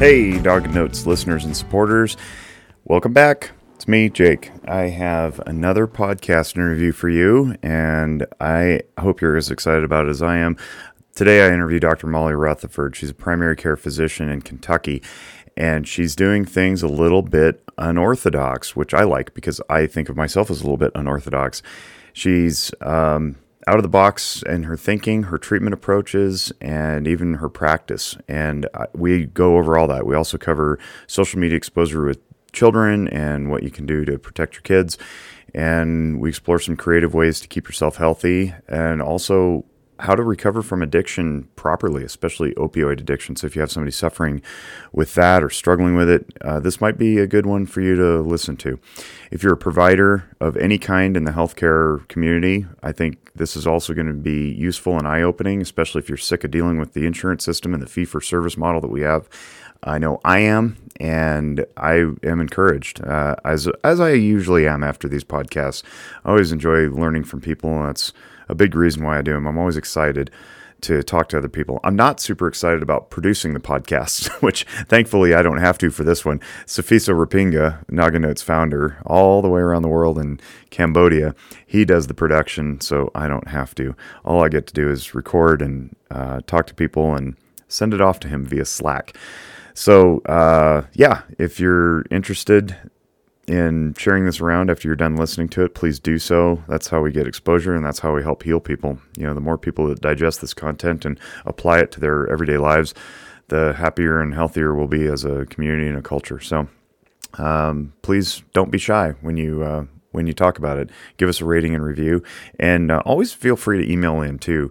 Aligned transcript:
Hey, 0.00 0.30
Noggin 0.30 0.72
Notes 0.72 1.04
listeners 1.04 1.44
and 1.44 1.54
supporters. 1.54 2.16
Welcome 2.84 3.12
back. 3.12 3.50
It's 3.74 3.86
me, 3.86 4.08
Jake. 4.08 4.50
I 4.64 4.84
have 4.84 5.40
another 5.40 5.86
podcast 5.86 6.56
interview 6.56 6.90
for 6.90 7.10
you, 7.10 7.54
and 7.62 8.26
I 8.40 8.80
hope 8.98 9.20
you're 9.20 9.36
as 9.36 9.50
excited 9.50 9.84
about 9.84 10.06
it 10.06 10.08
as 10.08 10.22
I 10.22 10.38
am. 10.38 10.56
Today, 11.14 11.44
I 11.44 11.52
interview 11.52 11.80
Dr. 11.80 12.06
Molly 12.06 12.32
Rutherford. 12.32 12.96
She's 12.96 13.10
a 13.10 13.14
primary 13.14 13.56
care 13.56 13.76
physician 13.76 14.30
in 14.30 14.40
Kentucky, 14.40 15.02
and 15.54 15.86
she's 15.86 16.16
doing 16.16 16.46
things 16.46 16.82
a 16.82 16.88
little 16.88 17.20
bit 17.20 17.62
unorthodox, 17.76 18.74
which 18.74 18.94
I 18.94 19.04
like 19.04 19.34
because 19.34 19.60
I 19.68 19.86
think 19.86 20.08
of 20.08 20.16
myself 20.16 20.50
as 20.50 20.60
a 20.60 20.64
little 20.64 20.78
bit 20.78 20.92
unorthodox. 20.94 21.62
She's 22.14 22.72
um, 22.80 23.36
out 23.66 23.76
of 23.76 23.82
the 23.82 23.88
box 23.88 24.42
in 24.42 24.64
her 24.64 24.76
thinking, 24.76 25.24
her 25.24 25.38
treatment 25.38 25.74
approaches, 25.74 26.52
and 26.60 27.06
even 27.06 27.34
her 27.34 27.48
practice. 27.48 28.16
And 28.28 28.66
uh, 28.74 28.86
we 28.94 29.26
go 29.26 29.58
over 29.58 29.76
all 29.76 29.86
that. 29.88 30.06
We 30.06 30.14
also 30.14 30.38
cover 30.38 30.78
social 31.06 31.38
media 31.38 31.56
exposure 31.56 32.04
with 32.04 32.20
children 32.52 33.08
and 33.08 33.50
what 33.50 33.62
you 33.62 33.70
can 33.70 33.86
do 33.86 34.04
to 34.04 34.18
protect 34.18 34.54
your 34.54 34.62
kids. 34.62 34.98
And 35.54 36.20
we 36.20 36.28
explore 36.28 36.58
some 36.58 36.76
creative 36.76 37.14
ways 37.14 37.40
to 37.40 37.48
keep 37.48 37.66
yourself 37.66 37.96
healthy 37.96 38.54
and 38.68 39.02
also 39.02 39.64
how 40.00 40.14
to 40.14 40.22
recover 40.22 40.62
from 40.62 40.82
addiction 40.82 41.48
properly, 41.56 42.04
especially 42.04 42.52
opioid 42.54 43.00
addiction. 43.00 43.36
So, 43.36 43.46
if 43.46 43.54
you 43.54 43.60
have 43.60 43.70
somebody 43.70 43.92
suffering 43.92 44.42
with 44.92 45.14
that 45.14 45.42
or 45.42 45.50
struggling 45.50 45.94
with 45.94 46.08
it, 46.08 46.26
uh, 46.40 46.60
this 46.60 46.80
might 46.80 46.98
be 46.98 47.18
a 47.18 47.26
good 47.26 47.46
one 47.46 47.66
for 47.66 47.80
you 47.80 47.94
to 47.96 48.20
listen 48.20 48.56
to. 48.58 48.78
If 49.30 49.42
you're 49.42 49.54
a 49.54 49.58
provider 49.58 50.28
of 50.40 50.56
any 50.56 50.78
kind 50.78 51.16
in 51.16 51.24
the 51.24 51.32
healthcare 51.32 52.06
community, 52.08 52.66
I 52.82 52.92
think 52.92 53.32
this 53.34 53.56
is 53.56 53.66
also 53.66 53.94
going 53.94 54.06
to 54.08 54.12
be 54.12 54.52
useful 54.52 54.98
and 54.98 55.06
eye 55.06 55.22
opening, 55.22 55.60
especially 55.60 56.00
if 56.00 56.08
you're 56.08 56.18
sick 56.18 56.44
of 56.44 56.50
dealing 56.50 56.78
with 56.78 56.94
the 56.94 57.06
insurance 57.06 57.44
system 57.44 57.74
and 57.74 57.82
the 57.82 57.86
fee 57.86 58.04
for 58.04 58.20
service 58.20 58.56
model 58.56 58.80
that 58.80 58.90
we 58.90 59.02
have. 59.02 59.28
I 59.82 59.98
know 59.98 60.20
I 60.24 60.40
am, 60.40 60.76
and 60.98 61.64
I 61.76 61.94
am 62.22 62.40
encouraged, 62.40 63.02
uh, 63.02 63.36
as 63.44 63.68
as 63.82 64.00
I 64.00 64.12
usually 64.12 64.66
am 64.68 64.84
after 64.84 65.08
these 65.08 65.24
podcasts. 65.24 65.82
I 66.24 66.30
always 66.30 66.52
enjoy 66.52 66.90
learning 66.90 67.24
from 67.24 67.40
people, 67.40 67.82
that's 67.84 68.12
a 68.50 68.54
big 68.54 68.74
reason 68.74 69.04
why 69.04 69.18
I 69.18 69.22
do 69.22 69.32
them. 69.32 69.46
I'm 69.46 69.58
always 69.58 69.76
excited 69.76 70.30
to 70.82 71.02
talk 71.02 71.28
to 71.28 71.38
other 71.38 71.48
people. 71.48 71.80
I'm 71.84 71.96
not 71.96 72.20
super 72.20 72.48
excited 72.48 72.82
about 72.82 73.10
producing 73.10 73.54
the 73.54 73.60
podcast, 73.60 74.28
which 74.42 74.64
thankfully 74.88 75.34
I 75.34 75.42
don't 75.42 75.58
have 75.58 75.78
to 75.78 75.90
for 75.90 76.04
this 76.04 76.24
one. 76.24 76.40
Safiso 76.66 77.14
Rapinga, 77.14 77.84
Noggin 77.90 78.22
Notes 78.22 78.42
founder, 78.42 78.98
all 79.04 79.42
the 79.42 79.48
way 79.48 79.60
around 79.60 79.82
the 79.82 79.88
world 79.88 80.18
in 80.18 80.40
Cambodia, 80.70 81.34
he 81.66 81.84
does 81.84 82.06
the 82.06 82.14
production, 82.14 82.80
so 82.80 83.10
I 83.14 83.28
don't 83.28 83.48
have 83.48 83.74
to. 83.76 83.94
All 84.24 84.42
I 84.42 84.48
get 84.48 84.66
to 84.68 84.74
do 84.74 84.90
is 84.90 85.14
record 85.14 85.62
and 85.62 85.94
uh, 86.10 86.40
talk 86.46 86.66
to 86.68 86.74
people 86.74 87.14
and 87.14 87.36
send 87.68 87.94
it 87.94 88.00
off 88.00 88.20
to 88.20 88.28
him 88.28 88.44
via 88.44 88.64
Slack. 88.64 89.16
So, 89.74 90.18
uh, 90.20 90.86
yeah, 90.94 91.22
if 91.38 91.60
you're 91.60 92.02
interested, 92.10 92.76
in 93.50 93.94
sharing 93.98 94.26
this 94.26 94.40
around 94.40 94.70
after 94.70 94.86
you're 94.86 94.94
done 94.94 95.16
listening 95.16 95.48
to 95.48 95.64
it, 95.64 95.74
please 95.74 95.98
do 95.98 96.20
so. 96.20 96.62
That's 96.68 96.86
how 96.86 97.02
we 97.02 97.10
get 97.10 97.26
exposure 97.26 97.74
and 97.74 97.84
that's 97.84 97.98
how 97.98 98.14
we 98.14 98.22
help 98.22 98.44
heal 98.44 98.60
people. 98.60 99.00
You 99.16 99.24
know, 99.24 99.34
the 99.34 99.40
more 99.40 99.58
people 99.58 99.88
that 99.88 100.00
digest 100.00 100.40
this 100.40 100.54
content 100.54 101.04
and 101.04 101.18
apply 101.44 101.80
it 101.80 101.90
to 101.92 102.00
their 102.00 102.28
everyday 102.28 102.58
lives, 102.58 102.94
the 103.48 103.72
happier 103.72 104.20
and 104.20 104.32
healthier 104.32 104.72
we'll 104.72 104.86
be 104.86 105.04
as 105.06 105.24
a 105.24 105.46
community 105.46 105.88
and 105.88 105.98
a 105.98 106.02
culture. 106.02 106.38
So, 106.38 106.68
um, 107.38 107.92
please 108.02 108.44
don't 108.52 108.70
be 108.70 108.78
shy 108.78 109.14
when 109.20 109.36
you 109.36 109.64
uh, 109.64 109.86
when 110.12 110.28
you 110.28 110.32
talk 110.32 110.56
about 110.56 110.78
it. 110.78 110.90
Give 111.16 111.28
us 111.28 111.40
a 111.40 111.44
rating 111.44 111.74
and 111.74 111.84
review, 111.84 112.22
and 112.58 112.90
uh, 112.92 113.02
always 113.04 113.32
feel 113.32 113.56
free 113.56 113.84
to 113.84 113.92
email 113.92 114.20
in 114.20 114.38
too. 114.38 114.70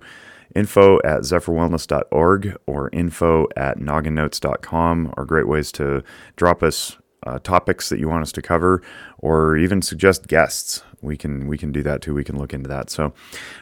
Info 0.56 1.00
at 1.04 1.22
zephyrwellness.org 1.22 2.58
or 2.66 2.90
info 2.92 3.48
at 3.56 3.78
nogginnotes.com 3.78 5.14
are 5.16 5.26
great 5.26 5.48
ways 5.48 5.72
to 5.74 6.04
drop 6.38 6.64
us 6.64 6.98
uh, 7.24 7.40
topics 7.40 7.90
that 7.90 8.00
you 8.00 8.08
want 8.08 8.22
us 8.22 8.32
to 8.34 8.42
cover, 8.42 8.82
or 9.18 9.58
even 9.58 9.82
suggest 9.82 10.28
guests. 10.28 10.84
We 11.02 11.18
can 11.18 11.48
we 11.48 11.58
can 11.58 11.72
do 11.72 11.84
that 11.84 12.02
too. 12.02 12.14
We 12.14 12.24
can 12.24 12.38
look 12.38 12.54
into 12.54 12.70
that. 12.70 12.90
So, 12.90 13.14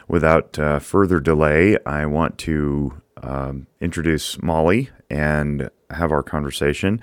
without 0.08 0.58
uh, 0.58 0.78
further 0.78 1.20
delay, 1.20 1.76
I 1.86 2.06
want 2.06 2.38
to 2.38 3.00
um, 3.22 3.66
introduce 3.80 4.40
Molly 4.42 4.90
and 5.10 5.70
have 5.90 6.12
our 6.12 6.22
conversation. 6.22 7.00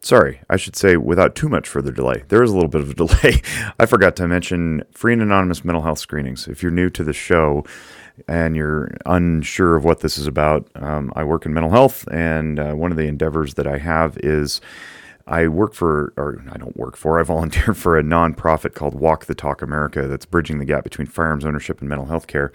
Sorry, 0.00 0.40
I 0.48 0.56
should 0.56 0.76
say 0.76 0.96
without 0.96 1.34
too 1.34 1.48
much 1.48 1.68
further 1.68 1.90
delay. 1.90 2.22
There 2.28 2.42
is 2.42 2.50
a 2.50 2.54
little 2.54 2.68
bit 2.68 2.82
of 2.82 2.90
a 2.90 2.94
delay. 3.06 3.42
I 3.80 3.86
forgot 3.86 4.14
to 4.16 4.28
mention 4.28 4.84
free 4.92 5.12
and 5.12 5.22
anonymous 5.22 5.64
mental 5.64 5.82
health 5.82 5.98
screenings. 5.98 6.46
If 6.46 6.62
you're 6.62 6.70
new 6.70 6.90
to 6.90 7.02
the 7.02 7.12
show, 7.12 7.64
and 8.28 8.56
you're 8.56 8.96
unsure 9.04 9.76
of 9.76 9.84
what 9.84 10.00
this 10.00 10.18
is 10.18 10.26
about, 10.26 10.68
um, 10.76 11.12
I 11.14 11.24
work 11.24 11.46
in 11.46 11.52
mental 11.52 11.70
health, 11.70 12.06
and 12.10 12.58
uh, 12.58 12.72
one 12.74 12.90
of 12.90 12.96
the 12.96 13.06
endeavors 13.06 13.54
that 13.54 13.66
I 13.66 13.78
have 13.78 14.16
is 14.18 14.60
I 15.26 15.48
work 15.48 15.74
for, 15.74 16.12
or 16.16 16.42
I 16.50 16.56
don't 16.56 16.76
work 16.76 16.96
for, 16.96 17.18
I 17.18 17.22
volunteer 17.22 17.74
for 17.74 17.98
a 17.98 18.02
nonprofit 18.02 18.74
called 18.74 18.94
Walk 18.94 19.26
the 19.26 19.34
Talk 19.34 19.62
America 19.62 20.06
that's 20.06 20.26
bridging 20.26 20.58
the 20.58 20.64
gap 20.64 20.84
between 20.84 21.06
firearms 21.06 21.44
ownership 21.44 21.80
and 21.80 21.88
mental 21.88 22.06
health 22.06 22.26
care. 22.26 22.52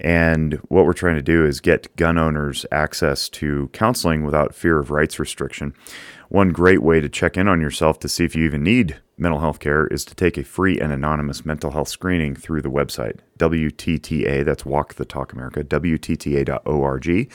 And 0.00 0.54
what 0.68 0.84
we're 0.84 0.94
trying 0.94 1.14
to 1.14 1.22
do 1.22 1.46
is 1.46 1.60
get 1.60 1.94
gun 1.96 2.18
owners 2.18 2.66
access 2.72 3.28
to 3.30 3.70
counseling 3.72 4.24
without 4.24 4.54
fear 4.54 4.80
of 4.80 4.90
rights 4.90 5.20
restriction. 5.20 5.74
One 6.28 6.48
great 6.48 6.82
way 6.82 7.00
to 7.00 7.08
check 7.08 7.36
in 7.36 7.46
on 7.46 7.60
yourself 7.60 8.00
to 8.00 8.08
see 8.08 8.24
if 8.24 8.34
you 8.34 8.44
even 8.44 8.64
need 8.64 8.96
mental 9.16 9.38
health 9.38 9.60
care 9.60 9.86
is 9.86 10.04
to 10.06 10.14
take 10.14 10.36
a 10.36 10.42
free 10.42 10.80
and 10.80 10.92
anonymous 10.92 11.44
mental 11.44 11.70
health 11.70 11.88
screening 11.88 12.34
through 12.34 12.62
the 12.62 12.70
website 12.70 13.18
WTTA, 13.38 14.44
that's 14.44 14.64
Walk 14.64 14.94
the 14.94 15.04
Talk 15.04 15.32
America, 15.32 15.62
WTTA.org 15.62 17.32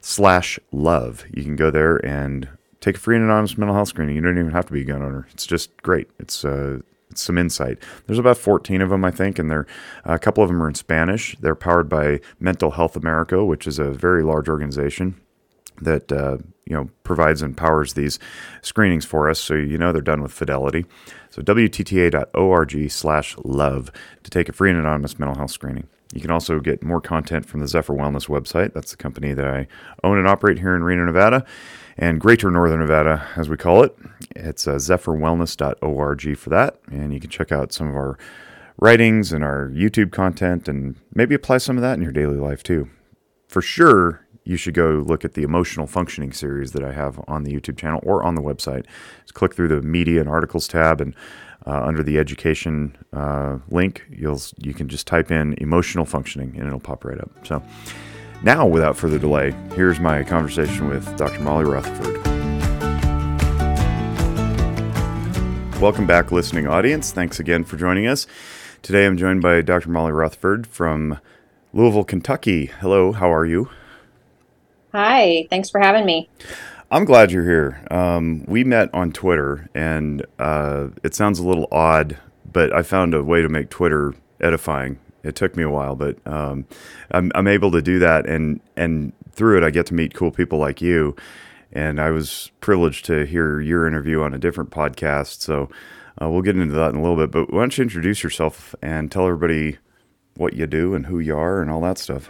slash 0.00 0.58
love. 0.72 1.24
You 1.32 1.42
can 1.42 1.56
go 1.56 1.70
there 1.70 2.04
and 2.04 2.48
take 2.80 2.96
a 2.96 3.00
free 3.00 3.16
and 3.16 3.24
anonymous 3.24 3.56
mental 3.58 3.74
health 3.74 3.88
screening. 3.88 4.16
You 4.16 4.22
don't 4.22 4.38
even 4.38 4.52
have 4.52 4.66
to 4.66 4.72
be 4.72 4.82
a 4.82 4.84
gun 4.84 5.02
owner. 5.02 5.26
It's 5.32 5.46
just 5.46 5.76
great. 5.82 6.08
It's 6.18 6.44
uh, 6.44 6.80
it's 7.10 7.22
some 7.22 7.38
insight. 7.38 7.78
There's 8.06 8.18
about 8.20 8.36
14 8.38 8.80
of 8.80 8.90
them, 8.90 9.04
I 9.04 9.10
think, 9.10 9.38
and 9.38 9.50
they're 9.50 9.66
a 10.04 10.18
couple 10.18 10.44
of 10.44 10.48
them 10.48 10.62
are 10.62 10.68
in 10.68 10.74
Spanish. 10.74 11.36
They're 11.40 11.54
powered 11.56 11.88
by 11.88 12.20
Mental 12.38 12.70
Health 12.72 12.96
America, 12.96 13.44
which 13.44 13.66
is 13.66 13.78
a 13.78 13.90
very 13.90 14.22
large 14.22 14.48
organization 14.48 15.20
that 15.82 16.12
uh, 16.12 16.38
you 16.66 16.76
know 16.76 16.88
provides 17.04 17.42
and 17.42 17.56
powers 17.56 17.94
these 17.94 18.18
screenings 18.62 19.04
for 19.04 19.28
us. 19.28 19.40
So 19.40 19.54
you 19.54 19.76
know 19.78 19.92
they're 19.92 20.02
done 20.02 20.22
with 20.22 20.32
fidelity. 20.32 20.86
So 21.30 21.42
wtta.org/love 21.42 22.22
to 24.22 24.30
take 24.30 24.48
a 24.48 24.52
free 24.52 24.70
and 24.70 24.78
anonymous 24.78 25.18
mental 25.18 25.36
health 25.36 25.50
screening. 25.50 25.88
You 26.12 26.20
can 26.20 26.30
also 26.32 26.58
get 26.58 26.82
more 26.82 27.00
content 27.00 27.46
from 27.46 27.60
the 27.60 27.68
Zephyr 27.68 27.94
Wellness 27.94 28.28
website. 28.28 28.74
That's 28.74 28.90
the 28.90 28.96
company 28.96 29.32
that 29.32 29.46
I 29.46 29.68
own 30.02 30.18
and 30.18 30.26
operate 30.26 30.58
here 30.58 30.74
in 30.74 30.82
Reno, 30.82 31.04
Nevada 31.04 31.46
and 32.00 32.18
Greater 32.18 32.50
Northern 32.50 32.80
Nevada, 32.80 33.28
as 33.36 33.50
we 33.50 33.58
call 33.58 33.84
it. 33.84 33.94
It's 34.34 34.66
uh, 34.66 34.76
zephyrwellness.org 34.76 36.38
for 36.38 36.50
that, 36.50 36.80
and 36.90 37.12
you 37.12 37.20
can 37.20 37.28
check 37.28 37.52
out 37.52 37.72
some 37.72 37.88
of 37.88 37.94
our 37.94 38.18
writings 38.78 39.34
and 39.34 39.44
our 39.44 39.68
YouTube 39.68 40.10
content 40.10 40.66
and 40.66 40.96
maybe 41.14 41.34
apply 41.34 41.58
some 41.58 41.76
of 41.76 41.82
that 41.82 41.98
in 41.98 42.02
your 42.02 42.10
daily 42.10 42.38
life 42.38 42.62
too. 42.62 42.88
For 43.48 43.60
sure, 43.60 44.26
you 44.44 44.56
should 44.56 44.72
go 44.72 45.04
look 45.06 45.26
at 45.26 45.34
the 45.34 45.42
emotional 45.42 45.86
functioning 45.86 46.32
series 46.32 46.72
that 46.72 46.82
I 46.82 46.92
have 46.92 47.22
on 47.28 47.44
the 47.44 47.52
YouTube 47.52 47.76
channel 47.76 48.00
or 48.02 48.22
on 48.22 48.34
the 48.34 48.40
website. 48.40 48.86
Just 49.20 49.34
click 49.34 49.54
through 49.54 49.68
the 49.68 49.82
media 49.82 50.20
and 50.20 50.28
articles 50.28 50.66
tab, 50.66 51.02
and 51.02 51.14
uh, 51.66 51.82
under 51.82 52.02
the 52.02 52.18
education 52.18 52.96
uh, 53.12 53.58
link, 53.68 54.06
you'll 54.08 54.40
you 54.56 54.72
can 54.72 54.88
just 54.88 55.06
type 55.06 55.30
in 55.30 55.54
emotional 55.58 56.06
functioning, 56.06 56.54
and 56.56 56.66
it'll 56.66 56.80
pop 56.80 57.04
right 57.04 57.20
up. 57.20 57.30
So. 57.46 57.62
Now, 58.42 58.66
without 58.66 58.96
further 58.96 59.18
delay, 59.18 59.54
here's 59.74 60.00
my 60.00 60.24
conversation 60.24 60.88
with 60.88 61.14
Dr. 61.18 61.40
Molly 61.40 61.66
Rutherford. 61.66 62.16
Welcome 65.78 66.06
back, 66.06 66.32
listening 66.32 66.66
audience. 66.66 67.12
Thanks 67.12 67.38
again 67.38 67.64
for 67.64 67.76
joining 67.76 68.06
us. 68.06 68.26
Today 68.80 69.04
I'm 69.04 69.18
joined 69.18 69.42
by 69.42 69.60
Dr. 69.60 69.90
Molly 69.90 70.12
Rutherford 70.12 70.66
from 70.66 71.20
Louisville, 71.74 72.02
Kentucky. 72.02 72.64
Hello, 72.64 73.12
how 73.12 73.30
are 73.30 73.44
you? 73.44 73.68
Hi, 74.92 75.46
thanks 75.50 75.68
for 75.68 75.78
having 75.78 76.06
me. 76.06 76.30
I'm 76.90 77.04
glad 77.04 77.30
you're 77.30 77.44
here. 77.44 77.86
Um, 77.90 78.46
we 78.48 78.64
met 78.64 78.88
on 78.94 79.12
Twitter, 79.12 79.68
and 79.74 80.24
uh, 80.38 80.88
it 81.04 81.14
sounds 81.14 81.40
a 81.40 81.46
little 81.46 81.68
odd, 81.70 82.16
but 82.50 82.72
I 82.74 82.80
found 82.80 83.12
a 83.12 83.22
way 83.22 83.42
to 83.42 83.50
make 83.50 83.68
Twitter 83.68 84.14
edifying 84.40 84.98
it 85.22 85.36
took 85.36 85.56
me 85.56 85.62
a 85.62 85.70
while, 85.70 85.96
but 85.96 86.16
um, 86.26 86.66
I'm, 87.10 87.30
I'm 87.34 87.48
able 87.48 87.70
to 87.72 87.82
do 87.82 87.98
that, 88.00 88.26
and 88.26 88.60
and 88.76 89.12
through 89.32 89.58
it, 89.58 89.64
I 89.64 89.70
get 89.70 89.86
to 89.86 89.94
meet 89.94 90.14
cool 90.14 90.30
people 90.30 90.58
like 90.58 90.80
you. 90.80 91.16
And 91.72 92.00
I 92.00 92.10
was 92.10 92.50
privileged 92.60 93.04
to 93.04 93.24
hear 93.26 93.60
your 93.60 93.86
interview 93.86 94.22
on 94.22 94.34
a 94.34 94.38
different 94.38 94.70
podcast, 94.70 95.40
so 95.40 95.70
uh, 96.20 96.28
we'll 96.28 96.42
get 96.42 96.56
into 96.56 96.74
that 96.74 96.90
in 96.90 96.96
a 96.96 97.02
little 97.02 97.16
bit. 97.16 97.30
But 97.30 97.52
why 97.52 97.60
don't 97.60 97.78
you 97.78 97.82
introduce 97.82 98.24
yourself 98.24 98.74
and 98.82 99.10
tell 99.10 99.24
everybody 99.26 99.78
what 100.36 100.54
you 100.54 100.66
do 100.66 100.94
and 100.94 101.06
who 101.06 101.20
you 101.20 101.36
are 101.36 101.62
and 101.62 101.70
all 101.70 101.80
that 101.82 101.98
stuff? 101.98 102.28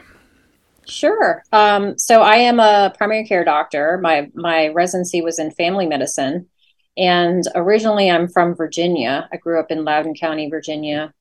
Sure. 0.86 1.42
Um, 1.52 1.96
so 1.98 2.20
I 2.20 2.36
am 2.36 2.60
a 2.60 2.92
primary 2.96 3.24
care 3.24 3.44
doctor. 3.44 3.98
My 4.02 4.28
my 4.34 4.68
residency 4.68 5.22
was 5.22 5.38
in 5.38 5.52
family 5.52 5.86
medicine, 5.86 6.48
and 6.96 7.44
originally 7.54 8.10
I'm 8.10 8.28
from 8.28 8.54
Virginia. 8.54 9.28
I 9.32 9.36
grew 9.36 9.60
up 9.60 9.70
in 9.70 9.84
Loudoun 9.84 10.14
County, 10.14 10.50
Virginia, 10.50 11.14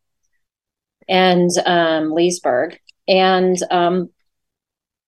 and 1.10 1.50
um, 1.66 2.12
Leesburg. 2.12 2.80
And 3.08 3.58
um, 3.70 4.10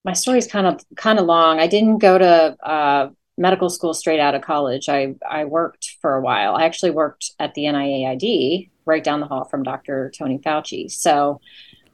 my 0.04 0.14
story 0.14 0.40
is 0.40 0.48
kind 0.48 0.68
of 0.68 0.82
kind 0.98 1.20
of 1.20 1.26
long. 1.26 1.60
I 1.60 1.68
didn't 1.68 2.00
go 2.00 2.18
to 2.18 2.58
uh, 2.62 3.10
medical 3.42 3.70
school 3.70 3.94
straight 3.94 4.20
out 4.20 4.36
of 4.36 4.42
college, 4.42 4.88
I 4.88 5.16
I 5.30 5.46
worked 5.46 5.98
for 6.02 6.16
a 6.16 6.22
while. 6.22 6.56
I 6.56 6.64
actually 6.64 6.92
worked 6.92 7.32
at 7.40 7.54
the 7.54 7.64
NIAID 7.64 8.70
right 8.86 9.04
down 9.04 9.20
the 9.20 9.28
hall 9.28 9.46
from 9.46 9.64
Dr. 9.64 10.12
Tony 10.18 10.38
Fauci. 10.38 10.92
So 10.92 11.42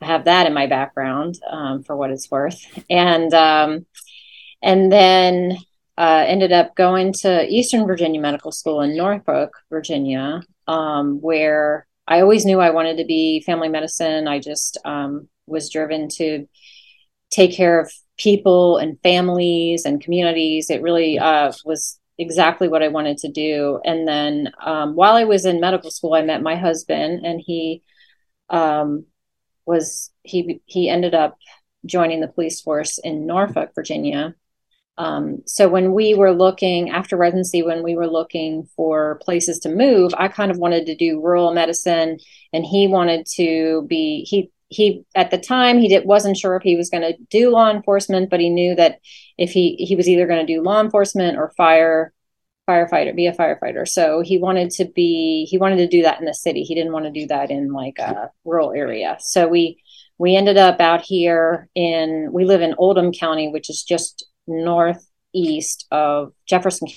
I 0.01 0.06
have 0.06 0.25
that 0.25 0.45
in 0.45 0.54
my 0.54 0.68
background 0.68 1.39
um, 1.50 1.83
for 1.83 1.95
what 1.95 2.12
it's 2.12 2.30
worth, 2.30 2.59
and 2.89 3.33
um, 3.33 3.86
and 4.62 4.92
then 4.92 5.57
uh, 5.98 6.25
ended 6.27 6.51
up 6.51 6.75
going 6.75 7.13
to 7.21 7.48
Eastern 7.48 7.88
Virginia 7.88 8.21
Medical 8.21 8.51
School 8.51 8.81
in 8.81 8.95
Norfolk, 8.95 9.54
Virginia, 9.69 10.42
um, 10.68 11.19
where 11.21 11.86
I 12.07 12.21
always 12.21 12.45
knew 12.45 12.59
I 12.59 12.69
wanted 12.69 12.98
to 12.98 13.06
be 13.06 13.42
family 13.42 13.69
medicine. 13.69 14.27
I 14.27 14.39
just 14.39 14.77
um, 14.86 15.27
was 15.45 15.69
driven 15.69 16.07
to 16.18 16.48
take 17.30 17.54
care 17.54 17.80
of 17.80 17.92
people 18.18 18.77
and 18.77 19.00
families 19.01 19.86
and 19.86 20.01
communities. 20.01 20.69
It 20.69 20.81
really 20.81 21.19
uh, 21.19 21.51
was 21.65 22.00
exactly 22.18 22.68
what 22.68 22.81
I 22.81 22.88
wanted 22.88 23.18
to 23.19 23.31
do. 23.31 23.80
And 23.83 24.07
then 24.07 24.51
um, 24.63 24.95
while 24.95 25.15
I 25.15 25.25
was 25.25 25.45
in 25.45 25.59
medical 25.59 25.92
school, 25.92 26.13
I 26.13 26.21
met 26.21 26.42
my 26.42 26.56
husband, 26.56 27.25
and 27.25 27.42
he 27.45 27.83
um, 28.50 29.06
was 29.65 30.12
he 30.24 30.62
he 30.65 30.89
ended 30.89 31.13
up 31.13 31.38
joining 31.86 32.21
the 32.21 32.27
police 32.27 32.62
force 32.62 32.98
in 32.98 33.27
Norfolk, 33.27 33.71
Virginia. 33.75 34.36
Um, 34.97 35.44
so 35.45 35.67
when 35.67 35.94
we 35.94 36.15
were 36.15 36.31
looking 36.33 36.89
after 36.89 37.17
residency, 37.17 37.61
when 37.61 37.83
we 37.83 37.95
were 37.95 38.07
looking 38.07 38.67
for 38.75 39.19
places 39.21 39.59
to 39.59 39.69
move, 39.69 40.13
I 40.17 40.27
kind 40.27 40.49
of 40.49 40.57
wanted 40.57 40.85
to 40.88 40.95
do 40.95 41.21
rural 41.21 41.53
medicine, 41.53 42.17
and 42.51 42.65
he 42.65 42.88
wanted 42.88 43.27
to 43.35 43.85
be 43.88 44.25
he 44.29 44.51
he 44.69 45.05
at 45.15 45.31
the 45.31 45.38
time 45.38 45.79
he 45.79 45.88
did, 45.88 46.05
wasn't 46.05 46.38
sure 46.38 46.55
if 46.55 46.63
he 46.63 46.75
was 46.75 46.89
going 46.89 47.03
to 47.03 47.17
do 47.29 47.51
law 47.51 47.69
enforcement, 47.69 48.29
but 48.29 48.39
he 48.39 48.49
knew 48.49 48.75
that 48.75 48.99
if 49.38 49.51
he 49.51 49.75
he 49.75 49.95
was 49.95 50.09
either 50.09 50.27
going 50.27 50.45
to 50.45 50.53
do 50.53 50.61
law 50.61 50.81
enforcement 50.81 51.38
or 51.38 51.53
fire 51.55 52.13
firefighter, 52.67 53.15
be 53.15 53.27
a 53.27 53.33
firefighter. 53.33 53.88
So 53.88 54.21
he 54.21 54.38
wanted 54.38 54.71
to 54.71 54.85
be 54.85 55.47
he 55.49 55.57
wanted 55.57 55.77
to 55.77 55.88
do 55.88 56.03
that 56.03 56.19
in 56.19 56.25
the 56.25 56.33
city. 56.33 56.63
He 56.63 56.75
didn't 56.75 56.91
want 56.91 57.05
to 57.05 57.11
do 57.11 57.27
that 57.27 57.49
in 57.49 57.71
like 57.71 57.97
a 57.99 58.31
rural 58.44 58.73
area. 58.73 59.17
So 59.19 59.47
we 59.47 59.81
we 60.17 60.35
ended 60.35 60.57
up 60.57 60.81
out 60.81 61.01
here 61.01 61.69
in 61.75 62.29
we 62.33 62.45
live 62.45 62.61
in 62.61 62.75
Oldham 62.77 63.11
County, 63.13 63.49
which 63.49 63.69
is 63.69 63.83
just 63.83 64.26
northeast 64.47 65.88
of 65.91 66.33
Jefferson 66.47 66.88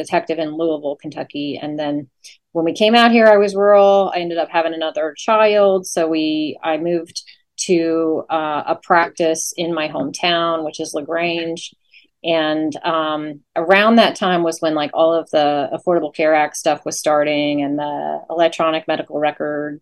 detective 0.00 0.38
in 0.38 0.56
Louisville, 0.56 0.96
Kentucky. 0.96 1.58
And 1.60 1.78
then 1.78 2.08
when 2.52 2.64
we 2.64 2.72
came 2.72 2.94
out 2.94 3.12
here, 3.12 3.26
I 3.26 3.36
was 3.36 3.54
rural. 3.54 4.10
I 4.14 4.20
ended 4.20 4.38
up 4.38 4.48
having 4.50 4.74
another 4.74 5.14
child, 5.16 5.86
so 5.86 6.08
we 6.08 6.58
I 6.62 6.78
moved 6.78 7.22
to 7.66 8.24
uh, 8.30 8.62
a 8.66 8.76
practice 8.76 9.52
in 9.56 9.74
my 9.74 9.88
hometown, 9.88 10.64
which 10.64 10.80
is 10.80 10.94
Lagrange. 10.94 11.74
And 12.22 12.74
um, 12.84 13.40
around 13.56 13.96
that 13.96 14.16
time 14.16 14.42
was 14.42 14.60
when 14.60 14.74
like 14.74 14.90
all 14.92 15.14
of 15.14 15.30
the 15.30 15.68
Affordable 15.72 16.14
Care 16.14 16.34
Act 16.34 16.56
stuff 16.56 16.84
was 16.84 16.98
starting, 16.98 17.62
and 17.62 17.78
the 17.78 18.20
electronic 18.28 18.88
medical 18.88 19.18
record 19.18 19.80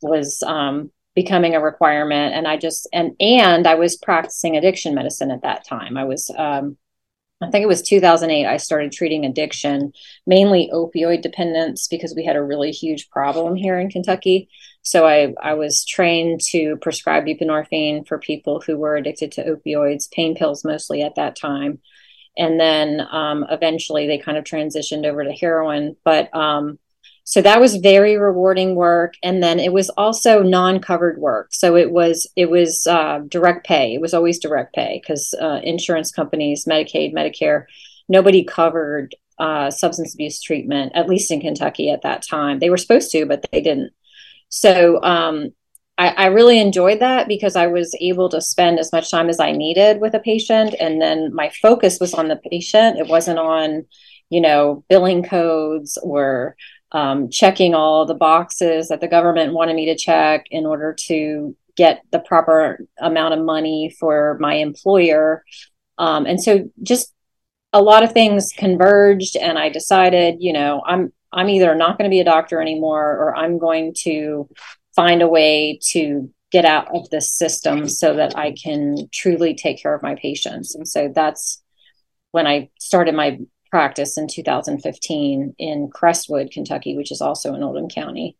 was 0.00 0.42
um, 0.42 0.90
becoming 1.18 1.56
a 1.56 1.60
requirement. 1.60 2.32
And 2.36 2.46
I 2.46 2.56
just 2.56 2.88
and 2.92 3.16
and 3.18 3.66
I 3.66 3.74
was 3.74 3.96
practicing 3.96 4.56
addiction 4.56 4.94
medicine 4.94 5.32
at 5.32 5.42
that 5.42 5.66
time. 5.66 5.96
I 5.96 6.04
was 6.04 6.30
um, 6.38 6.78
I 7.40 7.50
think 7.50 7.64
it 7.64 7.68
was 7.68 7.82
2008, 7.82 8.46
I 8.46 8.56
started 8.56 8.92
treating 8.92 9.24
addiction, 9.24 9.92
mainly 10.26 10.70
opioid 10.72 11.22
dependence, 11.22 11.88
because 11.88 12.14
we 12.14 12.24
had 12.24 12.36
a 12.36 12.42
really 12.42 12.70
huge 12.70 13.10
problem 13.10 13.54
here 13.56 13.78
in 13.78 13.90
Kentucky. 13.90 14.48
So 14.82 15.06
I, 15.06 15.34
I 15.40 15.54
was 15.54 15.84
trained 15.84 16.40
to 16.50 16.76
prescribe 16.78 17.26
buprenorphine 17.26 18.06
for 18.08 18.18
people 18.18 18.60
who 18.60 18.76
were 18.76 18.96
addicted 18.96 19.32
to 19.32 19.44
opioids, 19.44 20.10
pain 20.10 20.34
pills 20.34 20.64
mostly 20.64 21.02
at 21.02 21.14
that 21.14 21.36
time. 21.36 21.80
And 22.36 22.58
then 22.58 23.06
um, 23.10 23.44
eventually 23.50 24.06
they 24.06 24.18
kind 24.18 24.38
of 24.38 24.44
transitioned 24.44 25.04
over 25.06 25.22
to 25.22 25.32
heroin. 25.32 25.96
But 26.04 26.34
um, 26.34 26.78
so 27.28 27.42
that 27.42 27.60
was 27.60 27.76
very 27.76 28.16
rewarding 28.16 28.74
work. 28.74 29.12
And 29.22 29.42
then 29.42 29.60
it 29.60 29.70
was 29.70 29.90
also 29.90 30.42
non-covered 30.42 31.18
work. 31.18 31.52
So 31.52 31.76
it 31.76 31.90
was 31.90 32.26
it 32.36 32.48
was 32.48 32.86
uh, 32.86 33.18
direct 33.28 33.66
pay. 33.66 33.92
It 33.92 34.00
was 34.00 34.14
always 34.14 34.38
direct 34.38 34.74
pay 34.74 34.98
because 35.02 35.34
uh, 35.38 35.60
insurance 35.62 36.10
companies 36.10 36.64
medicaid 36.64 37.12
medicare 37.12 37.66
nobody 38.08 38.44
covered 38.44 39.14
uh, 39.38 39.70
substance 39.70 40.14
abuse 40.14 40.40
treatment 40.40 40.92
at 40.94 41.06
least 41.06 41.30
in 41.30 41.42
kentucky 41.42 41.90
at 41.90 42.00
that 42.00 42.26
time. 42.26 42.60
They 42.60 42.70
were 42.70 42.78
supposed 42.78 43.10
to 43.10 43.26
but 43.26 43.44
they 43.52 43.60
didn't. 43.60 43.92
So 44.48 44.98
um, 45.02 45.50
I, 45.98 46.08
I 46.08 46.26
really 46.28 46.58
enjoyed 46.58 47.00
that 47.00 47.28
because 47.28 47.56
i 47.56 47.66
was 47.66 47.94
able 48.00 48.30
to 48.30 48.40
spend 48.40 48.78
as 48.78 48.90
much 48.90 49.10
time 49.10 49.28
as 49.28 49.38
i 49.38 49.52
needed 49.52 50.00
with 50.00 50.14
a 50.14 50.20
patient. 50.20 50.74
And 50.80 50.98
then 51.02 51.34
my 51.34 51.50
focus 51.60 52.00
was 52.00 52.14
on 52.14 52.28
the 52.28 52.40
patient. 52.50 52.98
It 52.98 53.06
wasn't 53.06 53.38
on 53.38 53.84
you 54.30 54.40
know 54.40 54.84
billing 54.88 55.22
codes 55.22 55.98
or 56.02 56.56
um, 56.92 57.30
checking 57.30 57.74
all 57.74 58.06
the 58.06 58.14
boxes 58.14 58.88
that 58.88 59.00
the 59.00 59.08
government 59.08 59.52
wanted 59.52 59.76
me 59.76 59.86
to 59.86 59.96
check 59.96 60.46
in 60.50 60.66
order 60.66 60.94
to 61.06 61.56
get 61.76 62.02
the 62.10 62.18
proper 62.18 62.80
amount 62.98 63.34
of 63.34 63.44
money 63.44 63.94
for 64.00 64.36
my 64.40 64.54
employer. 64.54 65.44
Um, 65.98 66.26
and 66.26 66.42
so 66.42 66.70
just 66.82 67.12
a 67.72 67.82
lot 67.82 68.02
of 68.02 68.12
things 68.12 68.50
converged 68.56 69.36
and 69.36 69.58
I 69.58 69.68
decided, 69.68 70.36
you 70.40 70.52
know, 70.52 70.82
I'm 70.86 71.12
I'm 71.30 71.50
either 71.50 71.74
not 71.74 71.98
going 71.98 72.10
to 72.10 72.14
be 72.14 72.20
a 72.20 72.24
doctor 72.24 72.60
anymore 72.60 73.04
or 73.04 73.36
I'm 73.36 73.58
going 73.58 73.94
to 74.04 74.48
find 74.96 75.20
a 75.20 75.28
way 75.28 75.78
to 75.90 76.30
get 76.50 76.64
out 76.64 76.88
of 76.96 77.10
this 77.10 77.34
system 77.34 77.86
so 77.88 78.14
that 78.14 78.36
I 78.36 78.54
can 78.54 79.08
truly 79.12 79.54
take 79.54 79.82
care 79.82 79.94
of 79.94 80.02
my 80.02 80.14
patients. 80.14 80.74
And 80.74 80.88
so 80.88 81.12
that's 81.14 81.62
when 82.30 82.46
I 82.46 82.70
started 82.78 83.14
my 83.14 83.38
practice 83.70 84.16
in 84.16 84.28
2015 84.28 85.54
in 85.58 85.90
Crestwood, 85.90 86.50
Kentucky, 86.50 86.96
which 86.96 87.12
is 87.12 87.20
also 87.20 87.54
in 87.54 87.62
Oldham 87.62 87.88
County. 87.88 88.36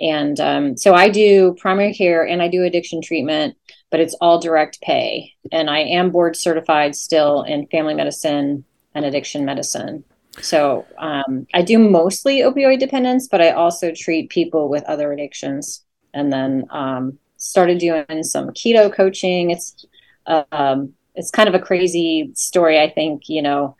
And 0.00 0.40
um, 0.40 0.76
so 0.76 0.94
I 0.94 1.08
do 1.08 1.54
primary 1.60 1.94
care 1.94 2.26
and 2.26 2.42
I 2.42 2.48
do 2.48 2.64
addiction 2.64 3.02
treatment, 3.02 3.56
but 3.90 4.00
it's 4.00 4.14
all 4.20 4.40
direct 4.40 4.80
pay. 4.80 5.32
And 5.52 5.68
I 5.68 5.80
am 5.80 6.10
board 6.10 6.36
certified 6.36 6.96
still 6.96 7.42
in 7.42 7.66
family 7.68 7.94
medicine 7.94 8.64
and 8.94 9.04
addiction 9.04 9.44
medicine. 9.44 10.04
So 10.40 10.86
um, 10.98 11.46
I 11.52 11.62
do 11.62 11.78
mostly 11.78 12.38
opioid 12.38 12.80
dependence, 12.80 13.28
but 13.28 13.42
I 13.42 13.50
also 13.50 13.92
treat 13.94 14.30
people 14.30 14.68
with 14.68 14.82
other 14.84 15.12
addictions. 15.12 15.84
And 16.14 16.32
then 16.32 16.66
um, 16.70 17.18
started 17.42 17.78
doing 17.78 18.22
some 18.22 18.50
keto 18.50 18.92
coaching. 18.92 19.50
It's 19.50 19.86
um, 20.26 20.94
it's 21.14 21.30
kind 21.30 21.48
of 21.48 21.54
a 21.54 21.58
crazy 21.58 22.30
story. 22.34 22.80
I 22.80 22.88
think 22.88 23.28
you 23.28 23.42
know 23.42 23.76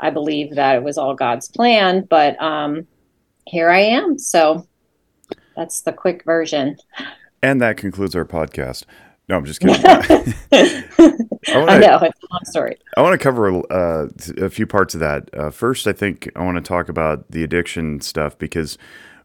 I 0.00 0.10
believe 0.10 0.54
that 0.54 0.76
it 0.76 0.82
was 0.82 0.98
all 0.98 1.14
God's 1.14 1.48
plan, 1.48 2.06
but 2.08 2.40
um, 2.42 2.86
here 3.46 3.70
I 3.70 3.80
am. 3.80 4.18
So 4.18 4.66
that's 5.56 5.82
the 5.82 5.92
quick 5.92 6.24
version. 6.24 6.76
And 7.42 7.60
that 7.60 7.76
concludes 7.76 8.14
our 8.14 8.24
podcast. 8.24 8.84
No, 9.28 9.36
I'm 9.36 9.44
just 9.44 9.60
kidding. 9.60 9.76
I, 9.86 11.58
wanna, 11.58 11.72
I, 11.72 11.78
know 11.78 11.98
it's 11.98 12.22
a 12.22 12.26
long 12.32 12.44
story. 12.44 12.76
I 12.96 13.02
want 13.02 13.12
to 13.12 13.22
cover 13.22 13.62
uh, 13.72 14.08
a 14.44 14.50
few 14.50 14.66
parts 14.66 14.94
of 14.94 15.00
that. 15.00 15.30
Uh, 15.32 15.50
first, 15.50 15.86
I 15.86 15.92
think 15.92 16.28
I 16.34 16.42
want 16.42 16.56
to 16.56 16.62
talk 16.62 16.88
about 16.88 17.30
the 17.30 17.44
addiction 17.44 18.00
stuff 18.00 18.36
because 18.38 18.76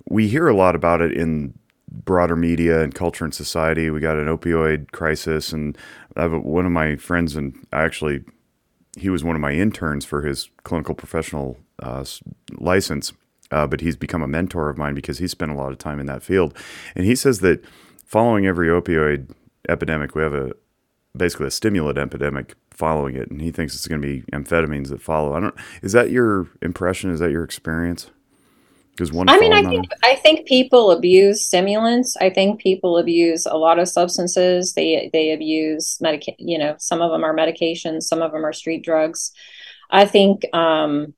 we 0.08 0.27
hear 0.27 0.48
a 0.48 0.55
lot 0.55 0.75
about 0.75 1.01
it 1.01 1.12
in 1.12 1.58
broader 1.89 2.36
media 2.36 2.84
and 2.84 2.94
culture 2.94 3.24
and 3.24 3.34
society. 3.34 3.89
We 3.89 4.00
got 4.00 4.17
an 4.17 4.27
opioid 4.27 4.91
crisis, 4.91 5.51
and 5.51 5.75
I 6.15 6.22
have 6.22 6.34
a, 6.34 6.39
one 6.39 6.67
of 6.67 6.72
my 6.72 6.98
friends, 6.98 7.36
and 7.36 7.55
I 7.74 7.84
actually 7.84 8.24
he 8.96 9.10
was 9.10 9.24
one 9.24 9.36
of 9.36 9.42
my 9.42 9.52
interns 9.52 10.06
for 10.06 10.22
his 10.22 10.50
clinical 10.64 10.96
professional 10.96 11.58
uh, 11.82 12.06
license, 12.54 13.14
uh, 13.52 13.68
but 13.68 13.82
he's 13.82 13.96
become 13.96 14.22
a 14.22 14.28
mentor 14.28 14.70
of 14.70 14.78
mine 14.78 14.96
because 14.96 15.18
he 15.18 15.28
spent 15.28 15.52
a 15.52 15.56
lot 15.56 15.72
of 15.72 15.78
time 15.78 16.00
in 16.00 16.06
that 16.06 16.24
field. 16.24 16.58
And 16.96 17.06
he 17.06 17.16
says 17.16 17.40
that 17.40 17.64
following 18.06 18.46
every 18.46 18.68
opioid 18.70 19.30
epidemic, 19.68 20.16
we 20.16 20.22
have 20.22 20.34
a 20.34 20.54
basically 21.16 21.48
a 21.48 21.52
stimulant 21.52 21.98
epidemic 21.98 22.56
following 22.72 23.16
it, 23.16 23.30
and 23.30 23.42
he 23.42 23.52
thinks 23.52 23.75
it's 23.75 23.88
going 23.88 24.02
to 24.02 24.08
be 24.08 24.22
amphetamines 24.34 24.90
that 24.90 25.02
follow. 25.02 25.34
I 25.34 25.40
don't. 25.40 25.56
Is 25.82 25.94
that 25.94 26.10
your 26.10 26.50
impression? 26.62 27.12
Is 27.12 27.20
that 27.20 27.32
your 27.32 27.44
experience? 27.44 28.12
Because 28.96 29.12
one. 29.12 29.28
I 29.28 29.38
mean, 29.38 29.52
I 29.52 29.62
think 29.62 29.86
I 30.04 30.16
think 30.16 30.48
people 30.48 30.92
abuse 30.92 31.46
stimulants. 31.46 32.16
I 32.18 32.30
think 32.30 32.62
people 32.62 32.98
abuse 32.98 33.46
a 33.46 33.58
lot 33.58 33.78
of 33.78 33.90
substances. 33.90 34.74
They 34.74 35.10
they 35.12 35.32
abuse 35.32 35.98
medic. 36.00 36.24
You 36.40 36.58
know, 36.58 36.75
some 36.80 37.02
of 37.02 37.12
them 37.12 37.24
are 37.24 37.36
medications. 37.36 38.04
Some 38.04 38.22
of 38.22 38.32
them 38.32 38.46
are 38.46 38.54
street 38.54 38.84
drugs. 38.84 39.32
I 39.90 40.06
think. 40.06 40.44
Um, 40.54 41.14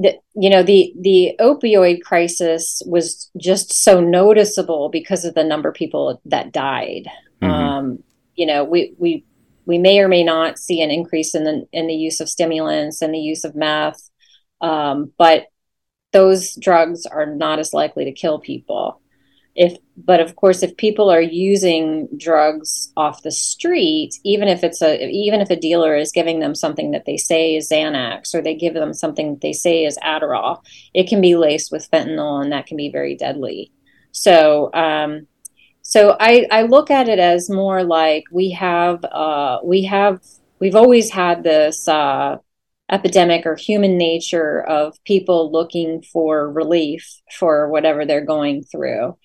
the, 0.00 0.16
you 0.36 0.48
know 0.48 0.62
the 0.62 0.94
the 1.00 1.34
opioid 1.40 2.02
crisis 2.02 2.80
was 2.86 3.32
just 3.36 3.72
so 3.72 4.00
noticeable 4.00 4.90
because 4.90 5.24
of 5.24 5.34
the 5.34 5.42
number 5.42 5.70
of 5.70 5.74
people 5.74 6.22
that 6.26 6.52
died. 6.52 7.08
Mm-hmm. 7.42 7.52
Um, 7.52 8.04
you 8.36 8.46
know, 8.46 8.62
we 8.62 8.94
we 8.96 9.24
we 9.66 9.76
may 9.76 9.98
or 9.98 10.06
may 10.06 10.22
not 10.22 10.58
see 10.58 10.80
an 10.80 10.90
increase 10.90 11.34
in 11.34 11.42
the 11.42 11.66
in 11.72 11.88
the 11.88 11.94
use 11.94 12.20
of 12.20 12.28
stimulants 12.28 13.02
and 13.02 13.12
the 13.12 13.18
use 13.18 13.42
of 13.42 13.56
meth 13.56 14.07
um, 14.60 15.12
but 15.18 15.46
those 16.12 16.54
drugs 16.56 17.06
are 17.06 17.26
not 17.26 17.58
as 17.58 17.72
likely 17.72 18.04
to 18.04 18.12
kill 18.12 18.38
people. 18.38 19.00
if 19.54 19.76
but 19.96 20.20
of 20.20 20.36
course 20.36 20.62
if 20.62 20.76
people 20.76 21.10
are 21.10 21.20
using 21.20 22.08
drugs 22.16 22.92
off 22.96 23.22
the 23.22 23.32
street 23.32 24.12
even 24.24 24.46
if 24.48 24.62
it's 24.62 24.80
a 24.82 25.08
even 25.10 25.40
if 25.40 25.50
a 25.50 25.56
dealer 25.56 25.96
is 25.96 26.12
giving 26.12 26.38
them 26.40 26.54
something 26.54 26.92
that 26.92 27.04
they 27.06 27.16
say 27.16 27.56
is 27.56 27.68
xanax 27.68 28.34
or 28.34 28.40
they 28.42 28.54
give 28.54 28.74
them 28.74 28.94
something 28.94 29.32
that 29.32 29.40
they 29.40 29.52
say 29.52 29.84
is 29.84 29.98
adderall 30.04 30.62
it 30.94 31.08
can 31.08 31.20
be 31.20 31.34
laced 31.36 31.72
with 31.72 31.90
fentanyl 31.90 32.40
and 32.42 32.52
that 32.52 32.66
can 32.66 32.76
be 32.76 32.90
very 32.90 33.16
deadly 33.16 33.72
so 34.12 34.70
um, 34.74 35.26
so 35.82 36.16
I, 36.20 36.46
I 36.50 36.62
look 36.62 36.90
at 36.90 37.08
it 37.08 37.18
as 37.18 37.48
more 37.48 37.82
like 37.82 38.24
we 38.30 38.50
have 38.50 39.02
uh, 39.04 39.58
we 39.64 39.84
have 39.84 40.20
we've 40.60 40.76
always 40.76 41.10
had 41.10 41.42
this 41.42 41.88
uh, 41.88 42.36
epidemic 42.90 43.44
or 43.46 43.54
human 43.54 43.98
nature 43.98 44.62
of 44.62 44.96
people 45.04 45.52
looking 45.52 46.02
for 46.02 46.50
relief 46.50 47.20
for 47.38 47.68
whatever 47.68 48.06
they're 48.06 48.24
going 48.24 48.62
through 48.62 49.16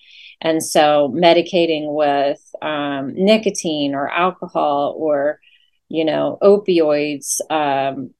and 0.44 0.62
so 0.62 1.10
medicating 1.14 1.94
with 1.94 2.38
um, 2.60 3.14
nicotine 3.16 3.94
or 3.94 4.08
alcohol 4.08 4.94
or, 4.96 5.40
you 5.88 6.04
know, 6.04 6.38
opioids, 6.42 7.40
um, 7.50 8.10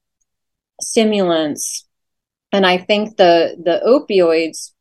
stimulants. 0.81 1.87
And 2.51 2.65
I 2.65 2.79
think 2.79 3.15
the, 3.17 3.55
the 3.63 3.79
opioids, 3.85 4.71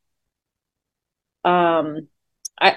um, 1.45 2.09
I, 2.59 2.77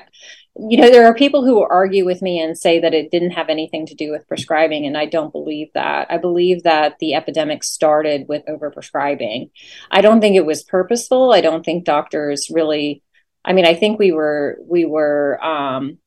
you 0.59 0.77
know, 0.77 0.89
there 0.89 1.05
are 1.05 1.13
people 1.13 1.45
who 1.45 1.55
will 1.55 1.67
argue 1.69 2.05
with 2.05 2.21
me 2.21 2.39
and 2.39 2.57
say 2.57 2.79
that 2.79 2.93
it 2.93 3.11
didn't 3.11 3.31
have 3.31 3.49
anything 3.49 3.85
to 3.87 3.95
do 3.95 4.11
with 4.11 4.27
prescribing, 4.27 4.85
and 4.85 4.97
I 4.97 5.05
don't 5.05 5.31
believe 5.31 5.67
that. 5.73 6.07
I 6.09 6.17
believe 6.17 6.63
that 6.63 6.97
the 6.99 7.13
epidemic 7.13 7.63
started 7.63 8.27
with 8.27 8.43
overprescribing. 8.45 9.51
I 9.91 10.01
don't 10.01 10.21
think 10.21 10.35
it 10.35 10.45
was 10.45 10.63
purposeful. 10.63 11.31
I 11.31 11.41
don't 11.41 11.63
think 11.63 11.85
doctors 11.85 12.49
really 12.49 13.03
I 13.47 13.53
mean, 13.53 13.65
I 13.65 13.75
think 13.75 13.97
we 13.97 14.11
were 14.11 14.59
we 14.61 14.83
were 14.83 15.43
um, 15.43 15.99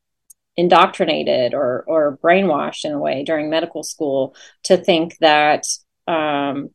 indoctrinated 0.57 1.55
or 1.55 1.85
or 1.87 2.19
brainwashed 2.23 2.85
in 2.85 2.93
a 2.93 2.99
way 2.99 3.25
during 3.25 3.49
medical 3.49 3.83
school 3.83 4.37
to 4.65 4.77
think 4.77 5.17
that 5.19 5.65
um, 6.07 6.69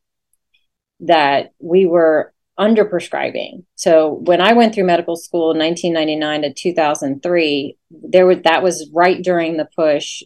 that 1.02 1.52
we 1.60 1.86
were 1.86 2.34
under 2.58 2.86
prescribing. 2.86 3.66
So 3.76 4.14
when 4.24 4.42
I 4.42 4.54
went 4.54 4.74
through 4.74 4.86
medical 4.86 5.16
school 5.16 5.52
in 5.52 5.58
1999 5.58 6.42
to 6.44 6.54
2003, 6.54 7.78
there 7.92 8.26
was 8.26 8.42
that 8.44 8.64
was 8.64 8.90
right 8.94 9.22
during 9.22 9.58
the 9.58 9.68
push 9.76 10.24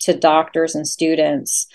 to 0.00 0.16
doctors 0.16 0.74
and 0.74 0.86
students. 0.86 1.66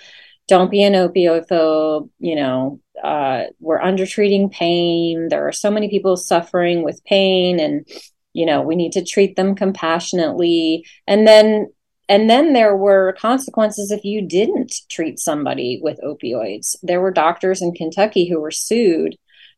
Don't 0.47 0.71
be 0.71 0.83
an 0.83 0.93
opioid 0.93 2.09
you 2.19 2.35
know, 2.35 2.79
uh, 3.03 3.43
we're 3.59 3.81
undertreating 3.81 4.49
pain. 4.49 5.27
There 5.29 5.45
are 5.47 5.51
so 5.51 5.69
many 5.69 5.89
people 5.89 6.15
suffering 6.15 6.83
with 6.83 7.03
pain, 7.03 7.59
and 7.59 7.85
you 8.31 8.45
know 8.45 8.61
we 8.61 8.75
need 8.75 8.93
to 8.93 9.03
treat 9.03 9.35
them 9.35 9.55
compassionately. 9.55 10.85
And 11.05 11.27
then 11.27 11.67
and 12.07 12.29
then 12.29 12.53
there 12.53 12.77
were 12.77 13.17
consequences 13.19 13.91
if 13.91 14.05
you 14.05 14.25
didn't 14.25 14.73
treat 14.89 15.19
somebody 15.19 15.79
with 15.81 15.99
opioids. 16.01 16.77
There 16.81 17.01
were 17.01 17.11
doctors 17.11 17.61
in 17.61 17.73
Kentucky 17.73 18.29
who 18.29 18.39
were 18.39 18.51
sued 18.51 19.17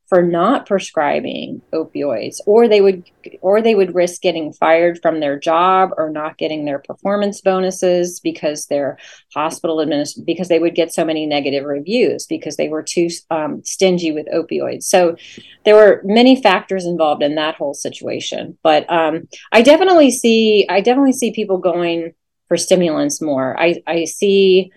for 0.10 0.24
not 0.24 0.66
prescribing 0.66 1.62
opioids 1.72 2.38
or 2.48 2.68
they 2.68 2.82
would 2.82 3.04
or 3.42 3.62
they 3.62 3.76
would 3.76 3.94
risk 3.94 4.22
getting 4.22 4.52
fired 4.52 5.00
from 5.04 5.20
their 5.20 5.38
job 5.40 5.92
or 5.98 6.10
not 6.10 6.38
getting 6.38 6.66
their 6.66 6.80
performance 6.80 7.42
bonuses 7.42 8.20
because 8.20 8.66
their 8.66 8.98
hospital 9.36 9.78
administ- 9.78 10.26
because 10.26 10.48
they 10.48 10.58
would 10.58 10.74
get 10.74 10.92
so 10.92 11.06
many 11.06 11.28
negative 11.28 11.64
reviews 11.64 12.26
because 12.26 12.58
they 12.58 12.70
were 12.70 12.82
too 12.82 13.08
um, 13.30 13.64
stingy 13.64 14.12
with 14.12 14.26
opioids. 14.34 14.84
So 14.84 15.16
there 15.64 15.76
were 15.76 16.02
many 16.04 16.42
factors 16.42 16.86
involved 16.86 17.22
in 17.22 17.36
that 17.36 17.56
whole 17.56 17.76
situation. 17.76 18.58
But 18.64 18.92
um, 18.92 19.28
i 19.52 19.62
definitely 19.62 20.10
see 20.10 20.66
i 20.70 20.82
definitely 20.82 21.14
see 21.14 21.32
people 21.32 21.60
going 21.60 22.14
for 22.48 22.58
stimulants 22.58 23.22
more. 23.22 23.58
I 23.60 23.82
i 23.86 24.06
see 24.06 24.72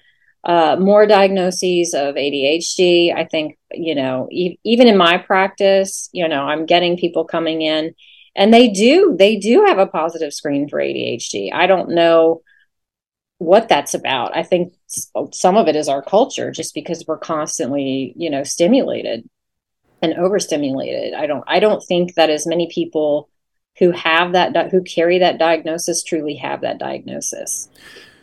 uh, 0.44 0.76
more 0.78 1.06
diagnoses 1.06 1.94
of 1.94 2.16
ADHD. 2.16 3.14
I 3.14 3.24
think, 3.24 3.58
you 3.74 3.94
know, 3.94 4.28
e- 4.30 4.58
even 4.64 4.88
in 4.88 4.96
my 4.96 5.18
practice, 5.18 6.08
you 6.12 6.28
know, 6.28 6.42
I'm 6.42 6.66
getting 6.66 6.96
people 6.96 7.24
coming 7.24 7.62
in 7.62 7.94
and 8.34 8.52
they 8.52 8.68
do, 8.68 9.14
they 9.18 9.36
do 9.36 9.64
have 9.66 9.78
a 9.78 9.86
positive 9.86 10.32
screen 10.32 10.68
for 10.68 10.78
ADHD. 10.78 11.52
I 11.52 11.66
don't 11.66 11.90
know 11.90 12.42
what 13.38 13.68
that's 13.68 13.94
about. 13.94 14.36
I 14.36 14.42
think 14.42 14.72
some 15.32 15.56
of 15.56 15.68
it 15.68 15.76
is 15.76 15.88
our 15.88 16.02
culture 16.02 16.50
just 16.50 16.74
because 16.74 17.04
we're 17.06 17.18
constantly, 17.18 18.12
you 18.16 18.30
know, 18.30 18.44
stimulated 18.44 19.28
and 20.00 20.14
overstimulated. 20.14 21.14
I 21.14 21.26
don't, 21.26 21.44
I 21.46 21.60
don't 21.60 21.82
think 21.82 22.14
that 22.14 22.30
as 22.30 22.46
many 22.46 22.70
people 22.72 23.28
who 23.78 23.90
have 23.90 24.32
that, 24.32 24.70
who 24.70 24.82
carry 24.82 25.18
that 25.18 25.38
diagnosis 25.38 26.02
truly 26.02 26.36
have 26.36 26.60
that 26.60 26.78
diagnosis 26.78 27.68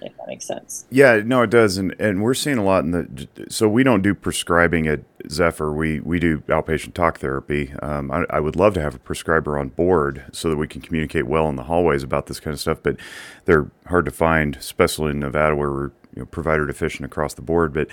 if 0.02 0.16
that 0.18 0.28
makes 0.28 0.46
sense. 0.46 0.86
Yeah, 0.90 1.22
no, 1.26 1.42
it 1.44 1.50
does, 1.50 1.78
and 1.78 1.96
and 2.00 2.22
we're 2.22 2.34
seeing 2.34 2.58
a 2.58 2.64
lot 2.64 2.84
in 2.84 2.92
the. 2.92 3.28
So 3.50 3.68
we 3.68 3.84
don't 3.84 4.02
do 4.02 4.14
prescribing 4.14 4.88
at 4.88 5.02
Zephyr. 5.30 5.72
We 5.72 6.00
we 6.00 6.20
do 6.20 6.40
outpatient 6.42 6.94
talk 6.94 7.20
therapy. 7.20 7.74
Um, 7.82 8.12
I, 8.12 8.26
I, 8.30 8.40
would 8.40 8.56
love 8.56 8.74
to 8.76 8.82
have 8.82 8.96
a 8.96 9.00
prescriber 9.00 9.58
on 9.58 9.70
board 9.70 10.26
so 10.32 10.50
that 10.50 10.58
we 10.58 10.68
can 10.68 10.82
communicate 10.82 11.28
well 11.28 11.50
in 11.50 11.56
the 11.56 11.64
hallways 11.64 12.04
about 12.04 12.28
this 12.28 12.40
kind 12.40 12.54
of 12.54 12.60
stuff, 12.60 12.80
but 12.82 12.98
they're 13.46 13.70
hard 13.88 14.06
to 14.06 14.12
find, 14.12 14.56
especially 14.56 15.12
in 15.12 15.20
Nevada 15.20 15.56
where 15.56 15.72
we're 15.72 15.92
you 16.16 16.22
know, 16.22 16.26
provider 16.26 16.66
deficient 16.66 17.06
across 17.06 17.34
the 17.34 17.42
board. 17.42 17.74
But 17.74 17.88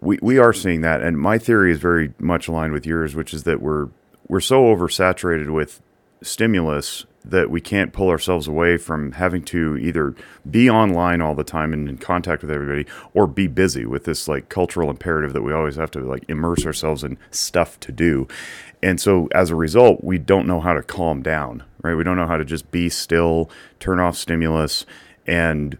we 0.00 0.18
we 0.22 0.38
are 0.38 0.52
seeing 0.52 0.82
that, 0.82 1.02
and 1.02 1.18
my 1.18 1.38
theory 1.38 1.72
is 1.72 1.78
very 1.78 2.12
much 2.18 2.48
aligned 2.48 2.72
with 2.72 2.86
yours, 2.86 3.14
which 3.14 3.32
is 3.32 3.44
that 3.44 3.60
we're 3.60 3.88
we're 4.28 4.40
so 4.40 4.62
oversaturated 4.64 5.52
with 5.52 5.80
stimulus 6.22 7.04
that 7.26 7.50
we 7.50 7.60
can't 7.60 7.92
pull 7.92 8.08
ourselves 8.08 8.46
away 8.46 8.76
from 8.76 9.12
having 9.12 9.42
to 9.42 9.76
either 9.76 10.14
be 10.48 10.70
online 10.70 11.20
all 11.20 11.34
the 11.34 11.44
time 11.44 11.72
and 11.72 11.88
in 11.88 11.98
contact 11.98 12.42
with 12.42 12.50
everybody 12.50 12.86
or 13.14 13.26
be 13.26 13.46
busy 13.48 13.84
with 13.84 14.04
this 14.04 14.28
like 14.28 14.48
cultural 14.48 14.88
imperative 14.88 15.32
that 15.32 15.42
we 15.42 15.52
always 15.52 15.76
have 15.76 15.90
to 15.90 16.00
like 16.00 16.24
immerse 16.28 16.64
ourselves 16.64 17.02
in 17.02 17.18
stuff 17.30 17.78
to 17.80 17.90
do. 17.90 18.28
And 18.82 19.00
so 19.00 19.28
as 19.32 19.50
a 19.50 19.56
result, 19.56 20.04
we 20.04 20.18
don't 20.18 20.46
know 20.46 20.60
how 20.60 20.72
to 20.72 20.82
calm 20.82 21.22
down, 21.22 21.64
right? 21.82 21.94
We 21.94 22.04
don't 22.04 22.16
know 22.16 22.26
how 22.26 22.36
to 22.36 22.44
just 22.44 22.70
be 22.70 22.88
still, 22.88 23.50
turn 23.80 23.98
off 23.98 24.16
stimulus 24.16 24.86
and 25.26 25.76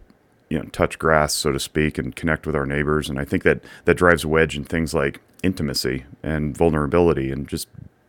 you 0.49 0.57
know, 0.57 0.65
touch 0.65 0.97
grass, 0.97 1.33
so 1.33 1.51
to 1.51 1.59
speak, 1.59 1.97
and 1.97 2.15
connect 2.15 2.45
with 2.45 2.55
our 2.55 2.65
neighbors. 2.65 3.09
And 3.09 3.19
I 3.19 3.25
think 3.25 3.43
that 3.43 3.61
that 3.85 3.95
drives 3.95 4.23
a 4.23 4.27
wedge 4.27 4.55
in 4.55 4.63
things 4.63 4.93
like 4.93 5.19
intimacy 5.43 6.05
and 6.23 6.55
vulnerability 6.55 7.31
and 7.31 7.47
just 7.47 7.67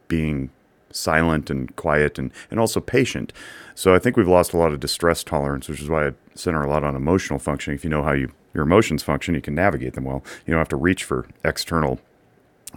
being 0.09 0.51
silent 0.91 1.51
and 1.51 1.75
quiet 1.77 2.19
and, 2.19 2.33
and 2.51 2.59
also 2.59 2.81
patient. 2.81 3.33
So 3.75 3.95
I 3.95 3.99
think 3.99 4.17
we've 4.17 4.29
lost 4.29 4.53
a 4.53 4.57
lot 4.57 4.73
of 4.73 4.81
distress 4.81 5.23
tolerance, 5.23 5.69
which 5.69 5.81
is 5.81 5.89
why 5.89 6.09
I 6.09 6.13
center 6.35 6.63
a 6.63 6.69
lot 6.69 6.85
on 6.85 6.97
emotional 6.97 7.39
functioning. 7.39 7.77
If 7.77 7.85
you 7.85 7.91
know 7.91 8.03
how 8.03 8.13
you 8.13 8.33
your 8.55 8.65
emotions 8.65 9.03
function, 9.03 9.35
you 9.35 9.41
can 9.41 9.55
navigate 9.55 9.95
them 9.95 10.05
well. 10.05 10.25
You 10.47 10.53
don't 10.53 10.61
have 10.61 10.69
to 10.69 10.77
reach 10.77 11.05
for 11.05 11.29
external 11.45 12.01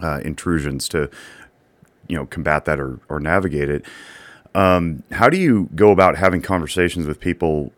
uh, 0.00 0.20
intrusions 0.24 0.88
to 0.90 1.10
you 2.08 2.16
know 2.16 2.26
combat 2.26 2.64
that 2.66 2.78
or, 2.78 3.00
or 3.08 3.20
navigate 3.20 3.68
it. 3.68 3.84
Um, 4.54 5.02
how 5.12 5.30
do 5.30 5.38
you 5.38 5.70
go 5.74 5.90
about 5.90 6.16
having 6.16 6.42
conversations 6.42 7.06
with 7.06 7.20
people 7.20 7.72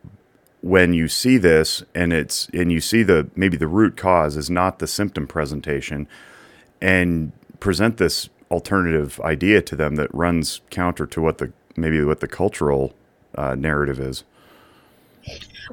when 0.61 0.93
you 0.93 1.07
see 1.07 1.37
this 1.37 1.83
and 1.93 2.11
it's 2.11 2.49
and 2.53 2.71
you 2.71 2.81
see 2.81 3.03
the 3.03 3.29
maybe 3.35 3.55
the 3.55 3.67
root 3.67 3.95
cause 3.95 4.35
is 4.35 4.49
not 4.49 4.79
the 4.79 4.87
symptom 4.87 5.27
presentation 5.27 6.07
and 6.81 7.31
present 7.59 7.97
this 7.97 8.29
alternative 8.51 9.19
idea 9.21 9.61
to 9.61 9.75
them 9.75 9.95
that 9.95 10.13
runs 10.13 10.61
counter 10.69 11.05
to 11.07 11.21
what 11.21 11.37
the 11.39 11.51
maybe 11.75 12.03
what 12.03 12.19
the 12.19 12.27
cultural 12.27 12.93
uh, 13.35 13.55
narrative 13.55 13.99
is. 13.99 14.23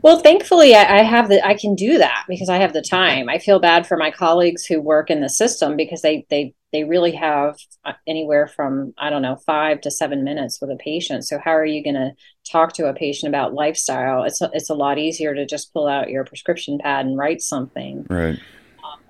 Well, 0.02 0.20
thankfully, 0.20 0.74
I, 0.74 1.00
I, 1.00 1.02
have 1.02 1.28
the 1.28 1.46
I 1.46 1.54
can 1.54 1.74
do 1.74 1.98
that 1.98 2.24
because 2.26 2.48
I 2.48 2.56
have 2.56 2.72
the 2.72 2.80
time. 2.80 3.28
I 3.28 3.38
feel 3.38 3.60
bad 3.60 3.86
for 3.86 3.98
my 3.98 4.10
colleagues 4.10 4.64
who 4.64 4.80
work 4.80 5.10
in 5.10 5.20
the 5.20 5.28
system 5.28 5.76
because 5.76 6.00
they 6.00 6.24
they 6.30 6.54
they 6.72 6.84
really 6.84 7.12
have 7.12 7.58
uh, 7.84 7.92
anywhere 8.06 8.46
from 8.46 8.94
I 8.96 9.10
don't 9.10 9.20
know 9.20 9.36
five 9.44 9.82
to 9.82 9.90
seven 9.90 10.24
minutes 10.24 10.60
with 10.62 10.70
a 10.70 10.76
patient. 10.76 11.26
So 11.26 11.38
how 11.38 11.50
are 11.50 11.66
you 11.66 11.84
going 11.84 11.96
to 11.96 12.12
talk 12.50 12.72
to 12.74 12.88
a 12.88 12.94
patient 12.94 13.28
about 13.28 13.52
lifestyle? 13.52 14.24
It's 14.24 14.40
a, 14.40 14.50
it's 14.54 14.70
a 14.70 14.74
lot 14.74 14.98
easier 14.98 15.34
to 15.34 15.44
just 15.44 15.74
pull 15.74 15.86
out 15.86 16.08
your 16.08 16.24
prescription 16.24 16.78
pad 16.78 17.04
and 17.04 17.18
write 17.18 17.42
something. 17.42 18.06
Right 18.08 18.38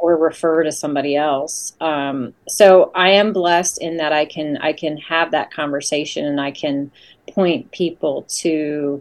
or 0.02 0.16
refer 0.16 0.64
to 0.64 0.72
somebody 0.72 1.14
else. 1.14 1.74
Um, 1.80 2.34
so 2.48 2.90
I 2.92 3.10
am 3.10 3.32
blessed 3.32 3.80
in 3.80 3.98
that 3.98 4.12
I 4.12 4.24
can 4.24 4.56
I 4.56 4.72
can 4.72 4.96
have 4.96 5.30
that 5.30 5.52
conversation 5.52 6.26
and 6.26 6.40
I 6.40 6.50
can 6.50 6.90
point 7.30 7.70
people 7.70 8.22
to 8.40 9.00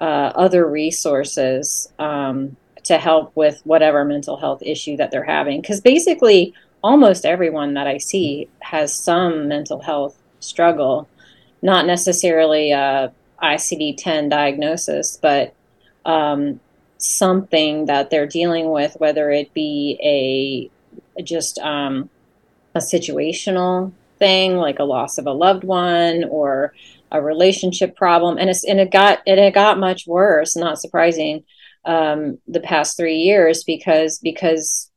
uh, 0.00 0.32
other 0.34 0.68
resources 0.68 1.92
um, 2.00 2.56
to 2.82 2.98
help 2.98 3.34
with 3.36 3.60
whatever 3.62 4.04
mental 4.04 4.36
health 4.36 4.62
issue 4.62 4.96
that 4.96 5.12
they're 5.12 5.22
having. 5.22 5.60
Because 5.60 5.80
basically, 5.80 6.52
almost 6.82 7.24
everyone 7.24 7.74
that 7.74 7.86
I 7.86 7.98
see 7.98 8.48
has 8.62 8.92
some 8.92 9.46
mental 9.46 9.80
health 9.80 10.18
struggle, 10.40 11.08
not 11.62 11.86
necessarily 11.86 12.72
a 12.72 13.12
ICD 13.40 13.94
10 13.96 14.28
diagnosis, 14.28 15.20
but 15.22 15.54
um, 16.04 16.58
something 17.02 17.86
that 17.86 18.10
they're 18.10 18.26
dealing 18.26 18.70
with, 18.70 18.96
whether 18.98 19.30
it 19.30 19.52
be 19.54 19.98
a 21.16 21.22
just 21.22 21.58
um, 21.58 22.08
a 22.74 22.78
situational 22.78 23.92
thing 24.18 24.56
like 24.56 24.78
a 24.78 24.84
loss 24.84 25.18
of 25.18 25.26
a 25.26 25.32
loved 25.32 25.64
one 25.64 26.24
or 26.24 26.72
a 27.10 27.20
relationship 27.20 27.96
problem, 27.96 28.38
and 28.38 28.48
it's 28.48 28.64
and 28.64 28.80
it 28.80 28.90
got 28.90 29.20
and 29.26 29.38
it 29.38 29.54
got 29.54 29.78
much 29.78 30.06
worse. 30.06 30.56
Not 30.56 30.80
surprising, 30.80 31.44
um, 31.84 32.38
the 32.46 32.60
past 32.60 32.96
three 32.96 33.16
years 33.16 33.64
because 33.64 34.18
because 34.18 34.90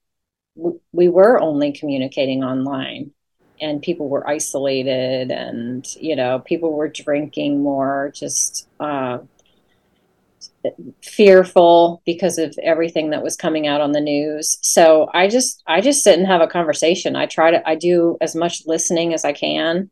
w- 0.56 0.80
we 0.94 1.10
were 1.10 1.42
only 1.42 1.74
communicating 1.74 2.44
online, 2.44 3.12
and 3.60 3.82
people 3.82 4.08
were 4.08 4.28
isolated, 4.30 5.32
and 5.32 5.86
you 6.00 6.16
know 6.16 6.40
people 6.40 6.74
were 6.74 6.90
drinking 6.90 7.62
more, 7.62 8.12
just. 8.16 8.68
Uh, 8.80 9.20
fearful 11.04 12.02
because 12.06 12.38
of 12.38 12.56
everything 12.62 13.12
that 13.12 13.24
was 13.24 13.36
coming 13.36 13.68
out 13.68 13.82
on 13.82 13.92
the 13.92 14.02
news. 14.02 14.58
So 14.62 15.10
I 15.14 15.28
just 15.28 15.64
I 15.68 15.82
just 15.82 16.04
sit 16.04 16.18
and 16.18 16.28
have 16.28 16.42
a 16.42 16.48
conversation. 16.48 17.16
I 17.16 17.26
try 17.26 17.52
to 17.52 17.68
I 17.68 17.76
do 17.76 18.18
as 18.22 18.36
much 18.36 18.64
listening 18.66 19.14
as 19.14 19.26
I 19.26 19.34
can. 19.34 19.90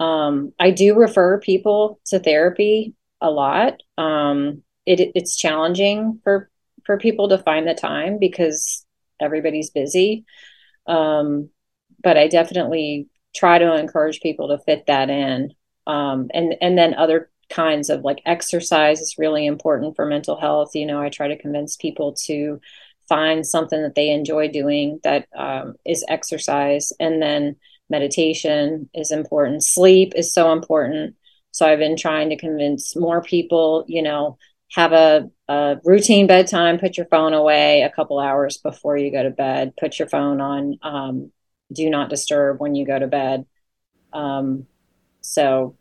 Um, 0.00 0.52
I 0.58 0.70
do 0.70 0.94
refer 0.94 1.38
people 1.38 2.00
to 2.06 2.18
therapy 2.18 2.94
a 3.20 3.30
lot. 3.30 3.82
Um, 3.96 4.62
it, 4.84 5.12
it's 5.14 5.36
challenging 5.36 6.20
for 6.24 6.50
for 6.84 6.98
people 6.98 7.28
to 7.28 7.38
find 7.38 7.66
the 7.66 7.74
time 7.74 8.18
because 8.18 8.84
everybody's 9.20 9.70
busy. 9.70 10.24
Um, 10.86 11.50
but 12.02 12.16
I 12.16 12.28
definitely 12.28 13.08
try 13.34 13.58
to 13.58 13.76
encourage 13.76 14.20
people 14.20 14.48
to 14.48 14.58
fit 14.64 14.86
that 14.86 15.08
in. 15.10 15.54
Um, 15.86 16.28
and 16.34 16.54
and 16.60 16.76
then 16.76 16.94
other 16.94 17.30
kinds 17.52 17.90
of 17.90 18.02
like 18.02 18.22
exercise 18.26 19.00
is 19.00 19.18
really 19.18 19.46
important 19.46 19.96
for 19.96 20.06
mental 20.06 20.38
health. 20.38 20.74
You 20.74 20.86
know, 20.86 21.00
I 21.00 21.08
try 21.08 21.28
to 21.28 21.38
convince 21.38 21.76
people 21.76 22.14
to 22.26 22.60
find 23.08 23.46
something 23.46 23.82
that 23.82 23.94
they 23.94 24.10
enjoy 24.10 24.48
doing 24.48 25.00
that 25.04 25.28
um, 25.36 25.74
is 25.84 26.04
exercise, 26.08 26.92
and 26.98 27.20
then 27.22 27.56
meditation 27.90 28.88
is 28.94 29.12
important. 29.12 29.62
Sleep 29.62 30.12
is 30.16 30.32
so 30.32 30.52
important. 30.52 31.16
So 31.50 31.66
I've 31.66 31.78
been 31.78 31.96
trying 31.96 32.30
to 32.30 32.36
convince 32.36 32.96
more 32.96 33.22
people, 33.22 33.84
you 33.86 34.02
know, 34.02 34.38
have 34.72 34.92
a, 34.92 35.30
a 35.48 35.76
routine 35.84 36.26
bedtime, 36.26 36.78
put 36.78 36.96
your 36.96 37.06
phone 37.06 37.34
away 37.34 37.82
a 37.82 37.90
couple 37.90 38.18
hours 38.18 38.56
before 38.56 38.96
you 38.96 39.12
go 39.12 39.22
to 39.22 39.30
bed, 39.30 39.74
put 39.78 39.98
your 39.98 40.08
phone 40.08 40.40
on 40.40 40.78
um, 40.82 41.32
do 41.72 41.88
not 41.90 42.10
disturb 42.10 42.60
when 42.60 42.74
you 42.74 42.86
go 42.86 42.98
to 42.98 43.06
bed. 43.06 43.46
Um, 44.12 44.66
so, 45.20 45.76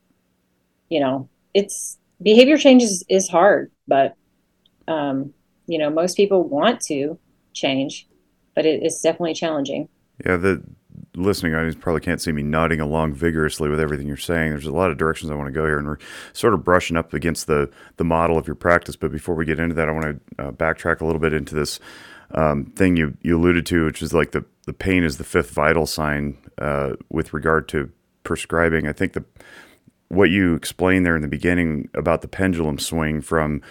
you 0.90 1.00
know, 1.00 1.30
it's 1.53 1.98
behavior 2.22 2.58
change 2.58 2.84
is, 2.84 3.03
is 3.10 3.27
hard, 3.27 3.72
but 3.88 4.15
um, 4.88 5.34
you 5.67 5.77
know, 5.77 5.89
most 5.89 6.17
people 6.17 6.43
want 6.43 6.81
to 6.81 7.17
change, 7.53 8.08
but 8.55 8.65
it, 8.65 8.84
it's 8.84 9.01
definitely 9.01 9.34
challenging. 9.34 9.88
Yeah, 10.25 10.38
the 10.38 10.63
listening 11.15 11.53
audience 11.55 11.75
probably 11.75 12.01
can't 12.01 12.22
see 12.22 12.31
me 12.31 12.43
nodding 12.43 12.79
along 12.79 13.13
vigorously 13.13 13.70
with 13.70 13.79
everything 13.79 14.08
you're 14.08 14.17
saying. 14.17 14.51
There's 14.51 14.65
a 14.65 14.72
lot 14.72 14.91
of 14.91 14.98
directions 14.98 15.31
I 15.31 15.36
want 15.36 15.48
to 15.48 15.53
go 15.53 15.65
here, 15.65 15.77
and 15.77 15.88
we're 15.88 15.98
sort 16.34 16.53
of 16.53 16.63
brushing 16.63 16.98
up 16.98 17.13
against 17.13 17.48
the 17.48 17.70
the 17.98 18.03
model 18.03 18.38
of 18.38 18.48
your 18.48 18.55
practice. 18.55 18.96
But 18.96 19.12
before 19.12 19.36
we 19.36 19.46
get 19.46 19.60
into 19.60 19.75
that, 19.75 19.89
I 19.89 19.91
want 19.91 20.05
to 20.38 20.43
uh, 20.43 20.51
backtrack 20.51 21.01
a 21.01 21.05
little 21.05 21.22
bit 21.22 21.34
into 21.34 21.55
this 21.55 21.79
um, 22.34 22.65
thing 22.65 22.98
you 22.98 23.17
you 23.22 23.38
alluded 23.38 23.65
to, 23.67 23.86
which 23.86 24.01
is 24.01 24.13
like 24.13 24.31
the 24.31 24.46
the 24.65 24.74
pain 24.74 25.03
is 25.03 25.17
the 25.17 25.24
fifth 25.24 25.51
vital 25.51 25.86
sign 25.86 26.38
uh, 26.58 26.93
with 27.10 27.34
regard 27.34 27.67
to 27.70 27.91
prescribing. 28.24 28.88
I 28.88 28.93
think 28.93 29.13
the 29.13 29.25
what 30.12 30.30
you 30.30 30.56
explained 30.56 31.06
there 31.06 31.15
in 31.15 31.22
the 31.22 31.27
beginning 31.27 31.89
about 31.94 32.22
the 32.22 32.27
pendulum 32.27 32.77
swing 32.77 33.22
from 33.22 33.62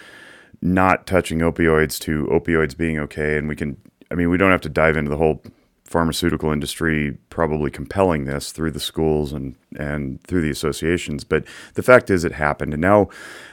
not 0.61 1.05
touching 1.05 1.39
opioids 1.39 1.99
to 1.99 2.25
opioids 2.31 2.75
being 2.75 2.99
okay, 2.99 3.37
and 3.37 3.47
we 3.47 3.55
can. 3.55 3.77
I 4.09 4.15
mean, 4.15 4.29
we 4.29 4.37
don't 4.37 4.51
have 4.51 4.61
to 4.61 4.69
dive 4.69 4.97
into 4.97 5.09
the 5.09 5.17
whole 5.17 5.41
pharmaceutical 5.85 6.51
industry 6.51 7.17
probably 7.29 7.69
compelling 7.69 8.25
this 8.25 8.51
through 8.51 8.71
the 8.71 8.79
schools 8.79 9.33
and 9.33 9.55
and 9.77 10.21
through 10.23 10.41
the 10.41 10.49
associations. 10.49 11.23
But 11.23 11.45
the 11.75 11.83
fact 11.83 12.09
is, 12.09 12.25
it 12.25 12.33
happened, 12.33 12.73
and 12.73 12.81
now 12.81 13.09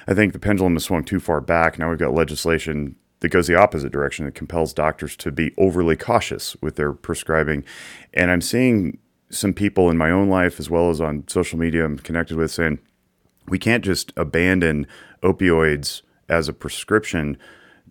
I 0.07 0.14
think 0.14 0.33
the 0.33 0.38
pendulum 0.38 0.75
has 0.75 0.85
swung 0.85 1.04
too 1.04 1.21
far 1.21 1.42
back. 1.42 1.78
Now 1.78 1.90
we've 1.90 1.99
got 1.99 2.14
legislation 2.14 2.97
that 3.21 3.28
goes 3.28 3.49
the 3.49 3.57
opposite 3.57 3.92
direction 3.92 4.25
that 4.25 4.35
compels 4.35 4.73
doctors 4.73 5.16
to 5.16 5.30
be 5.30 5.52
overly 5.59 5.97
cautious 5.97 6.57
with 6.62 6.76
their 6.76 6.92
prescribing, 6.92 7.64
and 8.14 8.30
I'm 8.30 8.40
seeing 8.40 8.99
some 9.30 9.52
people 9.52 9.90
in 9.90 9.97
my 9.97 10.11
own 10.11 10.28
life 10.28 10.59
as 10.59 10.70
well 10.70 10.90
as 10.90 11.00
on 11.00 11.24
social 11.29 11.59
media 11.59 11.85
I'm 11.85 11.98
connected 11.98 12.37
with 12.37 12.50
saying 12.50 12.79
we 13.48 13.59
can't 13.59 13.85
just 13.85 14.12
abandon 14.16 14.87
opioids 15.22 16.03
as 16.29 16.48
a 16.48 16.53
prescription 16.53 17.37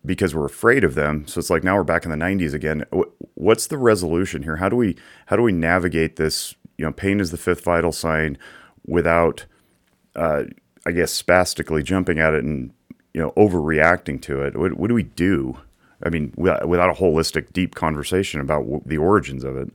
because 0.06 0.34
we're 0.34 0.46
afraid 0.46 0.84
of 0.84 0.96
them. 0.96 1.28
So 1.28 1.40
it's 1.40 1.50
like 1.50 1.64
now 1.64 1.76
we're 1.76 1.84
back 1.84 2.06
in 2.06 2.12
the 2.12 2.18
90s 2.18 2.54
again. 2.54 2.86
What's 3.36 3.68
the 3.68 3.78
resolution 3.78 4.44
here? 4.44 4.58
How 4.58 4.70
do 4.70 4.76
we 4.76 4.96
how 5.28 5.36
do 5.36 5.42
we 5.42 5.52
navigate 5.52 6.16
this? 6.16 6.56
You 6.78 6.86
know, 6.86 6.92
pain 6.92 7.20
is 7.20 7.32
the 7.32 7.38
fifth 7.38 7.64
vital 7.64 7.92
sign 7.92 8.38
without, 8.86 9.46
uh, 10.16 10.44
I 10.86 10.92
guess, 10.92 11.12
spastically 11.12 11.84
jumping 11.84 12.20
at 12.20 12.34
it 12.34 12.44
and 12.44 12.72
you 13.14 13.22
know 13.22 13.32
overreacting 13.32 14.22
to 14.24 14.42
it. 14.44 14.56
What, 14.56 14.74
what 14.74 14.88
do 14.88 14.94
we 14.94 15.04
do? 15.04 15.58
I 16.04 16.10
mean, 16.10 16.32
without 16.38 16.92
a 16.92 17.02
holistic, 17.02 17.52
deep 17.54 17.74
conversation 17.74 18.40
about 18.40 18.88
the 18.88 18.98
origins 18.98 19.44
of 19.44 19.58
it. 19.58 19.72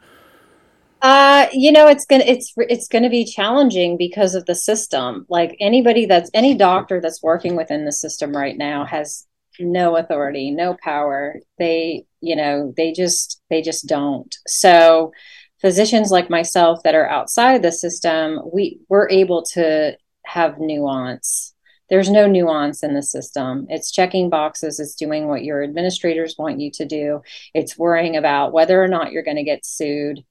Uh, 1.02 1.48
you 1.52 1.72
know, 1.72 1.88
it's 1.88 2.06
gonna 2.06 2.24
it's 2.24 2.54
it's 2.58 2.86
gonna 2.86 3.10
be 3.10 3.24
challenging 3.24 3.96
because 3.96 4.36
of 4.36 4.46
the 4.46 4.54
system. 4.54 5.26
Like 5.28 5.56
anybody 5.60 6.06
that's 6.06 6.30
any 6.32 6.54
doctor 6.54 7.00
that's 7.00 7.22
working 7.22 7.56
within 7.56 7.84
the 7.84 7.92
system 7.92 8.36
right 8.36 8.56
now 8.56 8.84
has 8.84 9.26
no 9.58 9.96
authority, 9.96 10.52
no 10.52 10.76
power. 10.82 11.36
They, 11.58 12.06
you 12.20 12.36
know, 12.36 12.72
they 12.76 12.92
just 12.92 13.42
they 13.50 13.62
just 13.62 13.88
don't. 13.88 14.32
So 14.46 15.12
physicians 15.60 16.12
like 16.12 16.30
myself 16.30 16.82
that 16.84 16.94
are 16.94 17.08
outside 17.08 17.62
the 17.62 17.72
system, 17.72 18.38
we 18.52 18.78
we're 18.88 19.08
able 19.10 19.42
to 19.54 19.96
have 20.26 20.60
nuance. 20.60 21.52
There's 21.90 22.08
no 22.10 22.26
nuance 22.26 22.82
in 22.82 22.94
the 22.94 23.02
system. 23.02 23.66
It's 23.68 23.90
checking 23.90 24.30
boxes, 24.30 24.80
it's 24.80 24.94
doing 24.94 25.26
what 25.26 25.44
your 25.44 25.62
administrators 25.62 26.36
want 26.38 26.60
you 26.60 26.70
to 26.72 26.86
do. 26.86 27.22
It's 27.54 27.76
worrying 27.76 28.16
about 28.16 28.52
whether 28.52 28.82
or 28.82 28.88
not 28.88 29.12
you're 29.12 29.22
going 29.24 29.36
to 29.36 29.42
get 29.42 29.66
sued. 29.66 30.24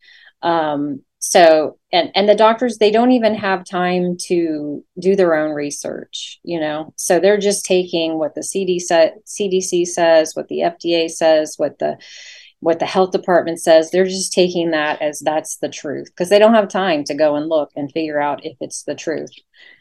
Um, 0.43 1.01
so 1.19 1.77
and 1.93 2.11
and 2.15 2.27
the 2.27 2.35
doctors 2.35 2.79
they 2.79 2.89
don't 2.89 3.11
even 3.11 3.35
have 3.35 3.63
time 3.63 4.17
to 4.27 4.83
do 4.99 5.15
their 5.15 5.35
own 5.35 5.51
research 5.51 6.39
you 6.43 6.59
know? 6.59 6.93
So 6.97 7.19
they're 7.19 7.37
just 7.37 7.63
taking 7.63 8.17
what 8.17 8.33
the 8.33 8.41
cdc 8.41 9.85
says 9.85 10.35
what 10.35 10.47
the 10.47 10.61
fda 10.61 11.11
says 11.11 11.53
what 11.57 11.77
the 11.77 11.99
what 12.61 12.77
the 12.77 12.85
health 12.85 13.11
department 13.11 13.59
says. 13.59 13.89
They're 13.89 14.05
just 14.05 14.33
taking 14.33 14.71
that 14.71 15.01
as 15.01 15.19
that's 15.19 15.57
the 15.57 15.69
truth 15.69 16.07
because 16.11 16.29
they 16.29 16.39
don't 16.39 16.53
have 16.53 16.69
time 16.69 17.03
to 17.05 17.15
go 17.15 17.35
and 17.35 17.49
look 17.49 17.71
and 17.75 17.91
figure 17.91 18.21
out 18.21 18.45
if 18.45 18.55
it's 18.61 18.83
the 18.83 18.95
truth. 18.95 19.31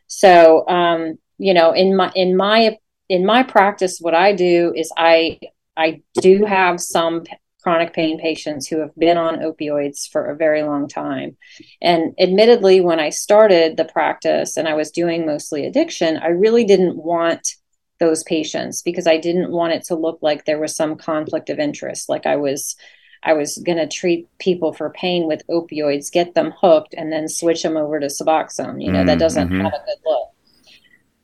So 0.09 0.67
um 0.69 1.19
you 1.41 1.55
know 1.55 1.73
in 1.73 1.97
my 1.97 2.11
in 2.15 2.37
my 2.37 2.77
in 3.09 3.27
my 3.27 3.43
practice 3.43 3.99
what 3.99 4.15
i 4.15 4.33
do 4.33 4.73
is 4.77 4.93
i 4.97 5.39
i 5.77 6.01
do 6.21 6.45
have 6.45 6.81
some 6.81 7.25
chronic 7.63 7.93
pain 7.93 8.19
patients 8.19 8.67
who 8.67 8.81
have 8.81 8.95
been 8.97 9.17
on 9.17 9.39
opioids 9.39 10.09
for 10.09 10.27
a 10.27 10.37
very 10.37 10.63
long 10.63 10.89
time. 10.89 11.37
And 11.81 12.15
admittedly, 12.19 12.81
when 12.81 13.01
I 13.01 13.11
started 13.11 13.77
the 13.77 13.85
practice 13.85 14.57
and 14.57 14.67
I 14.67 14.75
was 14.75 14.91
doing 14.91 15.27
mostly 15.27 15.67
addiction, 15.67 16.17
I 16.19 16.29
really 16.29 16.65
didn't 16.65 16.97
want 16.97 17.57
those 17.99 18.23
patients 18.25 18.83
because 18.83 19.07
I 19.07 19.19
didn't 19.19 19.53
want 19.53 19.75
it 19.75 19.85
to 19.85 19.95
look 19.95 20.19
like 20.23 20.45
there 20.45 20.59
was 20.59 20.75
some 20.75 20.97
conflict 20.97 21.51
of 21.51 21.59
interest, 21.59 22.09
like 22.09 22.27
I 22.27 22.37
was. 22.37 22.77
I 23.23 23.35
was 23.35 23.59
going 23.67 23.77
to 23.77 23.87
treat 23.87 24.27
people 24.39 24.73
for 24.73 24.89
pain 24.89 25.27
with 25.27 25.47
opioids, 25.51 26.11
get 26.11 26.33
them 26.33 26.55
hooked, 26.59 26.95
and 26.97 27.13
then 27.13 27.29
switch 27.29 27.63
them 27.63 27.77
over 27.77 28.01
to 28.01 28.07
Suboxone. 28.07 28.83
You 28.83 28.91
know, 28.91 29.03
mm, 29.03 29.07
that 29.09 29.19
doesn't 29.19 29.49
mm-hmm. 29.49 29.61
have 29.61 29.75
a 29.75 29.85
good 29.85 29.99
look. 30.07 30.31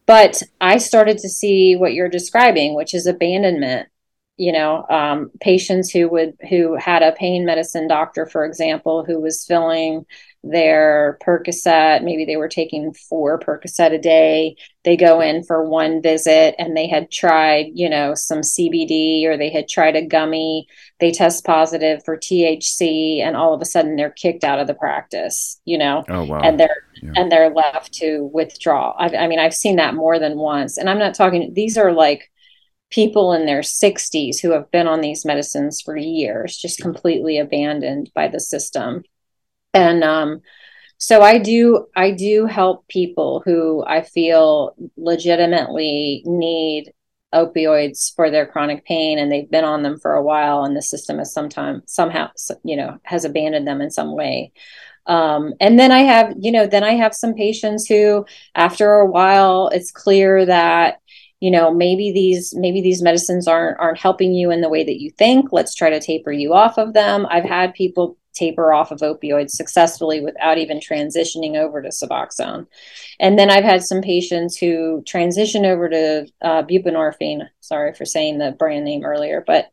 But 0.05 0.43
I 0.61 0.77
started 0.77 1.17
to 1.17 1.31
see 1.31 1.75
what 1.75 1.95
you're 1.95 2.11
describing, 2.11 2.75
which 2.75 2.93
is 2.93 3.07
abandonment 3.07 3.89
you 4.37 4.53
know 4.53 4.87
um, 4.89 5.31
patients 5.41 5.91
who 5.91 6.09
would 6.09 6.35
who 6.49 6.77
had 6.77 7.03
a 7.03 7.13
pain 7.13 7.45
medicine 7.45 7.89
doctor 7.89 8.27
for 8.27 8.45
example 8.45 9.05
who 9.05 9.21
was 9.21 9.45
filling 9.45 10.05
their 10.45 11.19
percocet 11.27 12.05
maybe 12.05 12.25
they 12.25 12.37
were 12.37 12.49
taking 12.49 12.93
four 12.93 13.39
percocet 13.39 13.93
a 13.93 13.99
day 13.99 14.57
they 14.85 14.97
go 14.97 15.21
in 15.21 15.43
for 15.43 15.69
one 15.69 16.01
visit 16.01 16.55
and 16.59 16.77
they 16.77 16.87
had 16.87 17.11
tried 17.11 17.67
you 17.75 17.89
know 17.89 18.15
some 18.15 18.41
cbd 18.43 19.25
or 19.25 19.37
they 19.37 19.51
had 19.51 19.69
tried 19.69 19.97
a 19.97 20.07
gummy 20.07 20.67
they 21.01 21.11
test 21.11 21.45
positive 21.45 22.01
for 22.05 22.17
thc 22.17 23.21
and 23.21 23.37
all 23.37 23.55
of 23.55 23.61
a 23.61 23.65
sudden 23.65 23.97
they're 23.97 24.11
kicked 24.11 24.45
out 24.45 24.61
of 24.61 24.67
the 24.67 24.75
practice 24.75 25.61
you 25.65 25.79
know 25.79 26.05
oh, 26.09 26.25
wow. 26.25 26.41
and 26.41 26.61
they're 26.61 26.85
yeah. 27.03 27.13
and 27.17 27.33
they're 27.33 27.51
left 27.51 27.93
to 27.93 28.31
withdraw 28.33 28.95
I've, 28.99 29.15
i 29.15 29.27
mean 29.27 29.41
i've 29.41 29.55
seen 29.55 29.77
that 29.77 29.95
more 29.95 30.19
than 30.19 30.37
once 30.37 30.79
and 30.79 30.89
i'm 30.89 30.99
not 30.99 31.15
talking 31.15 31.53
these 31.55 31.77
are 31.77 31.93
like 31.93 32.31
people 32.91 33.33
in 33.33 33.47
their 33.47 33.61
60s 33.61 34.41
who 34.41 34.53
have 34.53 34.71
been 34.71 34.87
on 34.87 35.01
these 35.01 35.25
medicines 35.25 35.81
for 35.81 35.97
years, 35.97 36.57
just 36.57 36.81
completely 36.81 37.39
abandoned 37.39 38.11
by 38.15 38.29
the 38.29 38.41
system. 38.41 39.03
And 39.75 40.05
um, 40.05 40.41
so 40.99 41.21
I 41.23 41.39
do 41.39 41.87
I 41.95 42.13
do 42.13 42.47
help 42.47 42.89
people 42.89 43.43
who 43.45 43.85
I 43.87 44.03
feel 44.03 44.75
legitimately 44.97 46.23
need 46.25 46.93
opioids 47.35 48.15
for 48.15 48.31
their 48.31 48.47
chronic 48.47 48.85
pain 48.85 49.19
and 49.19 49.31
they've 49.31 49.51
been 49.51 49.65
on 49.65 49.83
them 49.83 49.99
for 49.99 50.15
a 50.15 50.23
while 50.23 50.65
and 50.65 50.77
the 50.77 50.83
system 50.83 51.19
has 51.19 51.33
sometime 51.33 51.83
somehow 51.85 52.31
you 52.65 52.77
know 52.77 52.99
has 53.03 53.25
abandoned 53.25 53.67
them 53.67 53.81
in 53.81 53.91
some 53.91 54.15
way 54.15 54.53
um, 55.07 55.53
and 55.61 55.79
then 55.79 55.91
i 55.91 55.99
have 55.99 56.33
you 56.39 56.53
know 56.53 56.67
then 56.67 56.85
i 56.85 56.93
have 56.93 57.13
some 57.13 57.35
patients 57.35 57.87
who 57.87 58.25
after 58.55 58.93
a 58.93 59.11
while 59.11 59.69
it's 59.69 59.91
clear 59.91 60.47
that 60.47 61.01
you 61.41 61.51
know 61.51 61.73
maybe 61.73 62.13
these 62.13 62.55
maybe 62.55 62.81
these 62.81 63.03
medicines 63.03 63.47
aren't 63.47 63.79
aren't 63.79 63.99
helping 63.99 64.33
you 64.33 64.51
in 64.51 64.61
the 64.61 64.69
way 64.69 64.85
that 64.85 65.01
you 65.01 65.11
think 65.11 65.53
let's 65.53 65.75
try 65.75 65.91
to 65.91 66.01
taper 66.01 66.33
you 66.33 66.55
off 66.55 66.79
of 66.79 66.93
them 66.93 67.27
i've 67.31 67.45
had 67.45 67.75
people 67.75 68.17
taper 68.37 68.73
off 68.73 68.91
of 68.91 69.01
opioids 69.01 69.51
successfully 69.51 70.21
without 70.21 70.59
even 70.59 70.79
transitioning 70.79 71.57
over 71.57 71.81
to 71.81 71.89
Suboxone. 71.89 72.67
And 73.19 73.39
then 73.39 73.51
I've 73.51 73.65
had 73.65 73.83
some 73.83 74.03
patients 74.03 74.57
who 74.57 75.03
transition 75.07 75.65
over 75.65 75.89
to 75.89 76.27
uh, 76.43 76.63
buprenorphine. 76.63 77.49
Sorry 77.61 77.95
for 77.95 78.05
saying 78.05 78.39
the 78.39 78.53
brand 78.53 78.85
name 78.85 79.05
earlier, 79.05 79.43
but 79.47 79.71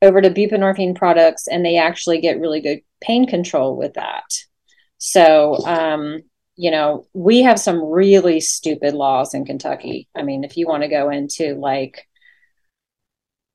over 0.00 0.20
to 0.20 0.30
buprenorphine 0.30 0.94
products, 0.94 1.48
and 1.48 1.64
they 1.64 1.76
actually 1.76 2.20
get 2.20 2.38
really 2.38 2.60
good 2.60 2.80
pain 3.00 3.26
control 3.26 3.76
with 3.76 3.94
that. 3.94 4.24
So, 4.98 5.56
um, 5.66 6.22
you 6.58 6.70
know, 6.70 7.06
we 7.14 7.42
have 7.42 7.58
some 7.58 7.82
really 7.82 8.40
stupid 8.40 8.92
laws 8.92 9.32
in 9.32 9.44
Kentucky. 9.44 10.08
I 10.14 10.22
mean, 10.22 10.44
if 10.44 10.56
you 10.56 10.66
want 10.66 10.82
to 10.82 10.88
go 10.88 11.08
into 11.08 11.54
like 11.54 12.06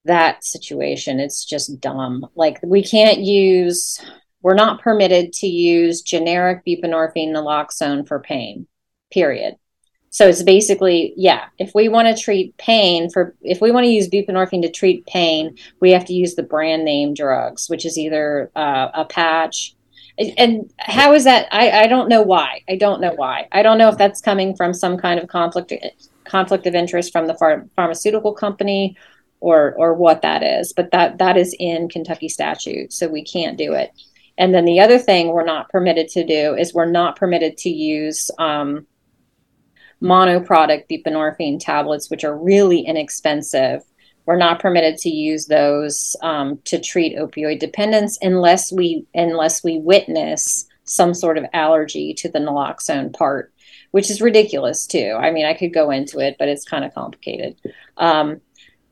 that 0.05 0.43
situation, 0.43 1.19
it's 1.19 1.45
just 1.45 1.79
dumb. 1.79 2.25
Like, 2.35 2.59
we 2.63 2.83
can't 2.83 3.19
use 3.19 3.99
we're 4.43 4.53
not 4.53 4.81
permitted 4.81 5.33
to 5.33 5.47
use 5.47 6.01
generic 6.01 6.63
buprenorphine 6.67 7.29
naloxone 7.29 8.05
for 8.05 8.19
pain, 8.19 8.67
period. 9.11 9.55
So 10.09 10.27
it's 10.27 10.43
basically, 10.43 11.13
yeah, 11.17 11.45
if 11.57 11.71
we 11.73 11.87
want 11.87 12.15
to 12.15 12.21
treat 12.21 12.55
pain 12.57 13.09
for, 13.09 13.35
if 13.41 13.61
we 13.61 13.71
want 13.71 13.85
to 13.85 13.89
use 13.89 14.09
buprenorphine 14.09 14.61
to 14.61 14.69
treat 14.69 15.07
pain, 15.07 15.57
we 15.79 15.91
have 15.91 16.05
to 16.05 16.13
use 16.13 16.35
the 16.35 16.43
brand 16.43 16.85
name 16.85 17.15
drugs, 17.15 17.67
which 17.67 17.85
is 17.85 17.97
either 17.97 18.51
uh, 18.55 18.89
a 18.93 19.05
patch. 19.05 19.75
And 20.17 20.71
how 20.77 21.13
is 21.13 21.23
that? 21.23 21.47
I, 21.51 21.71
I 21.71 21.87
don't 21.87 22.07
know 22.07 22.21
why. 22.21 22.61
I 22.69 22.75
don't 22.75 23.01
know 23.01 23.13
why. 23.13 23.47
I 23.51 23.63
don't 23.63 23.77
know 23.77 23.89
if 23.89 23.97
that's 23.97 24.21
coming 24.21 24.55
from 24.55 24.73
some 24.73 24.97
kind 24.97 25.19
of 25.19 25.27
conflict 25.27 25.73
conflict 26.25 26.67
of 26.67 26.75
interest 26.75 27.11
from 27.11 27.27
the 27.27 27.33
phar- 27.35 27.67
pharmaceutical 27.75 28.33
company 28.33 28.95
or 29.39 29.73
or 29.75 29.93
what 29.93 30.21
that 30.21 30.43
is. 30.43 30.71
But 30.73 30.91
that 30.91 31.17
that 31.17 31.35
is 31.37 31.55
in 31.59 31.89
Kentucky 31.89 32.29
statute, 32.29 32.93
so 32.93 33.07
we 33.07 33.23
can't 33.23 33.57
do 33.57 33.73
it. 33.73 33.91
And 34.37 34.53
then 34.53 34.65
the 34.65 34.79
other 34.79 34.97
thing 34.99 35.27
we're 35.29 35.45
not 35.45 35.69
permitted 35.69 36.07
to 36.09 36.25
do 36.25 36.55
is 36.55 36.73
we're 36.73 36.85
not 36.85 37.15
permitted 37.15 37.57
to 37.59 37.69
use 37.69 38.31
um, 38.39 38.87
monoproduct 40.01 40.85
buprenorphine 40.89 41.59
tablets, 41.59 42.09
which 42.09 42.23
are 42.23 42.37
really 42.37 42.81
inexpensive. 42.81 43.83
We're 44.25 44.37
not 44.37 44.59
permitted 44.59 44.97
to 44.99 45.09
use 45.09 45.47
those 45.47 46.15
um, 46.21 46.59
to 46.65 46.79
treat 46.79 47.17
opioid 47.17 47.59
dependence 47.59 48.17
unless 48.21 48.71
we 48.71 49.05
unless 49.13 49.63
we 49.63 49.79
witness 49.79 50.65
some 50.85 51.13
sort 51.13 51.37
of 51.37 51.45
allergy 51.53 52.13
to 52.13 52.29
the 52.29 52.39
naloxone 52.39 53.13
part, 53.13 53.53
which 53.91 54.09
is 54.09 54.21
ridiculous 54.21 54.85
too. 54.85 55.17
I 55.19 55.31
mean, 55.31 55.45
I 55.45 55.53
could 55.53 55.73
go 55.73 55.91
into 55.91 56.19
it, 56.19 56.35
but 56.39 56.47
it's 56.47 56.65
kind 56.65 56.83
of 56.83 56.93
complicated. 56.93 57.59
Um, 57.97 58.41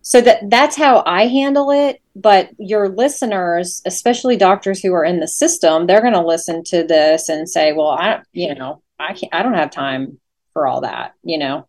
so 0.01 0.19
that 0.21 0.49
that's 0.49 0.75
how 0.75 1.03
I 1.05 1.27
handle 1.27 1.71
it. 1.71 2.01
But 2.15 2.49
your 2.57 2.89
listeners, 2.89 3.81
especially 3.85 4.35
doctors 4.35 4.81
who 4.81 4.93
are 4.93 5.05
in 5.05 5.19
the 5.19 5.27
system, 5.27 5.85
they're 5.85 6.01
going 6.01 6.13
to 6.13 6.25
listen 6.25 6.63
to 6.65 6.83
this 6.83 7.29
and 7.29 7.47
say, 7.47 7.71
"Well, 7.71 7.89
I, 7.89 8.21
you 8.33 8.53
know, 8.55 8.81
I 8.99 9.13
can't, 9.13 9.33
I 9.33 9.43
don't 9.43 9.53
have 9.53 9.71
time 9.71 10.19
for 10.53 10.67
all 10.67 10.81
that, 10.81 11.13
you 11.23 11.37
know, 11.37 11.67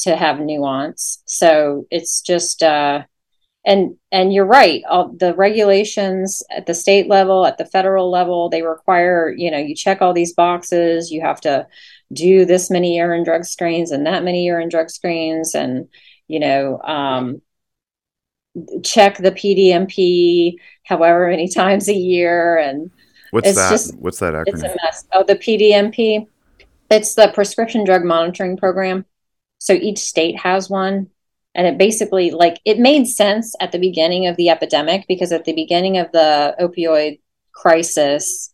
to 0.00 0.16
have 0.16 0.40
nuance." 0.40 1.22
So 1.26 1.86
it's 1.90 2.20
just, 2.20 2.62
uh, 2.62 3.04
and 3.64 3.96
and 4.12 4.32
you're 4.32 4.46
right. 4.46 4.82
All 4.88 5.08
the 5.08 5.34
regulations 5.34 6.42
at 6.50 6.66
the 6.66 6.74
state 6.74 7.08
level, 7.08 7.46
at 7.46 7.58
the 7.58 7.66
federal 7.66 8.10
level, 8.10 8.48
they 8.48 8.62
require, 8.62 9.32
you 9.36 9.50
know, 9.50 9.58
you 9.58 9.74
check 9.74 10.02
all 10.02 10.12
these 10.12 10.34
boxes. 10.34 11.10
You 11.10 11.22
have 11.22 11.40
to 11.42 11.66
do 12.12 12.44
this 12.44 12.70
many 12.70 12.96
urine 12.98 13.24
drug 13.24 13.44
screens 13.44 13.90
and 13.90 14.06
that 14.06 14.24
many 14.24 14.44
urine 14.46 14.68
drug 14.68 14.90
screens 14.90 15.54
and 15.54 15.88
you 16.28 16.40
know, 16.40 16.80
um, 16.82 17.42
check 18.82 19.18
the 19.18 19.30
PDMP 19.30 20.56
however 20.84 21.28
many 21.28 21.48
times 21.54 21.88
a 21.88 21.94
year. 21.94 22.58
And 22.58 22.90
what's 23.30 23.54
that? 23.54 23.70
Just, 23.70 23.96
what's 23.98 24.18
that 24.20 24.34
acronym? 24.34 24.46
It's 24.48 24.62
a 24.62 24.76
mess. 24.82 25.06
Oh, 25.12 25.24
the 25.24 25.36
PDMP. 25.36 26.26
It's 26.88 27.14
the 27.14 27.32
Prescription 27.34 27.84
Drug 27.84 28.04
Monitoring 28.04 28.56
Program. 28.56 29.04
So 29.66 29.72
each 29.72 29.98
state 29.98 30.38
has 30.38 30.70
one. 30.70 31.08
And 31.56 31.66
it 31.66 31.76
basically, 31.76 32.30
like, 32.30 32.60
it 32.64 32.78
made 32.78 33.06
sense 33.08 33.56
at 33.60 33.72
the 33.72 33.80
beginning 33.80 34.28
of 34.28 34.36
the 34.36 34.48
epidemic 34.48 35.06
because 35.08 35.32
at 35.32 35.44
the 35.44 35.54
beginning 35.54 35.98
of 35.98 36.12
the 36.12 36.54
opioid 36.60 37.18
crisis, 37.52 38.52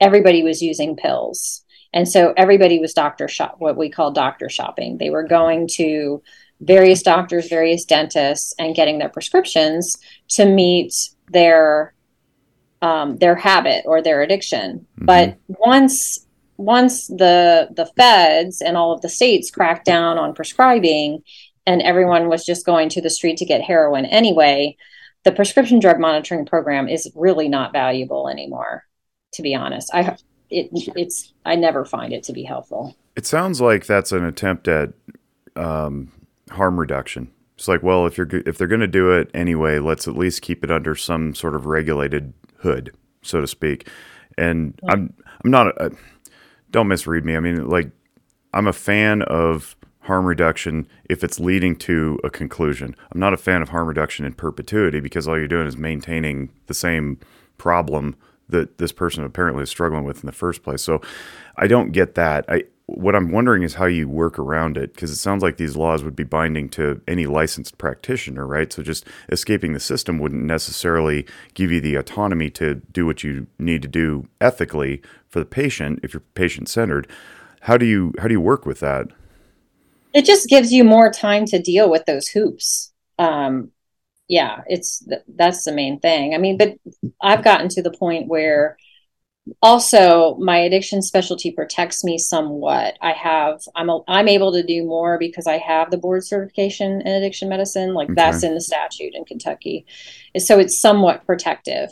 everybody 0.00 0.42
was 0.42 0.62
using 0.62 0.96
pills. 0.96 1.64
And 1.92 2.08
so 2.08 2.32
everybody 2.38 2.78
was 2.78 2.94
doctor 2.94 3.28
shop, 3.28 3.56
what 3.58 3.76
we 3.76 3.90
call 3.90 4.10
doctor 4.10 4.48
shopping. 4.48 4.96
They 4.96 5.10
were 5.10 5.24
going 5.24 5.68
to 5.72 6.22
various 6.60 7.02
doctors, 7.02 7.48
various 7.48 7.84
dentists, 7.84 8.54
and 8.58 8.74
getting 8.74 8.98
their 8.98 9.10
prescriptions 9.10 9.98
to 10.30 10.46
meet 10.46 10.94
their 11.30 11.92
um, 12.80 13.16
their 13.18 13.34
habit 13.34 13.82
or 13.84 14.00
their 14.00 14.22
addiction. 14.22 14.86
Mm-hmm. 14.96 15.04
But 15.04 15.38
once 15.48 16.23
once 16.56 17.08
the 17.08 17.68
the 17.74 17.86
feds 17.96 18.60
and 18.60 18.76
all 18.76 18.92
of 18.92 19.00
the 19.00 19.08
states 19.08 19.50
cracked 19.50 19.84
down 19.84 20.18
on 20.18 20.34
prescribing, 20.34 21.22
and 21.66 21.82
everyone 21.82 22.28
was 22.28 22.44
just 22.44 22.66
going 22.66 22.88
to 22.90 23.00
the 23.00 23.10
street 23.10 23.36
to 23.38 23.44
get 23.44 23.62
heroin 23.62 24.04
anyway, 24.06 24.76
the 25.24 25.32
prescription 25.32 25.80
drug 25.80 25.98
monitoring 25.98 26.46
program 26.46 26.88
is 26.88 27.10
really 27.14 27.48
not 27.48 27.72
valuable 27.72 28.28
anymore. 28.28 28.84
To 29.34 29.42
be 29.42 29.54
honest, 29.54 29.90
I 29.92 30.16
it 30.50 30.68
it's 30.96 31.32
I 31.44 31.56
never 31.56 31.84
find 31.84 32.12
it 32.12 32.22
to 32.24 32.32
be 32.32 32.44
helpful. 32.44 32.96
It 33.16 33.26
sounds 33.26 33.60
like 33.60 33.86
that's 33.86 34.12
an 34.12 34.24
attempt 34.24 34.68
at 34.68 34.92
um, 35.56 36.12
harm 36.50 36.78
reduction. 36.78 37.30
It's 37.56 37.68
like, 37.68 37.82
well, 37.82 38.06
if 38.06 38.18
you're 38.18 38.28
if 38.46 38.58
they're 38.58 38.68
going 38.68 38.80
to 38.80 38.86
do 38.86 39.12
it 39.12 39.30
anyway, 39.34 39.78
let's 39.78 40.08
at 40.08 40.16
least 40.16 40.42
keep 40.42 40.64
it 40.64 40.70
under 40.70 40.94
some 40.94 41.34
sort 41.34 41.54
of 41.54 41.66
regulated 41.66 42.32
hood, 42.58 42.96
so 43.22 43.40
to 43.40 43.46
speak. 43.46 43.88
And 44.36 44.78
yeah. 44.82 44.92
I'm 44.92 45.14
I'm 45.44 45.50
not 45.50 45.68
a, 45.80 45.92
don't 46.74 46.88
misread 46.88 47.24
me. 47.24 47.36
I 47.36 47.40
mean, 47.40 47.68
like 47.68 47.88
I'm 48.52 48.66
a 48.66 48.72
fan 48.72 49.22
of 49.22 49.76
harm 50.00 50.26
reduction 50.26 50.88
if 51.08 51.22
it's 51.22 51.38
leading 51.38 51.76
to 51.76 52.18
a 52.24 52.30
conclusion. 52.30 52.96
I'm 53.12 53.20
not 53.20 53.32
a 53.32 53.36
fan 53.36 53.62
of 53.62 53.68
harm 53.68 53.86
reduction 53.86 54.26
in 54.26 54.32
perpetuity 54.34 54.98
because 54.98 55.28
all 55.28 55.38
you're 55.38 55.46
doing 55.46 55.68
is 55.68 55.76
maintaining 55.76 56.50
the 56.66 56.74
same 56.74 57.20
problem 57.58 58.16
that 58.48 58.78
this 58.78 58.90
person 58.90 59.22
apparently 59.22 59.62
is 59.62 59.70
struggling 59.70 60.02
with 60.02 60.18
in 60.18 60.26
the 60.26 60.32
first 60.32 60.64
place. 60.64 60.82
So 60.82 61.00
I 61.56 61.68
don't 61.68 61.92
get 61.92 62.16
that. 62.16 62.44
I 62.48 62.64
what 62.86 63.14
I'm 63.14 63.30
wondering 63.30 63.62
is 63.62 63.74
how 63.74 63.86
you 63.86 64.08
work 64.08 64.38
around 64.38 64.76
it 64.76 64.92
because 64.92 65.10
it 65.10 65.16
sounds 65.16 65.42
like 65.42 65.56
these 65.56 65.76
laws 65.76 66.04
would 66.04 66.14
be 66.14 66.24
binding 66.24 66.68
to 66.70 67.00
any 67.08 67.26
licensed 67.26 67.78
practitioner, 67.78 68.46
right? 68.46 68.70
So 68.70 68.82
just 68.82 69.06
escaping 69.30 69.72
the 69.72 69.80
system 69.80 70.18
wouldn't 70.18 70.44
necessarily 70.44 71.26
give 71.54 71.72
you 71.72 71.80
the 71.80 71.94
autonomy 71.94 72.50
to 72.50 72.74
do 72.92 73.06
what 73.06 73.24
you 73.24 73.46
need 73.58 73.80
to 73.82 73.88
do 73.88 74.28
ethically 74.40 75.00
for 75.28 75.38
the 75.38 75.46
patient 75.46 76.00
if 76.02 76.12
you're 76.12 76.22
patient 76.34 76.68
centered. 76.68 77.08
How 77.62 77.78
do 77.78 77.86
you 77.86 78.12
how 78.18 78.28
do 78.28 78.34
you 78.34 78.40
work 78.40 78.66
with 78.66 78.80
that? 78.80 79.08
It 80.12 80.26
just 80.26 80.48
gives 80.48 80.70
you 80.70 80.84
more 80.84 81.10
time 81.10 81.46
to 81.46 81.60
deal 81.60 81.90
with 81.90 82.04
those 82.04 82.28
hoops. 82.28 82.92
Um, 83.18 83.70
yeah, 84.28 84.60
it's 84.66 85.06
that's 85.28 85.64
the 85.64 85.72
main 85.72 86.00
thing. 86.00 86.34
I 86.34 86.38
mean, 86.38 86.58
but 86.58 86.74
I've 87.22 87.42
gotten 87.42 87.68
to 87.70 87.82
the 87.82 87.90
point 87.90 88.28
where 88.28 88.76
also 89.60 90.36
my 90.36 90.56
addiction 90.56 91.02
specialty 91.02 91.50
protects 91.50 92.02
me 92.02 92.16
somewhat. 92.18 92.96
I 93.00 93.12
have 93.12 93.60
i'm 93.74 93.90
a, 93.90 94.00
i'm 94.08 94.28
able 94.28 94.52
to 94.52 94.62
do 94.62 94.84
more 94.84 95.18
because 95.18 95.46
i 95.46 95.58
have 95.58 95.90
the 95.90 95.98
board 95.98 96.24
certification 96.24 97.02
in 97.02 97.06
addiction 97.06 97.48
medicine 97.48 97.94
like 97.94 98.06
okay. 98.06 98.14
that's 98.14 98.42
in 98.42 98.54
the 98.54 98.60
statute 98.60 99.14
in 99.14 99.24
kentucky. 99.24 99.86
So 100.38 100.58
it's 100.58 100.80
somewhat 100.80 101.26
protective. 101.26 101.90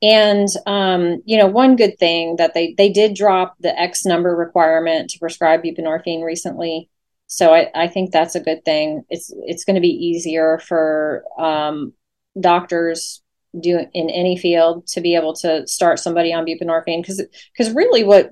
And 0.00 0.48
um, 0.66 1.22
you 1.26 1.36
know 1.36 1.46
one 1.46 1.76
good 1.76 1.98
thing 1.98 2.36
that 2.36 2.54
they 2.54 2.74
they 2.78 2.90
did 2.90 3.14
drop 3.14 3.56
the 3.60 3.78
x 3.78 4.04
number 4.04 4.34
requirement 4.34 5.10
to 5.10 5.18
prescribe 5.18 5.62
buprenorphine 5.62 6.24
recently. 6.24 6.88
So 7.26 7.52
i, 7.52 7.68
I 7.74 7.88
think 7.88 8.12
that's 8.12 8.34
a 8.34 8.40
good 8.40 8.64
thing. 8.64 9.04
It's 9.10 9.32
it's 9.46 9.64
going 9.64 9.74
to 9.74 9.82
be 9.82 9.88
easier 9.88 10.58
for 10.58 11.24
um, 11.38 11.92
doctors 12.40 13.22
do 13.60 13.86
in 13.92 14.10
any 14.10 14.36
field 14.36 14.86
to 14.88 15.00
be 15.00 15.14
able 15.14 15.34
to 15.34 15.66
start 15.66 15.98
somebody 15.98 16.32
on 16.32 16.46
buprenorphine. 16.46 17.02
Because 17.02 17.22
because 17.52 17.72
really 17.74 18.04
what 18.04 18.30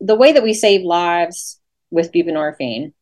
the 0.00 0.14
way 0.14 0.32
that 0.32 0.42
we 0.42 0.54
save 0.54 0.82
lives 0.82 1.60
with 1.90 2.12
buprenorphine 2.12 2.92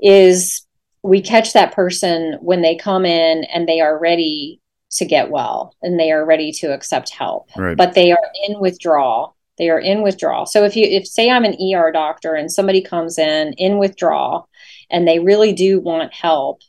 is 0.00 0.66
we 1.02 1.20
catch 1.20 1.52
that 1.52 1.74
person 1.74 2.38
when 2.40 2.62
they 2.62 2.76
come 2.76 3.04
in 3.04 3.44
and 3.44 3.68
they 3.68 3.80
are 3.80 3.98
ready 3.98 4.60
to 4.92 5.04
get 5.04 5.30
well 5.30 5.74
and 5.82 5.98
they 5.98 6.12
are 6.12 6.24
ready 6.24 6.52
to 6.52 6.72
accept 6.72 7.10
help. 7.10 7.48
Right. 7.56 7.76
but 7.76 7.94
they 7.94 8.12
are 8.12 8.30
in 8.46 8.60
withdrawal. 8.60 9.36
They 9.58 9.70
are 9.70 9.78
in 9.78 10.02
withdrawal. 10.02 10.46
So 10.46 10.64
if 10.64 10.76
you 10.76 10.84
if 10.84 11.06
say 11.06 11.30
i'm 11.30 11.44
an 11.44 11.56
er 11.74 11.92
doctor 11.92 12.34
and 12.34 12.50
somebody 12.50 12.82
comes 12.82 13.18
in 13.18 13.52
in 13.54 13.78
withdrawal 13.78 14.48
and 14.90 15.06
they 15.06 15.18
really 15.18 15.52
do 15.52 15.80
want 15.80 16.12
help 16.12 16.60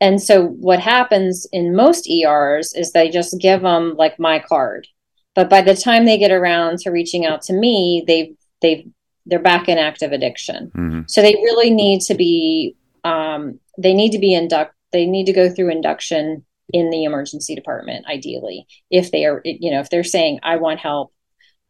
and 0.00 0.22
so 0.22 0.46
what 0.46 0.80
happens 0.80 1.46
in 1.52 1.74
most 1.74 2.08
ERs 2.08 2.72
is 2.74 2.92
they 2.92 3.08
just 3.08 3.40
give 3.40 3.62
them 3.62 3.94
like 3.96 4.18
my 4.18 4.38
card. 4.38 4.86
But 5.34 5.48
by 5.50 5.62
the 5.62 5.76
time 5.76 6.04
they 6.04 6.18
get 6.18 6.30
around 6.30 6.78
to 6.80 6.90
reaching 6.90 7.24
out 7.24 7.42
to 7.42 7.52
me, 7.52 8.04
they've 8.06 8.36
they've 8.62 8.90
they're 9.26 9.38
back 9.38 9.68
in 9.68 9.78
active 9.78 10.12
addiction. 10.12 10.70
Mm-hmm. 10.74 11.00
So 11.08 11.20
they 11.20 11.34
really 11.34 11.70
need 11.70 12.00
to 12.02 12.14
be 12.14 12.76
um, 13.04 13.58
they 13.78 13.94
need 13.94 14.12
to 14.12 14.18
be 14.18 14.34
induct 14.34 14.74
they 14.92 15.06
need 15.06 15.26
to 15.26 15.32
go 15.32 15.50
through 15.50 15.70
induction 15.70 16.44
in 16.72 16.90
the 16.90 17.04
emergency 17.04 17.54
department 17.54 18.06
ideally 18.08 18.66
if 18.90 19.12
they 19.12 19.24
are 19.24 19.40
you 19.44 19.70
know 19.70 19.78
if 19.78 19.88
they're 19.88 20.02
saying 20.02 20.40
i 20.42 20.56
want 20.56 20.80
help 20.80 21.12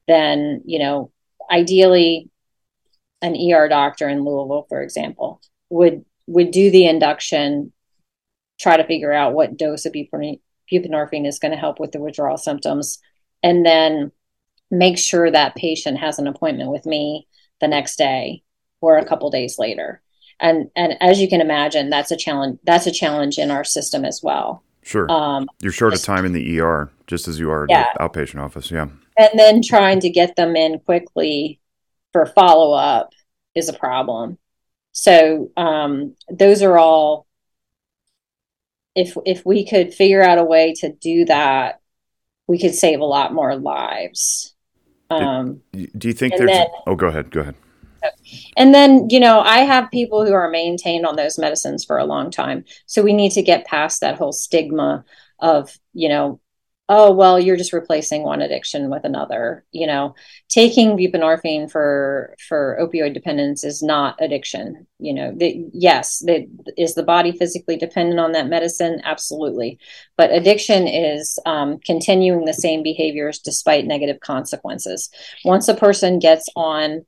then 0.08 0.62
you 0.64 0.78
know 0.78 1.10
ideally 1.50 2.30
an 3.20 3.36
er 3.36 3.68
doctor 3.68 4.08
in 4.08 4.24
louisville 4.24 4.64
for 4.70 4.80
example 4.80 5.40
would 5.68 6.02
would 6.26 6.50
do 6.50 6.70
the 6.70 6.86
induction 6.86 7.72
try 8.58 8.76
to 8.76 8.86
figure 8.86 9.12
out 9.12 9.34
what 9.34 9.56
dose 9.56 9.84
of 9.86 9.92
buprenorphine 9.92 11.26
is 11.26 11.38
going 11.38 11.52
to 11.52 11.58
help 11.58 11.78
with 11.78 11.92
the 11.92 12.00
withdrawal 12.00 12.36
symptoms. 12.36 12.98
And 13.42 13.64
then 13.64 14.12
make 14.70 14.98
sure 14.98 15.30
that 15.30 15.54
patient 15.54 15.98
has 15.98 16.18
an 16.18 16.26
appointment 16.26 16.70
with 16.70 16.86
me 16.86 17.28
the 17.60 17.68
next 17.68 17.96
day 17.96 18.42
or 18.80 18.98
a 18.98 19.06
couple 19.06 19.30
days 19.30 19.58
later. 19.58 20.02
And 20.38 20.70
and 20.76 21.00
as 21.00 21.20
you 21.20 21.28
can 21.28 21.40
imagine 21.40 21.88
that's 21.88 22.10
a 22.10 22.16
challenge 22.16 22.58
that's 22.64 22.86
a 22.86 22.92
challenge 22.92 23.38
in 23.38 23.50
our 23.50 23.64
system 23.64 24.04
as 24.04 24.20
well. 24.22 24.62
Sure. 24.82 25.10
Um, 25.10 25.48
you're 25.60 25.72
short 25.72 25.94
of 25.94 26.02
time 26.02 26.24
in 26.24 26.32
the 26.32 26.60
er 26.60 26.90
just 27.06 27.26
as 27.26 27.38
you 27.38 27.50
are 27.50 27.64
in 27.64 27.70
yeah. 27.70 27.86
the 27.94 28.00
outpatient 28.00 28.40
office 28.40 28.70
yeah. 28.70 28.88
And 29.18 29.38
then 29.38 29.62
trying 29.62 30.00
to 30.00 30.10
get 30.10 30.36
them 30.36 30.56
in 30.56 30.78
quickly 30.80 31.58
for 32.12 32.26
follow-up 32.26 33.12
is 33.54 33.68
a 33.68 33.72
problem. 33.72 34.38
So 34.92 35.50
um, 35.56 36.14
those 36.30 36.62
are 36.62 36.78
all 36.78 37.25
if 38.96 39.16
if 39.24 39.44
we 39.46 39.64
could 39.64 39.94
figure 39.94 40.22
out 40.22 40.38
a 40.38 40.44
way 40.44 40.72
to 40.72 40.92
do 40.92 41.24
that 41.26 41.80
we 42.48 42.58
could 42.58 42.74
save 42.74 43.00
a 43.00 43.04
lot 43.04 43.32
more 43.32 43.54
lives 43.56 44.54
um, 45.08 45.60
do 45.72 46.08
you 46.08 46.14
think 46.14 46.34
there's 46.36 46.50
then, 46.50 46.66
oh 46.86 46.96
go 46.96 47.06
ahead 47.06 47.30
go 47.30 47.40
ahead 47.40 47.54
and 48.56 48.74
then, 48.74 49.08
you 49.10 49.20
know, 49.20 49.40
I 49.40 49.58
have 49.58 49.90
people 49.90 50.24
who 50.24 50.32
are 50.32 50.50
maintained 50.50 51.06
on 51.06 51.16
those 51.16 51.38
medicines 51.38 51.84
for 51.84 51.98
a 51.98 52.04
long 52.04 52.30
time. 52.30 52.64
So 52.86 53.02
we 53.02 53.12
need 53.12 53.32
to 53.32 53.42
get 53.42 53.66
past 53.66 54.00
that 54.00 54.16
whole 54.16 54.32
stigma 54.32 55.04
of, 55.40 55.76
you 55.92 56.08
know, 56.08 56.40
oh, 56.88 57.12
well, 57.12 57.38
you're 57.40 57.56
just 57.56 57.72
replacing 57.72 58.22
one 58.22 58.40
addiction 58.40 58.90
with 58.90 59.04
another. 59.04 59.64
You 59.72 59.86
know, 59.86 60.14
taking 60.48 60.96
buprenorphine 60.96 61.70
for 61.70 62.36
for 62.48 62.78
opioid 62.80 63.14
dependence 63.14 63.64
is 63.64 63.82
not 63.82 64.16
addiction. 64.20 64.86
You 64.98 65.14
know, 65.14 65.32
the, 65.36 65.68
yes, 65.72 66.20
the, 66.24 66.46
is 66.76 66.94
the 66.94 67.02
body 67.02 67.32
physically 67.32 67.76
dependent 67.76 68.20
on 68.20 68.32
that 68.32 68.48
medicine? 68.48 69.00
Absolutely. 69.04 69.78
But 70.16 70.32
addiction 70.32 70.86
is 70.86 71.38
um, 71.44 71.78
continuing 71.84 72.44
the 72.44 72.54
same 72.54 72.82
behaviors 72.82 73.40
despite 73.40 73.86
negative 73.86 74.20
consequences. 74.20 75.10
Once 75.44 75.68
a 75.68 75.74
person 75.74 76.18
gets 76.18 76.48
on 76.56 77.04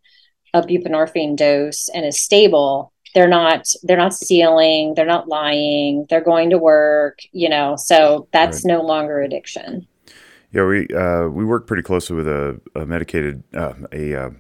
a 0.55 0.63
buprenorphine 0.63 1.37
dose 1.37 1.89
and 1.91 2.05
is 2.05 2.21
stable 2.21 2.93
they're 3.19 3.27
not 3.27 3.67
they're 3.83 3.97
not 3.97 4.15
stealing 4.15 4.95
they're 4.95 5.05
not 5.05 5.27
lying 5.27 6.07
they're 6.09 6.23
going 6.23 6.51
to 6.51 6.57
work 6.57 7.19
you 7.33 7.49
know 7.49 7.75
so 7.75 8.29
that's 8.33 8.59
right. 8.59 8.75
no 8.75 8.81
longer 8.81 9.21
addiction 9.21 9.85
yeah 10.53 10.65
we 10.65 10.87
uh, 10.95 11.27
we 11.27 11.45
work 11.45 11.67
pretty 11.67 11.83
closely 11.83 12.15
with 12.15 12.29
a, 12.29 12.61
a 12.77 12.87
medicated 12.87 13.43
uh, 13.57 13.75
a 13.93 14.15
uh, 14.15 14.31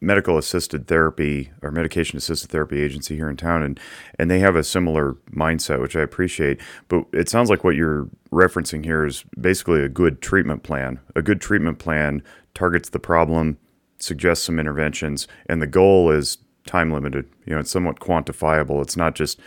medical 0.00 0.38
assisted 0.38 0.86
therapy 0.86 1.50
or 1.60 1.70
medication 1.70 2.16
assisted 2.16 2.50
therapy 2.50 2.80
agency 2.80 3.16
here 3.16 3.28
in 3.28 3.36
town 3.36 3.62
and 3.62 3.78
and 4.18 4.30
they 4.30 4.38
have 4.38 4.56
a 4.56 4.64
similar 4.64 5.12
mindset 5.30 5.78
which 5.82 5.94
I 5.94 6.00
appreciate 6.00 6.58
but 6.88 7.04
it 7.12 7.28
sounds 7.28 7.50
like 7.50 7.64
what 7.64 7.76
you're 7.76 8.08
referencing 8.32 8.82
here 8.82 9.04
is 9.04 9.26
basically 9.38 9.82
a 9.82 9.90
good 9.90 10.22
treatment 10.22 10.62
plan 10.62 11.00
a 11.14 11.20
good 11.20 11.42
treatment 11.42 11.78
plan 11.78 12.22
targets 12.54 12.88
the 12.88 12.98
problem 12.98 13.58
suggests 14.02 14.44
some 14.44 14.58
interventions, 14.58 15.28
and 15.46 15.60
the 15.62 15.66
goal 15.66 16.10
is 16.10 16.38
time 16.70 16.92
limited. 16.92 17.28
You 17.46 17.54
know, 17.54 17.60
it's 17.60 17.70
somewhat 17.70 18.00
quantifiable. 18.00 18.80
It's 18.80 18.96
not 18.96 19.14
just 19.14 19.40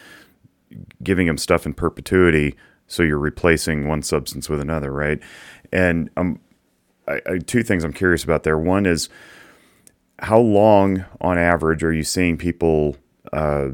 giving 1.02 1.28
them 1.28 1.38
stuff 1.38 1.66
in 1.66 1.74
perpetuity, 1.74 2.56
so 2.88 3.04
you're 3.04 3.18
replacing 3.18 3.88
one 3.88 4.02
substance 4.02 4.50
with 4.50 4.60
another, 4.60 4.92
right? 4.92 5.20
And 5.72 6.10
um, 6.18 6.40
I, 7.08 7.22
I, 7.26 7.38
two 7.40 7.64
things 7.64 7.84
I'm 7.84 7.94
curious 7.94 8.24
about 8.24 8.44
there. 8.44 8.58
One 8.58 8.86
is 8.86 9.10
how 10.20 10.40
long, 10.40 11.06
on 11.22 11.38
average, 11.38 11.84
are 11.84 11.94
you 11.94 12.04
seeing 12.04 12.38
people 12.38 12.98
uh, 13.32 13.70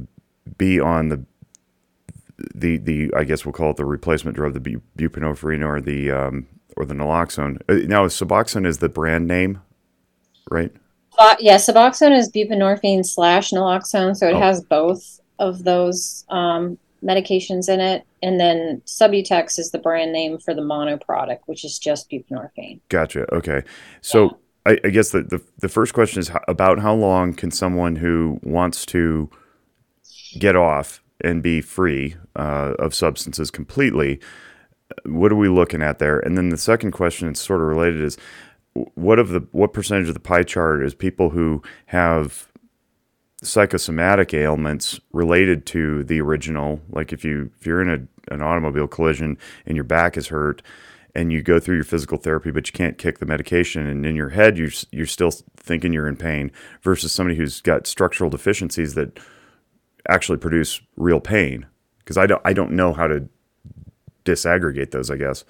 be 0.58 0.80
on 0.80 1.10
the 1.10 1.26
the 2.56 2.78
the 2.78 3.14
I 3.16 3.26
guess 3.26 3.46
we'll 3.46 3.54
call 3.54 3.72
it 3.72 3.78
the 3.78 3.86
replacement 3.86 4.38
drug, 4.38 4.54
the 4.54 4.78
buprenorphine 4.98 5.66
or 5.66 5.82
the 5.82 6.12
um, 6.12 6.48
or 6.78 6.86
the 6.86 6.94
naloxone. 6.94 7.62
Uh, 7.68 7.86
now, 7.88 8.06
Suboxone 8.06 8.66
is 8.66 8.78
the 8.78 8.90
brand 8.90 9.28
name 9.28 9.62
right? 10.50 10.72
Uh, 11.18 11.36
yeah, 11.40 11.56
Suboxone 11.56 12.18
is 12.18 12.32
buprenorphine 12.32 13.06
slash 13.06 13.52
naloxone, 13.52 14.16
so 14.16 14.28
it 14.28 14.36
oh. 14.36 14.40
has 14.40 14.62
both 14.62 15.20
of 15.40 15.64
those 15.64 16.26
um, 16.30 16.78
medications 17.04 17.70
in 17.70 17.80
it. 17.80 18.06
And 18.22 18.40
then 18.40 18.82
Subutex 18.86 19.58
is 19.58 19.72
the 19.72 19.80
brand 19.80 20.12
name 20.12 20.38
for 20.38 20.54
the 20.54 20.62
mono 20.62 20.98
product, 20.98 21.48
which 21.48 21.64
is 21.64 21.80
just 21.80 22.10
buprenorphine. 22.10 22.80
Gotcha. 22.90 23.34
Okay. 23.34 23.64
So 24.02 24.24
yeah. 24.66 24.74
I, 24.74 24.80
I, 24.84 24.90
guess 24.90 25.12
the, 25.12 25.24
the, 25.24 25.42
the 25.60 25.70
first 25.70 25.94
question 25.94 26.20
is 26.20 26.32
about 26.48 26.80
how 26.80 26.94
long 26.94 27.34
can 27.34 27.52
someone 27.52 27.96
who 27.96 28.40
wants 28.44 28.86
to 28.88 29.30
get 30.38 30.56
off 30.56 31.02
and 31.22 31.42
be 31.42 31.62
free 31.62 32.16
uh, 32.36 32.74
of 32.80 32.94
substances 32.94 33.52
completely, 33.52 34.20
what 35.06 35.32
are 35.32 35.38
we 35.38 35.50
looking 35.50 35.82
at 35.82 36.00
there? 36.00 36.20
And 36.20 36.38
then 36.38 36.50
the 36.50 36.58
second 36.58 36.92
question, 36.92 37.28
it's 37.30 37.42
sort 37.42 37.62
of 37.62 37.68
related, 37.68 38.02
is 38.02 38.18
what 38.96 39.20
of 39.20 39.30
the 39.30 39.48
what 39.52 39.74
percentage 39.74 40.08
of 40.08 40.14
the 40.14 40.20
pie 40.20 40.44
chart 40.44 40.84
is 40.84 40.94
people 40.94 41.32
who 41.32 41.62
have 41.88 42.52
psychosomatic 43.42 44.34
ailments 44.34 45.00
related 45.12 45.66
to 45.68 46.04
the 46.04 46.22
original? 46.22 46.82
Like 46.90 47.14
if 47.14 47.24
you 47.24 47.52
if 47.60 47.66
you're 47.66 47.82
in 47.82 47.90
a, 47.90 48.34
an 48.34 48.42
automobile 48.42 48.88
collision 48.88 49.38
and 49.66 49.76
your 49.76 49.84
back 49.84 50.18
is 50.18 50.28
hurt 50.28 50.62
and 51.16 51.32
you 51.32 51.42
go 51.42 51.60
through 51.60 51.76
your 51.76 51.84
physical 51.84 52.18
therapy 52.18 52.52
but 52.52 52.68
you 52.68 52.74
can't 52.74 52.98
kick 52.98 53.18
the 53.18 53.26
medication 53.26 53.88
and 53.88 54.06
in 54.06 54.16
your 54.16 54.30
head 54.30 54.58
you're 54.58 54.70
you're 54.92 55.08
still 55.08 55.32
thinking 55.58 55.92
you're 55.92 56.08
in 56.08 56.16
pain 56.16 56.52
versus 56.82 57.12
somebody 57.12 57.36
who's 57.36 57.62
got 57.62 57.88
structural 57.88 58.30
deficiencies 58.30 58.94
that 58.94 59.20
actually 60.08 60.38
produce 60.38 60.82
real 60.96 61.20
pain. 61.20 61.66
Because 62.00 62.18
I 62.18 62.28
don't 62.28 62.42
I 62.46 62.54
don't 62.54 62.72
know 62.72 62.94
how 62.94 63.08
to 63.08 63.28
disaggregate 64.26 64.92
those 64.92 65.10
I 65.10 65.18
guess. 65.18 65.46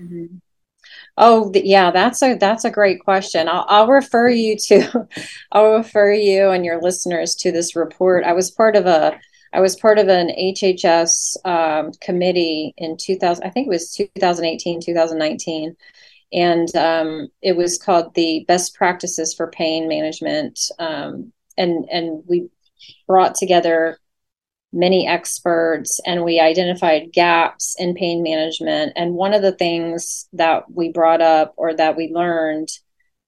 Mm-hmm. 0.00 0.36
Oh, 1.16 1.52
yeah, 1.54 1.92
that's 1.92 2.22
a 2.22 2.34
that's 2.34 2.64
a 2.64 2.70
great 2.70 3.00
question. 3.04 3.48
I'll, 3.48 3.64
I'll 3.68 3.86
refer 3.86 4.28
you 4.28 4.56
to, 4.66 5.08
I'll 5.52 5.74
refer 5.74 6.12
you 6.12 6.50
and 6.50 6.64
your 6.64 6.80
listeners 6.80 7.34
to 7.36 7.52
this 7.52 7.76
report. 7.76 8.24
I 8.24 8.32
was 8.32 8.50
part 8.50 8.74
of 8.74 8.86
a, 8.86 9.18
I 9.52 9.60
was 9.60 9.76
part 9.76 9.98
of 10.00 10.08
an 10.08 10.30
HHS 10.30 11.36
um, 11.44 11.92
committee 12.00 12.74
in 12.76 12.96
2000. 12.96 13.44
I 13.44 13.50
think 13.50 13.68
it 13.68 13.70
was 13.70 13.94
2018, 13.94 14.80
2019, 14.80 15.76
and 16.32 16.74
um, 16.76 17.28
it 17.42 17.56
was 17.56 17.78
called 17.78 18.14
the 18.14 18.44
Best 18.48 18.74
Practices 18.74 19.34
for 19.34 19.50
Pain 19.50 19.86
Management. 19.88 20.58
Um, 20.80 21.32
and 21.56 21.84
and 21.92 22.24
we 22.26 22.48
brought 23.06 23.36
together 23.36 23.98
many 24.74 25.06
experts 25.06 26.00
and 26.04 26.24
we 26.24 26.40
identified 26.40 27.12
gaps 27.12 27.74
in 27.78 27.94
pain 27.94 28.22
management. 28.22 28.92
And 28.96 29.14
one 29.14 29.32
of 29.32 29.42
the 29.42 29.52
things 29.52 30.28
that 30.32 30.70
we 30.70 30.90
brought 30.90 31.22
up 31.22 31.54
or 31.56 31.74
that 31.74 31.96
we 31.96 32.12
learned 32.12 32.68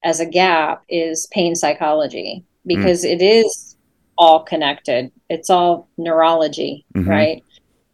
as 0.03 0.19
a 0.19 0.25
gap 0.25 0.83
is 0.89 1.27
pain 1.31 1.55
psychology 1.55 2.43
because 2.65 3.03
mm. 3.03 3.13
it 3.13 3.21
is 3.21 3.77
all 4.17 4.43
connected, 4.43 5.11
it's 5.29 5.49
all 5.49 5.89
neurology, 5.97 6.85
mm-hmm. 6.95 7.09
right? 7.09 7.43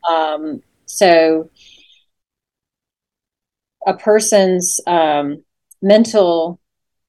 Um, 0.09 0.61
so 0.85 1.49
a 3.85 3.93
person's 3.93 4.79
um, 4.87 5.43
mental 5.81 6.59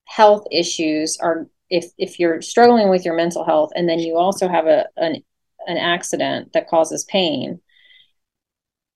health 0.04 0.44
issues 0.52 1.16
are 1.20 1.48
if 1.70 1.86
if 1.96 2.20
you're 2.20 2.42
struggling 2.42 2.90
with 2.90 3.04
your 3.04 3.16
mental 3.16 3.44
health 3.44 3.70
and 3.74 3.88
then 3.88 3.98
you 3.98 4.16
also 4.16 4.48
have 4.48 4.66
a 4.66 4.86
an 4.96 5.22
an 5.66 5.76
accident 5.76 6.52
that 6.52 6.68
causes 6.68 7.04
pain, 7.04 7.60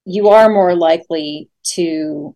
you 0.05 0.29
are 0.29 0.49
more 0.49 0.75
likely 0.75 1.49
to, 1.63 2.35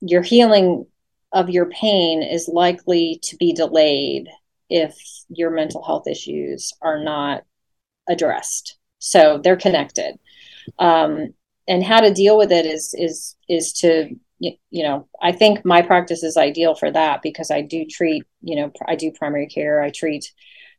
your 0.00 0.22
healing 0.22 0.86
of 1.32 1.50
your 1.50 1.66
pain 1.66 2.22
is 2.22 2.48
likely 2.48 3.20
to 3.22 3.36
be 3.36 3.52
delayed 3.52 4.28
if 4.68 4.96
your 5.28 5.50
mental 5.50 5.82
health 5.82 6.06
issues 6.06 6.72
are 6.82 7.02
not 7.02 7.44
addressed. 8.08 8.76
So 8.98 9.40
they're 9.42 9.56
connected. 9.56 10.18
Um, 10.78 11.34
and 11.70 11.84
how 11.84 12.00
to 12.00 12.12
deal 12.12 12.36
with 12.36 12.50
it 12.52 12.66
is 12.66 12.94
is 12.98 13.36
is 13.48 13.72
to 13.72 14.10
you 14.40 14.82
know 14.82 15.06
i 15.22 15.32
think 15.32 15.64
my 15.64 15.82
practice 15.82 16.22
is 16.22 16.36
ideal 16.36 16.74
for 16.74 16.90
that 16.90 17.22
because 17.22 17.50
i 17.50 17.60
do 17.60 17.84
treat 17.84 18.24
you 18.42 18.56
know 18.56 18.72
i 18.88 18.96
do 18.96 19.12
primary 19.12 19.46
care 19.46 19.82
i 19.82 19.90
treat 19.90 20.32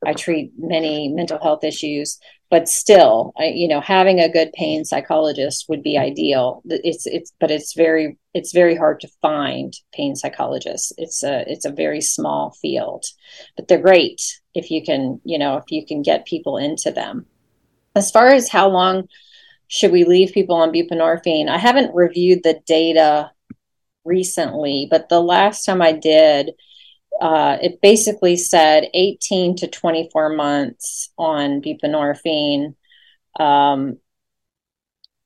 i 0.05 0.13
treat 0.13 0.51
many 0.57 1.09
mental 1.09 1.39
health 1.41 1.63
issues 1.63 2.19
but 2.51 2.67
still, 2.67 3.31
I, 3.39 3.45
you 3.45 3.69
know, 3.69 3.79
having 3.79 4.19
a 4.19 4.31
good 4.31 4.51
pain 4.51 4.83
psychologist 4.83 5.67
would 5.69 5.81
be 5.81 5.97
ideal. 5.97 6.61
It's 6.65 7.07
it's 7.07 7.31
but 7.39 7.49
it's 7.49 7.73
very 7.73 8.17
it's 8.33 8.51
very 8.51 8.75
hard 8.75 8.99
to 8.99 9.07
find 9.21 9.73
pain 9.93 10.17
psychologists. 10.17 10.91
It's 10.97 11.23
a 11.23 11.49
it's 11.49 11.63
a 11.63 11.71
very 11.71 12.01
small 12.01 12.51
field, 12.61 13.05
but 13.55 13.69
they're 13.69 13.81
great 13.81 14.21
if 14.53 14.69
you 14.69 14.83
can 14.83 15.21
you 15.23 15.39
know 15.39 15.55
if 15.55 15.63
you 15.69 15.85
can 15.85 16.01
get 16.01 16.27
people 16.27 16.57
into 16.57 16.91
them. 16.91 17.25
As 17.95 18.11
far 18.11 18.27
as 18.27 18.49
how 18.49 18.67
long 18.67 19.07
should 19.69 19.93
we 19.93 20.03
leave 20.03 20.33
people 20.33 20.57
on 20.57 20.73
buprenorphine, 20.73 21.47
I 21.47 21.57
haven't 21.57 21.95
reviewed 21.95 22.43
the 22.43 22.59
data 22.65 23.31
recently, 24.03 24.89
but 24.91 25.07
the 25.07 25.21
last 25.21 25.63
time 25.63 25.81
I 25.81 25.93
did, 25.93 26.51
uh, 27.21 27.57
it 27.61 27.79
basically 27.81 28.35
said 28.35 28.89
18 28.95 29.57
to 29.57 29.67
24 29.67 30.29
months 30.29 31.11
on 31.19 31.61
buprenorphine. 31.61 32.73
Um, 33.39 33.99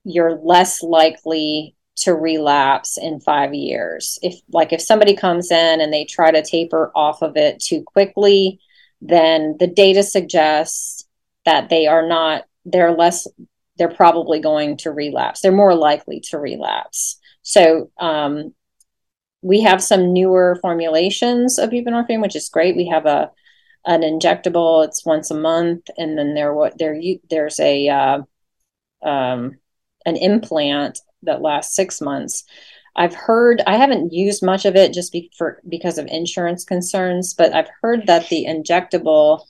you're 0.03 0.35
less 0.35 0.83
likely 0.83 1.75
to 1.99 2.13
relapse 2.13 2.97
in 2.97 3.21
five 3.21 3.53
years. 3.53 4.19
If, 4.21 4.35
like, 4.51 4.73
if 4.73 4.81
somebody 4.81 5.15
comes 5.15 5.49
in 5.51 5.79
and 5.79 5.93
they 5.93 6.03
try 6.03 6.31
to 6.31 6.43
taper 6.43 6.91
off 6.93 7.21
of 7.21 7.37
it 7.37 7.61
too 7.61 7.83
quickly, 7.83 8.59
then 8.99 9.55
the 9.57 9.67
data 9.67 10.03
suggests 10.03 11.07
that 11.45 11.69
they 11.69 11.87
are 11.87 12.05
not, 12.05 12.43
they're 12.65 12.91
less, 12.91 13.25
they're 13.77 13.87
probably 13.87 14.41
going 14.41 14.75
to 14.77 14.91
relapse. 14.91 15.39
They're 15.39 15.53
more 15.53 15.75
likely 15.75 16.19
to 16.31 16.39
relapse. 16.39 17.17
So, 17.41 17.89
um, 17.97 18.53
we 19.45 19.61
have 19.61 19.83
some 19.83 20.11
newer 20.11 20.57
formulations 20.59 21.59
of 21.59 21.69
buprenorphine, 21.69 22.19
which 22.19 22.35
is 22.35 22.49
great. 22.49 22.75
We 22.75 22.87
have 22.87 23.05
a 23.05 23.31
an 23.85 24.01
injectable; 24.01 24.83
it's 24.85 25.05
once 25.05 25.29
a 25.29 25.35
month, 25.35 25.87
and 25.97 26.17
then 26.17 26.33
there 26.33 26.51
what 26.53 26.79
there 26.79 26.99
there's 27.29 27.59
a 27.59 27.87
uh, 27.87 28.21
um, 29.03 29.57
an 30.05 30.15
implant 30.17 30.99
that 31.21 31.43
lasts 31.43 31.75
six 31.75 32.01
months. 32.01 32.43
I've 32.95 33.13
heard 33.13 33.61
I 33.67 33.77
haven't 33.77 34.13
used 34.13 34.43
much 34.43 34.65
of 34.65 34.75
it 34.75 34.93
just 34.93 35.11
be 35.11 35.31
for, 35.37 35.61
because 35.69 35.99
of 35.99 36.07
insurance 36.07 36.63
concerns, 36.65 37.35
but 37.35 37.53
I've 37.53 37.69
heard 37.83 38.07
that 38.07 38.29
the 38.29 38.45
injectable 38.49 39.41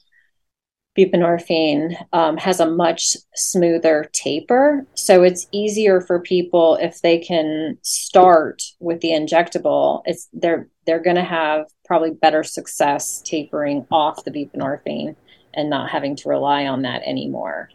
buprenorphine 0.98 1.96
um, 2.14 2.38
has 2.38 2.60
a 2.60 2.70
much 2.70 3.18
smoother 3.36 4.10
taper. 4.14 4.86
So 4.94 5.24
it's 5.24 5.48
easier 5.52 6.02
for 6.02 6.20
people 6.20 6.78
if 6.82 7.02
they 7.02 7.20
can 7.20 7.78
start 7.82 8.64
with 8.80 9.02
the 9.02 9.10
injectable. 9.10 10.02
It's 10.06 10.30
they're 10.34 10.70
they're 10.86 11.02
going 11.02 11.18
to 11.18 11.24
have 11.24 11.66
probably 11.86 12.12
better 12.12 12.44
success 12.44 13.22
tapering 13.26 13.86
off 13.92 14.24
the 14.24 14.32
buprenorphine 14.32 15.16
and 15.54 15.70
not 15.70 15.90
having 15.90 16.16
to 16.18 16.30
rely 16.30 16.66
on 16.66 16.84
that 16.84 17.02
anymore. 17.04 17.70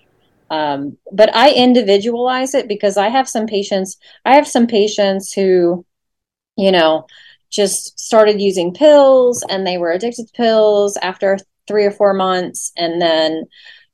Um, 0.50 0.96
but 1.12 1.34
I 1.34 1.52
individualize 1.52 2.54
it 2.54 2.68
because 2.68 2.96
I 2.96 3.08
have 3.08 3.28
some 3.28 3.46
patients. 3.46 3.96
I 4.24 4.34
have 4.34 4.48
some 4.48 4.66
patients 4.66 5.32
who, 5.32 5.84
you 6.56 6.72
know, 6.72 7.06
just 7.50 7.98
started 7.98 8.40
using 8.40 8.72
pills 8.72 9.44
and 9.48 9.66
they 9.66 9.78
were 9.78 9.90
addicted 9.90 10.26
to 10.26 10.32
pills 10.32 10.96
after 11.02 11.38
three 11.70 11.84
or 11.84 11.90
four 11.92 12.12
months 12.12 12.72
and 12.76 13.00
then 13.00 13.44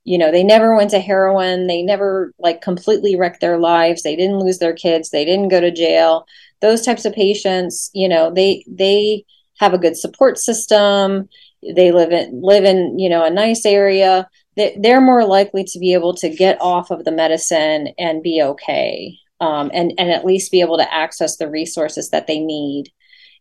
you 0.04 0.16
know 0.16 0.30
they 0.30 0.44
never 0.44 0.74
went 0.74 0.90
to 0.90 1.00
heroin. 1.00 1.66
They 1.66 1.82
never 1.82 2.32
like 2.38 2.62
completely 2.62 3.16
wrecked 3.16 3.40
their 3.40 3.58
lives. 3.58 4.02
They 4.02 4.16
didn't 4.16 4.38
lose 4.38 4.58
their 4.58 4.72
kids. 4.72 5.10
They 5.10 5.24
didn't 5.24 5.48
go 5.48 5.60
to 5.60 5.70
jail. 5.70 6.26
Those 6.62 6.82
types 6.82 7.04
of 7.04 7.12
patients 7.12 7.90
you 7.92 8.08
know 8.08 8.32
they 8.32 8.64
they 8.66 9.24
have 9.58 9.74
a 9.74 9.78
good 9.78 9.96
support 9.96 10.38
system. 10.38 11.28
They 11.74 11.92
live 11.92 12.12
in 12.12 12.40
live 12.40 12.64
in 12.64 12.98
you 12.98 13.10
know 13.10 13.24
a 13.24 13.30
nice 13.30 13.66
area. 13.66 14.28
They're 14.56 15.02
more 15.02 15.26
likely 15.26 15.64
to 15.64 15.78
be 15.78 15.92
able 15.92 16.14
to 16.14 16.30
get 16.30 16.56
off 16.62 16.90
of 16.90 17.04
the 17.04 17.12
medicine 17.12 17.88
and 17.98 18.22
be 18.22 18.40
okay 18.42 19.18
um, 19.40 19.70
and 19.74 19.92
and 19.98 20.10
at 20.10 20.24
least 20.24 20.50
be 20.50 20.60
able 20.60 20.78
to 20.78 20.94
access 20.94 21.36
the 21.36 21.50
resources 21.50 22.10
that 22.10 22.26
they 22.26 22.38
need. 22.38 22.90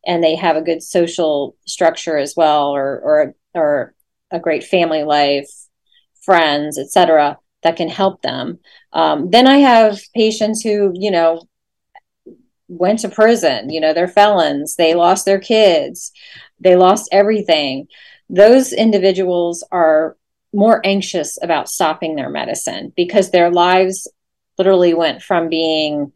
And 0.08 0.24
they 0.24 0.36
have 0.36 0.56
a 0.56 0.62
good 0.62 0.84
social 0.84 1.56
structure 1.66 2.18
as 2.18 2.36
well 2.36 2.70
or 2.70 3.00
or 3.00 3.36
or 3.54 3.95
a 4.32 4.40
great 4.40 4.64
family 4.64 5.04
life, 5.04 5.50
friends, 6.22 6.78
etc., 6.78 7.38
that 7.64 7.78
can 7.78 7.90
help 7.90 8.22
them. 8.22 8.60
Um, 8.94 9.32
then 9.32 9.48
I 9.48 9.58
have 9.58 10.00
patients 10.14 10.62
who, 10.62 10.94
you 10.96 11.10
know, 11.10 11.42
went 12.68 13.00
to 13.00 13.10
prison, 13.10 13.70
you 13.70 13.80
know, 13.80 13.94
they're 13.94 14.08
felons, 14.08 14.76
they 14.76 14.94
lost 14.94 15.26
their 15.26 15.40
kids, 15.40 16.12
they 16.60 16.76
lost 16.76 17.10
everything. 17.12 17.88
Those 18.30 18.74
individuals 18.74 19.64
are 19.72 20.16
more 20.54 20.80
anxious 20.86 21.38
about 21.42 21.70
stopping 21.70 22.16
their 22.16 22.30
medicine 22.30 22.94
because 22.96 23.32
their 23.32 23.52
lives 23.52 24.08
literally 24.58 24.94
went 24.94 25.22
from 25.22 25.50
being 25.50 26.14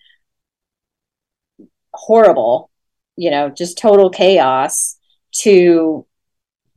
horrible, 1.93 2.69
you 3.15 3.29
know, 3.31 3.49
just 3.49 3.77
total 3.77 4.09
chaos 4.09 4.97
to 5.31 6.05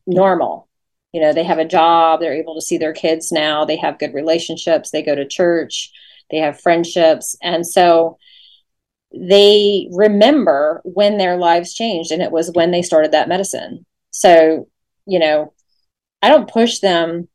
normal 0.07 0.69
you 1.13 1.21
know 1.21 1.33
they 1.33 1.45
have 1.45 1.59
a 1.59 1.65
job 1.65 2.21
they're 2.21 2.35
able 2.35 2.55
to 2.55 2.63
see 2.63 2.79
their 2.79 2.93
kids 2.93 3.31
now 3.31 3.65
they 3.65 3.77
have 3.77 3.99
good 3.99 4.15
relationships 4.15 4.91
they 4.91 5.03
go 5.03 5.15
to 5.15 5.27
church 5.27 5.93
they 6.31 6.39
have 6.39 6.61
friendships. 6.61 7.37
And 7.43 7.67
so 7.67 8.17
they 9.15 9.89
remember 9.93 10.81
when 10.85 11.19
their 11.19 11.37
lives 11.37 11.75
changed 11.75 12.11
and 12.11 12.23
it 12.23 12.33
was 12.33 12.51
when 12.55 12.71
they 12.71 12.81
started 12.81 13.13
that 13.13 13.29
medicine. 13.29 13.85
So 14.11 14.67
you 15.07 15.19
know 15.19 15.53
i 16.23 16.29
don't 16.29 16.51
push 16.51 16.79
them 16.79 17.29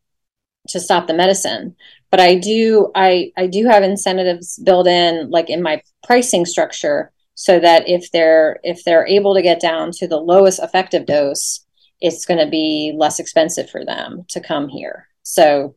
to 0.67 0.79
stop 0.79 1.07
the 1.07 1.13
medicine 1.13 1.75
but 2.11 2.19
i 2.19 2.35
do 2.35 2.91
i 2.95 3.31
i 3.37 3.47
do 3.47 3.65
have 3.65 3.83
incentives 3.83 4.59
built 4.63 4.87
in 4.87 5.29
like 5.29 5.49
in 5.49 5.61
my 5.61 5.81
pricing 6.03 6.45
structure 6.45 7.11
so 7.35 7.59
that 7.59 7.87
if 7.87 8.11
they're 8.11 8.59
if 8.63 8.83
they're 8.83 9.05
able 9.05 9.35
to 9.35 9.41
get 9.41 9.59
down 9.59 9.91
to 9.91 10.07
the 10.07 10.17
lowest 10.17 10.59
effective 10.59 11.05
dose 11.05 11.65
it's 11.99 12.25
going 12.25 12.43
to 12.43 12.49
be 12.49 12.93
less 12.95 13.19
expensive 13.19 13.69
for 13.69 13.83
them 13.83 14.25
to 14.29 14.39
come 14.39 14.67
here. 14.67 15.07
So, 15.23 15.75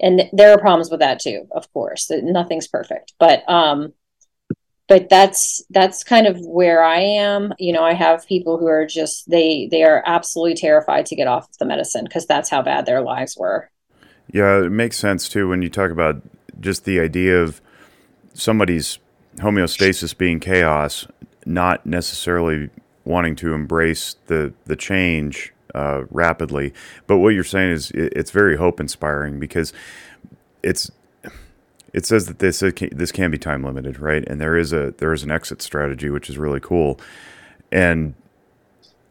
and 0.00 0.28
there 0.32 0.52
are 0.52 0.58
problems 0.58 0.90
with 0.90 1.00
that 1.00 1.20
too, 1.20 1.46
of 1.52 1.72
course. 1.72 2.10
Nothing's 2.10 2.66
perfect, 2.66 3.12
but 3.18 3.48
um, 3.48 3.92
but 4.88 5.08
that's 5.08 5.62
that's 5.70 6.04
kind 6.04 6.26
of 6.26 6.38
where 6.40 6.82
I 6.82 7.00
am. 7.00 7.54
You 7.58 7.72
know, 7.72 7.84
I 7.84 7.94
have 7.94 8.26
people 8.26 8.58
who 8.58 8.66
are 8.66 8.86
just 8.86 9.30
they 9.30 9.68
they 9.70 9.84
are 9.84 10.02
absolutely 10.06 10.54
terrified 10.54 11.06
to 11.06 11.16
get 11.16 11.28
off 11.28 11.48
of 11.48 11.58
the 11.58 11.64
medicine 11.64 12.04
because 12.04 12.26
that's 12.26 12.50
how 12.50 12.62
bad 12.62 12.84
their 12.84 13.00
lives 13.00 13.36
were. 13.36 13.70
Yeah, 14.32 14.64
it 14.64 14.70
makes 14.70 14.96
sense 14.96 15.28
too 15.28 15.48
when 15.48 15.62
you 15.62 15.68
talk 15.68 15.90
about 15.90 16.22
just 16.60 16.84
the 16.84 17.00
idea 17.00 17.42
of 17.42 17.60
somebody's 18.34 18.98
homeostasis 19.36 20.16
being 20.16 20.40
chaos, 20.40 21.06
not 21.46 21.86
necessarily 21.86 22.70
wanting 23.04 23.36
to 23.36 23.54
embrace 23.54 24.16
the 24.26 24.52
the 24.64 24.76
change 24.76 25.52
uh, 25.74 26.04
rapidly. 26.10 26.72
But 27.06 27.18
what 27.18 27.30
you're 27.30 27.44
saying 27.44 27.72
is 27.72 27.90
it, 27.92 28.12
it's 28.14 28.30
very 28.30 28.56
hope 28.56 28.80
inspiring 28.80 29.40
because 29.40 29.72
it's 30.62 30.90
it 31.92 32.06
says 32.06 32.26
that 32.26 32.38
this 32.38 32.60
this 32.60 33.12
can 33.12 33.30
be 33.30 33.38
time 33.38 33.64
limited, 33.64 33.98
right? 33.98 34.24
And 34.26 34.40
there 34.40 34.56
is 34.56 34.72
a 34.72 34.94
there 34.98 35.12
is 35.12 35.22
an 35.22 35.30
exit 35.30 35.62
strategy 35.62 36.10
which 36.10 36.30
is 36.30 36.38
really 36.38 36.60
cool. 36.60 36.98
And 37.70 38.14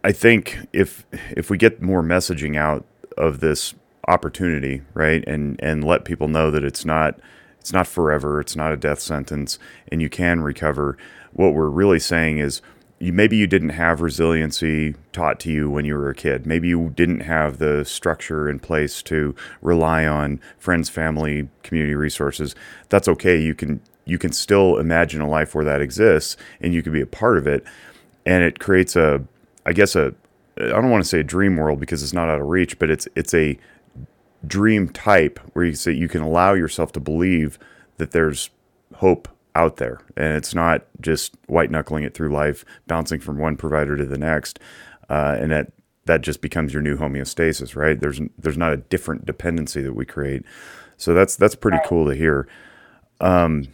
I 0.04 0.12
think 0.12 0.68
if 0.74 1.06
if 1.32 1.50
we 1.50 1.58
get 1.58 1.82
more 1.82 2.02
messaging 2.02 2.58
out 2.58 2.86
of 3.18 3.40
this 3.40 3.76
opportunity, 4.08 4.82
right, 4.94 5.24
and 5.28 5.60
and 5.62 5.84
let 5.84 6.06
people 6.06 6.28
know 6.28 6.50
that 6.52 6.64
it's 6.64 6.86
not 6.86 7.20
it's 7.60 7.72
not 7.74 7.88
forever, 7.88 8.40
it's 8.40 8.56
not 8.56 8.74
a 8.74 8.78
death 8.78 9.00
sentence, 9.00 9.60
and 9.92 10.02
you 10.02 10.10
can 10.10 10.42
recover. 10.42 10.98
What 11.34 11.54
we're 11.54 11.70
really 11.70 12.00
saying 12.00 12.40
is 12.40 12.62
you 13.02 13.12
maybe 13.12 13.36
you 13.36 13.48
didn't 13.48 13.70
have 13.70 14.00
resiliency 14.00 14.96
taught 15.12 15.40
to 15.40 15.52
you 15.52 15.70
when 15.70 15.86
you 15.86 15.96
were 15.96 16.10
a 16.10 16.16
kid. 16.16 16.46
Maybe 16.46 16.68
you 16.68 16.94
didn't 16.96 17.22
have 17.22 17.58
the 17.58 17.84
structure 17.84 18.48
in 18.48 18.60
place 18.60 19.02
to 19.04 19.36
rely 19.62 20.06
on 20.06 20.40
friends, 20.60 20.88
family, 20.88 21.50
community 21.64 21.96
resources. 21.96 22.54
That's 22.90 23.08
okay. 23.08 23.42
You 23.42 23.56
can 23.56 23.82
you 24.06 24.20
can 24.20 24.32
still 24.32 24.78
imagine 24.78 25.20
a 25.20 25.28
life 25.28 25.56
where 25.56 25.66
that 25.66 25.82
exists 25.82 26.38
and 26.60 26.74
you 26.74 26.84
can 26.84 26.94
be 26.94 27.02
a 27.02 27.08
part 27.08 27.38
of 27.38 27.48
it. 27.48 27.64
And 28.26 28.44
it 28.44 28.60
creates 28.60 28.96
a 28.96 29.24
I 29.66 29.74
guess 29.74 29.96
a 29.96 30.14
I 30.58 30.68
don't 30.68 30.92
want 30.92 31.04
to 31.04 31.10
say 31.10 31.22
a 31.22 31.24
dream 31.24 31.58
world 31.58 31.80
because 31.80 32.04
it's 32.04 32.14
not 32.14 32.30
out 32.30 32.40
of 32.40 32.48
reach, 32.48 32.78
but 32.78 32.92
it's 32.92 33.08
it's 33.16 33.34
a 33.34 33.58
dream 34.46 34.90
type 34.90 35.40
where 35.54 35.66
you 35.66 35.74
say 35.74 35.92
you 35.92 36.08
can 36.08 36.22
allow 36.22 36.54
yourself 36.54 36.92
to 36.92 37.00
believe 37.00 37.58
that 37.98 38.12
there's 38.12 38.52
hope 38.96 39.28
out 39.56 39.78
there. 39.78 40.00
And 40.16 40.36
it's 40.36 40.56
not 40.56 40.86
just 41.00 41.36
white 41.48 41.72
knuckling 41.72 42.04
it 42.04 42.14
through 42.14 42.32
life 42.32 42.64
bouncing 42.88 43.20
from 43.20 43.38
one 43.38 43.58
provider 43.58 43.98
to 43.98 44.06
the 44.06 44.18
next 44.18 44.60
uh, 45.10 45.38
and 45.40 45.52
that 45.52 45.74
that 46.06 46.22
just 46.22 46.42
becomes 46.42 46.74
your 46.74 46.82
new 46.82 46.98
homeostasis 46.98 47.76
right? 47.76 48.00
There's 48.00 48.20
there's 48.38 48.58
not 48.58 48.74
a 48.74 48.78
different 48.78 49.26
dependency 49.26 49.82
that 49.82 49.94
we 49.94 50.06
create. 50.06 50.44
So 50.98 51.14
that's 51.14 51.36
that's 51.36 51.56
pretty 51.56 51.78
right. 51.78 51.88
cool 51.88 52.08
to 52.08 52.16
hear. 52.16 52.48
Um, 53.20 53.68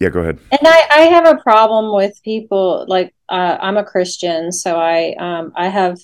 yeah 0.00 0.08
go 0.08 0.20
ahead. 0.20 0.38
And 0.50 0.60
i 0.64 0.86
i 0.90 1.00
have 1.02 1.26
a 1.26 1.40
problem 1.42 1.94
with 1.94 2.20
people 2.22 2.84
like 2.88 3.14
uh, 3.28 3.58
i'm 3.60 3.76
a 3.76 3.84
christian 3.84 4.52
so 4.52 4.76
i 4.76 5.14
um, 5.18 5.52
i 5.56 5.68
have 5.68 5.98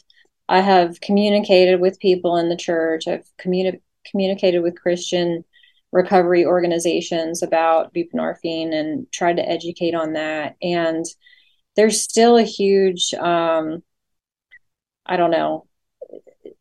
i 0.48 0.60
have 0.60 1.00
communicated 1.00 1.80
with 1.80 1.98
people 1.98 2.36
in 2.36 2.48
the 2.48 2.56
church. 2.56 3.06
I've 3.08 3.28
communi- 3.38 3.80
communicated 4.10 4.60
with 4.60 4.80
christian 4.80 5.44
recovery 5.92 6.44
organizations 6.44 7.42
about 7.42 7.92
buprenorphine 7.92 8.72
and 8.72 9.10
tried 9.12 9.36
to 9.36 9.48
educate 9.48 9.94
on 9.94 10.12
that. 10.14 10.56
And 10.62 11.04
there's 11.76 12.02
still 12.02 12.36
a 12.36 12.42
huge, 12.42 13.12
um, 13.14 13.82
I 15.06 15.16
don't 15.16 15.30
know, 15.30 15.66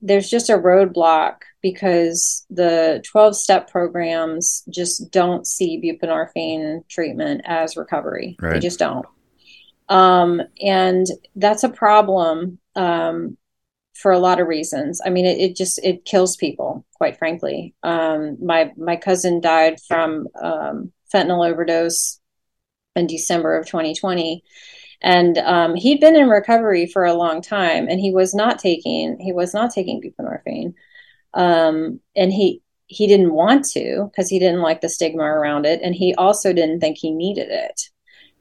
there's 0.02 0.30
just 0.30 0.50
a 0.50 0.58
roadblock 0.58 1.38
because 1.62 2.46
the 2.50 3.04
12 3.06 3.36
step 3.36 3.70
programs 3.70 4.64
just 4.70 5.12
don't 5.12 5.46
see 5.46 5.82
buprenorphine 5.82 6.88
treatment 6.88 7.42
as 7.46 7.76
recovery. 7.76 8.38
Right. 8.40 8.54
They 8.54 8.60
just 8.60 8.80
don't. 8.80 9.06
Um, 9.90 10.42
and 10.62 11.08
that's 11.36 11.64
a 11.64 11.70
problem 11.70 12.60
um, 12.76 13.38
for 14.00 14.12
a 14.12 14.20
lot 14.20 14.40
of 14.40 14.48
reasons. 14.48 15.02
I 15.06 15.10
mean, 15.10 15.26
it, 15.26 15.38
it 15.40 15.56
just 15.56 15.80
it 15.84 16.06
kills 16.06 16.38
people, 16.38 16.86
quite 16.96 17.18
frankly. 17.18 17.76
Um, 17.84 18.38
my 18.44 18.72
my 18.78 18.96
cousin 18.96 19.42
died 19.42 19.80
from 19.82 20.28
um, 20.42 20.92
fentanyl 21.14 21.50
overdose 21.50 22.20
in 22.96 23.08
December 23.08 23.58
of 23.58 23.66
2020, 23.66 24.44
and 25.02 25.38
um, 25.40 25.76
he'd 25.76 26.00
been 26.00 26.16
in 26.16 26.30
recovery 26.30 26.86
for 26.86 27.04
a 27.04 27.14
long 27.14 27.42
time, 27.42 27.88
and 27.90 28.00
he 28.00 28.12
was 28.12 28.34
not 28.34 28.60
taking 28.60 29.20
he 29.20 29.34
was 29.34 29.54
not 29.54 29.72
taking 29.72 30.02
buprenorphine, 30.02 30.74
um, 31.34 32.00
and 32.16 32.32
he 32.32 32.62
he 32.88 33.06
didn't 33.06 33.34
want 33.34 33.66
to 33.66 34.10
because 34.12 34.30
he 34.30 34.40
didn't 34.40 34.62
like 34.62 34.82
the 34.82 34.90
stigma 34.90 35.24
around 35.24 35.66
it, 35.66 35.82
and 35.84 35.94
he 35.94 36.16
also 36.16 36.54
didn't 36.54 36.80
think 36.80 36.98
he 36.98 37.12
needed 37.12 37.50
it. 37.50 37.82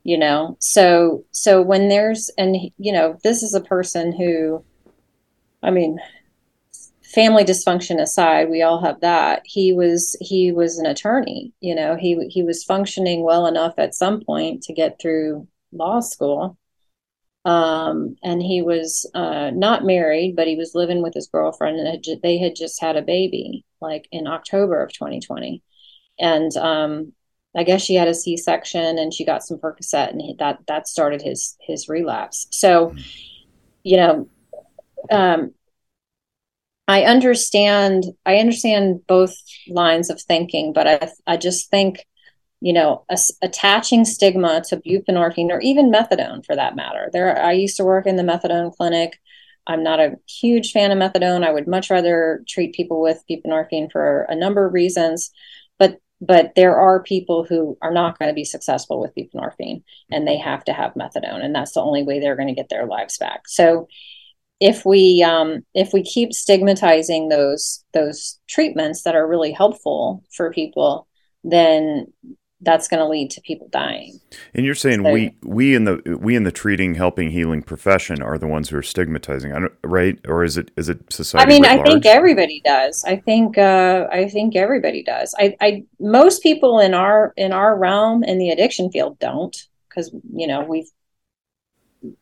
You 0.04 0.18
know, 0.18 0.56
so 0.60 1.24
so 1.32 1.60
when 1.60 1.88
there's 1.88 2.30
and 2.38 2.56
you 2.78 2.92
know 2.92 3.18
this 3.24 3.42
is 3.42 3.54
a 3.54 3.60
person 3.60 4.12
who, 4.12 4.64
I 5.62 5.70
mean, 5.70 5.98
family 7.02 7.44
dysfunction 7.44 8.00
aside, 8.00 8.50
we 8.50 8.62
all 8.62 8.82
have 8.82 9.00
that. 9.00 9.42
He 9.44 9.72
was 9.72 10.16
he 10.20 10.52
was 10.52 10.78
an 10.78 10.86
attorney. 10.86 11.52
You 11.60 11.74
know, 11.74 11.96
he 11.96 12.28
he 12.28 12.42
was 12.42 12.64
functioning 12.64 13.22
well 13.22 13.46
enough 13.46 13.74
at 13.78 13.94
some 13.94 14.22
point 14.24 14.62
to 14.64 14.72
get 14.72 15.00
through 15.00 15.48
law 15.72 16.00
school. 16.00 16.58
Um, 17.44 18.16
and 18.22 18.42
he 18.42 18.60
was 18.62 19.10
uh, 19.14 19.50
not 19.54 19.84
married, 19.84 20.36
but 20.36 20.46
he 20.46 20.56
was 20.56 20.74
living 20.74 21.02
with 21.02 21.14
his 21.14 21.28
girlfriend, 21.28 21.78
and 21.78 21.88
had 21.88 22.20
they 22.22 22.36
had 22.36 22.54
just 22.54 22.80
had 22.80 22.96
a 22.96 23.02
baby, 23.02 23.64
like 23.80 24.06
in 24.12 24.26
October 24.26 24.82
of 24.82 24.92
2020. 24.92 25.62
And 26.20 26.54
um, 26.56 27.12
I 27.56 27.62
guess 27.62 27.82
she 27.82 27.94
had 27.94 28.08
a 28.08 28.14
C-section, 28.14 28.98
and 28.98 29.14
she 29.14 29.24
got 29.24 29.44
some 29.44 29.58
Percocet, 29.58 30.10
and 30.10 30.20
he, 30.20 30.34
that 30.38 30.58
that 30.66 30.88
started 30.88 31.22
his 31.22 31.56
his 31.60 31.88
relapse. 31.88 32.48
So, 32.50 32.94
you 33.82 33.96
know, 33.96 34.28
um, 35.10 35.54
I 36.86 37.02
understand 37.02 38.04
I 38.24 38.36
understand 38.36 39.06
both 39.06 39.34
lines 39.68 40.10
of 40.10 40.20
thinking, 40.20 40.72
but 40.72 40.86
I 40.86 41.10
I 41.26 41.36
just 41.36 41.70
think 41.70 42.06
you 42.60 42.72
know, 42.72 43.04
attaching 43.42 44.04
stigma 44.04 44.62
to 44.68 44.78
buprenorphine 44.78 45.50
or 45.50 45.60
even 45.60 45.92
methadone 45.92 46.44
for 46.44 46.56
that 46.56 46.74
matter. 46.74 47.08
There, 47.12 47.40
I 47.40 47.52
used 47.52 47.76
to 47.76 47.84
work 47.84 48.06
in 48.06 48.16
the 48.16 48.24
methadone 48.24 48.74
clinic. 48.74 49.20
I'm 49.66 49.82
not 49.82 50.00
a 50.00 50.16
huge 50.26 50.72
fan 50.72 50.90
of 50.90 50.98
methadone. 50.98 51.46
I 51.46 51.52
would 51.52 51.68
much 51.68 51.90
rather 51.90 52.42
treat 52.48 52.74
people 52.74 53.00
with 53.00 53.22
buprenorphine 53.30 53.92
for 53.92 54.22
a 54.28 54.34
number 54.34 54.66
of 54.66 54.72
reasons, 54.72 55.30
but 55.78 56.00
but 56.20 56.56
there 56.56 56.76
are 56.76 57.00
people 57.00 57.44
who 57.44 57.78
are 57.80 57.92
not 57.92 58.18
going 58.18 58.28
to 58.28 58.34
be 58.34 58.44
successful 58.44 59.00
with 59.00 59.14
buprenorphine, 59.14 59.84
and 60.10 60.26
they 60.26 60.36
have 60.36 60.64
to 60.64 60.72
have 60.72 60.94
methadone, 60.94 61.44
and 61.44 61.54
that's 61.54 61.74
the 61.74 61.80
only 61.80 62.02
way 62.02 62.18
they're 62.18 62.34
going 62.34 62.48
to 62.48 62.54
get 62.54 62.70
their 62.70 62.86
lives 62.86 63.18
back. 63.18 63.42
So, 63.46 63.86
if 64.60 64.84
we 64.84 65.22
um, 65.22 65.64
if 65.74 65.92
we 65.92 66.02
keep 66.02 66.32
stigmatizing 66.32 67.28
those 67.28 67.84
those 67.92 68.38
treatments 68.48 69.02
that 69.02 69.14
are 69.14 69.26
really 69.26 69.52
helpful 69.52 70.24
for 70.30 70.52
people, 70.52 71.06
then 71.44 72.06
that's 72.60 72.88
going 72.88 72.98
to 72.98 73.06
lead 73.06 73.30
to 73.30 73.40
people 73.42 73.68
dying. 73.70 74.18
And 74.52 74.66
you're 74.66 74.74
saying 74.74 75.04
so, 75.04 75.12
we 75.12 75.36
we 75.44 75.74
in 75.76 75.84
the 75.84 76.18
we 76.20 76.34
in 76.34 76.42
the 76.42 76.50
treating, 76.50 76.96
helping, 76.96 77.30
healing 77.30 77.62
profession 77.62 78.20
are 78.20 78.36
the 78.36 78.48
ones 78.48 78.68
who 78.68 78.76
are 78.76 78.82
stigmatizing, 78.82 79.68
right? 79.84 80.18
Or 80.26 80.42
is 80.42 80.56
it 80.56 80.72
is 80.76 80.88
it 80.88 81.00
society? 81.12 81.46
I 81.46 81.54
mean, 81.54 81.64
I 81.64 81.76
large? 81.76 81.86
think 81.86 82.06
everybody 82.06 82.60
does. 82.64 83.04
I 83.06 83.16
think 83.16 83.58
uh, 83.58 84.08
I 84.10 84.28
think 84.28 84.56
everybody 84.56 85.04
does. 85.04 85.34
I, 85.38 85.56
I 85.60 85.84
most 86.00 86.42
people 86.42 86.80
in 86.80 86.94
our 86.94 87.32
in 87.36 87.52
our 87.52 87.78
realm 87.78 88.24
in 88.24 88.38
the 88.38 88.50
addiction 88.50 88.90
field 88.90 89.18
don't 89.20 89.56
because 89.88 90.12
you 90.34 90.48
know 90.48 90.62
we've 90.64 90.90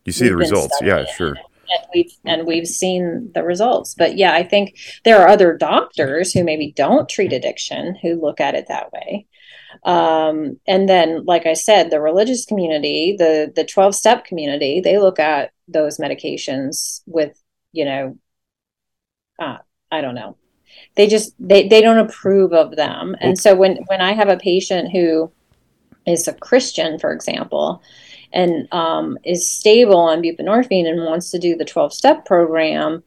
you 0.05 0.12
see 0.12 0.28
the 0.28 0.37
results. 0.37 0.78
Yeah, 0.82 1.07
sure. 1.07 1.37
And 1.68 1.86
we've 1.94 2.12
and 2.24 2.46
we've 2.46 2.66
seen 2.66 3.30
the 3.34 3.42
results. 3.42 3.94
But 3.94 4.16
yeah, 4.16 4.32
I 4.32 4.42
think 4.42 4.78
there 5.04 5.20
are 5.20 5.28
other 5.28 5.56
doctors 5.56 6.32
who 6.32 6.44
maybe 6.44 6.72
don't 6.72 7.08
treat 7.08 7.32
addiction 7.32 7.96
who 8.02 8.20
look 8.20 8.40
at 8.40 8.54
it 8.54 8.68
that 8.68 8.92
way. 8.92 9.26
Um, 9.84 10.58
and 10.66 10.88
then 10.88 11.24
like 11.26 11.44
i 11.44 11.52
said 11.52 11.90
the 11.90 12.00
religious 12.00 12.46
community 12.46 13.14
the 13.18 13.52
the 13.54 13.64
12 13.64 13.94
step 13.94 14.24
community 14.24 14.80
they 14.80 14.98
look 14.98 15.18
at 15.18 15.52
those 15.68 15.98
medications 15.98 17.02
with 17.06 17.40
you 17.72 17.84
know 17.84 18.18
uh, 19.38 19.58
i 19.90 20.00
don't 20.00 20.14
know. 20.14 20.36
They 20.94 21.06
just 21.06 21.34
they, 21.38 21.68
they 21.68 21.80
don't 21.80 21.98
approve 21.98 22.52
of 22.52 22.76
them. 22.76 23.16
And 23.20 23.38
so 23.38 23.54
when 23.54 23.76
when 23.88 24.00
i 24.00 24.12
have 24.12 24.28
a 24.28 24.36
patient 24.36 24.92
who 24.92 25.30
is 26.06 26.28
a 26.28 26.34
christian 26.34 26.98
for 26.98 27.12
example 27.12 27.82
and 28.37 28.72
um, 28.72 29.18
is 29.24 29.51
stable 29.51 29.99
on 29.99 30.22
buprenorphine 30.22 30.87
and 30.87 31.05
wants 31.05 31.30
to 31.30 31.39
do 31.39 31.57
the 31.57 31.64
12 31.64 31.93
step 31.93 32.24
program 32.24 33.03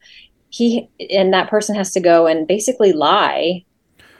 he 0.50 0.90
and 1.10 1.34
that 1.34 1.50
person 1.50 1.76
has 1.76 1.92
to 1.92 2.00
go 2.00 2.26
and 2.28 2.48
basically 2.48 2.92
lie 2.92 3.64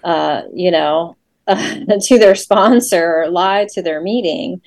uh, 0.04 0.44
you 0.54 0.72
know 0.72 1.16
to 2.02 2.20
their 2.20 2.36
sponsor 2.36 3.22
or 3.22 3.30
lie 3.30 3.68
to 3.74 3.82
their 3.82 4.02
meeting. 4.02 4.62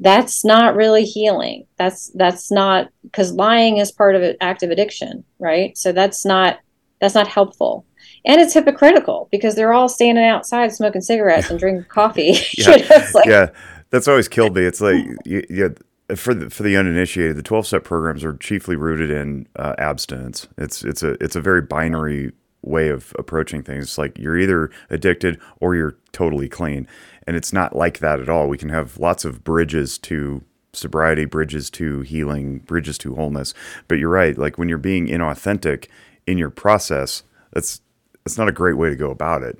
That's 0.00 0.44
not 0.44 0.74
really 0.74 1.04
healing. 1.04 1.66
That's 1.76 2.10
that's 2.14 2.50
not 2.50 2.90
because 3.02 3.32
lying 3.32 3.76
is 3.76 3.92
part 3.92 4.16
of 4.16 4.36
active 4.40 4.70
addiction 4.70 5.24
right? 5.38 5.76
So 5.76 5.92
that's 5.92 6.24
not 6.24 6.60
that's 7.00 7.14
not 7.14 7.28
helpful. 7.28 7.86
And 8.24 8.40
it's 8.40 8.54
hypocritical 8.54 9.28
because 9.30 9.54
they're 9.54 9.74
all 9.74 9.88
standing 9.88 10.24
outside 10.24 10.72
smoking 10.72 11.02
cigarettes 11.02 11.50
and 11.50 11.58
drinking 11.58 11.86
coffee. 11.88 12.36
Yeah, 12.56 12.76
you 12.76 12.88
know, 12.88 13.04
like, 13.14 13.26
yeah 13.26 13.50
that's 13.90 14.08
always 14.08 14.28
killed 14.28 14.54
me 14.54 14.64
it's 14.64 14.80
like 14.80 15.04
yeah 15.24 15.68
for 16.16 16.34
the, 16.34 16.50
for 16.50 16.62
the 16.62 16.76
uninitiated 16.76 17.36
the 17.36 17.42
12 17.42 17.66
step 17.66 17.84
programs 17.84 18.24
are 18.24 18.36
chiefly 18.36 18.76
rooted 18.76 19.10
in 19.10 19.46
uh, 19.56 19.74
abstinence 19.78 20.48
it's 20.58 20.84
it's 20.84 21.02
a 21.02 21.12
it's 21.22 21.36
a 21.36 21.40
very 21.40 21.62
binary 21.62 22.32
way 22.64 22.88
of 22.88 23.14
approaching 23.18 23.62
things. 23.62 23.84
It's 23.84 23.98
like 23.98 24.18
you're 24.18 24.38
either 24.38 24.70
addicted 24.90 25.40
or 25.60 25.74
you're 25.74 25.96
totally 26.12 26.48
clean. 26.48 26.88
And 27.26 27.36
it's 27.36 27.52
not 27.52 27.76
like 27.76 27.98
that 27.98 28.20
at 28.20 28.28
all. 28.28 28.48
We 28.48 28.58
can 28.58 28.68
have 28.70 28.98
lots 28.98 29.24
of 29.24 29.44
bridges 29.44 29.98
to 29.98 30.42
sobriety, 30.72 31.24
bridges 31.24 31.70
to 31.70 32.00
healing, 32.00 32.58
bridges 32.60 32.98
to 32.98 33.14
wholeness. 33.14 33.54
But 33.88 33.98
you're 33.98 34.10
right. 34.10 34.36
Like 34.36 34.58
when 34.58 34.68
you're 34.68 34.78
being 34.78 35.06
inauthentic 35.06 35.88
in 36.26 36.38
your 36.38 36.50
process, 36.50 37.22
that's 37.52 37.80
that's 38.24 38.38
not 38.38 38.48
a 38.48 38.52
great 38.52 38.76
way 38.76 38.88
to 38.88 38.96
go 38.96 39.10
about 39.10 39.42
it. 39.42 39.58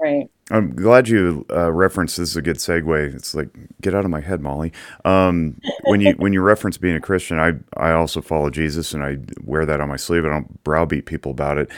Right. 0.00 0.30
I'm 0.50 0.74
glad 0.74 1.08
you 1.08 1.44
uh, 1.50 1.70
referenced. 1.70 2.16
This 2.16 2.30
is 2.30 2.36
a 2.36 2.42
good 2.42 2.56
segue. 2.56 3.14
It's 3.14 3.34
like 3.34 3.50
get 3.82 3.94
out 3.94 4.04
of 4.04 4.10
my 4.10 4.20
head, 4.20 4.40
Molly. 4.40 4.72
Um, 5.04 5.60
when 5.84 6.00
you 6.00 6.12
when 6.14 6.32
you 6.32 6.40
reference 6.40 6.78
being 6.78 6.96
a 6.96 7.00
Christian, 7.00 7.38
I 7.38 7.52
I 7.76 7.92
also 7.92 8.20
follow 8.20 8.50
Jesus, 8.50 8.94
and 8.94 9.04
I 9.04 9.18
wear 9.44 9.66
that 9.66 9.80
on 9.80 9.88
my 9.88 9.96
sleeve. 9.96 10.24
I 10.24 10.30
don't 10.30 10.62
browbeat 10.64 11.06
people 11.06 11.30
about 11.30 11.58
it 11.58 11.70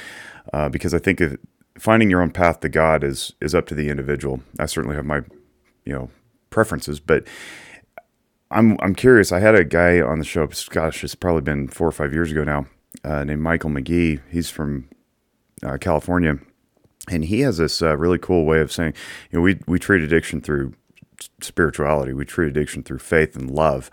uh, 0.53 0.69
because 0.69 0.95
I 0.95 0.99
think 0.99 1.21
if, 1.21 1.37
finding 1.79 2.11
your 2.11 2.23
own 2.23 2.31
path 2.31 2.61
to 2.61 2.69
God 2.69 3.03
is 3.03 3.35
is 3.41 3.55
up 3.55 3.67
to 3.67 3.75
the 3.75 3.89
individual. 3.89 4.41
I 4.59 4.67
certainly 4.67 4.97
have 4.97 5.05
my 5.05 5.23
you 5.85 5.93
know 5.93 6.11
preferences, 6.51 7.01
but 7.01 7.27
I'm 8.53 8.79
I'm 8.81 8.95
curious. 8.95 9.33
I 9.33 9.41
had 9.41 9.57
a 9.57 9.65
guy 9.65 10.01
on 10.01 10.21
the 10.21 10.25
show. 10.25 10.49
Gosh, 10.71 11.03
it's 11.03 11.17
probably 11.17 11.43
been 11.43 11.67
four 11.69 11.89
or 11.89 11.93
five 11.93 12.13
years 12.13 12.31
ago 12.31 12.45
now. 12.45 12.67
Uh, 13.05 13.25
named 13.25 13.43
Michael 13.43 13.71
McGee. 13.71 14.21
He's 14.31 14.49
from 14.49 14.89
uh, 15.63 15.77
California 15.79 16.39
and 17.09 17.25
he 17.25 17.41
has 17.41 17.59
this 17.59 17.83
uh, 17.83 17.97
really 17.97 18.19
cool 18.19 18.45
way 18.45 18.61
of 18.61 18.73
saying, 18.73 18.95
you 19.31 19.39
know, 19.39 19.43
we 19.43 19.59
we 19.67 19.79
treat 19.79 20.03
addiction 20.03 20.41
through 20.41 20.75
spirituality, 21.41 22.13
we 22.13 22.25
treat 22.25 22.49
addiction 22.49 22.83
through 22.83 22.99
faith 22.99 23.37
and 23.37 23.51
love, 23.51 23.91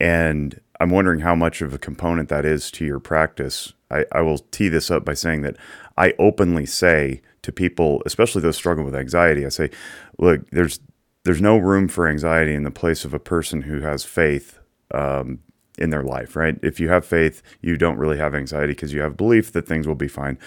and 0.00 0.60
I'm 0.80 0.90
wondering 0.90 1.20
how 1.20 1.34
much 1.34 1.62
of 1.62 1.72
a 1.72 1.78
component 1.78 2.28
that 2.28 2.44
is 2.44 2.70
to 2.72 2.84
your 2.84 3.00
practice. 3.00 3.72
I, 3.90 4.04
I 4.12 4.22
will 4.22 4.38
tee 4.38 4.68
this 4.68 4.90
up 4.90 5.04
by 5.04 5.14
saying 5.14 5.42
that 5.42 5.56
I 5.96 6.14
openly 6.18 6.66
say 6.66 7.22
to 7.42 7.52
people, 7.52 8.02
especially 8.06 8.42
those 8.42 8.56
struggling 8.56 8.86
with 8.86 8.94
anxiety, 8.94 9.46
I 9.46 9.50
say, 9.50 9.70
look, 10.18 10.48
there's 10.50 10.80
there's 11.24 11.40
no 11.40 11.56
room 11.56 11.88
for 11.88 12.06
anxiety 12.06 12.54
in 12.54 12.64
the 12.64 12.70
place 12.70 13.04
of 13.04 13.14
a 13.14 13.18
person 13.18 13.62
who 13.62 13.80
has 13.80 14.04
faith 14.04 14.58
um, 14.92 15.38
in 15.78 15.90
their 15.90 16.02
life, 16.02 16.36
right? 16.36 16.58
If 16.62 16.78
you 16.78 16.88
have 16.90 17.06
faith, 17.06 17.42
you 17.62 17.76
don't 17.78 17.96
really 17.96 18.18
have 18.18 18.34
anxiety 18.34 18.74
because 18.74 18.92
you 18.92 19.00
have 19.00 19.16
belief 19.16 19.52
that 19.52 19.66
things 19.66 19.88
will 19.88 19.94
be 19.94 20.08
fine. 20.08 20.38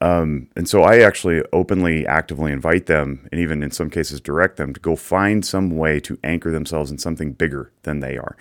Um, 0.00 0.48
and 0.56 0.68
so 0.68 0.82
I 0.82 1.00
actually 1.00 1.42
openly, 1.52 2.06
actively 2.06 2.52
invite 2.52 2.86
them, 2.86 3.28
and 3.30 3.40
even 3.40 3.62
in 3.62 3.70
some 3.70 3.90
cases 3.90 4.20
direct 4.20 4.56
them 4.56 4.72
to 4.72 4.80
go 4.80 4.96
find 4.96 5.44
some 5.44 5.76
way 5.76 6.00
to 6.00 6.18
anchor 6.24 6.50
themselves 6.50 6.90
in 6.90 6.98
something 6.98 7.32
bigger 7.32 7.70
than 7.82 8.00
they 8.00 8.16
are. 8.16 8.36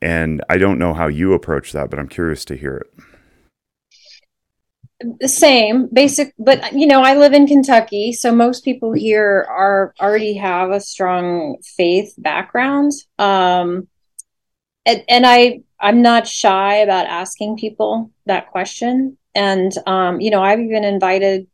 And 0.00 0.42
I 0.48 0.58
don't 0.58 0.78
know 0.78 0.94
how 0.94 1.08
you 1.08 1.32
approach 1.32 1.72
that, 1.72 1.90
but 1.90 1.98
I'm 1.98 2.08
curious 2.08 2.44
to 2.46 2.56
hear 2.56 2.76
it. 2.76 3.04
the 5.20 5.28
same 5.28 5.88
basic 5.92 6.32
but 6.38 6.72
you 6.72 6.86
know 6.86 7.02
i 7.02 7.16
live 7.16 7.32
in 7.32 7.46
kentucky 7.46 8.12
so 8.12 8.32
most 8.34 8.64
people 8.64 8.92
here 8.92 9.46
are 9.48 9.92
already 10.00 10.34
have 10.34 10.70
a 10.70 10.80
strong 10.80 11.56
faith 11.76 12.14
background 12.18 12.92
um 13.18 13.88
and, 14.86 15.02
and 15.08 15.26
i 15.26 15.60
i'm 15.80 16.02
not 16.02 16.26
shy 16.26 16.76
about 16.76 17.06
asking 17.06 17.56
people 17.56 18.10
that 18.26 18.50
question 18.50 19.16
and 19.34 19.72
um 19.86 20.20
you 20.20 20.30
know 20.30 20.42
i've 20.42 20.60
even 20.60 20.84
invited 20.84 21.46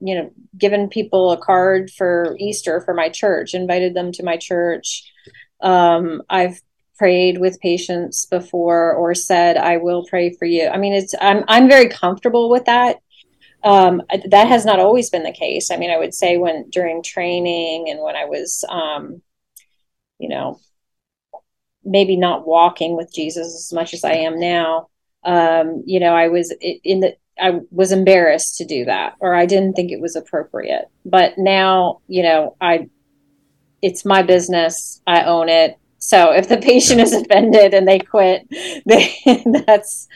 you 0.00 0.14
know 0.14 0.30
given 0.56 0.88
people 0.88 1.32
a 1.32 1.38
card 1.38 1.90
for 1.90 2.36
easter 2.38 2.80
for 2.80 2.94
my 2.94 3.08
church 3.08 3.54
invited 3.54 3.94
them 3.94 4.12
to 4.12 4.22
my 4.22 4.36
church. 4.36 5.10
Um 5.60 6.22
i've 6.28 6.60
prayed 6.98 7.38
with 7.38 7.60
patients 7.60 8.26
before 8.26 8.94
or 8.94 9.14
said 9.14 9.56
i 9.56 9.76
will 9.76 10.06
pray 10.06 10.32
for 10.34 10.44
you. 10.46 10.68
I 10.68 10.78
mean 10.78 10.92
it's 10.92 11.14
i'm 11.20 11.44
i'm 11.48 11.68
very 11.68 11.88
comfortable 11.88 12.50
with 12.50 12.66
that. 12.66 12.98
Um, 13.64 14.00
that 14.30 14.46
has 14.46 14.64
not 14.64 14.78
always 14.78 15.10
been 15.10 15.24
the 15.24 15.32
case. 15.32 15.70
I 15.70 15.76
mean 15.76 15.90
i 15.90 15.98
would 15.98 16.14
say 16.14 16.36
when 16.36 16.68
during 16.70 17.02
training 17.02 17.88
and 17.88 18.00
when 18.00 18.16
i 18.16 18.24
was 18.26 18.64
um, 18.68 19.22
you 20.18 20.28
know 20.28 20.60
maybe 21.84 22.16
not 22.16 22.46
walking 22.46 22.96
with 22.96 23.14
jesus 23.14 23.54
as 23.54 23.72
much 23.72 23.94
as 23.94 24.02
i 24.02 24.12
am 24.12 24.40
now 24.40 24.88
um, 25.26 25.82
you 25.84 26.00
know 26.00 26.14
i 26.14 26.28
was 26.28 26.54
in 26.60 27.00
the 27.00 27.16
i 27.38 27.60
was 27.70 27.92
embarrassed 27.92 28.56
to 28.56 28.64
do 28.64 28.84
that 28.86 29.14
or 29.20 29.34
i 29.34 29.44
didn't 29.44 29.74
think 29.74 29.92
it 29.92 30.00
was 30.00 30.16
appropriate. 30.16 30.86
But 31.04 31.36
now 31.36 32.00
you 32.08 32.22
know 32.22 32.56
i 32.60 32.88
it's 33.82 34.04
my 34.04 34.22
business. 34.22 35.00
I 35.06 35.22
own 35.24 35.48
it. 35.48 35.78
So 35.98 36.32
if 36.32 36.48
the 36.48 36.58
patient 36.58 37.00
is 37.00 37.12
offended 37.12 37.74
and 37.74 37.86
they 37.86 37.98
quit, 37.98 38.46
they, 38.86 39.14
that's 39.66 40.08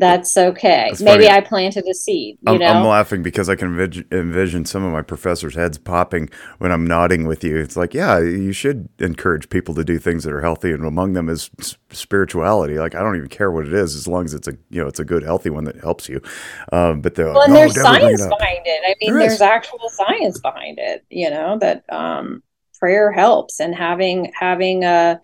that's 0.00 0.36
okay. 0.36 0.86
That's 0.88 1.02
Maybe 1.02 1.28
I 1.28 1.40
planted 1.40 1.86
a 1.86 1.94
seed. 1.94 2.38
You 2.46 2.54
I'm, 2.54 2.58
know? 2.58 2.66
I'm 2.66 2.86
laughing 2.86 3.22
because 3.22 3.48
I 3.48 3.54
can 3.54 3.68
envision, 3.68 4.06
envision, 4.10 4.64
some 4.64 4.82
of 4.82 4.92
my 4.92 5.02
professors' 5.02 5.54
heads 5.54 5.76
popping 5.76 6.30
when 6.58 6.72
I'm 6.72 6.86
nodding 6.86 7.26
with 7.26 7.44
you. 7.44 7.58
It's 7.58 7.76
like, 7.76 7.92
yeah, 7.92 8.18
you 8.18 8.52
should 8.52 8.88
encourage 8.98 9.50
people 9.50 9.74
to 9.74 9.84
do 9.84 9.98
things 9.98 10.24
that 10.24 10.32
are 10.32 10.40
healthy, 10.40 10.72
and 10.72 10.84
among 10.84 11.12
them 11.12 11.28
is 11.28 11.50
spirituality. 11.90 12.78
Like 12.78 12.94
I 12.94 13.00
don't 13.00 13.16
even 13.16 13.28
care 13.28 13.50
what 13.50 13.66
it 13.66 13.74
is, 13.74 13.94
as 13.94 14.08
long 14.08 14.24
as 14.24 14.34
it's 14.34 14.48
a 14.48 14.56
you 14.70 14.80
know 14.80 14.88
it's 14.88 15.00
a 15.00 15.04
good, 15.04 15.22
healthy 15.22 15.50
one 15.50 15.64
that 15.64 15.76
helps 15.76 16.08
you. 16.08 16.20
Um, 16.72 17.02
but 17.02 17.16
well, 17.18 17.42
and 17.42 17.54
there's 17.54 17.80
science 17.80 18.26
behind 18.26 18.62
it. 18.64 18.82
I 18.84 18.94
mean, 19.00 19.18
there 19.18 19.28
there's 19.28 19.42
actual 19.42 19.88
science 19.90 20.40
behind 20.40 20.78
it. 20.78 21.04
You 21.10 21.30
know 21.30 21.58
that 21.58 21.84
um, 21.92 22.42
prayer 22.78 23.12
helps 23.12 23.60
and 23.60 23.74
having 23.74 24.32
having 24.34 24.84
a 24.84 25.20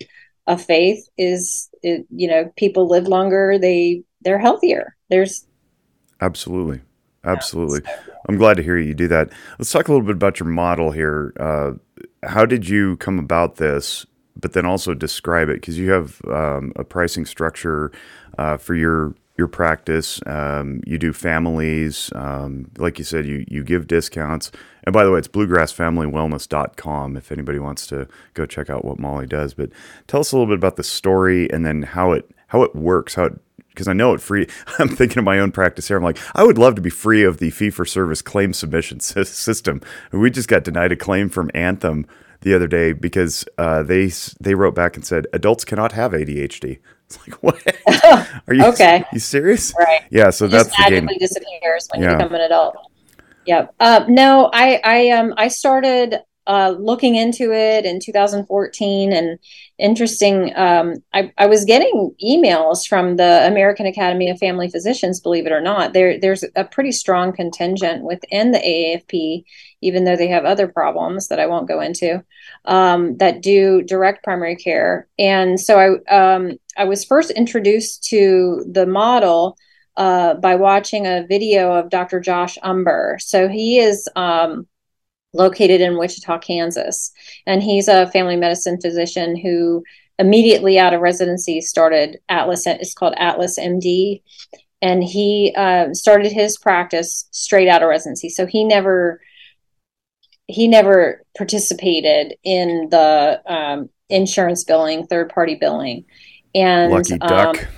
a 0.46 0.56
faith 0.56 1.08
is 1.18 1.68
it, 1.82 2.06
you 2.10 2.28
know 2.28 2.52
people 2.56 2.88
live 2.88 3.08
longer 3.08 3.58
they 3.58 4.02
they're 4.26 4.38
healthier 4.38 4.96
there's 5.08 5.46
absolutely 6.20 6.80
absolutely 7.24 7.80
i'm 8.28 8.36
glad 8.36 8.56
to 8.56 8.62
hear 8.62 8.76
you 8.76 8.92
do 8.92 9.06
that 9.06 9.30
let's 9.58 9.70
talk 9.70 9.86
a 9.86 9.92
little 9.92 10.06
bit 10.06 10.16
about 10.16 10.40
your 10.40 10.48
model 10.48 10.90
here 10.90 11.32
uh, 11.38 11.70
how 12.24 12.44
did 12.44 12.68
you 12.68 12.96
come 12.96 13.18
about 13.20 13.56
this 13.56 14.04
but 14.38 14.52
then 14.52 14.66
also 14.66 14.94
describe 14.94 15.48
it 15.48 15.60
because 15.60 15.78
you 15.78 15.90
have 15.90 16.20
um, 16.26 16.72
a 16.74 16.84
pricing 16.84 17.24
structure 17.24 17.92
uh, 18.36 18.56
for 18.56 18.74
your 18.74 19.14
your 19.36 19.48
practice. 19.48 20.20
Um, 20.24 20.82
you 20.86 20.98
do 20.98 21.12
families. 21.12 22.10
Um, 22.14 22.70
like 22.78 22.98
you 22.98 23.04
said, 23.04 23.26
you, 23.26 23.44
you 23.48 23.62
give 23.62 23.86
discounts. 23.86 24.50
And 24.84 24.92
by 24.92 25.04
the 25.04 25.10
way, 25.10 25.18
it's 25.18 25.28
bluegrassfamilywellness.com 25.28 27.16
if 27.16 27.30
anybody 27.30 27.58
wants 27.58 27.86
to 27.88 28.08
go 28.34 28.46
check 28.46 28.70
out 28.70 28.84
what 28.84 28.98
Molly 28.98 29.26
does. 29.26 29.52
But 29.52 29.70
tell 30.06 30.20
us 30.20 30.32
a 30.32 30.36
little 30.36 30.46
bit 30.46 30.58
about 30.58 30.76
the 30.76 30.84
story 30.84 31.50
and 31.52 31.66
then 31.66 31.82
how 31.82 32.12
it 32.12 32.30
how 32.48 32.62
it 32.62 32.74
works, 32.74 33.14
how 33.14 33.24
it 33.24 33.40
because 33.76 33.88
I 33.88 33.92
know 33.92 34.14
it 34.14 34.20
free. 34.20 34.48
I'm 34.78 34.88
thinking 34.88 35.18
of 35.18 35.24
my 35.24 35.38
own 35.38 35.52
practice 35.52 35.86
here. 35.86 35.98
I'm 35.98 36.02
like, 36.02 36.18
I 36.34 36.42
would 36.42 36.58
love 36.58 36.74
to 36.76 36.82
be 36.82 36.90
free 36.90 37.22
of 37.22 37.38
the 37.38 37.50
fee 37.50 37.70
for 37.70 37.84
service 37.84 38.22
claim 38.22 38.52
submission 38.52 39.00
system. 39.00 39.82
We 40.10 40.30
just 40.30 40.48
got 40.48 40.64
denied 40.64 40.92
a 40.92 40.96
claim 40.96 41.28
from 41.28 41.50
Anthem 41.54 42.06
the 42.40 42.54
other 42.54 42.66
day 42.66 42.92
because 42.92 43.44
uh, 43.58 43.82
they 43.82 44.10
they 44.40 44.54
wrote 44.54 44.74
back 44.74 44.96
and 44.96 45.04
said 45.04 45.26
adults 45.32 45.64
cannot 45.64 45.92
have 45.92 46.12
ADHD. 46.12 46.78
It's 47.06 47.18
like 47.26 47.42
what? 47.42 47.62
Are 48.48 48.54
you 48.54 48.64
okay? 48.66 49.04
You 49.12 49.20
serious? 49.20 49.72
Right. 49.78 50.02
Yeah. 50.10 50.30
So 50.30 50.46
it 50.46 50.48
that's 50.48 50.68
just 50.68 50.78
magically 50.78 51.18
disappears 51.18 51.88
when 51.92 52.02
yeah. 52.02 52.12
you 52.12 52.16
become 52.16 52.34
an 52.34 52.40
adult. 52.40 52.76
Yep. 53.46 53.74
Uh, 53.78 54.04
no, 54.08 54.50
I 54.52 54.80
I 54.82 55.10
um 55.10 55.34
I 55.36 55.48
started 55.48 56.20
uh, 56.46 56.74
looking 56.78 57.16
into 57.16 57.52
it 57.52 57.84
in 57.84 57.98
2014 58.00 59.12
and 59.12 59.38
interesting 59.78 60.52
um, 60.56 60.94
I, 61.12 61.32
I, 61.36 61.46
was 61.46 61.64
getting 61.64 62.14
emails 62.24 62.86
from 62.86 63.16
the 63.16 63.46
american 63.46 63.86
academy 63.86 64.30
of 64.30 64.38
family 64.38 64.70
physicians 64.70 65.20
believe 65.20 65.46
it 65.46 65.52
or 65.52 65.60
not. 65.60 65.92
There, 65.92 66.18
there's 66.18 66.44
a 66.54 66.64
pretty 66.64 66.92
strong 66.92 67.32
contingent 67.32 68.04
within 68.04 68.52
the 68.52 68.58
aafp 68.58 69.44
even 69.82 70.04
though 70.04 70.16
they 70.16 70.28
have 70.28 70.44
other 70.44 70.68
problems 70.68 71.28
that 71.28 71.40
i 71.40 71.46
won't 71.46 71.68
go 71.68 71.80
into 71.80 72.22
um, 72.64 73.16
that 73.16 73.42
do 73.42 73.82
direct 73.82 74.24
primary 74.24 74.56
care. 74.56 75.08
And 75.18 75.60
so 75.60 75.78
i 76.08 76.34
um, 76.34 76.52
i 76.76 76.84
was 76.84 77.04
first 77.04 77.30
introduced 77.30 78.04
to 78.04 78.64
the 78.70 78.86
model 78.86 79.56
uh, 79.96 80.34
by 80.34 80.56
watching 80.56 81.06
a 81.06 81.26
video 81.26 81.72
of 81.72 81.90
dr 81.90 82.20
josh 82.20 82.56
Umbehr. 82.62 83.20
So 83.20 83.48
he 83.48 83.78
is 83.78 84.08
um, 84.14 84.66
located 85.32 85.80
in 85.80 85.98
Wichita, 85.98 86.38
Kansas. 86.38 87.12
And 87.46 87.62
he's 87.62 87.88
a 87.88 88.10
family 88.10 88.36
medicine 88.36 88.80
physician 88.80 89.36
who 89.36 89.84
immediately 90.18 90.78
out 90.78 90.94
of 90.94 91.00
residency 91.00 91.60
started 91.60 92.18
Atlas. 92.28 92.66
It's 92.66 92.94
called 92.94 93.14
Atlas 93.16 93.58
MD. 93.58 94.22
And 94.82 95.02
he 95.02 95.54
uh, 95.56 95.92
started 95.94 96.32
his 96.32 96.58
practice 96.58 97.28
straight 97.30 97.68
out 97.68 97.82
of 97.82 97.88
residency. 97.88 98.28
So 98.28 98.46
he 98.46 98.64
never 98.64 99.20
he 100.48 100.68
never 100.68 101.24
participated 101.36 102.36
in 102.44 102.88
the 102.90 103.42
um, 103.46 103.88
insurance 104.08 104.62
billing, 104.64 105.06
third 105.06 105.28
party 105.28 105.56
billing. 105.56 106.04
And 106.54 106.92
lucky 106.92 107.18
duck. 107.18 107.58
Um, 107.58 107.68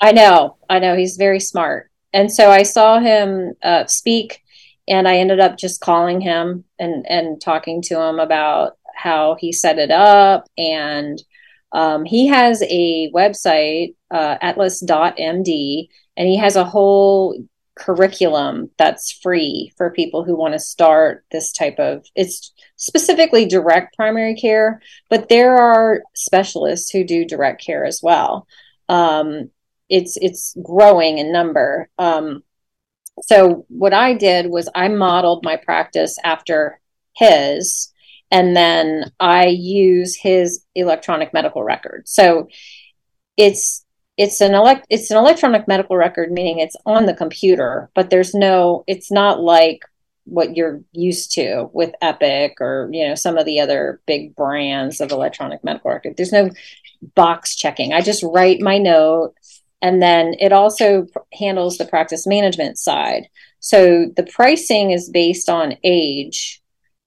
I 0.00 0.12
know, 0.12 0.56
I 0.70 0.78
know. 0.78 0.96
He's 0.96 1.16
very 1.16 1.40
smart. 1.40 1.90
And 2.12 2.32
so 2.32 2.50
I 2.50 2.62
saw 2.62 3.00
him 3.00 3.54
uh, 3.62 3.86
speak 3.86 4.42
and 4.88 5.06
I 5.06 5.18
ended 5.18 5.40
up 5.40 5.58
just 5.58 5.80
calling 5.80 6.20
him 6.20 6.64
and 6.78 7.06
and 7.08 7.40
talking 7.40 7.82
to 7.82 8.00
him 8.00 8.18
about 8.18 8.78
how 8.94 9.36
he 9.38 9.52
set 9.52 9.78
it 9.78 9.90
up. 9.90 10.48
And 10.56 11.22
um, 11.72 12.04
he 12.04 12.26
has 12.28 12.62
a 12.62 13.10
website 13.14 13.94
uh, 14.10 14.36
atlas.md 14.40 15.88
and 16.16 16.28
he 16.28 16.36
has 16.36 16.56
a 16.56 16.64
whole 16.64 17.38
curriculum 17.78 18.70
that's 18.76 19.12
free 19.12 19.72
for 19.76 19.90
people 19.90 20.24
who 20.24 20.34
want 20.34 20.52
to 20.52 20.58
start 20.58 21.24
this 21.30 21.52
type 21.52 21.78
of 21.78 22.04
it's 22.16 22.52
specifically 22.74 23.46
direct 23.46 23.94
primary 23.94 24.34
care 24.34 24.80
but 25.08 25.28
there 25.28 25.56
are 25.56 26.02
specialists 26.12 26.90
who 26.90 27.04
do 27.04 27.24
direct 27.24 27.64
care 27.64 27.84
as 27.84 28.00
well. 28.02 28.48
Um, 28.88 29.50
it's 29.88 30.16
it's 30.20 30.56
growing 30.62 31.18
in 31.18 31.32
number. 31.32 31.88
Um, 31.98 32.42
so 33.26 33.64
what 33.68 33.92
I 33.92 34.14
did 34.14 34.46
was 34.46 34.68
I 34.74 34.88
modeled 34.88 35.44
my 35.44 35.56
practice 35.56 36.16
after 36.24 36.80
his 37.16 37.92
and 38.30 38.56
then 38.56 39.10
I 39.18 39.46
use 39.46 40.16
his 40.16 40.64
electronic 40.74 41.32
medical 41.32 41.62
record. 41.62 42.08
So 42.08 42.48
it's 43.36 43.84
it's 44.16 44.40
an 44.40 44.54
elect 44.54 44.86
it's 44.90 45.10
an 45.10 45.16
electronic 45.16 45.68
medical 45.68 45.96
record 45.96 46.32
meaning 46.32 46.58
it's 46.58 46.76
on 46.84 47.06
the 47.06 47.14
computer, 47.14 47.90
but 47.94 48.10
there's 48.10 48.34
no 48.34 48.84
it's 48.86 49.10
not 49.10 49.40
like 49.40 49.80
what 50.24 50.56
you're 50.56 50.82
used 50.92 51.32
to 51.32 51.70
with 51.72 51.94
Epic 52.02 52.60
or 52.60 52.90
you 52.92 53.08
know 53.08 53.14
some 53.14 53.38
of 53.38 53.46
the 53.46 53.60
other 53.60 54.00
big 54.06 54.36
brands 54.36 55.00
of 55.00 55.10
electronic 55.10 55.64
medical 55.64 55.90
record. 55.90 56.16
There's 56.16 56.32
no 56.32 56.50
box 57.14 57.54
checking. 57.54 57.92
I 57.92 58.00
just 58.00 58.22
write 58.22 58.60
my 58.60 58.78
note 58.78 59.34
and 59.80 60.02
then 60.02 60.34
it 60.40 60.52
also 60.52 61.06
handles 61.32 61.78
the 61.78 61.86
practice 61.86 62.26
management 62.26 62.78
side. 62.78 63.28
So 63.60 64.06
the 64.16 64.24
pricing 64.24 64.90
is 64.90 65.10
based 65.10 65.48
on 65.48 65.76
age. 65.84 66.60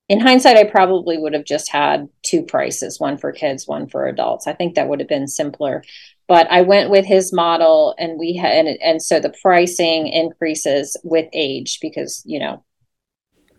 In 0.09 0.19
hindsight, 0.19 0.57
I 0.57 0.65
probably 0.65 1.17
would 1.17 1.33
have 1.33 1.45
just 1.45 1.71
had 1.71 2.09
two 2.21 2.43
prices 2.43 2.99
one 2.99 3.17
for 3.17 3.31
kids, 3.31 3.67
one 3.67 3.87
for 3.87 4.07
adults. 4.07 4.45
I 4.47 4.53
think 4.53 4.75
that 4.75 4.89
would 4.89 4.99
have 4.99 5.07
been 5.07 5.27
simpler. 5.27 5.83
But 6.27 6.49
I 6.51 6.61
went 6.61 6.89
with 6.89 7.05
his 7.05 7.33
model, 7.33 7.93
and 7.97 8.17
we 8.17 8.35
had, 8.35 8.53
and, 8.53 8.81
and 8.81 9.01
so 9.01 9.19
the 9.19 9.33
pricing 9.41 10.07
increases 10.07 10.97
with 11.03 11.27
age 11.33 11.79
because, 11.81 12.21
you 12.25 12.39
know, 12.39 12.63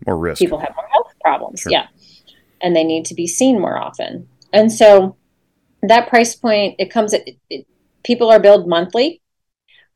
more 0.07 0.17
risk. 0.17 0.39
People 0.39 0.59
have 0.59 0.75
more 0.75 0.89
health 0.89 1.13
problems. 1.21 1.61
Sure. 1.61 1.73
Yeah. 1.73 1.87
And 2.61 2.75
they 2.75 2.85
need 2.85 3.05
to 3.07 3.15
be 3.15 3.27
seen 3.27 3.61
more 3.61 3.79
often. 3.79 4.29
And 4.53 4.73
so 4.73 5.17
that 5.83 6.09
price 6.09 6.35
point, 6.35 6.77
it 6.79 6.91
comes 6.91 7.13
at, 7.15 7.29
it, 7.51 7.67
people 8.05 8.31
are 8.31 8.41
billed 8.41 8.69
monthly 8.69 9.21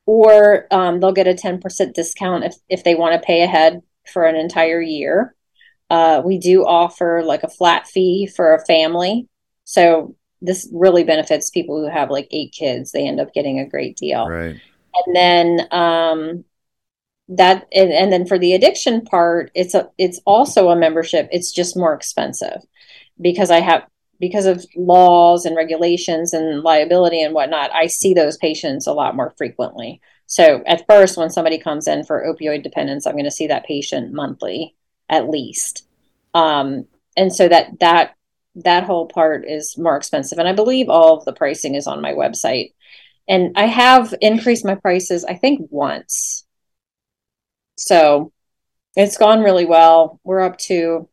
or 0.07 0.66
um, 0.70 1.00
they'll 1.00 1.12
get 1.12 1.26
a 1.26 1.34
10% 1.34 1.94
discount 1.94 2.44
if, 2.44 2.54
if 2.68 2.84
they 2.84 2.94
want 2.94 3.20
to 3.20 3.26
pay 3.26 3.42
ahead 3.42 3.82
for 4.12 4.24
an 4.24 4.36
entire 4.36 4.80
year. 4.80 5.34
Uh, 5.90 6.22
we 6.24 6.38
do 6.38 6.64
offer 6.64 7.22
like 7.24 7.42
a 7.42 7.48
flat 7.48 7.86
fee 7.86 8.26
for 8.26 8.54
a 8.54 8.64
family. 8.64 9.28
So 9.64 10.16
this 10.40 10.68
really 10.72 11.04
benefits 11.04 11.50
people 11.50 11.80
who 11.80 11.90
have 11.90 12.11
like 12.11 12.28
eight 12.30 12.52
kids. 12.52 12.92
They 12.92 13.07
end 13.07 13.20
up 13.20 13.32
getting 13.34 13.59
a 13.59 13.68
great 13.68 13.96
deal. 13.96 14.28
Right. 14.28 14.61
And 14.94 15.16
then 15.16 15.68
um, 15.70 16.44
that 17.28 17.66
and, 17.72 17.92
and 17.92 18.12
then 18.12 18.26
for 18.26 18.38
the 18.38 18.52
addiction 18.52 19.00
part 19.02 19.50
it's 19.54 19.74
a 19.74 19.88
it's 19.98 20.20
also 20.26 20.68
a 20.68 20.76
membership 20.76 21.28
it's 21.32 21.50
just 21.50 21.76
more 21.76 21.92
expensive 21.92 22.62
because 23.20 23.50
i 23.50 23.61
have 23.61 23.82
because 24.21 24.47
of 24.47 24.64
laws 24.77 25.45
and 25.45 25.57
regulations 25.57 26.33
and 26.33 26.62
liability 26.62 27.23
and 27.23 27.35
whatnot 27.35 27.71
i 27.75 27.87
see 27.87 28.14
those 28.14 28.37
patients 28.37 28.87
a 28.87 28.93
lot 28.93 29.17
more 29.17 29.35
frequently. 29.37 30.01
So 30.27 30.62
at 30.67 30.85
first 30.89 31.17
when 31.17 31.31
somebody 31.31 31.59
comes 31.59 31.87
in 31.87 32.05
for 32.05 32.25
opioid 32.27 32.62
dependence 32.62 33.07
i'm 33.07 33.14
going 33.14 33.25
to 33.25 33.31
see 33.31 33.47
that 33.49 33.67
patient 33.67 34.12
monthly 34.12 34.75
at 35.09 35.29
least. 35.29 35.87
Um, 36.35 36.87
and 37.17 37.33
so 37.33 37.49
that 37.49 37.79
that 37.81 38.14
that 38.57 38.85
whole 38.85 39.07
part 39.07 39.45
is 39.47 39.77
more 39.79 39.97
expensive. 39.97 40.39
And 40.39 40.49
i 40.49 40.53
believe 40.53 40.89
all 40.89 41.17
of 41.19 41.25
the 41.25 41.33
pricing 41.33 41.75
is 41.75 41.87
on 41.87 42.01
my 42.01 42.12
website. 42.12 42.73
And 43.29 43.53
i 43.57 43.67
have 43.67 44.14
increased 44.21 44.64
my 44.64 44.75
prices 44.75 45.25
i 45.25 45.35
think 45.35 45.69
once. 45.71 46.45
So 47.77 48.33
it's 48.97 49.19
gone 49.19 49.43
really 49.43 49.67
well. 49.67 50.21
We're 50.25 50.41
up 50.41 50.57
to, 50.59 51.09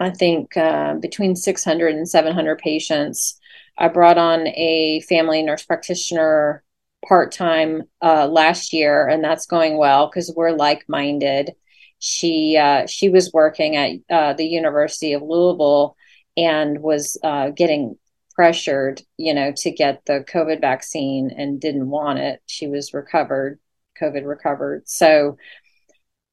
I 0.00 0.10
think, 0.10 0.56
uh, 0.56 0.94
between 0.94 1.36
600 1.36 1.94
and 1.94 2.08
700 2.08 2.58
patients. 2.58 3.38
I 3.76 3.88
brought 3.88 4.18
on 4.18 4.46
a 4.48 5.00
family 5.08 5.42
nurse 5.42 5.64
practitioner 5.64 6.64
part 7.06 7.32
time 7.32 7.82
uh, 8.02 8.26
last 8.26 8.72
year, 8.72 9.06
and 9.06 9.22
that's 9.22 9.46
going 9.46 9.78
well 9.78 10.08
because 10.08 10.32
we're 10.34 10.52
like 10.52 10.84
minded. 10.88 11.54
She 12.00 12.56
uh, 12.56 12.86
she 12.86 13.08
was 13.08 13.32
working 13.32 13.76
at 13.76 13.92
uh, 14.10 14.32
the 14.34 14.46
University 14.46 15.12
of 15.14 15.22
Louisville 15.22 15.96
and 16.36 16.80
was 16.80 17.18
uh, 17.24 17.50
getting 17.50 17.96
pressured, 18.34 19.02
you 19.16 19.34
know, 19.34 19.52
to 19.56 19.70
get 19.70 20.04
the 20.06 20.24
COVID 20.28 20.60
vaccine 20.60 21.30
and 21.36 21.60
didn't 21.60 21.88
want 21.88 22.20
it. 22.20 22.40
She 22.46 22.68
was 22.68 22.94
recovered, 22.94 23.58
COVID 24.00 24.24
recovered. 24.24 24.88
So 24.88 25.36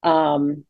um, 0.02 0.64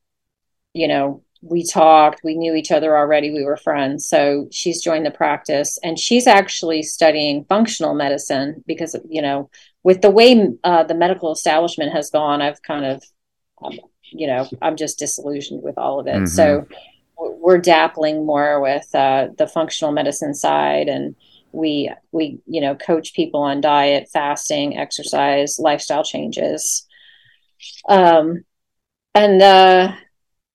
you 0.73 0.89
know, 0.89 1.23
we 1.49 1.65
talked, 1.65 2.23
we 2.25 2.35
knew 2.35 2.55
each 2.55 2.71
other 2.71 2.97
already, 2.97 3.31
we 3.31 3.45
were 3.45 3.57
friends. 3.57 4.09
So 4.09 4.49
she's 4.51 4.83
joined 4.83 5.07
the 5.07 5.11
practice 5.11 5.79
and 5.83 5.99
she's 5.99 6.27
actually 6.27 6.83
studying 6.83 7.45
functional 7.45 7.95
medicine 7.95 8.63
because, 8.67 8.97
you 9.09 9.23
know, 9.23 9.51
with 9.83 10.03
the 10.03 10.11
way 10.11 10.49
uh, 10.65 10.83
the 10.85 10.95
medical 10.95 11.33
establishment 11.33 11.93
has 11.93 12.11
gone, 12.11 12.43
I've 12.43 12.63
kind 12.63 12.85
of, 12.85 13.05
um, 13.63 13.79
you 14.11 14.27
know, 14.27 14.49
I'm 14.61 14.77
just 14.77 14.99
disillusioned 14.99 15.63
with 15.63 15.79
all 15.79 16.01
of 16.01 16.07
it. 16.07 16.15
Mm-hmm. 16.15 16.27
So 16.27 16.67
we're 17.19 17.61
dappling 17.61 18.27
more 18.27 18.61
with 18.61 18.93
uh, 18.95 19.29
the 19.39 19.47
functional 19.47 19.93
medicine 19.93 20.35
side 20.35 20.89
and 20.89 21.15
we 21.53 21.91
we 22.13 22.39
you 22.47 22.61
know 22.61 22.75
coach 22.75 23.15
people 23.15 23.41
on 23.41 23.63
diet 23.63 24.11
fasting 24.13 24.77
exercise 24.77 25.59
lifestyle 25.59 26.05
changes 26.05 26.87
um, 27.89 28.45
and 29.15 29.41
uh, 29.41 29.93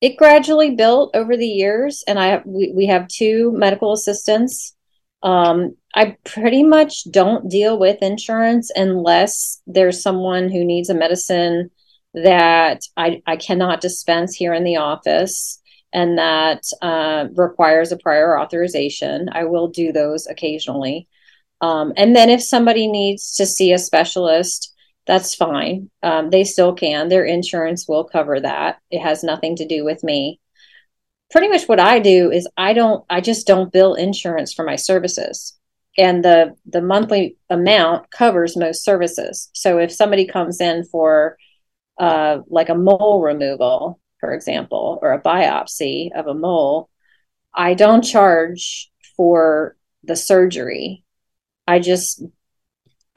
it 0.02 0.18
gradually 0.18 0.72
built 0.72 1.16
over 1.16 1.38
the 1.38 1.48
years. 1.48 2.04
And 2.08 2.20
I 2.20 2.42
we, 2.46 2.74
we 2.76 2.88
have 2.88 3.08
two 3.08 3.52
medical 3.56 3.94
assistants. 3.94 4.76
Um, 5.24 5.78
I 5.94 6.18
pretty 6.26 6.64
much 6.64 7.04
don't 7.12 7.50
deal 7.50 7.78
with 7.78 8.02
insurance 8.02 8.72
unless 8.76 9.62
there's 9.68 10.02
someone 10.02 10.50
who 10.50 10.66
needs 10.66 10.90
a 10.90 10.96
medicine 10.96 11.70
that 12.16 12.82
I, 12.98 13.22
I 13.28 13.36
cannot 13.36 13.82
dispense 13.82 14.36
here 14.36 14.54
in 14.54 14.64
the 14.64 14.78
office 14.78 15.62
and 15.94 16.18
that 16.18 16.64
uh, 16.82 17.28
requires 17.36 17.92
a 17.92 17.98
prior 17.98 18.40
authorization. 18.40 19.30
I 19.32 19.44
will 19.46 19.68
do 19.68 19.92
those 19.92 20.26
occasionally. 20.26 21.08
Um, 21.60 21.94
and 21.96 22.16
then 22.16 22.30
if 22.30 22.42
somebody 22.42 22.88
needs 22.88 23.36
to 23.36 23.46
see 23.46 23.72
a 23.72 23.78
specialist, 23.78 24.71
that's 25.08 25.36
fine. 25.36 25.90
Um, 26.04 26.30
they 26.30 26.44
still 26.44 26.74
can. 26.74 27.10
Their 27.10 27.26
insurance 27.26 27.88
will 27.88 28.04
cover 28.04 28.40
that. 28.40 28.80
It 28.92 29.02
has 29.02 29.24
nothing 29.24 29.56
to 29.58 29.68
do 29.68 29.84
with 29.84 30.04
me. 30.04 30.40
Pretty 31.32 31.48
much 31.48 31.68
what 31.68 31.80
I 31.80 32.00
do 32.00 32.32
is 32.32 32.48
I 32.58 32.74
don't, 32.74 33.04
I 33.10 33.22
just 33.22 33.48
don't 33.48 33.72
bill 33.72 33.96
insurance 33.96 34.54
for 34.54 34.66
my 34.66 34.76
services. 34.76 35.58
And 35.98 36.24
the 36.24 36.56
the 36.66 36.82
monthly 36.82 37.36
amount 37.50 38.10
covers 38.12 38.56
most 38.56 38.86
services. 38.86 39.50
So 39.54 39.78
if 39.78 39.92
somebody 39.92 40.26
comes 40.26 40.62
in 40.62 40.86
for 40.86 41.38
uh, 41.98 42.40
like 42.48 42.70
a 42.70 42.76
mole 42.76 43.22
removal, 43.22 44.00
for 44.20 44.34
example, 44.34 45.00
or 45.02 45.12
a 45.12 45.22
biopsy 45.22 46.10
of 46.16 46.28
a 46.28 46.34
mole, 46.34 46.90
I 47.54 47.74
don't 47.74 48.04
charge 48.04 48.90
for 49.18 49.76
the 50.04 50.16
surgery. 50.16 51.04
I 51.68 51.80
just 51.80 52.24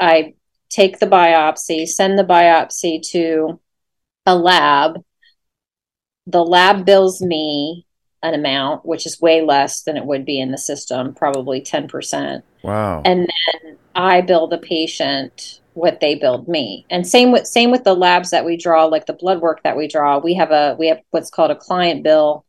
I 0.01 0.35
take 0.75 0.99
the 0.99 1.07
biopsy, 1.07 1.87
send 1.87 2.19
the 2.19 2.25
biopsy 2.25 3.01
to 3.11 3.61
a 4.27 4.35
lab. 4.35 5.03
The 6.27 6.45
lab 6.45 6.85
bills 6.85 7.23
me 7.23 7.87
an 8.23 8.35
amount, 8.35 8.85
which 8.85 9.07
is 9.07 9.21
way 9.21 9.43
less 9.43 9.83
than 9.83 9.97
it 9.97 10.07
would 10.07 10.25
be 10.25 10.41
in 10.41 10.51
the 10.51 10.59
system, 10.59 11.15
probably 11.15 11.61
10%. 11.61 12.43
Wow. 12.63 13.03
And 13.05 13.21
then 13.21 13.77
I 13.95 14.23
bill 14.23 14.49
the 14.49 14.59
patient 14.59 15.61
what 15.75 16.01
they 16.01 16.15
billed 16.15 16.49
me. 16.49 16.87
And 16.91 17.07
same 17.07 17.31
with 17.31 17.47
same 17.47 17.71
with 17.71 17.85
the 17.85 17.95
labs 17.95 18.31
that 18.31 18.45
we 18.45 18.57
draw, 18.57 18.87
like 18.87 19.07
the 19.07 19.13
blood 19.13 19.41
work 19.41 19.63
that 19.65 19.77
we 19.77 19.89
draw. 19.89 20.19
We 20.19 20.35
have 20.35 20.51
a 20.51 20.77
we 20.79 20.89
have 20.89 21.01
what's 21.11 21.31
called 21.31 21.51
a 21.51 21.57
client 21.57 22.03
bill 22.03 22.47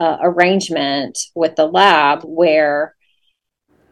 uh, 0.00 0.16
arrangement 0.22 1.18
with 1.34 1.56
the 1.56 1.66
lab 1.66 2.22
where 2.24 2.96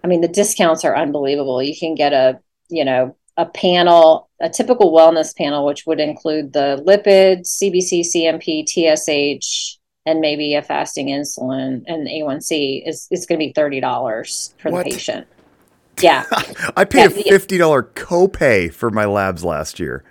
I 0.03 0.09
mean 0.09 0.23
the 0.23 0.29
discounts 0.29 0.85
are 0.85 0.97
unbelievable. 0.97 1.63
You 1.63 1.79
can 1.79 1.95
get 1.95 2.13
a, 2.13 2.41
you 2.69 2.85
know, 2.85 3.17
a 3.37 3.47
panel, 3.47 4.29
a 4.41 4.49
typical 4.49 4.93
wellness 4.93 5.37
panel, 5.37 5.65
which 5.65 5.87
would 5.87 6.01
include 6.01 6.53
the 6.53 6.83
lipids, 6.87 7.49
CBC, 7.63 8.05
CMP, 8.15 8.67
TSH, 8.67 9.79
and 10.05 10.21
maybe 10.21 10.55
a 10.55 10.63
fasting 10.63 11.07
insulin 11.09 11.83
and 11.87 12.09
A1C 12.09 12.87
is 12.87 13.07
it's 13.11 13.27
going 13.27 13.39
to 13.39 13.47
be 13.47 13.53
thirty 13.53 13.81
dollars 13.81 14.55
for 14.59 14.71
what? 14.71 14.85
the 14.85 14.91
patient. 14.91 15.27
Yeah, 16.01 16.27
I 16.77 16.85
paid 16.85 17.13
yeah, 17.13 17.21
a 17.21 17.23
fifty 17.25 17.59
dollar 17.59 17.83
copay 17.83 18.73
for 18.73 18.91
my 18.91 19.05
labs 19.05 19.45
last 19.45 19.79
year. 19.79 20.05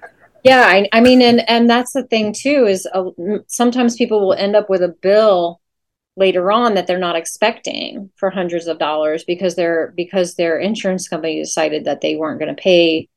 Yeah, 0.43 0.63
I, 0.65 0.87
I 0.91 1.01
mean, 1.01 1.21
and 1.21 1.47
and 1.49 1.69
that's 1.69 1.93
the 1.93 2.03
thing 2.03 2.33
too 2.33 2.65
is 2.65 2.87
uh, 2.93 3.09
sometimes 3.47 3.95
people 3.95 4.21
will 4.21 4.33
end 4.33 4.55
up 4.55 4.69
with 4.69 4.81
a 4.81 4.95
bill 5.01 5.61
later 6.17 6.51
on 6.51 6.73
that 6.73 6.87
they're 6.87 6.97
not 6.97 7.15
expecting 7.15 8.09
for 8.15 8.29
hundreds 8.29 8.67
of 8.67 8.79
dollars 8.79 9.23
because 9.23 9.55
their 9.55 9.93
because 9.95 10.35
their 10.35 10.57
insurance 10.59 11.07
company 11.07 11.39
decided 11.39 11.85
that 11.85 12.01
they 12.01 12.15
weren't 12.15 12.39
going 12.39 12.53
to 12.53 12.61
pay 12.61 13.07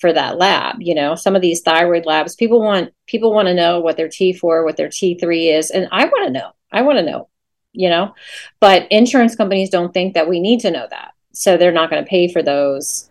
for 0.00 0.12
that 0.12 0.38
lab 0.38 0.76
you 0.80 0.94
know 0.94 1.14
some 1.14 1.36
of 1.36 1.42
these 1.42 1.60
thyroid 1.60 2.06
labs 2.06 2.34
people 2.34 2.60
want 2.60 2.92
people 3.06 3.32
want 3.32 3.46
to 3.46 3.54
know 3.54 3.80
what 3.80 3.96
their 3.96 4.08
t4 4.08 4.64
what 4.64 4.76
their 4.76 4.88
t3 4.88 5.58
is 5.58 5.70
and 5.70 5.88
i 5.92 6.04
want 6.04 6.24
to 6.26 6.32
know 6.32 6.50
i 6.72 6.82
want 6.82 6.98
to 6.98 7.04
know 7.04 7.28
you 7.72 7.88
know? 7.88 8.14
But 8.58 8.90
insurance 8.90 9.36
companies 9.36 9.70
don't 9.70 9.92
think 9.92 10.14
that 10.14 10.28
we 10.28 10.40
need 10.40 10.60
to 10.60 10.70
know 10.70 10.86
that 10.90 11.12
so 11.32 11.56
they're 11.56 11.72
not 11.72 11.90
going 11.90 12.02
to 12.02 12.08
pay 12.08 12.32
for 12.32 12.42
those. 12.42 13.08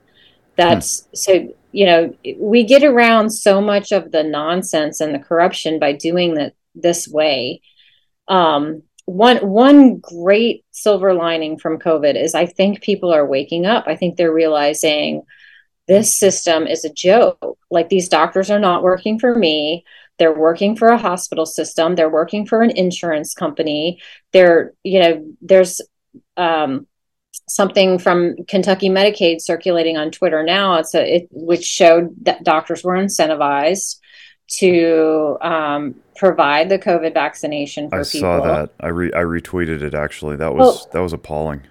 That's 0.56 1.02
hmm. 1.02 1.16
so 1.16 1.54
you 1.72 1.86
know 1.86 2.16
we 2.38 2.64
get 2.64 2.84
around 2.84 3.30
so 3.30 3.62
much 3.62 3.92
of 3.92 4.12
the 4.12 4.24
nonsense 4.24 5.02
and 5.02 5.14
the 5.14 5.20
corruption 5.20 5.80
by 5.80 5.94
doing 5.94 6.36
that 6.36 6.54
this 6.76 7.08
way. 7.08 7.62
Um 8.28 8.84
one 9.06 9.38
one 9.38 9.98
great 9.98 10.66
silver 10.70 11.16
lining 11.16 11.58
from 11.58 11.80
covid 11.80 12.16
is 12.16 12.36
i 12.36 12.46
think 12.46 12.82
people 12.82 13.12
are 13.12 13.26
waking 13.26 13.66
up. 13.66 13.86
I 13.88 13.96
think 13.96 14.18
they're 14.18 14.34
realizing 14.34 15.24
this 15.90 16.16
system 16.16 16.68
is 16.68 16.86
a 16.86 16.94
joke. 16.94 17.58
Like 17.72 17.90
these 17.90 18.08
doctors 18.08 18.52
are 18.52 18.60
not 18.60 18.84
working 18.84 19.20
for 19.20 19.36
me. 19.36 19.84
They're 20.20 20.38
working 20.38 20.76
for 20.76 20.90
a 20.90 20.98
hospital 21.00 21.48
system. 21.48 21.96
They're 21.96 22.10
working 22.10 22.46
for 22.46 22.62
an 22.62 22.70
insurance 22.70 23.34
company. 23.34 24.00
They're, 24.32 24.74
you 24.84 25.00
know, 25.00 25.26
there's 25.42 25.82
um, 26.38 26.86
something 27.48 27.98
from 27.98 28.36
Kentucky 28.48 28.90
Medicaid 28.90 29.42
circulating 29.42 29.98
on 29.98 30.12
Twitter 30.12 30.44
now. 30.44 30.76
It's 30.76 30.94
a, 30.94 31.16
it, 31.16 31.28
which 31.32 31.66
showed 31.66 32.14
that 32.26 32.44
doctors 32.44 32.84
were 32.84 32.96
incentivized 32.96 33.98
to 34.60 35.38
um, 35.42 35.96
provide 36.16 36.70
the 36.70 36.78
COVID 36.78 37.16
vaccination 37.16 37.90
for 37.90 38.02
I 38.02 38.04
people. 38.04 38.20
saw 38.20 38.44
that. 38.44 38.74
I 38.80 38.90
re- 38.90 39.14
I 39.14 39.22
retweeted 39.22 39.82
it 39.82 39.96
actually. 39.96 40.36
That 40.36 40.54
was 40.54 40.60
well, 40.60 40.90
that 40.92 41.00
was 41.00 41.14
appalling. 41.14 41.62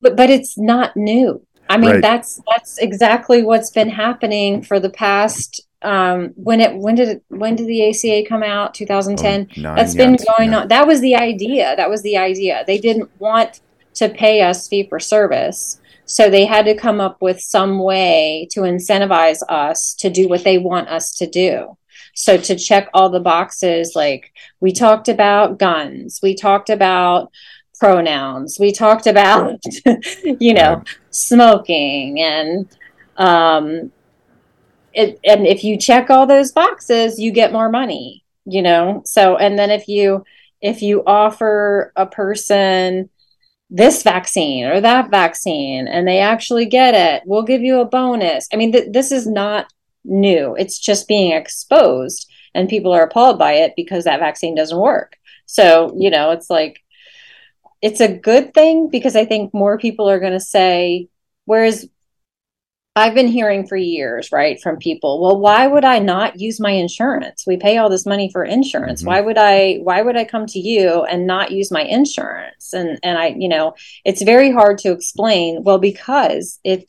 But 0.00 0.16
but 0.16 0.30
it's 0.30 0.56
not 0.56 0.96
new. 0.96 1.44
I 1.68 1.76
mean, 1.78 1.90
right. 1.90 2.02
that's 2.02 2.40
that's 2.46 2.78
exactly 2.78 3.42
what's 3.42 3.70
been 3.70 3.88
happening 3.88 4.62
for 4.62 4.78
the 4.78 4.90
past. 4.90 5.62
Um, 5.82 6.32
when 6.36 6.60
it 6.60 6.76
when 6.76 6.94
did 6.94 7.08
it, 7.08 7.24
when 7.28 7.56
did 7.56 7.66
the 7.66 7.88
ACA 7.88 8.28
come 8.28 8.42
out? 8.42 8.74
2010. 8.74 9.48
Oh, 9.50 9.60
nine, 9.60 9.76
that's 9.76 9.94
been 9.94 10.16
going 10.36 10.54
on. 10.54 10.68
That 10.68 10.86
was 10.86 11.00
the 11.00 11.16
idea. 11.16 11.74
That 11.76 11.90
was 11.90 12.02
the 12.02 12.16
idea. 12.16 12.64
They 12.66 12.78
didn't 12.78 13.10
want 13.18 13.60
to 13.94 14.08
pay 14.08 14.42
us 14.42 14.68
fee 14.68 14.86
for 14.88 15.00
service, 15.00 15.80
so 16.04 16.28
they 16.28 16.44
had 16.44 16.64
to 16.66 16.74
come 16.74 17.00
up 17.00 17.20
with 17.22 17.40
some 17.40 17.78
way 17.78 18.48
to 18.52 18.60
incentivize 18.60 19.42
us 19.48 19.94
to 20.00 20.10
do 20.10 20.28
what 20.28 20.44
they 20.44 20.58
want 20.58 20.88
us 20.88 21.12
to 21.14 21.26
do. 21.26 21.76
So 22.14 22.36
to 22.36 22.56
check 22.56 22.88
all 22.94 23.10
the 23.10 23.20
boxes, 23.20 23.92
like 23.94 24.32
we 24.60 24.72
talked 24.72 25.08
about 25.08 25.58
guns, 25.58 26.20
we 26.22 26.34
talked 26.34 26.70
about 26.70 27.30
pronouns. 27.84 28.58
We 28.58 28.72
talked 28.72 29.06
about, 29.06 29.62
you 30.24 30.54
know, 30.54 30.82
smoking 31.10 32.18
and 32.18 32.66
um, 33.18 33.92
it, 34.94 35.20
and 35.22 35.46
if 35.46 35.64
you 35.64 35.76
check 35.76 36.08
all 36.08 36.26
those 36.26 36.50
boxes, 36.50 37.18
you 37.18 37.30
get 37.30 37.52
more 37.52 37.68
money, 37.68 38.24
you 38.46 38.62
know? 38.62 39.02
So, 39.04 39.36
and 39.36 39.58
then 39.58 39.70
if 39.70 39.86
you, 39.86 40.24
if 40.62 40.80
you 40.80 41.02
offer 41.06 41.92
a 41.94 42.06
person 42.06 43.10
this 43.68 44.02
vaccine 44.02 44.64
or 44.64 44.80
that 44.80 45.10
vaccine 45.10 45.86
and 45.86 46.08
they 46.08 46.20
actually 46.20 46.64
get 46.64 46.94
it, 46.94 47.22
we'll 47.26 47.42
give 47.42 47.60
you 47.60 47.80
a 47.80 47.84
bonus. 47.84 48.48
I 48.50 48.56
mean, 48.56 48.72
th- 48.72 48.92
this 48.92 49.12
is 49.12 49.26
not 49.26 49.70
new. 50.06 50.56
It's 50.58 50.78
just 50.78 51.06
being 51.06 51.32
exposed 51.32 52.32
and 52.54 52.66
people 52.66 52.92
are 52.92 53.04
appalled 53.04 53.38
by 53.38 53.52
it 53.54 53.74
because 53.76 54.04
that 54.04 54.20
vaccine 54.20 54.54
doesn't 54.54 54.78
work. 54.78 55.18
So, 55.44 55.94
you 55.98 56.08
know, 56.08 56.30
it's 56.30 56.48
like, 56.48 56.83
it's 57.84 58.00
a 58.00 58.08
good 58.08 58.54
thing 58.54 58.88
because 58.88 59.14
I 59.14 59.26
think 59.26 59.52
more 59.52 59.76
people 59.76 60.08
are 60.08 60.18
going 60.18 60.32
to 60.32 60.40
say, 60.40 61.08
whereas 61.44 61.86
I've 62.96 63.12
been 63.12 63.28
hearing 63.28 63.66
for 63.66 63.76
years, 63.76 64.32
right, 64.32 64.58
from 64.58 64.78
people, 64.78 65.20
well, 65.20 65.38
why 65.38 65.66
would 65.66 65.84
I 65.84 65.98
not 65.98 66.40
use 66.40 66.58
my 66.58 66.70
insurance? 66.70 67.44
We 67.46 67.58
pay 67.58 67.76
all 67.76 67.90
this 67.90 68.06
money 68.06 68.30
for 68.32 68.42
insurance. 68.42 69.02
Mm-hmm. 69.02 69.08
Why 69.08 69.20
would 69.20 69.36
I 69.36 69.80
why 69.82 70.00
would 70.00 70.16
I 70.16 70.24
come 70.24 70.46
to 70.46 70.58
you 70.58 71.04
and 71.04 71.26
not 71.26 71.50
use 71.50 71.70
my 71.70 71.82
insurance? 71.82 72.72
And 72.72 72.98
and 73.02 73.18
I, 73.18 73.34
you 73.38 73.50
know, 73.50 73.74
it's 74.02 74.22
very 74.22 74.50
hard 74.50 74.78
to 74.78 74.92
explain. 74.92 75.62
Well, 75.62 75.78
because 75.78 76.60
if 76.64 76.84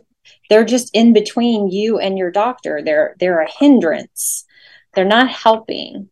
they're 0.50 0.64
just 0.64 0.92
in 0.94 1.12
between 1.12 1.72
you 1.72 2.00
and 2.00 2.18
your 2.18 2.32
doctor, 2.32 2.82
they're 2.82 3.18
they're 3.20 3.42
a 3.42 3.52
hindrance. 3.52 4.46
They're 4.94 5.04
not 5.04 5.28
helping, 5.30 6.10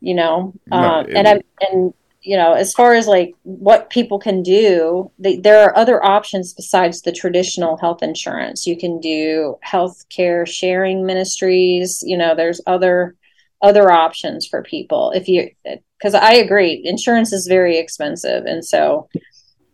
you 0.00 0.14
know. 0.14 0.54
No, 0.66 0.78
um, 0.78 1.06
and 1.14 1.28
I 1.28 1.40
and 1.60 1.92
you 2.28 2.36
know, 2.36 2.52
as 2.52 2.74
far 2.74 2.92
as 2.92 3.06
like 3.06 3.34
what 3.44 3.88
people 3.88 4.18
can 4.18 4.42
do, 4.42 5.10
they, 5.18 5.36
there 5.36 5.64
are 5.64 5.74
other 5.74 6.04
options 6.04 6.52
besides 6.52 7.00
the 7.00 7.10
traditional 7.10 7.78
health 7.78 8.02
insurance. 8.02 8.66
You 8.66 8.76
can 8.76 9.00
do 9.00 9.56
health 9.62 10.04
care 10.10 10.44
sharing 10.44 11.06
ministries. 11.06 12.02
You 12.04 12.18
know, 12.18 12.34
there's 12.34 12.60
other 12.66 13.16
other 13.62 13.90
options 13.90 14.46
for 14.46 14.62
people 14.62 15.10
if 15.12 15.26
you 15.26 15.48
because 15.64 16.12
I 16.12 16.34
agree, 16.34 16.82
insurance 16.84 17.32
is 17.32 17.46
very 17.46 17.78
expensive, 17.78 18.44
and 18.44 18.62
so. 18.62 19.08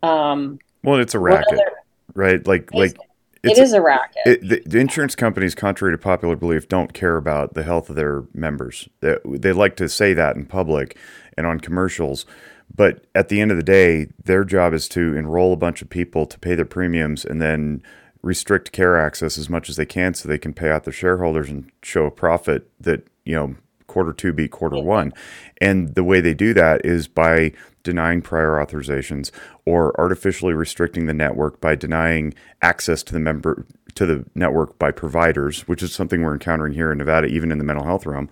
Um, 0.04 0.60
well, 0.84 1.00
it's 1.00 1.14
a 1.14 1.18
racket, 1.18 1.54
other, 1.54 1.72
right? 2.14 2.46
Like 2.46 2.72
like. 2.72 2.96
It's, 3.42 3.58
it 3.58 3.62
is 3.62 3.74
a 3.74 3.82
racket. 3.82 4.22
It, 4.24 4.48
the, 4.48 4.62
the, 4.64 4.78
insurance 4.78 5.14
companies, 5.14 5.54
contrary 5.54 5.92
to 5.92 5.98
popular 5.98 6.34
belief, 6.34 6.66
don't 6.66 6.94
care 6.94 7.18
about 7.18 7.52
the 7.52 7.62
health 7.62 7.90
of 7.90 7.96
their 7.96 8.24
members. 8.32 8.88
They, 9.00 9.18
they 9.26 9.52
like 9.52 9.76
to 9.76 9.88
say 9.90 10.14
that 10.14 10.34
in 10.34 10.46
public, 10.46 10.96
and 11.36 11.46
on 11.46 11.60
commercials. 11.60 12.26
But 12.74 13.06
at 13.14 13.28
the 13.28 13.40
end 13.40 13.50
of 13.50 13.56
the 13.56 13.62
day, 13.62 14.08
their 14.24 14.44
job 14.44 14.72
is 14.72 14.88
to 14.90 15.14
enroll 15.16 15.52
a 15.52 15.56
bunch 15.56 15.82
of 15.82 15.90
people 15.90 16.26
to 16.26 16.38
pay 16.38 16.54
their 16.54 16.64
premiums 16.64 17.24
and 17.24 17.40
then 17.40 17.82
restrict 18.22 18.72
care 18.72 18.96
access 18.96 19.36
as 19.36 19.50
much 19.50 19.68
as 19.68 19.76
they 19.76 19.84
can 19.86 20.14
so 20.14 20.28
they 20.28 20.38
can 20.38 20.54
pay 20.54 20.70
out 20.70 20.84
their 20.84 20.92
shareholders 20.92 21.50
and 21.50 21.70
show 21.82 22.06
a 22.06 22.10
profit 22.10 22.70
that, 22.80 23.06
you 23.24 23.34
know, 23.34 23.54
quarter 23.86 24.12
two 24.12 24.32
beat 24.32 24.50
quarter 24.50 24.80
one. 24.80 25.12
And 25.60 25.94
the 25.94 26.02
way 26.04 26.20
they 26.20 26.34
do 26.34 26.54
that 26.54 26.84
is 26.84 27.06
by 27.06 27.52
denying 27.82 28.22
prior 28.22 28.52
authorizations 28.52 29.30
or 29.66 29.98
artificially 30.00 30.54
restricting 30.54 31.06
the 31.06 31.14
network 31.14 31.60
by 31.60 31.74
denying 31.74 32.34
access 32.62 33.02
to 33.04 33.12
the 33.12 33.20
member 33.20 33.66
to 33.94 34.06
the 34.06 34.24
network 34.34 34.76
by 34.78 34.90
providers, 34.90 35.68
which 35.68 35.82
is 35.82 35.92
something 35.92 36.22
we're 36.22 36.32
encountering 36.32 36.72
here 36.72 36.90
in 36.90 36.98
Nevada, 36.98 37.28
even 37.28 37.52
in 37.52 37.58
the 37.58 37.64
mental 37.64 37.84
health 37.84 38.06
realm. 38.06 38.28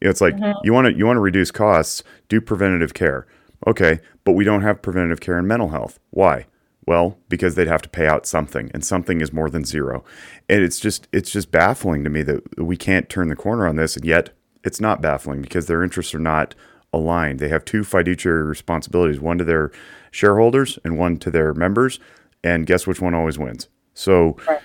It's 0.00 0.20
like 0.20 0.36
mm-hmm. 0.36 0.58
you 0.64 0.72
want 0.72 0.86
to 0.86 0.94
you 0.94 1.06
want 1.06 1.16
to 1.16 1.20
reduce 1.20 1.50
costs, 1.50 2.02
do 2.28 2.40
preventative 2.40 2.94
care. 2.94 3.26
Okay, 3.66 4.00
but 4.24 4.32
we 4.32 4.44
don't 4.44 4.62
have 4.62 4.82
preventative 4.82 5.20
care 5.20 5.38
in 5.38 5.46
mental 5.46 5.68
health. 5.68 5.98
Why? 6.10 6.46
Well, 6.84 7.18
because 7.28 7.54
they'd 7.54 7.68
have 7.68 7.82
to 7.82 7.88
pay 7.88 8.08
out 8.08 8.26
something, 8.26 8.70
and 8.74 8.84
something 8.84 9.20
is 9.20 9.32
more 9.32 9.48
than 9.48 9.64
zero. 9.64 10.04
And 10.48 10.62
it's 10.62 10.80
just 10.80 11.06
it's 11.12 11.30
just 11.30 11.52
baffling 11.52 12.02
to 12.04 12.10
me 12.10 12.22
that 12.22 12.58
we 12.58 12.76
can't 12.76 13.08
turn 13.08 13.28
the 13.28 13.36
corner 13.36 13.66
on 13.68 13.76
this, 13.76 13.96
and 13.96 14.04
yet 14.04 14.30
it's 14.64 14.80
not 14.80 15.00
baffling 15.00 15.42
because 15.42 15.66
their 15.66 15.82
interests 15.82 16.14
are 16.14 16.18
not 16.18 16.54
aligned. 16.92 17.38
They 17.38 17.48
have 17.48 17.64
two 17.64 17.84
fiduciary 17.84 18.42
responsibilities: 18.42 19.20
one 19.20 19.38
to 19.38 19.44
their 19.44 19.70
shareholders 20.10 20.78
and 20.84 20.98
one 20.98 21.18
to 21.18 21.30
their 21.30 21.54
members. 21.54 22.00
And 22.44 22.66
guess 22.66 22.88
which 22.88 23.00
one 23.00 23.14
always 23.14 23.38
wins? 23.38 23.68
So, 23.94 24.36
right. 24.48 24.60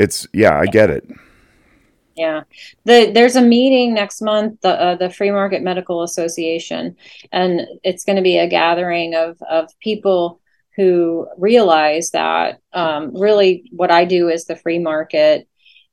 it's 0.00 0.26
yeah, 0.32 0.58
I 0.58 0.66
get 0.66 0.90
it. 0.90 1.08
Yeah, 2.16 2.42
the, 2.84 3.10
there's 3.12 3.36
a 3.36 3.42
meeting 3.42 3.94
next 3.94 4.20
month, 4.20 4.60
the 4.62 4.68
uh, 4.68 4.94
the 4.96 5.10
Free 5.10 5.30
Market 5.30 5.62
Medical 5.62 6.02
Association, 6.02 6.96
and 7.32 7.62
it's 7.82 8.04
going 8.04 8.16
to 8.16 8.22
be 8.22 8.36
a 8.38 8.48
gathering 8.48 9.14
of 9.14 9.40
of 9.48 9.70
people 9.80 10.40
who 10.76 11.28
realize 11.38 12.10
that 12.10 12.60
um, 12.72 13.14
really 13.14 13.64
what 13.72 13.90
I 13.90 14.04
do 14.04 14.28
is 14.28 14.44
the 14.44 14.56
free 14.56 14.78
market, 14.78 15.48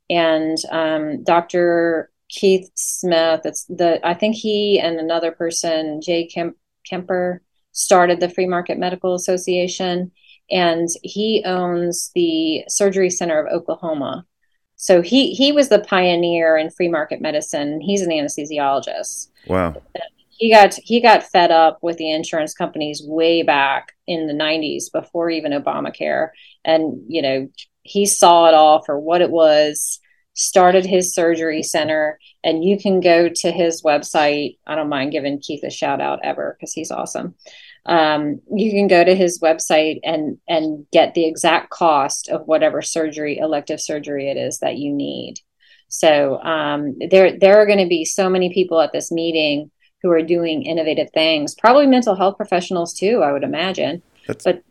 and 0.09 0.57
um, 0.71 1.23
Dr. 1.23 2.11
Keith 2.29 2.71
Smith. 2.75 3.41
It's 3.45 3.65
the 3.65 3.99
I 4.05 4.13
think 4.13 4.35
he 4.35 4.79
and 4.79 4.99
another 4.99 5.31
person, 5.31 6.01
Jay 6.01 6.27
Kemp, 6.27 6.57
Kemper, 6.85 7.41
started 7.71 8.19
the 8.19 8.29
Free 8.29 8.47
Market 8.47 8.79
Medical 8.79 9.13
Association, 9.13 10.11
and 10.49 10.87
he 11.03 11.43
owns 11.45 12.11
the 12.15 12.63
Surgery 12.69 13.09
Center 13.09 13.43
of 13.43 13.53
Oklahoma 13.53 14.25
so 14.77 15.01
he 15.01 15.33
he 15.33 15.51
was 15.51 15.69
the 15.69 15.79
pioneer 15.79 16.55
in 16.55 16.69
free 16.69 16.87
market 16.87 17.19
medicine. 17.19 17.81
He's 17.81 18.01
an 18.01 18.11
anesthesiologist. 18.11 19.29
Wow. 19.47 19.75
He 20.29 20.51
got 20.51 20.75
he 20.75 21.01
got 21.01 21.23
fed 21.23 21.51
up 21.51 21.79
with 21.81 21.97
the 21.97 22.11
insurance 22.11 22.53
companies 22.53 23.01
way 23.03 23.41
back 23.41 23.93
in 24.05 24.27
the 24.27 24.33
90s 24.33 24.91
before 24.93 25.31
even 25.31 25.51
Obamacare 25.51 26.29
and 26.63 27.01
you 27.07 27.23
know 27.23 27.49
he 27.81 28.05
saw 28.05 28.47
it 28.47 28.53
all 28.53 28.83
for 28.83 28.99
what 28.99 29.21
it 29.21 29.31
was 29.31 29.99
started 30.35 30.85
his 30.85 31.13
surgery 31.13 31.63
center 31.63 32.19
and 32.43 32.63
you 32.63 32.77
can 32.77 32.99
go 32.99 33.27
to 33.27 33.51
his 33.51 33.81
website 33.81 34.57
i 34.67 34.75
don't 34.75 34.89
mind 34.89 35.11
giving 35.11 35.39
keith 35.39 35.63
a 35.63 35.71
shout 35.71 35.99
out 35.99 36.19
ever 36.23 36.55
because 36.59 36.71
he's 36.71 36.91
awesome 36.91 37.33
um, 37.87 38.41
you 38.53 38.71
can 38.71 38.87
go 38.87 39.03
to 39.03 39.15
his 39.15 39.39
website 39.39 39.99
and 40.03 40.37
and 40.47 40.85
get 40.91 41.13
the 41.13 41.25
exact 41.25 41.69
cost 41.69 42.29
of 42.29 42.47
whatever 42.47 42.81
surgery 42.81 43.37
elective 43.37 43.81
surgery 43.81 44.29
it 44.29 44.37
is 44.37 44.59
that 44.59 44.77
you 44.77 44.93
need. 44.93 45.35
So 45.87 46.41
um, 46.43 46.97
there 47.09 47.37
there 47.37 47.57
are 47.61 47.65
going 47.65 47.79
to 47.79 47.87
be 47.87 48.05
so 48.05 48.29
many 48.29 48.53
people 48.53 48.81
at 48.81 48.91
this 48.91 49.11
meeting 49.11 49.71
who 50.01 50.11
are 50.11 50.21
doing 50.21 50.63
innovative 50.63 51.09
things 51.13 51.55
probably 51.55 51.87
mental 51.87 52.15
health 52.15 52.37
professionals 52.37 52.93
too 52.93 53.23
i 53.23 53.31
would 53.31 53.43
imagine. 53.43 54.01
That's, 54.27 54.43
but 54.43 54.63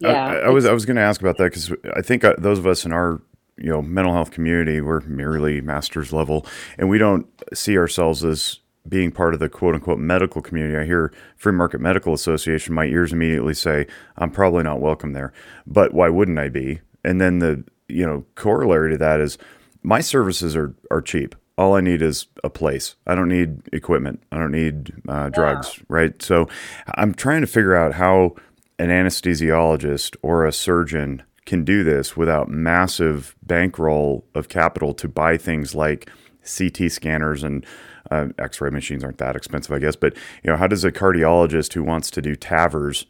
yeah 0.00 0.26
I, 0.26 0.34
I 0.36 0.48
was 0.50 0.66
i 0.66 0.72
was 0.72 0.84
going 0.84 0.96
to 0.96 1.02
ask 1.02 1.20
about 1.20 1.36
that 1.38 1.44
because 1.44 1.72
i 1.96 2.02
think 2.02 2.24
uh, 2.24 2.34
those 2.38 2.58
of 2.58 2.66
us 2.66 2.84
in 2.84 2.92
our 2.92 3.20
you 3.56 3.70
know 3.70 3.82
mental 3.82 4.12
health 4.12 4.30
community 4.30 4.80
we're 4.80 5.00
merely 5.00 5.60
master's 5.60 6.12
level 6.12 6.46
and 6.78 6.88
we 6.88 6.98
don't 6.98 7.26
see 7.54 7.76
ourselves 7.76 8.24
as 8.24 8.60
being 8.88 9.12
part 9.12 9.34
of 9.34 9.40
the 9.40 9.48
quote 9.48 9.74
unquote 9.74 9.98
medical 9.98 10.42
community, 10.42 10.76
I 10.76 10.84
hear 10.84 11.12
Free 11.36 11.52
Market 11.52 11.80
Medical 11.80 12.14
Association, 12.14 12.74
my 12.74 12.86
ears 12.86 13.12
immediately 13.12 13.54
say, 13.54 13.86
I'm 14.16 14.30
probably 14.30 14.62
not 14.62 14.80
welcome 14.80 15.12
there. 15.12 15.32
But 15.66 15.92
why 15.92 16.08
wouldn't 16.08 16.38
I 16.38 16.48
be? 16.48 16.80
And 17.04 17.20
then 17.20 17.38
the 17.38 17.64
you 17.88 18.06
know 18.06 18.24
corollary 18.34 18.92
to 18.92 18.98
that 18.98 19.20
is 19.20 19.38
my 19.82 20.00
services 20.00 20.56
are 20.56 20.74
are 20.90 21.02
cheap. 21.02 21.34
All 21.58 21.74
I 21.74 21.82
need 21.82 22.00
is 22.00 22.26
a 22.42 22.48
place. 22.48 22.94
I 23.06 23.14
don't 23.14 23.28
need 23.28 23.68
equipment. 23.72 24.22
I 24.32 24.38
don't 24.38 24.52
need 24.52 24.94
uh, 25.06 25.28
drugs, 25.28 25.76
yeah. 25.76 25.84
right? 25.88 26.22
So 26.22 26.48
I'm 26.94 27.12
trying 27.12 27.42
to 27.42 27.46
figure 27.46 27.76
out 27.76 27.94
how 27.94 28.36
an 28.78 28.88
anesthesiologist 28.88 30.16
or 30.22 30.46
a 30.46 30.52
surgeon 30.52 31.22
can 31.44 31.64
do 31.64 31.84
this 31.84 32.16
without 32.16 32.48
massive 32.48 33.36
bankroll 33.42 34.24
of 34.34 34.48
capital 34.48 34.94
to 34.94 35.08
buy 35.08 35.36
things 35.36 35.74
like 35.74 36.08
CT 36.46 36.90
scanners 36.90 37.42
and 37.42 37.66
uh, 38.10 38.28
X-ray 38.38 38.70
machines 38.70 39.04
aren't 39.04 39.18
that 39.18 39.36
expensive, 39.36 39.72
I 39.72 39.78
guess. 39.78 39.96
But 39.96 40.16
you 40.42 40.50
know, 40.50 40.56
how 40.56 40.66
does 40.66 40.84
a 40.84 40.92
cardiologist 40.92 41.72
who 41.72 41.82
wants 41.82 42.10
to 42.12 42.22
do 42.22 42.36
TAVRs 42.36 43.06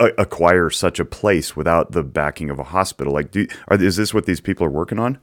acquire 0.18 0.70
such 0.70 0.98
a 0.98 1.04
place 1.04 1.56
without 1.56 1.92
the 1.92 2.02
backing 2.02 2.50
of 2.50 2.58
a 2.58 2.64
hospital? 2.64 3.12
Like, 3.12 3.30
do, 3.30 3.46
are, 3.68 3.80
is 3.80 3.96
this 3.96 4.12
what 4.12 4.26
these 4.26 4.40
people 4.40 4.66
are 4.66 4.70
working 4.70 4.98
on? 4.98 5.18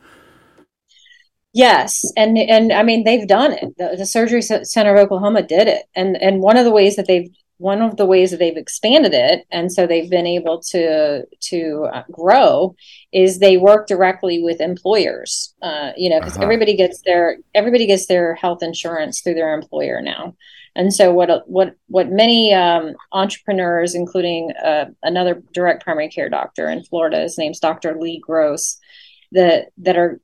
Yes, 1.54 2.06
and 2.16 2.38
and 2.38 2.72
I 2.72 2.84
mean 2.84 3.04
they've 3.04 3.28
done 3.28 3.54
it. 3.54 3.76
The, 3.78 3.96
the 3.98 4.06
Surgery 4.06 4.42
Center 4.42 4.96
of 4.96 5.00
Oklahoma 5.00 5.42
did 5.42 5.68
it, 5.68 5.86
and 5.96 6.16
and 6.16 6.42
one 6.42 6.58
of 6.58 6.66
the 6.66 6.72
ways 6.72 6.96
that 6.96 7.08
they've 7.08 7.30
one 7.60 7.82
of 7.82 7.98
the 7.98 8.06
ways 8.06 8.32
that 8.32 8.38
they've 8.38 8.58
expanded 8.58 9.14
it 9.14 9.46
and 9.52 9.72
so 9.72 9.86
they've 9.86 10.10
been 10.10 10.26
able 10.26 10.60
to 10.62 11.26
to 11.40 11.88
uh, 11.94 12.04
grow 12.10 12.76
is 13.12 13.40
they 13.40 13.58
work 13.58 13.86
directly 13.86 14.42
with 14.42 14.60
employers. 14.62 15.54
Uh, 15.62 15.92
you 15.96 16.10
know 16.10 16.20
because 16.20 16.36
uh-huh. 16.36 16.44
everybody 16.44 16.76
gets 16.76 17.02
their 17.02 17.38
everybody 17.54 17.86
gets 17.86 18.08
their 18.08 18.34
health 18.36 18.64
insurance 18.64 19.22
through 19.22 19.36
their 19.36 19.54
employer 19.54 20.02
now. 20.02 20.36
And 20.76 20.94
so 20.94 21.14
what 21.14 21.48
what 21.48 21.76
what 21.88 22.10
many 22.10 22.54
um, 22.54 22.96
entrepreneurs 23.12 23.94
including 23.94 24.52
uh, 24.64 24.86
another 25.04 25.44
direct 25.54 25.84
primary 25.84 26.10
care 26.10 26.30
doctor 26.30 26.70
in 26.70 26.84
florida 26.84 27.22
his 27.22 27.38
name's 27.38 27.60
dr 27.60 28.00
lee 28.00 28.20
gross 28.20 28.78
that 29.32 29.70
that 29.78 29.98
are 29.98 30.22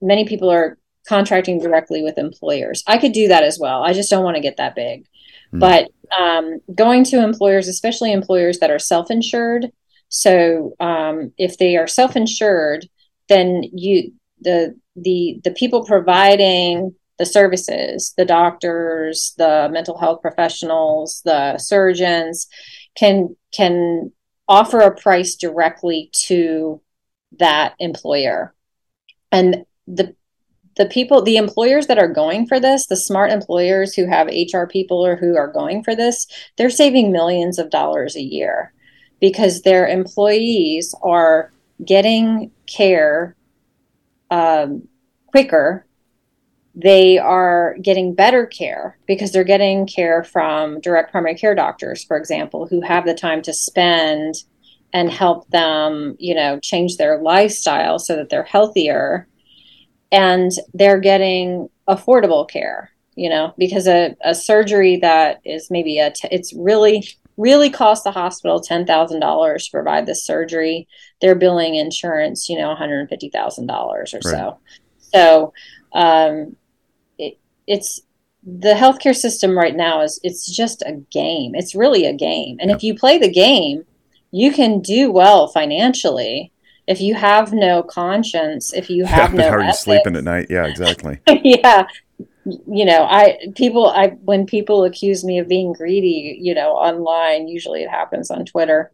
many 0.00 0.24
people 0.24 0.50
are 0.50 0.78
contracting 1.06 1.58
directly 1.58 2.02
with 2.02 2.18
employers. 2.18 2.82
I 2.86 2.98
could 2.98 3.12
do 3.12 3.28
that 3.28 3.42
as 3.42 3.58
well. 3.58 3.82
I 3.82 3.92
just 3.92 4.10
don't 4.10 4.24
want 4.24 4.36
to 4.36 4.42
get 4.42 4.58
that 4.58 4.74
big 4.74 5.06
mm. 5.52 5.60
but 5.60 5.90
um, 6.18 6.60
going 6.74 7.04
to 7.04 7.22
employers, 7.22 7.68
especially 7.68 8.12
employers 8.12 8.58
that 8.58 8.70
are 8.70 8.78
self 8.78 9.10
insured. 9.10 9.70
So 10.08 10.74
um, 10.80 11.32
if 11.38 11.58
they 11.58 11.76
are 11.76 11.86
self 11.86 12.16
insured, 12.16 12.88
then 13.28 13.62
you 13.72 14.12
the 14.40 14.76
the 14.96 15.40
the 15.44 15.52
people 15.52 15.84
providing 15.84 16.94
the 17.18 17.26
services, 17.26 18.14
the 18.16 18.24
doctors, 18.24 19.34
the 19.36 19.68
mental 19.70 19.98
health 19.98 20.22
professionals, 20.22 21.20
the 21.24 21.58
surgeons 21.58 22.48
can 22.96 23.36
can 23.52 24.10
offer 24.48 24.80
a 24.80 24.94
price 24.94 25.36
directly 25.36 26.10
to 26.26 26.80
that 27.38 27.74
employer. 27.78 28.54
And 29.30 29.64
the 29.86 30.16
the 30.80 30.86
people 30.86 31.22
the 31.22 31.36
employers 31.36 31.86
that 31.86 31.98
are 31.98 32.08
going 32.08 32.46
for 32.46 32.58
this 32.58 32.86
the 32.86 32.96
smart 32.96 33.30
employers 33.30 33.94
who 33.94 34.06
have 34.06 34.28
hr 34.28 34.64
people 34.66 35.04
or 35.04 35.14
who 35.14 35.36
are 35.36 35.52
going 35.52 35.84
for 35.84 35.94
this 35.94 36.26
they're 36.56 36.70
saving 36.70 37.12
millions 37.12 37.58
of 37.58 37.70
dollars 37.70 38.16
a 38.16 38.22
year 38.22 38.72
because 39.20 39.62
their 39.62 39.86
employees 39.86 40.94
are 41.02 41.52
getting 41.84 42.50
care 42.66 43.36
um, 44.30 44.88
quicker. 45.26 45.86
They 46.74 47.18
are 47.18 47.76
getting 47.82 48.14
better 48.14 48.46
care 48.46 48.98
because 49.06 49.32
they're 49.32 49.44
getting 49.44 49.86
care 49.86 50.24
from 50.24 50.80
direct 50.80 51.10
primary 51.10 51.34
care 51.34 51.54
doctors 51.54 52.04
for 52.04 52.16
example 52.16 52.66
who 52.66 52.80
have 52.80 53.04
the 53.04 53.14
time 53.14 53.42
to 53.42 53.52
spend 53.52 54.36
and 54.92 55.10
help 55.10 55.48
them 55.50 56.14
you 56.20 56.32
know 56.34 56.60
change 56.60 56.96
their 56.96 57.20
lifestyle 57.20 57.98
so 57.98 58.14
that 58.14 58.30
they're 58.30 58.44
healthier 58.44 59.26
and 60.12 60.52
they're 60.74 61.00
getting 61.00 61.68
affordable 61.88 62.48
care 62.48 62.90
you 63.16 63.28
know 63.28 63.52
because 63.58 63.86
a, 63.86 64.16
a 64.24 64.34
surgery 64.34 64.96
that 64.96 65.40
is 65.44 65.70
maybe 65.70 65.98
a 65.98 66.10
t- 66.10 66.28
it's 66.30 66.52
really 66.54 67.06
really 67.36 67.70
cost 67.70 68.04
the 68.04 68.10
hospital 68.10 68.60
$10,000 68.60 69.64
to 69.64 69.70
provide 69.70 70.04
this 70.04 70.22
surgery. 70.26 70.86
They're 71.22 71.34
billing 71.34 71.74
insurance 71.76 72.48
you 72.48 72.58
know 72.58 72.74
$150,000 72.74 73.70
or 73.70 74.02
right. 74.02 74.22
so 74.22 74.58
so 74.98 75.52
um, 75.92 76.56
it, 77.18 77.38
it's 77.66 78.00
the 78.44 78.72
healthcare 78.72 79.14
system 79.14 79.56
right 79.56 79.74
now 79.74 80.02
is 80.02 80.20
it's 80.22 80.50
just 80.50 80.82
a 80.82 80.92
game. 81.10 81.54
It's 81.54 81.74
really 81.74 82.06
a 82.06 82.14
game. 82.14 82.56
And 82.60 82.70
if 82.70 82.82
you 82.82 82.94
play 82.94 83.18
the 83.18 83.30
game 83.30 83.84
you 84.30 84.52
can 84.52 84.80
do 84.80 85.10
well 85.10 85.48
financially 85.48 86.52
if 86.86 87.00
you 87.00 87.14
have 87.14 87.52
no 87.52 87.82
conscience, 87.82 88.72
if 88.72 88.90
you 88.90 89.04
have 89.04 89.32
yeah, 89.34 89.40
no, 89.40 89.50
how 89.50 89.56
are 89.56 89.64
you 89.64 89.72
sleeping 89.72 90.16
at 90.16 90.24
night? 90.24 90.46
Yeah, 90.50 90.66
exactly. 90.66 91.20
yeah, 91.26 91.86
you 92.44 92.84
know, 92.84 93.04
I 93.04 93.38
people, 93.54 93.88
I 93.88 94.08
when 94.22 94.46
people 94.46 94.84
accuse 94.84 95.24
me 95.24 95.38
of 95.38 95.48
being 95.48 95.72
greedy, 95.72 96.38
you 96.40 96.54
know, 96.54 96.72
online, 96.72 97.48
usually 97.48 97.82
it 97.82 97.90
happens 97.90 98.30
on 98.30 98.44
Twitter 98.44 98.92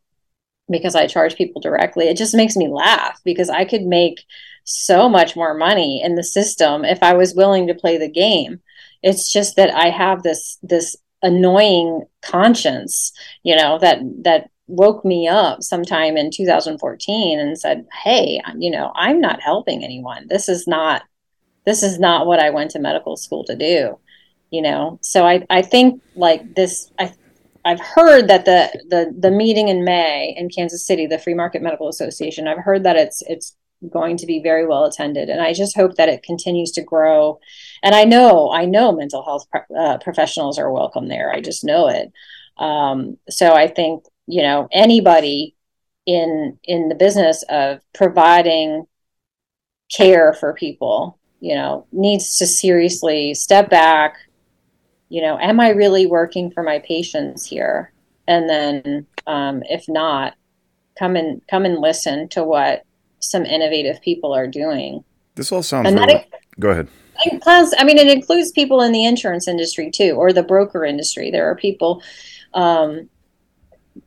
because 0.69 0.95
I 0.95 1.07
charge 1.07 1.37
people 1.37 1.61
directly. 1.61 2.09
It 2.09 2.17
just 2.17 2.35
makes 2.35 2.57
me 2.57 2.69
laugh 2.69 3.21
because 3.25 3.49
I 3.49 3.65
could 3.65 3.83
make 3.83 4.25
so 4.65 5.09
much 5.09 5.37
more 5.37 5.55
money 5.55 6.03
in 6.05 6.17
the 6.17 6.25
system 6.25 6.85
if 6.85 7.03
I 7.03 7.15
was 7.15 7.35
willing 7.35 7.69
to 7.69 7.75
play 7.75 7.99
the 7.99 8.11
game. 8.11 8.61
It's 9.03 9.33
just 9.33 9.57
that 9.57 9.73
I 9.75 9.91
have 9.91 10.23
this 10.23 10.59
this 10.63 10.97
annoying 11.23 12.05
conscience, 12.23 13.13
you 13.43 13.57
know, 13.57 13.79
that 13.79 14.01
that 14.23 14.51
woke 14.69 15.05
me 15.05 15.29
up 15.29 15.63
sometime 15.63 16.17
in 16.17 16.31
2014 16.31 17.39
and 17.39 17.59
said, 17.59 17.87
"Hey, 18.05 18.41
you 18.59 18.71
know, 18.71 18.93
I'm 18.95 19.21
not 19.21 19.41
helping 19.41 19.85
anyone. 19.85 20.27
This 20.29 20.49
is 20.49 20.67
not 20.67 21.03
this 21.65 21.83
is 21.83 21.99
not 21.99 22.27
what 22.27 22.39
I 22.41 22.51
went 22.51 22.71
to 22.73 22.79
medical 22.79 23.17
school 23.17 23.45
to 23.45 23.57
do." 23.57 23.99
You 24.51 24.63
know, 24.63 24.99
so 25.03 25.27
I 25.27 25.45
I 25.51 25.63
think 25.63 26.03
like 26.15 26.55
this 26.55 26.91
I 26.99 27.13
I've 27.65 27.81
heard 27.81 28.29
that 28.29 28.45
the 28.45 28.71
the 28.89 29.15
the 29.19 29.31
meeting 29.31 29.69
in 29.69 29.85
May 29.85 30.35
in 30.37 30.49
Kansas 30.49 30.87
City, 30.87 31.07
the 31.07 31.19
Free 31.19 31.35
Market 31.35 31.63
Medical 31.63 31.89
Association, 31.89 32.49
I've 32.49 32.65
heard 32.65 32.85
that 32.85 32.97
it's 32.97 33.23
it's 33.29 33.57
going 33.91 34.17
to 34.17 34.27
be 34.27 34.41
very 34.43 34.67
well 34.67 34.85
attended 34.85 35.29
and 35.29 35.41
i 35.41 35.53
just 35.53 35.77
hope 35.77 35.97
that 35.97 36.09
it 36.09 36.23
continues 36.23 36.73
to 36.73 36.83
grow 36.83 37.39
and 37.83 37.95
i 37.95 38.05
know 38.05 38.51
i 38.51 38.65
know 38.65 38.91
mental 38.91 39.23
health 39.23 39.47
uh, 39.79 39.99
professionals 39.99 40.59
are 40.59 40.73
welcome 40.73 41.09
there 41.09 41.31
i 41.31 41.41
just 41.41 41.63
know 41.63 41.87
it 41.87 42.11
um, 42.57 43.19
so 43.29 43.53
i 43.53 43.69
think 43.69 44.03
you 44.27 44.43
know 44.43 44.69
anybody 44.73 45.55
in 46.07 46.59
in 46.65 46.89
the 46.89 46.95
business 46.95 47.45
of 47.49 47.81
providing 47.95 48.87
care 49.91 50.33
for 50.33 50.53
people 50.53 51.19
you 51.41 51.55
know 51.55 51.87
needs 51.93 52.37
to 52.39 52.47
seriously 52.47 53.35
step 53.35 53.71
back 53.71 54.17
you 55.09 55.23
know 55.23 55.39
am 55.39 55.61
i 55.61 55.71
really 55.71 56.07
working 56.07 56.51
for 56.51 56.63
my 56.63 56.79
patients 56.81 57.47
here? 57.47 57.93
And 58.29 58.49
then 58.49 59.07
um, 59.27 59.63
if 59.65 59.89
not 59.89 60.35
come 60.99 61.17
and 61.17 61.41
come 61.49 61.65
and 61.65 61.79
listen 61.79 62.29
to 62.31 62.43
what 62.43 62.83
some 63.21 63.45
innovative 63.45 64.01
people 64.01 64.35
are 64.35 64.47
doing. 64.47 65.05
This 65.35 65.53
all 65.53 65.63
sounds 65.63 65.89
and 65.89 65.99
really, 65.99 66.27
go 66.59 66.71
ahead. 66.71 66.89
Plus 67.41 67.73
i 67.79 67.85
mean 67.85 67.99
it 67.99 68.09
includes 68.09 68.53
people 68.53 68.83
in 68.83 68.93
the 68.93 69.05
insurance 69.05 69.49
industry 69.49 69.91
too 69.91 70.13
or 70.13 70.33
the 70.33 70.43
broker 70.43 70.85
industry. 70.85 71.31
There 71.31 71.49
are 71.49 71.55
people 71.55 72.03
um, 72.55 73.09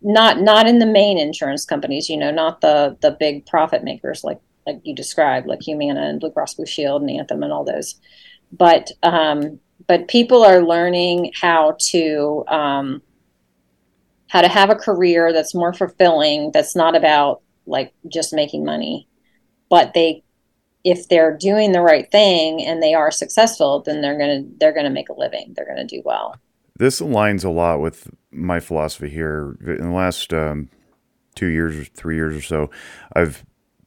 not 0.02 0.42
not 0.42 0.68
in 0.68 0.80
the 0.80 0.86
main 0.86 1.18
insurance 1.18 1.66
companies, 1.66 2.10
you 2.10 2.18
know, 2.18 2.32
not 2.32 2.62
the 2.62 2.98
the 3.02 3.12
big 3.12 3.46
profit 3.46 3.84
makers 3.84 4.24
like 4.24 4.40
like 4.66 4.82
you 4.84 4.96
described, 4.96 5.48
like 5.48 5.62
Humana 5.62 6.02
and 6.02 6.20
Blue 6.20 6.32
Cross 6.32 6.56
Blue 6.56 6.66
Shield 6.66 7.02
and 7.02 7.12
Anthem 7.12 7.44
and 7.44 7.52
all 7.52 7.64
those. 7.64 7.96
But 8.52 8.92
um, 9.04 9.60
but 9.88 10.08
people 10.08 10.44
are 10.44 10.62
learning 10.62 11.32
how 11.40 11.76
to 11.92 12.44
um, 12.48 13.02
how 14.28 14.42
to 14.42 14.48
have 14.48 14.70
a 14.70 14.76
career 14.76 15.34
that's 15.34 15.56
more 15.56 15.74
fulfilling. 15.74 16.52
That's 16.52 16.76
not 16.76 16.96
about 16.96 17.42
like 17.66 17.94
just 18.08 18.34
making 18.34 18.66
money, 18.66 19.08
but 19.70 19.94
they 19.94 20.24
if 20.84 21.08
they're 21.10 21.36
doing 21.36 21.72
the 21.72 21.82
right 21.82 22.10
thing 22.12 22.66
and 22.66 22.82
they 22.82 22.94
are 22.94 23.12
successful, 23.12 23.82
then 23.82 24.02
they're 24.02 24.18
gonna 24.18 24.44
they're 24.60 24.74
gonna 24.74 24.90
make 24.90 25.10
a 25.10 25.14
living. 25.14 25.54
They're 25.56 25.68
gonna 25.68 25.86
do 25.86 26.02
well. 26.06 26.36
This 26.80 27.02
aligns 27.02 27.44
a 27.44 27.50
lot 27.50 27.82
with 27.82 28.10
my 28.32 28.62
philosophy 28.62 29.10
here. 29.10 29.58
In 29.62 29.90
the 29.90 29.96
last 29.96 30.34
um, 30.34 30.70
two 31.36 31.48
years 31.48 31.78
or 31.78 31.84
three 31.84 32.16
years 32.16 32.36
or 32.36 32.42
so, 32.42 32.70
I've 33.14 33.46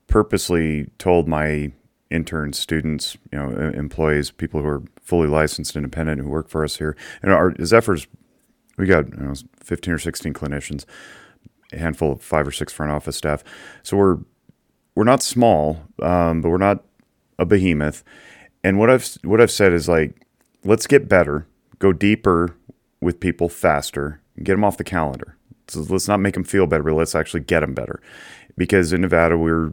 purposely 0.09 0.91
told 0.99 1.27
my 1.27 1.73
interns, 2.11 2.59
students, 2.59 3.17
you 3.33 3.39
know, 3.39 3.49
employees, 3.75 4.31
people 4.31 4.61
who 4.61 4.69
are 4.69 4.83
fully 5.01 5.27
licensed, 5.27 5.75
independent, 5.75 6.21
who 6.21 6.29
work 6.29 6.51
for 6.51 6.63
us 6.63 6.77
here, 6.77 6.95
and 7.23 7.33
our 7.33 7.55
Zephyrs, 7.65 8.07
we 8.77 8.87
got 8.87 9.09
you 9.09 9.25
know, 9.25 9.35
15 9.61 9.95
or 9.95 9.99
16 9.99 10.35
clinicians, 10.35 10.85
a 11.73 11.79
handful 11.79 12.13
of 12.13 12.23
five 12.23 12.47
or 12.47 12.53
six 12.53 12.75
front 12.75 12.93
office 12.93 13.17
staff. 13.17 13.43
So 13.83 13.97
we're 13.97 14.19
we're 14.95 15.05
not 15.05 15.23
small, 15.23 15.81
um, 16.03 16.43
but 16.43 16.51
we're 16.51 16.59
not 16.59 16.85
a 17.39 17.47
behemoth. 17.47 18.05
And 18.63 18.79
what 18.79 18.91
I've 18.91 19.09
what 19.25 19.41
I've 19.41 19.51
said 19.51 19.73
is 19.73 19.89
like, 19.89 20.27
let's 20.63 20.87
get 20.87 21.09
better, 21.09 21.47
go 21.79 21.95
deeper 21.95 22.55
with 23.03 23.21
people 23.21 23.49
faster, 23.49 24.21
get 24.43 24.53
them 24.53 24.65
off 24.65 24.79
the 24.79 24.85
calendar. 24.85 25.37
So 25.69 25.81
let's 25.81 26.09
not 26.09 26.21
make 26.21 26.35
them 26.35 26.45
feel 26.45 26.67
better, 26.67 26.85
but 26.85 26.95
let's 26.95 27.15
actually 27.15 27.41
get 27.41 27.61
them 27.61 27.75
better. 27.75 28.01
Because 28.57 28.93
in 28.93 29.01
Nevada, 29.01 29.37
we're 29.37 29.73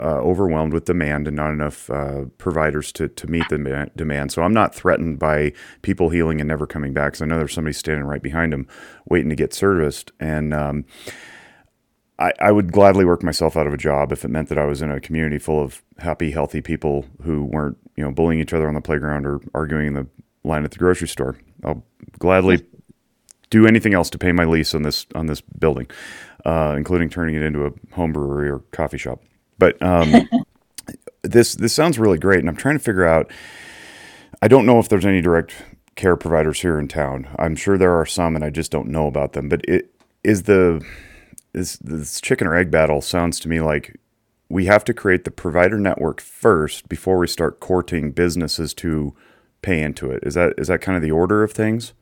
uh, 0.00 0.20
overwhelmed 0.20 0.72
with 0.72 0.84
demand 0.84 1.26
and 1.26 1.36
not 1.36 1.50
enough 1.50 1.90
uh, 1.90 2.26
providers 2.38 2.92
to, 2.92 3.08
to 3.08 3.26
meet 3.26 3.48
the 3.48 3.90
demand. 3.96 4.30
So 4.30 4.42
I'm 4.42 4.52
not 4.52 4.74
threatened 4.74 5.18
by 5.18 5.52
people 5.82 6.10
healing 6.10 6.40
and 6.40 6.46
never 6.46 6.66
coming 6.66 6.92
back 6.92 7.12
because 7.12 7.22
I 7.22 7.26
know 7.26 7.38
there's 7.38 7.52
somebody 7.52 7.72
standing 7.74 8.04
right 8.04 8.22
behind 8.22 8.52
them 8.52 8.68
waiting 9.08 9.30
to 9.30 9.36
get 9.36 9.52
serviced. 9.52 10.12
And 10.20 10.54
um, 10.54 10.84
I, 12.18 12.32
I, 12.40 12.52
would 12.52 12.70
gladly 12.70 13.04
work 13.04 13.24
myself 13.24 13.56
out 13.56 13.66
of 13.66 13.74
a 13.74 13.78
job 13.78 14.12
if 14.12 14.24
it 14.24 14.28
meant 14.28 14.48
that 14.50 14.58
I 14.58 14.66
was 14.66 14.82
in 14.82 14.90
a 14.90 15.00
community 15.00 15.38
full 15.38 15.60
of 15.60 15.82
happy, 15.98 16.30
healthy 16.30 16.60
people 16.60 17.06
who 17.22 17.44
weren't, 17.44 17.78
you 17.96 18.04
know, 18.04 18.12
bullying 18.12 18.40
each 18.40 18.52
other 18.52 18.68
on 18.68 18.74
the 18.74 18.80
playground 18.80 19.26
or 19.26 19.40
arguing 19.52 19.88
in 19.88 19.94
the 19.94 20.06
line 20.48 20.64
at 20.64 20.72
the 20.72 20.78
grocery 20.78 21.08
store. 21.08 21.38
I'll 21.64 21.84
gladly 22.18 22.64
do 23.50 23.66
anything 23.66 23.94
else 23.94 24.10
to 24.10 24.18
pay 24.18 24.32
my 24.32 24.44
lease 24.44 24.74
on 24.74 24.82
this 24.82 25.06
on 25.14 25.26
this 25.26 25.40
building, 25.40 25.88
uh, 26.44 26.74
including 26.76 27.08
turning 27.08 27.34
it 27.34 27.42
into 27.42 27.66
a 27.66 27.72
home 27.94 28.12
brewery 28.12 28.50
or 28.50 28.60
coffee 28.72 28.98
shop. 28.98 29.22
But 29.58 29.80
um, 29.82 30.28
this 31.22 31.54
this 31.54 31.72
sounds 31.72 31.98
really 31.98 32.18
great, 32.18 32.40
and 32.40 32.48
I'm 32.48 32.56
trying 32.56 32.76
to 32.78 32.84
figure 32.84 33.06
out. 33.06 33.30
I 34.40 34.46
don't 34.46 34.66
know 34.66 34.78
if 34.78 34.88
there's 34.88 35.06
any 35.06 35.20
direct 35.20 35.52
care 35.96 36.14
providers 36.14 36.60
here 36.60 36.78
in 36.78 36.86
town. 36.86 37.28
I'm 37.38 37.56
sure 37.56 37.76
there 37.76 37.98
are 37.98 38.06
some, 38.06 38.36
and 38.36 38.44
I 38.44 38.50
just 38.50 38.70
don't 38.70 38.88
know 38.88 39.08
about 39.08 39.32
them. 39.32 39.48
But 39.48 39.62
it 39.66 39.92
is 40.22 40.44
the 40.44 40.84
this 41.52 41.76
this 41.78 42.20
chicken 42.20 42.46
or 42.46 42.54
egg 42.54 42.70
battle 42.70 43.00
sounds 43.00 43.40
to 43.40 43.48
me 43.48 43.60
like 43.60 43.98
we 44.48 44.66
have 44.66 44.84
to 44.84 44.94
create 44.94 45.24
the 45.24 45.30
provider 45.30 45.78
network 45.78 46.20
first 46.20 46.88
before 46.88 47.18
we 47.18 47.26
start 47.26 47.60
courting 47.60 48.12
businesses 48.12 48.72
to 48.74 49.14
pay 49.68 49.82
into 49.82 50.10
it. 50.10 50.20
Is 50.28 50.34
that 50.34 50.50
is 50.58 50.68
that 50.68 50.80
kind 50.80 50.96
of 50.96 51.02
the 51.02 51.10
order 51.22 51.42
of 51.42 51.52
things? 51.52 51.92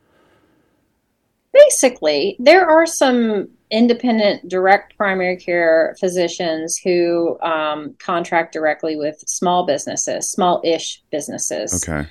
Basically, 1.53 2.35
there 2.39 2.65
are 2.65 2.85
some 2.85 3.49
independent 3.69 4.47
direct 4.47 4.95
primary 4.95 5.37
care 5.37 5.95
physicians 5.99 6.77
who 6.77 7.37
um, 7.41 7.95
contract 7.99 8.53
directly 8.53 8.95
with 8.95 9.17
small 9.27 9.65
businesses, 9.65 10.31
small-ish 10.31 11.03
businesses. 11.11 11.69
Okay. 11.77 12.07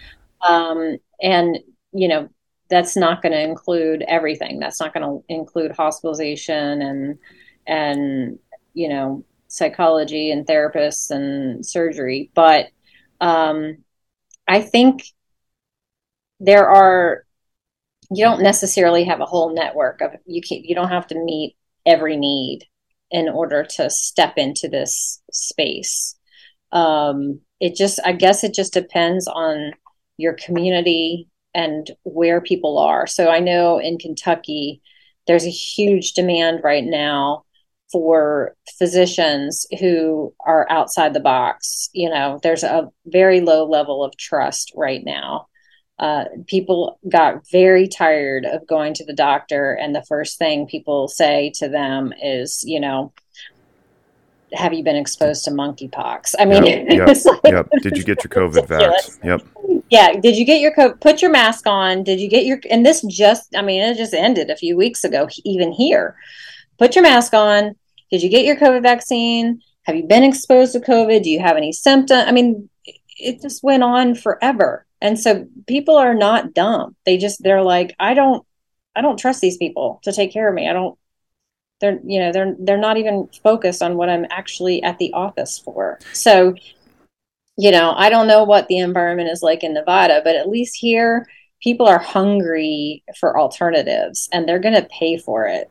Um, 0.47 0.99
and 1.23 1.59
you 1.93 2.09
know 2.09 2.29
that's 2.69 2.97
not 2.97 3.23
going 3.23 3.33
to 3.33 3.43
include 3.53 4.03
everything. 4.09 4.59
That's 4.59 4.81
not 4.81 4.93
going 4.93 5.07
to 5.09 5.25
include 5.29 5.73
hospitalization 5.73 6.83
and 6.89 7.19
and 7.67 8.39
you 8.75 8.89
know 8.89 9.25
psychology 9.49 10.31
and 10.33 10.47
therapists 10.47 11.11
and 11.11 11.65
surgery, 11.65 12.31
but 12.35 12.67
Um, 13.21 13.79
I 14.47 14.61
think 14.61 15.03
there 16.41 16.69
are 16.69 17.25
you 18.11 18.25
don't 18.25 18.43
necessarily 18.43 19.05
have 19.05 19.21
a 19.21 19.27
whole 19.27 19.55
network 19.55 20.01
of 20.01 20.13
you 20.27 20.41
can 20.41 20.63
you 20.63 20.75
don't 20.75 20.91
have 20.91 21.07
to 21.09 21.19
meet 21.19 21.57
every 21.85 22.17
need 22.17 22.61
in 23.11 23.29
order 23.29 23.65
to 23.65 23.89
step 23.89 24.35
into 24.37 24.69
this 24.69 25.23
space. 25.33 26.17
Um, 26.73 27.41
it 27.61 27.75
just 27.77 28.01
I 28.05 28.13
guess 28.13 28.45
it 28.45 28.55
just 28.55 28.73
depends 28.73 29.27
on 29.29 29.73
your 30.19 30.35
community 30.35 31.29
and 31.55 31.91
where 32.03 32.41
people 32.41 32.79
are. 32.79 33.07
So 33.07 33.29
I 33.31 33.41
know 33.41 33.79
in 33.79 33.99
Kentucky 33.99 34.83
there's 35.27 35.47
a 35.47 35.51
huge 35.51 36.13
demand 36.13 36.61
right 36.63 36.85
now 36.85 37.45
for 37.91 38.57
physicians 38.79 39.67
who 39.81 40.35
are 40.45 40.67
outside 40.71 41.15
the 41.15 41.21
box. 41.21 41.89
You 41.93 42.11
know, 42.11 42.41
there's 42.43 42.65
a 42.65 42.91
very 43.07 43.41
low 43.41 43.65
level 43.67 44.05
of 44.05 44.17
trust 44.17 44.73
right 44.75 45.03
now. 45.05 45.47
Uh, 45.99 46.25
people 46.47 46.99
got 47.09 47.49
very 47.51 47.89
tired 47.89 48.45
of 48.45 48.67
going 48.67 48.93
to 48.95 49.05
the 49.05 49.15
doctor, 49.15 49.73
and 49.73 49.95
the 49.95 50.05
first 50.05 50.39
thing 50.39 50.67
people 50.67 51.09
say 51.09 51.51
to 51.55 51.69
them 51.69 52.13
is, 52.23 52.63
you 52.67 52.79
know, 52.79 53.13
have 54.53 54.73
you 54.73 54.85
been 54.85 54.97
exposed 54.97 55.45
to 55.45 55.51
monkeypox? 55.51 56.35
I 56.39 56.45
mean, 56.45 56.65
yep, 56.65 56.87
yep, 56.91 57.25
like, 57.25 57.53
yep. 57.53 57.69
Did 57.83 57.97
you 57.97 58.05
get 58.05 58.23
your 58.23 58.31
COVID 58.31 58.69
vaccine? 58.69 59.21
Yep. 59.25 59.47
Yeah. 59.91 60.13
Did 60.21 60.37
you 60.37 60.45
get 60.45 60.61
your 60.61 60.75
COVID? 60.75 61.01
Put 61.01 61.23
your 61.23 61.31
mask 61.31 61.67
on. 61.67 62.03
Did 62.03 62.21
you 62.21 62.29
get 62.29 62.45
your? 62.45 62.61
And 62.71 62.85
this 62.85 63.03
just, 63.03 63.55
I 63.57 63.63
mean, 63.63 63.83
it 63.83 63.97
just 63.97 64.15
ended 64.15 64.51
a 64.51 64.57
few 64.57 64.77
weeks 64.77 65.05
ago, 65.05 65.29
even 65.45 65.73
here. 65.73 66.17
Put 66.79 66.95
your 66.95 67.03
mask 67.03 67.35
on. 67.35 67.75
Did 68.11 68.23
you 68.23 68.29
get 68.29 68.45
your 68.45 68.57
COVID 68.57 68.83
vaccine? 68.83 69.61
Have 69.83 69.97
you 69.97 70.05
been 70.05 70.25
exposed 70.25 70.73
to 70.73 70.81
COVID? 70.81 71.23
Do 71.23 71.31
you 71.31 71.41
have 71.41 71.57
any 71.57 71.73
symptoms? 71.73 72.25
I 72.27 72.33
mean, 72.33 72.69
it 73.19 73.43
just 73.43 73.63
went 73.63 73.83
on 73.83 74.15
forever. 74.15 74.86
And 75.07 75.17
so 75.17 75.47
people 75.69 75.97
are 75.97 76.15
not 76.15 76.53
dumb. 76.53 76.97
They 77.05 77.17
just, 77.17 77.41
they're 77.41 77.63
like, 77.63 77.95
I 78.01 78.13
don't, 78.13 78.45
I 78.97 79.03
don't 79.03 79.19
trust 79.21 79.41
these 79.41 79.57
people 79.57 80.01
to 80.03 80.13
take 80.13 80.33
care 80.33 80.49
of 80.49 80.55
me. 80.55 80.69
I 80.69 80.73
don't, 80.73 80.99
they're 81.81 82.01
you 82.05 82.19
know 82.19 82.33
they're 82.33 82.57
they're 82.59 82.77
not 82.79 82.97
even 82.97 83.29
focused 83.43 83.83
on 83.83 83.97
what 83.97 84.09
i'm 84.09 84.27
actually 84.31 84.83
at 84.83 84.99
the 84.99 85.13
office 85.13 85.59
for 85.59 85.99
so 86.13 86.55
you 87.57 87.71
know 87.71 87.93
i 87.97 88.09
don't 88.09 88.27
know 88.27 88.45
what 88.45 88.69
the 88.69 88.79
environment 88.79 89.29
is 89.29 89.43
like 89.43 89.63
in 89.63 89.75
nevada 89.75 90.21
but 90.25 90.37
at 90.37 90.49
least 90.49 90.75
here 90.75 91.27
people 91.63 91.87
are 91.87 91.99
hungry 91.99 93.03
for 93.19 93.39
alternatives 93.39 94.29
and 94.33 94.49
they're 94.49 94.59
going 94.59 94.75
to 94.75 94.89
pay 94.91 95.19
for 95.19 95.47
it 95.47 95.71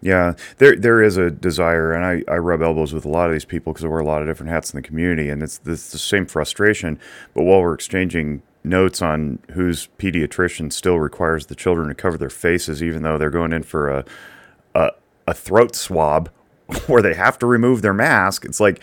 yeah 0.00 0.34
there 0.58 0.76
there 0.76 1.02
is 1.02 1.16
a 1.16 1.30
desire 1.30 1.92
and 1.92 2.04
i, 2.04 2.22
I 2.32 2.36
rub 2.36 2.60
elbows 2.60 2.92
with 2.92 3.04
a 3.04 3.08
lot 3.08 3.26
of 3.26 3.32
these 3.32 3.46
people 3.46 3.72
because 3.72 3.84
i 3.84 3.88
wear 3.88 4.00
a 4.00 4.04
lot 4.04 4.20
of 4.20 4.28
different 4.28 4.52
hats 4.52 4.72
in 4.72 4.76
the 4.76 4.86
community 4.86 5.30
and 5.30 5.42
it's, 5.42 5.60
it's 5.64 5.92
the 5.92 5.98
same 5.98 6.26
frustration 6.26 7.00
but 7.34 7.44
while 7.44 7.62
we're 7.62 7.74
exchanging 7.74 8.42
notes 8.64 9.00
on 9.00 9.38
whose 9.52 9.88
pediatrician 9.98 10.72
still 10.72 10.98
requires 10.98 11.46
the 11.46 11.54
children 11.54 11.88
to 11.88 11.94
cover 11.94 12.18
their 12.18 12.30
faces 12.30 12.82
even 12.82 13.02
though 13.02 13.16
they're 13.16 13.30
going 13.30 13.52
in 13.52 13.62
for 13.62 13.88
a, 13.88 14.04
a 14.74 14.90
a 15.28 15.34
throat 15.34 15.76
swab 15.76 16.30
where 16.86 17.02
they 17.02 17.14
have 17.14 17.38
to 17.38 17.46
remove 17.46 17.82
their 17.82 17.94
mask. 17.94 18.44
It's 18.44 18.60
like 18.60 18.82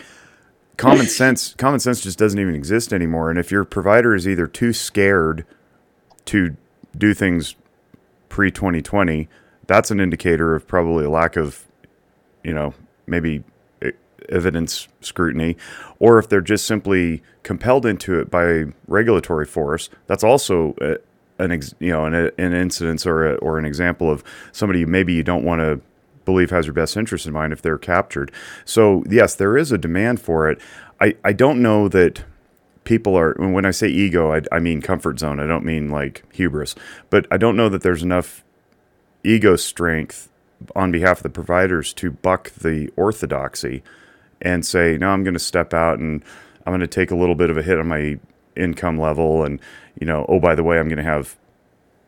common 0.76 1.06
sense. 1.06 1.54
Common 1.54 1.80
sense 1.80 2.00
just 2.00 2.18
doesn't 2.18 2.38
even 2.38 2.54
exist 2.54 2.92
anymore. 2.92 3.30
And 3.30 3.38
if 3.38 3.50
your 3.50 3.64
provider 3.64 4.14
is 4.14 4.26
either 4.26 4.46
too 4.46 4.72
scared 4.72 5.44
to 6.26 6.56
do 6.96 7.12
things 7.12 7.56
pre 8.28 8.50
2020, 8.50 9.28
that's 9.66 9.90
an 9.90 10.00
indicator 10.00 10.54
of 10.54 10.66
probably 10.66 11.04
a 11.04 11.10
lack 11.10 11.36
of, 11.36 11.66
you 12.44 12.54
know, 12.54 12.72
maybe 13.06 13.42
evidence 14.28 14.88
scrutiny, 15.00 15.56
or 15.98 16.18
if 16.18 16.28
they're 16.28 16.40
just 16.40 16.66
simply 16.66 17.22
compelled 17.42 17.86
into 17.86 18.18
it 18.18 18.30
by 18.30 18.64
regulatory 18.86 19.46
force, 19.46 19.88
that's 20.06 20.24
also 20.24 20.74
a, 20.80 20.96
an 21.38 21.52
ex, 21.52 21.74
you 21.78 21.90
know 21.90 22.04
an, 22.04 22.14
an 22.14 22.52
incidence 22.52 23.06
or 23.06 23.34
a, 23.34 23.34
or 23.36 23.58
an 23.58 23.64
example 23.64 24.10
of 24.10 24.24
somebody 24.52 24.84
maybe 24.84 25.12
you 25.12 25.22
don't 25.22 25.44
want 25.44 25.60
to 25.60 25.80
believe 26.24 26.50
has 26.50 26.66
your 26.66 26.74
best 26.74 26.96
interest 26.96 27.26
in 27.26 27.32
mind 27.32 27.52
if 27.52 27.62
they're 27.62 27.78
captured. 27.78 28.30
So, 28.64 29.04
yes, 29.08 29.34
there 29.34 29.56
is 29.56 29.72
a 29.72 29.78
demand 29.78 30.20
for 30.20 30.50
it. 30.50 30.60
I, 31.00 31.16
I 31.24 31.32
don't 31.32 31.62
know 31.62 31.88
that 31.88 32.24
people 32.84 33.16
are, 33.16 33.34
when 33.38 33.64
I 33.64 33.70
say 33.70 33.88
ego, 33.88 34.34
I, 34.34 34.42
I 34.52 34.58
mean 34.58 34.82
comfort 34.82 35.18
zone. 35.18 35.40
I 35.40 35.46
don't 35.46 35.64
mean 35.64 35.88
like 35.88 36.24
hubris, 36.34 36.74
but 37.08 37.26
I 37.30 37.36
don't 37.36 37.56
know 37.56 37.68
that 37.68 37.82
there's 37.82 38.02
enough 38.02 38.44
ego 39.24 39.56
strength 39.56 40.28
on 40.74 40.90
behalf 40.90 41.18
of 41.18 41.22
the 41.22 41.30
providers 41.30 41.92
to 41.94 42.10
buck 42.10 42.50
the 42.50 42.90
orthodoxy 42.96 43.82
and 44.42 44.64
say, 44.64 44.98
no, 44.98 45.08
I'm 45.08 45.24
going 45.24 45.34
to 45.34 45.40
step 45.40 45.74
out 45.74 45.98
and 45.98 46.22
I'm 46.66 46.70
going 46.72 46.80
to 46.80 46.86
take 46.86 47.10
a 47.10 47.16
little 47.16 47.34
bit 47.34 47.50
of 47.50 47.56
a 47.56 47.62
hit 47.62 47.78
on 47.78 47.88
my 47.88 48.18
income 48.54 48.98
level. 48.98 49.44
And, 49.44 49.60
you 50.00 50.06
know, 50.06 50.26
oh, 50.28 50.40
by 50.40 50.54
the 50.54 50.62
way, 50.62 50.78
I'm 50.78 50.88
going 50.88 50.98
to 50.98 51.04
have 51.04 51.36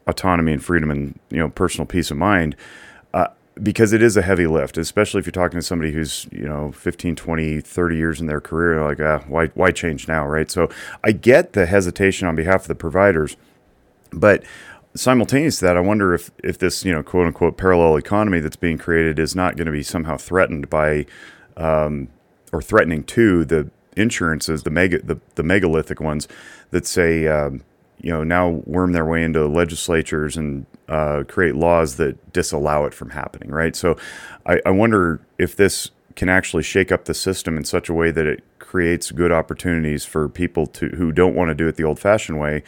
autonomy 0.06 0.52
and 0.52 0.64
freedom 0.64 0.90
and, 0.90 1.18
you 1.30 1.38
know, 1.38 1.48
personal 1.48 1.86
peace 1.86 2.10
of 2.10 2.16
mind 2.16 2.56
because 3.62 3.92
it 3.92 4.02
is 4.02 4.16
a 4.16 4.22
heavy 4.22 4.46
lift, 4.46 4.78
especially 4.78 5.18
if 5.18 5.26
you're 5.26 5.32
talking 5.32 5.58
to 5.58 5.64
somebody 5.64 5.92
who's, 5.92 6.26
you 6.30 6.44
know, 6.44 6.72
15, 6.72 7.16
20, 7.16 7.60
30 7.60 7.96
years 7.96 8.20
in 8.20 8.26
their 8.26 8.40
career, 8.40 8.82
like, 8.84 9.00
ah, 9.00 9.24
why, 9.28 9.46
why 9.48 9.70
change 9.70 10.08
now, 10.08 10.26
right? 10.26 10.50
So 10.50 10.68
I 11.02 11.12
get 11.12 11.52
the 11.52 11.66
hesitation 11.66 12.28
on 12.28 12.36
behalf 12.36 12.62
of 12.62 12.68
the 12.68 12.74
providers, 12.74 13.36
but 14.12 14.44
simultaneous 14.94 15.58
to 15.58 15.66
that, 15.66 15.76
I 15.76 15.80
wonder 15.80 16.14
if, 16.14 16.30
if 16.42 16.58
this, 16.58 16.84
you 16.84 16.92
know, 16.92 17.02
quote 17.02 17.26
unquote 17.26 17.56
parallel 17.56 17.96
economy 17.96 18.40
that's 18.40 18.56
being 18.56 18.78
created 18.78 19.18
is 19.18 19.34
not 19.34 19.56
going 19.56 19.66
to 19.66 19.72
be 19.72 19.82
somehow 19.82 20.16
threatened 20.16 20.70
by, 20.70 21.06
um, 21.56 22.08
or 22.52 22.62
threatening 22.62 23.04
to 23.04 23.44
the 23.44 23.70
insurances, 23.96 24.62
the 24.62 24.70
mega, 24.70 25.02
the, 25.02 25.18
the 25.34 25.42
megalithic 25.42 26.00
ones 26.00 26.28
that 26.70 26.86
say, 26.86 27.26
um, 27.26 27.62
you 28.00 28.10
know, 28.10 28.22
now 28.22 28.48
worm 28.64 28.92
their 28.92 29.04
way 29.04 29.24
into 29.24 29.46
legislatures 29.46 30.36
and 30.36 30.66
uh, 30.88 31.24
create 31.26 31.56
laws 31.56 31.96
that 31.96 32.32
disallow 32.32 32.84
it 32.84 32.94
from 32.94 33.10
happening, 33.10 33.50
right? 33.50 33.74
So 33.74 33.96
I, 34.46 34.60
I 34.64 34.70
wonder 34.70 35.20
if 35.36 35.56
this 35.56 35.90
can 36.14 36.28
actually 36.28 36.62
shake 36.62 36.92
up 36.92 37.04
the 37.04 37.14
system 37.14 37.56
in 37.56 37.64
such 37.64 37.88
a 37.88 37.94
way 37.94 38.10
that 38.10 38.26
it 38.26 38.42
creates 38.58 39.10
good 39.10 39.32
opportunities 39.32 40.04
for 40.04 40.28
people 40.28 40.66
to 40.66 40.88
who 40.90 41.10
don't 41.12 41.34
want 41.34 41.48
to 41.48 41.54
do 41.54 41.66
it 41.68 41.76
the 41.76 41.84
old-fashioned 41.84 42.38
way, 42.38 42.62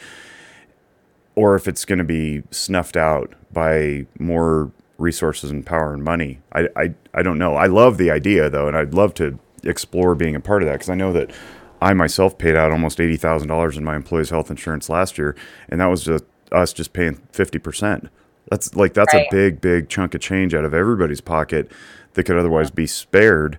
or 1.35 1.55
if 1.55 1.67
it's 1.67 1.85
going 1.85 1.99
to 1.99 2.05
be 2.05 2.43
snuffed 2.51 2.97
out 2.97 3.33
by 3.53 4.05
more 4.19 4.71
resources 4.97 5.49
and 5.49 5.65
power 5.65 5.93
and 5.93 6.03
money. 6.03 6.39
I, 6.53 6.67
I, 6.75 6.93
I 7.13 7.23
don't 7.23 7.37
know. 7.37 7.55
I 7.55 7.67
love 7.67 7.97
the 7.97 8.11
idea 8.11 8.49
though, 8.49 8.67
and 8.67 8.75
I'd 8.77 8.93
love 8.93 9.13
to 9.15 9.39
explore 9.63 10.15
being 10.15 10.35
a 10.35 10.39
part 10.39 10.63
of 10.63 10.67
that 10.67 10.73
because 10.73 10.89
I 10.89 10.95
know 10.95 11.13
that 11.13 11.31
I 11.81 11.93
myself 11.93 12.37
paid 12.37 12.55
out 12.55 12.71
almost 12.71 12.99
eighty 12.99 13.17
thousand 13.17 13.47
dollars 13.47 13.77
in 13.77 13.83
my 13.83 13.95
employees' 13.95 14.29
health 14.29 14.49
insurance 14.49 14.89
last 14.89 15.17
year, 15.17 15.35
and 15.69 15.81
that 15.81 15.87
was 15.87 16.03
just 16.03 16.25
us 16.51 16.73
just 16.73 16.93
paying 16.93 17.15
fifty 17.31 17.59
percent. 17.59 18.09
That's 18.49 18.75
like 18.75 18.93
that's 18.93 19.13
right. 19.13 19.27
a 19.27 19.31
big, 19.31 19.61
big 19.61 19.89
chunk 19.89 20.13
of 20.13 20.21
change 20.21 20.53
out 20.53 20.65
of 20.65 20.73
everybody's 20.73 21.21
pocket 21.21 21.71
that 22.13 22.23
could 22.23 22.37
otherwise 22.37 22.69
be 22.69 22.87
spared. 22.87 23.57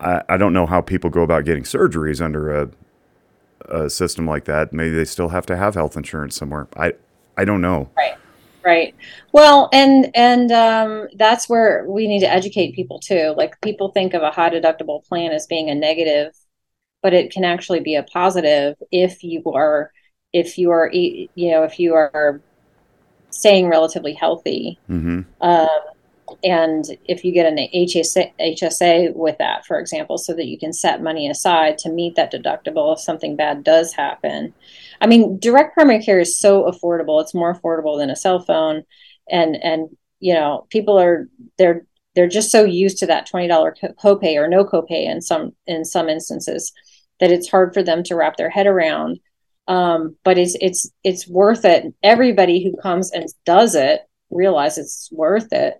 I, 0.00 0.22
I 0.28 0.36
don't 0.36 0.52
know 0.52 0.66
how 0.66 0.80
people 0.80 1.10
go 1.10 1.22
about 1.22 1.44
getting 1.44 1.62
surgeries 1.62 2.20
under 2.20 2.50
a, 2.62 2.70
a 3.68 3.90
system 3.90 4.26
like 4.26 4.46
that. 4.46 4.72
Maybe 4.72 4.94
they 4.94 5.04
still 5.04 5.28
have 5.28 5.46
to 5.46 5.56
have 5.56 5.74
health 5.74 5.96
insurance 5.96 6.36
somewhere. 6.36 6.68
I 6.76 6.94
I 7.36 7.44
don't 7.44 7.60
know. 7.60 7.90
Right 7.96 8.16
right 8.64 8.94
well 9.32 9.68
and 9.72 10.10
and 10.14 10.50
um, 10.52 11.08
that's 11.16 11.48
where 11.48 11.84
we 11.88 12.06
need 12.06 12.20
to 12.20 12.32
educate 12.32 12.74
people 12.74 12.98
too 12.98 13.34
like 13.36 13.60
people 13.60 13.90
think 13.90 14.14
of 14.14 14.22
a 14.22 14.30
high 14.30 14.50
deductible 14.50 15.04
plan 15.06 15.32
as 15.32 15.46
being 15.46 15.70
a 15.70 15.74
negative 15.74 16.32
but 17.02 17.12
it 17.12 17.30
can 17.30 17.44
actually 17.44 17.80
be 17.80 17.94
a 17.94 18.02
positive 18.02 18.76
if 18.90 19.22
you 19.22 19.42
are 19.52 19.92
if 20.32 20.58
you 20.58 20.70
are 20.70 20.90
you 20.92 21.28
know 21.36 21.62
if 21.62 21.78
you 21.78 21.94
are 21.94 22.40
staying 23.30 23.68
relatively 23.68 24.14
healthy 24.14 24.78
mm-hmm. 24.88 25.20
um, 25.40 25.68
and 26.42 26.84
if 27.06 27.24
you 27.24 27.32
get 27.32 27.46
an 27.46 27.58
HSA, 27.74 28.32
HSA 28.40 29.14
with 29.14 29.38
that, 29.38 29.66
for 29.66 29.78
example, 29.78 30.18
so 30.18 30.34
that 30.34 30.46
you 30.46 30.58
can 30.58 30.72
set 30.72 31.02
money 31.02 31.28
aside 31.28 31.78
to 31.78 31.90
meet 31.90 32.16
that 32.16 32.32
deductible 32.32 32.92
if 32.94 33.00
something 33.00 33.36
bad 33.36 33.64
does 33.64 33.92
happen. 33.92 34.54
I 35.04 35.06
mean, 35.06 35.38
direct 35.38 35.74
primary 35.74 36.02
care 36.02 36.18
is 36.18 36.38
so 36.38 36.62
affordable; 36.64 37.20
it's 37.20 37.34
more 37.34 37.54
affordable 37.54 37.98
than 37.98 38.08
a 38.08 38.16
cell 38.16 38.40
phone, 38.40 38.84
and 39.28 39.54
and 39.62 39.90
you 40.18 40.32
know, 40.32 40.66
people 40.70 40.98
are 40.98 41.28
they're 41.58 41.84
they're 42.14 42.26
just 42.26 42.50
so 42.50 42.64
used 42.64 42.96
to 42.98 43.06
that 43.06 43.26
twenty 43.26 43.46
dollar 43.46 43.76
copay 44.02 44.36
or 44.36 44.48
no 44.48 44.64
copay 44.64 45.04
in 45.06 45.20
some 45.20 45.52
in 45.66 45.84
some 45.84 46.08
instances 46.08 46.72
that 47.20 47.30
it's 47.30 47.50
hard 47.50 47.74
for 47.74 47.82
them 47.82 48.02
to 48.04 48.16
wrap 48.16 48.38
their 48.38 48.48
head 48.48 48.66
around. 48.66 49.20
Um, 49.68 50.16
but 50.24 50.38
it's 50.38 50.56
it's 50.62 50.90
it's 51.04 51.28
worth 51.28 51.66
it. 51.66 51.92
Everybody 52.02 52.64
who 52.64 52.74
comes 52.80 53.10
and 53.10 53.26
does 53.44 53.74
it 53.74 54.00
realize 54.30 54.78
it's 54.78 55.10
worth 55.12 55.52
it. 55.52 55.74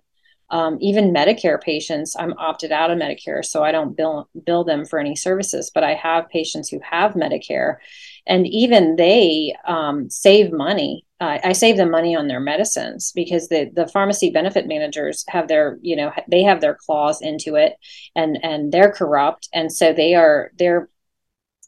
Um, 0.51 0.77
even 0.79 1.13
Medicare 1.13 1.59
patients, 1.59 2.15
I'm 2.15 2.33
opted 2.33 2.71
out 2.71 2.91
of 2.91 2.99
Medicare, 2.99 3.43
so 3.43 3.63
I 3.63 3.71
don't 3.71 3.97
bill 3.97 4.29
bill 4.45 4.63
them 4.63 4.85
for 4.85 4.99
any 4.99 5.15
services. 5.15 5.71
But 5.73 5.83
I 5.83 5.95
have 5.95 6.29
patients 6.29 6.69
who 6.69 6.79
have 6.83 7.13
Medicare, 7.13 7.77
and 8.27 8.47
even 8.47 8.95
they 8.95 9.55
um, 9.67 10.09
save 10.09 10.51
money. 10.51 11.05
Uh, 11.21 11.39
I 11.43 11.53
save 11.53 11.77
them 11.77 11.91
money 11.91 12.15
on 12.15 12.27
their 12.27 12.39
medicines 12.39 13.11
because 13.15 13.47
the 13.47 13.71
the 13.73 13.87
pharmacy 13.87 14.29
benefit 14.29 14.67
managers 14.67 15.23
have 15.29 15.47
their 15.47 15.77
you 15.81 15.95
know 15.95 16.11
they 16.29 16.43
have 16.43 16.61
their 16.61 16.75
claws 16.75 17.21
into 17.21 17.55
it, 17.55 17.73
and 18.15 18.37
and 18.43 18.71
they're 18.71 18.91
corrupt, 18.91 19.47
and 19.53 19.71
so 19.71 19.93
they 19.93 20.15
are 20.15 20.51
they're 20.57 20.89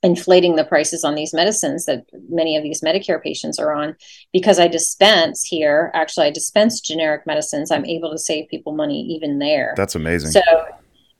inflating 0.03 0.55
the 0.55 0.63
prices 0.63 1.03
on 1.03 1.15
these 1.15 1.33
medicines 1.33 1.85
that 1.85 2.05
many 2.29 2.55
of 2.55 2.63
these 2.63 2.81
Medicare 2.81 3.21
patients 3.21 3.57
are 3.57 3.73
on 3.73 3.95
because 4.31 4.59
I 4.59 4.67
dispense 4.67 5.43
here. 5.43 5.91
Actually, 5.93 6.27
I 6.27 6.31
dispense 6.31 6.79
generic 6.79 7.25
medicines. 7.25 7.71
I'm 7.71 7.85
able 7.85 8.11
to 8.11 8.17
save 8.17 8.47
people 8.47 8.75
money 8.75 9.01
even 9.01 9.39
there. 9.39 9.73
That's 9.75 9.95
amazing. 9.95 10.31
So 10.31 10.41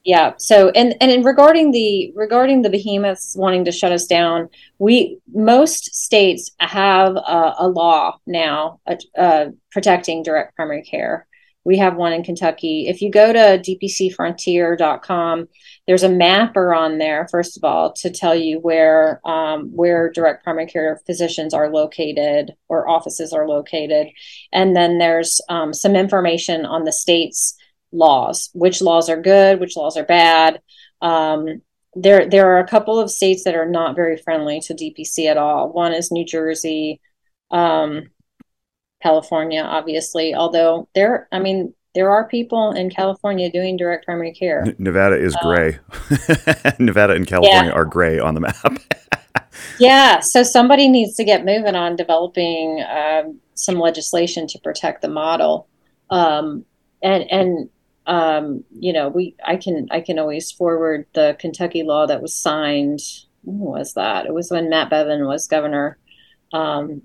yeah. 0.08 0.36
So 0.38 0.70
and 0.70 0.96
and 1.02 1.12
in 1.12 1.24
regarding 1.24 1.72
the 1.72 2.14
regarding 2.16 2.62
the 2.62 2.70
behemoths 2.70 3.36
wanting 3.36 3.66
to 3.66 3.74
shut 3.74 3.92
us 3.92 4.06
down, 4.06 4.48
we 4.80 5.20
most 5.34 5.94
states 5.94 6.50
have 6.60 7.18
a, 7.18 7.56
a 7.60 7.68
law 7.68 8.18
now 8.26 8.80
uh, 9.18 9.48
protecting 9.70 10.24
direct 10.24 10.56
primary 10.56 10.84
care. 10.84 11.28
We 11.66 11.78
have 11.80 11.98
one 11.98 12.14
in 12.14 12.24
Kentucky. 12.24 12.88
If 12.88 13.02
you 13.02 13.12
go 13.12 13.34
to 13.34 13.62
dpcfrontier.com, 13.62 15.50
there's 15.88 16.04
a 16.04 16.10
mapper 16.10 16.74
on 16.74 17.00
there, 17.00 17.28
first 17.30 17.58
of 17.58 17.66
all, 17.66 17.92
to 17.96 18.10
tell 18.10 18.34
you 18.34 18.62
where 18.62 19.20
um, 19.26 19.76
where 19.76 20.10
direct 20.10 20.46
primary 20.46 20.68
care 20.68 21.02
physicians 21.06 21.54
are 21.54 21.70
located 21.70 22.56
or 22.70 22.88
offices 22.88 23.34
are 23.34 23.46
located, 23.46 24.08
and 24.54 24.74
then 24.74 25.00
there's 25.00 25.42
um, 25.50 25.74
some 25.74 25.98
information 25.98 26.66
on 26.66 26.86
the 26.86 26.94
states 26.94 27.57
laws, 27.92 28.50
which 28.54 28.82
laws 28.82 29.10
are 29.10 29.22
good, 29.22 29.60
which 29.60 29.78
laws 29.78 29.98
are 29.98 30.06
bad. 30.06 30.62
Um, 31.02 31.62
there, 31.96 32.30
there 32.30 32.52
are 32.52 32.60
a 32.60 32.68
couple 32.68 33.00
of 33.00 33.10
states 33.10 33.44
that 33.44 33.56
are 33.56 33.70
not 33.70 33.96
very 33.96 34.18
friendly 34.18 34.60
to 34.62 34.74
DPC 34.74 35.26
at 35.28 35.38
all. 35.38 35.72
One 35.72 35.94
is 35.94 36.12
New 36.12 36.26
Jersey, 36.26 37.02
um, 37.50 38.10
California, 39.02 39.62
obviously. 39.62 40.36
Although 40.36 40.90
there, 40.94 41.28
I 41.32 41.40
mean, 41.40 41.74
there 41.96 42.12
are 42.12 42.28
people 42.28 42.72
in 42.72 42.92
California 42.92 43.50
doing 43.52 43.78
direct 43.78 44.06
primary 44.06 44.34
care. 44.34 44.64
Nevada 44.78 45.16
is 45.16 45.36
um, 45.36 45.42
gray. 45.42 45.80
Nevada 46.80 47.14
and 47.14 47.26
California 47.26 47.72
yeah. 47.72 47.76
are 47.76 47.86
gray 47.86 48.20
on 48.20 48.36
the 48.36 48.42
map. 48.42 48.78
yeah, 49.80 50.20
so 50.20 50.44
somebody 50.44 50.90
needs 50.90 51.16
to 51.16 51.24
get 51.24 51.46
moving 51.46 51.76
on 51.76 51.96
developing 51.96 52.84
um, 52.88 53.40
some 53.56 53.80
legislation 53.80 54.46
to 54.48 54.60
protect 54.60 55.02
the 55.02 55.08
model. 55.08 55.68
Um, 56.12 56.66
and 57.02 57.30
and 57.32 57.70
um, 58.08 58.64
you 58.72 58.94
know, 58.94 59.10
we 59.10 59.36
I 59.46 59.58
can 59.58 59.88
I 59.92 60.00
can 60.02 60.18
always 60.18 60.52
forward 60.52 61.06
the 61.14 61.36
Kentucky 61.40 61.84
law 61.84 62.08
that 62.08 62.22
was 62.22 62.34
signed. 62.34 63.02
When 63.44 63.60
was 63.60 63.94
that? 63.94 64.26
It 64.26 64.34
was 64.34 64.50
when 64.50 64.70
Matt 64.70 64.90
Bevin 64.90 65.28
was 65.28 65.48
governor. 65.48 65.98
Um, 66.54 67.02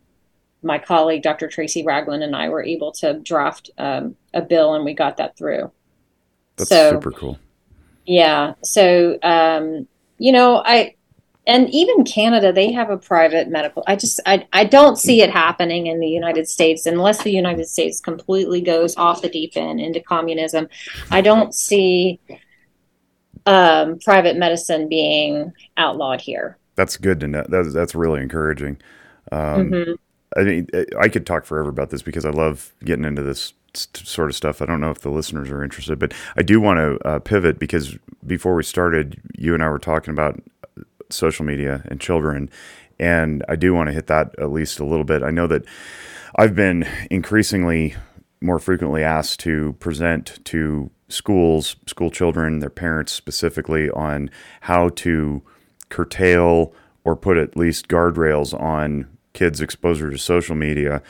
my 0.63 0.79
colleague 0.79 1.25
Dr. 1.25 1.49
Tracy 1.49 1.85
Ragland 1.85 2.23
and 2.23 2.37
I 2.37 2.49
were 2.49 2.63
able 2.63 2.93
to 2.93 3.19
draft 3.19 3.71
um, 3.79 4.15
a 4.33 4.41
bill, 4.41 4.75
and 4.75 4.85
we 4.85 4.95
got 4.95 5.17
that 5.17 5.37
through. 5.37 5.73
That's 6.57 6.71
so, 6.71 6.93
super 6.93 7.11
cool. 7.11 7.39
Yeah. 8.07 8.55
So 8.63 9.19
um, 9.23 9.89
you 10.19 10.31
know, 10.31 10.63
I 10.65 10.95
and 11.47 11.69
even 11.71 12.05
Canada, 12.05 12.53
they 12.53 12.71
have 12.73 12.91
a 12.91 12.97
private 12.97 13.49
medical. 13.49 13.83
I 13.87 13.97
just 13.97 14.21
I, 14.27 14.47
I 14.53 14.65
don't 14.65 14.97
see 14.97 15.23
it 15.23 15.31
happening 15.31 15.89
in 15.89 15.99
the 15.99 16.09
United 16.09 16.49
States 16.49 16.87
unless 16.87 17.23
the 17.23 17.33
United 17.33 17.67
States 17.67 18.01
completely 18.01 18.61
goes 18.61 18.97
off 18.97 19.23
the 19.23 19.29
deep 19.29 19.57
end 19.57 19.81
into 19.81 20.01
communism. 20.01 20.69
I 21.11 21.21
don't 21.21 21.53
see 21.53 22.21
um, 23.47 23.99
private 23.99 24.37
medicine 24.37 24.89
being 24.89 25.53
outlawed 25.77 26.21
here. 26.21 26.59
That's 26.77 26.97
good 26.97 27.19
to 27.21 27.29
know. 27.29 27.45
That's 27.49 27.73
that's 27.73 27.95
really 27.95 28.23
encouraging. 28.23 28.81
Um, 29.33 29.71
mm-hmm. 29.71 29.93
I 30.37 30.45
mean, 30.45 30.69
I 30.99 31.09
could 31.09 31.27
talk 31.27 31.45
forever 31.45 31.69
about 31.69 31.91
this 31.91 32.03
because 32.03 32.25
I 32.25 32.31
love 32.31 32.73
getting 32.85 33.05
into 33.05 33.23
this 33.23 33.53
sort 33.75 34.31
of 34.31 34.37
stuff. 34.37 34.63
I 34.63 34.67
don't 34.67 34.81
know 34.81 34.91
if 34.91 35.01
the 35.01 35.11
listeners 35.11 35.51
are 35.51 35.63
interested, 35.65 35.99
but 35.99 36.15
I 36.37 36.43
do 36.43 36.61
want 36.61 36.79
to 36.79 37.07
uh, 37.07 37.19
pivot 37.19 37.59
because 37.59 37.97
before 38.27 38.55
we 38.55 38.63
started, 38.63 39.21
you 39.37 39.55
and 39.55 39.63
I 39.63 39.69
were 39.69 39.79
talking 39.79 40.13
about 40.13 40.41
social 41.13 41.45
media 41.45 41.83
and 41.87 42.01
children. 42.01 42.51
And 42.99 43.45
I 43.49 43.57
do 43.57 43.75
want 43.75 43.89
to 43.89 43.93
hit 43.93 44.07
that 44.07 44.35
at 44.39 44.53
least 44.53 44.79
a 44.79 44.85
little 44.85 45.05
bit. 45.05 45.23
I 45.23 45.31
know 45.31 45.47
that 45.47 45.65
I've 46.37 46.55
been 46.55 46.87
increasingly 47.11 47.95
more 48.41 48.59
frequently 48.59 49.05
asked 49.05 49.41
to 49.41 49.75
present 49.75 50.39
to 50.45 50.91
schools, 51.09 51.77
school 51.87 52.11
children, 52.11 52.59
their 52.59 52.71
parents 52.71 53.13
specifically, 53.13 53.91
on 53.91 54.31
how 54.63 54.89
to 54.91 55.43
curtail 55.89 56.75
or 57.05 57.17
put 57.17 57.37
at 57.37 57.57
least 57.57 57.89
guardrails 57.89 58.59
on 58.59 59.07
kids' 59.33 59.61
exposure 59.61 60.11
to 60.11 60.19
social 60.19 60.57
media. 60.57 61.03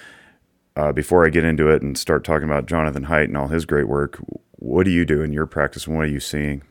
Uh, 0.74 0.92
before 0.92 1.26
I 1.26 1.28
get 1.28 1.44
into 1.44 1.68
it 1.68 1.82
and 1.82 1.98
start 1.98 2.24
talking 2.24 2.48
about 2.48 2.66
Jonathan 2.66 3.05
Haidt 3.05 3.24
and 3.24 3.36
all 3.36 3.48
his 3.48 3.66
great 3.66 3.88
work, 3.88 4.18
what 4.53 4.84
do 4.84 4.90
you 4.90 5.05
do 5.05 5.22
in 5.22 5.32
your 5.32 5.46
practice 5.46 5.86
and 5.86 5.96
what 5.96 6.07
are 6.07 6.11
you 6.11 6.20
seeing? 6.20 6.62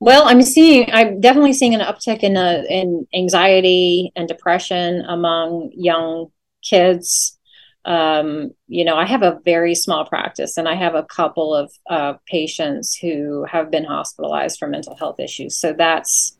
Well, 0.00 0.28
I'm 0.28 0.42
seeing, 0.42 0.88
I'm 0.92 1.20
definitely 1.20 1.52
seeing 1.52 1.74
an 1.74 1.80
uptick 1.80 2.20
in 2.20 2.36
uh, 2.36 2.62
in 2.68 3.06
anxiety 3.12 4.12
and 4.14 4.28
depression 4.28 5.04
among 5.08 5.72
young 5.74 6.30
kids. 6.62 7.38
Um, 7.84 8.52
you 8.66 8.84
know, 8.84 8.96
I 8.96 9.06
have 9.06 9.22
a 9.22 9.40
very 9.44 9.74
small 9.74 10.04
practice, 10.04 10.56
and 10.56 10.68
I 10.68 10.74
have 10.74 10.94
a 10.94 11.04
couple 11.04 11.54
of 11.54 11.72
uh, 11.88 12.14
patients 12.26 12.94
who 12.94 13.44
have 13.50 13.70
been 13.70 13.84
hospitalized 13.84 14.58
for 14.58 14.68
mental 14.68 14.94
health 14.94 15.18
issues. 15.18 15.56
So 15.56 15.72
that's 15.72 16.36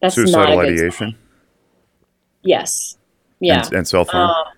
that's 0.00 0.14
suicidal 0.14 0.58
ideation. 0.60 1.16
Yes. 2.42 2.96
Yeah. 3.40 3.64
And, 3.64 3.72
and 3.72 3.88
self 3.88 4.08
harm. 4.08 4.30
Uh, 4.30 4.50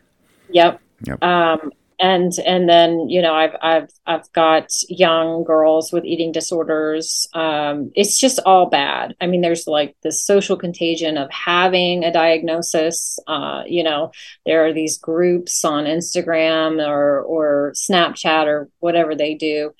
yep. 0.50 0.80
Yep. 1.05 1.22
Um, 1.22 1.72
and 2.03 2.32
and 2.44 2.68
then 2.68 3.09
you 3.09 3.22
know 3.22 3.32
I've 3.32 3.55
I've 3.62 3.90
I've 4.05 4.32
got 4.32 4.66
young 4.88 5.44
girls 5.44 5.92
with 5.92 6.05
eating 6.05 6.32
disorders. 6.32 7.28
Um, 7.32 7.92
it's 7.94 8.18
just 8.18 8.40
all 8.44 8.68
bad. 8.68 9.14
I 9.20 9.28
mean, 9.28 9.40
there's 9.40 9.68
like 9.68 9.94
the 10.03 10.11
social 10.11 10.57
contagion 10.57 11.16
of 11.16 11.30
having 11.30 12.03
a 12.03 12.12
diagnosis. 12.12 13.20
Uh, 13.28 13.62
you 13.66 13.84
know, 13.84 14.11
there 14.44 14.66
are 14.66 14.72
these 14.72 14.98
groups 14.98 15.64
on 15.64 15.84
Instagram 15.84 16.84
or 16.84 17.22
or 17.22 17.72
Snapchat 17.76 18.46
or 18.46 18.68
whatever 18.80 19.14
they 19.14 19.34
do. 19.34 19.70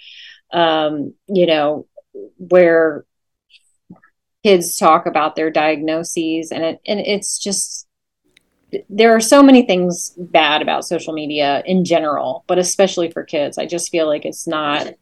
Um, 0.53 1.15
you 1.27 1.47
know, 1.47 1.89
where 2.37 3.05
kids 4.45 4.77
talk 4.77 5.07
about 5.07 5.35
their 5.35 5.51
diagnoses, 5.51 6.53
and 6.53 6.63
it 6.63 6.81
and 6.87 7.01
it's 7.01 7.37
just 7.39 7.89
there 8.89 9.15
are 9.15 9.21
so 9.21 9.43
many 9.43 9.63
things 9.63 10.15
bad 10.17 10.63
about 10.63 10.85
social 10.85 11.13
media 11.13 11.63
in 11.67 11.85
general, 11.85 12.45
but 12.47 12.59
especially 12.59 13.11
for 13.11 13.23
kids. 13.23 13.59
I 13.59 13.67
just 13.67 13.91
feel 13.91 14.07
like 14.07 14.25
it's 14.25 14.47
not, 14.47 14.95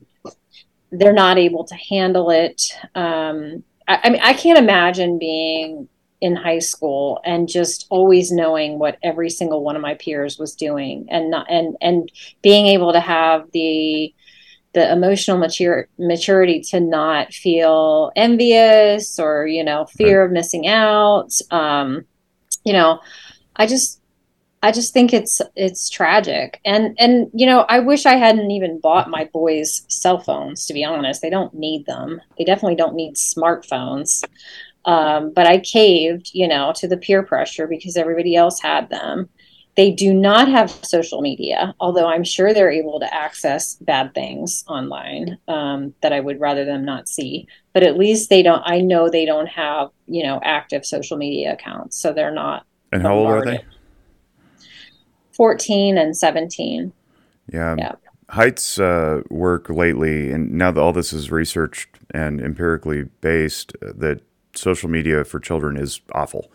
they're 0.91 1.13
not 1.13 1.39
able 1.39 1.65
to 1.65 1.75
handle 1.75 2.31
it. 2.31 2.63
Um, 2.95 3.63
I, 3.87 4.01
I 4.05 4.11
mean, 4.11 4.21
I 4.23 4.33
can't 4.33 4.59
imagine 4.59 5.19
being 5.19 5.89
in 6.21 6.37
high 6.37 6.59
school 6.59 7.21
and 7.25 7.49
just 7.49 7.87
always 7.89 8.31
knowing 8.31 8.79
what 8.79 8.99
every 9.03 9.31
single 9.31 9.63
one 9.63 9.77
of 9.77 9.83
my 9.83 9.95
peers 9.95 10.39
was 10.39 10.55
doing 10.55 11.07
and 11.09 11.31
not, 11.31 11.47
and, 11.51 11.77
and 11.81 12.11
being 12.43 12.67
able 12.67 12.93
to 12.93 13.01
have 13.01 13.51
the, 13.53 14.13
the 14.75 14.93
emotional 14.93 15.39
mature, 15.39 15.89
maturity 15.99 16.61
to 16.61 16.79
not 16.81 17.33
feel 17.33 18.13
envious 18.17 19.19
or, 19.19 19.47
you 19.47 19.65
know, 19.65 19.87
fear 19.87 20.21
right. 20.21 20.27
of 20.27 20.33
missing 20.33 20.67
out. 20.67 21.33
Um, 21.51 22.05
you 22.65 22.73
know, 22.73 23.01
I 23.61 23.67
just 23.67 24.01
I 24.63 24.73
just 24.73 24.95
think 24.95 25.13
it's 25.13 25.43
it's 25.55 25.91
tragic. 25.91 26.61
And 26.65 26.97
and 26.99 27.31
you 27.35 27.45
know, 27.45 27.67
I 27.69 27.81
wish 27.81 28.07
I 28.07 28.15
hadn't 28.15 28.51
even 28.51 28.81
bought 28.81 29.11
my 29.11 29.29
boys 29.35 29.83
cell 29.89 30.19
phones 30.19 30.65
to 30.67 30.75
be 30.75 30.83
honest. 30.83 31.21
They 31.21 31.29
don't 31.29 31.53
need 31.53 31.85
them. 31.85 32.23
They 32.39 32.45
definitely 32.45 32.77
don't 32.77 32.95
need 32.95 33.17
smartphones. 33.17 34.25
Um, 34.87 35.35
but 35.35 35.47
I 35.47 35.59
caved, 35.59 36.31
you 36.33 36.49
know, 36.49 36.73
to 36.77 36.89
the 36.89 36.97
peer 36.97 37.23
pressure 37.23 37.67
because 37.67 37.99
everybody 37.99 38.35
else 38.35 38.63
had 38.63 38.89
them. 38.89 39.29
They 39.77 39.91
do 39.91 40.15
not 40.15 40.49
have 40.49 40.71
social 40.71 41.21
media, 41.21 41.75
although 41.81 42.09
I'm 42.09 42.25
sure 42.25 42.53
they're 42.53 42.71
able 42.71 42.99
to 43.01 43.15
access 43.15 43.75
bad 43.77 44.15
things 44.15 44.65
online 44.69 45.39
um, 45.49 45.95
that 46.01 46.15
I 46.15 46.21
would 46.21 46.41
rather 46.41 46.65
them 46.65 46.85
not 46.87 47.09
see. 47.09 47.47
But 47.75 47.83
at 47.83 47.99
least 47.99 48.31
they 48.31 48.43
don't. 48.43 48.63
I 48.65 48.81
know 48.81 49.11
they 49.11 49.27
don't 49.27 49.49
have, 49.49 49.91
you 50.07 50.25
know, 50.25 50.41
active 50.43 50.87
social 50.87 51.19
media 51.19 51.53
accounts, 51.53 52.01
so 52.01 52.13
they're 52.13 52.33
not 52.33 52.65
and 52.93 53.03
how 53.03 53.15
old 53.15 53.29
are 53.29 53.45
they? 53.45 53.65
14 55.33 55.97
and 55.97 56.17
17. 56.17 56.93
Yeah. 57.53 57.75
yeah. 57.79 57.93
Haidt's 58.31 58.79
uh, 58.79 59.23
work 59.29 59.69
lately, 59.69 60.31
and 60.31 60.53
now 60.53 60.71
that 60.71 60.81
all 60.81 60.93
this 60.93 61.13
is 61.13 61.31
researched 61.31 61.89
and 62.13 62.41
empirically 62.41 63.05
based, 63.21 63.73
uh, 63.83 63.93
that 63.97 64.21
social 64.55 64.89
media 64.89 65.25
for 65.25 65.41
children 65.41 65.77
is 65.77 66.01
awful. 66.13 66.51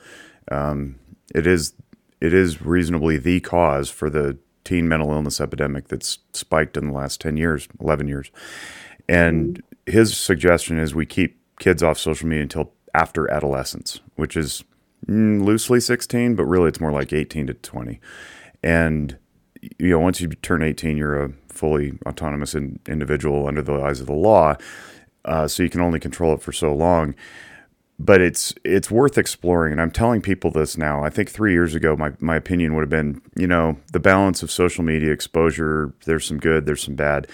Um, 0.52 0.96
it 1.34 1.48
is 1.48 1.74
it 2.22 2.34
is 2.34 2.62
reasonably 2.62 3.18
the 3.18 3.40
cause 3.42 3.90
for 3.90 4.10
the 4.10 4.38
teen 4.64 4.88
mental 4.88 5.12
illness 5.12 5.42
epidemic 5.42 5.88
that's 5.90 6.20
spiked 6.34 6.78
in 6.78 6.88
the 6.88 6.94
last 6.94 7.22
10 7.22 7.38
years, 7.38 7.68
11 7.80 8.08
years. 8.08 8.32
And 9.08 9.56
mm-hmm. 9.56 9.92
his 9.92 10.18
suggestion 10.18 10.80
is 10.80 10.96
we 10.96 11.06
keep 11.06 11.38
kids 11.60 11.84
off 11.84 12.00
social 12.00 12.28
media 12.28 12.44
until 12.44 12.74
after 12.94 13.30
adolescence, 13.32 14.00
which 14.16 14.36
is 14.36 14.64
loosely 15.08 15.80
16, 15.80 16.36
but 16.36 16.46
really 16.46 16.70
it's 16.70 16.80
more 16.82 16.92
like 16.92 17.14
18 17.14 17.48
to 17.48 17.54
20. 17.54 18.00
And 18.64 19.18
you 19.80 19.90
know, 19.90 20.00
once 20.00 20.22
you 20.22 20.28
turn 20.30 20.62
18, 20.64 20.98
you're 20.98 21.24
a 21.24 21.32
fully 21.50 21.94
autonomous 22.06 22.54
in, 22.56 22.80
individual 22.88 23.48
under 23.48 23.62
the 23.62 23.74
eyes 23.82 24.00
of 24.02 24.08
the 24.08 24.14
law. 24.14 24.56
Uh, 25.26 25.48
so 25.48 25.64
you 25.64 25.70
can 25.70 25.82
only 25.82 26.00
control 26.00 26.34
it 26.34 26.42
for 26.42 26.52
so 26.52 26.74
long. 26.74 27.16
but 27.98 28.22
it's 28.22 28.54
it's 28.64 28.92
worth 28.92 29.18
exploring 29.18 29.72
and 29.72 29.82
i'm 29.82 29.92
telling 29.92 30.22
people 30.22 30.52
this 30.52 30.78
now 30.78 31.04
i 31.04 31.10
think 31.10 31.30
three 31.30 31.54
years 31.54 31.74
ago 31.76 31.96
my, 31.96 32.12
my 32.20 32.36
opinion 32.36 32.74
would 32.76 32.82
have 32.82 32.90
been 32.90 33.22
you 33.38 33.48
know 33.48 33.78
the 33.94 34.00
balance 34.00 34.44
of 34.44 34.52
social 34.52 34.84
media 34.84 35.12
exposure 35.12 35.94
there's 36.06 36.26
some 36.26 36.38
good 36.38 36.66
there's 36.66 36.84
some 36.84 36.96
bad 36.96 37.28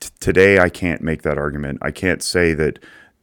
T- 0.00 0.10
today 0.20 0.58
i 0.58 0.68
can't 0.68 1.00
make 1.00 1.22
that 1.22 1.38
argument 1.38 1.78
i 1.82 1.90
can't 1.90 2.22
say 2.22 2.52
that 2.54 2.78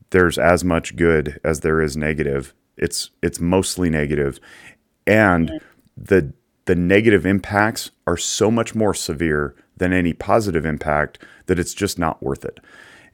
there's 0.09 0.37
as 0.37 0.63
much 0.63 0.95
good 0.95 1.39
as 1.43 1.59
there 1.59 1.81
is 1.81 1.95
negative 1.95 2.53
it's 2.77 3.11
it's 3.21 3.39
mostly 3.39 3.89
negative 3.89 4.39
and 5.05 5.59
the 5.97 6.33
the 6.65 6.75
negative 6.75 7.25
impacts 7.25 7.91
are 8.07 8.17
so 8.17 8.51
much 8.51 8.75
more 8.75 8.93
severe 8.93 9.55
than 9.77 9.93
any 9.93 10.13
positive 10.13 10.65
impact 10.65 11.19
that 11.47 11.59
it's 11.59 11.73
just 11.73 11.97
not 11.97 12.21
worth 12.21 12.45
it 12.45 12.59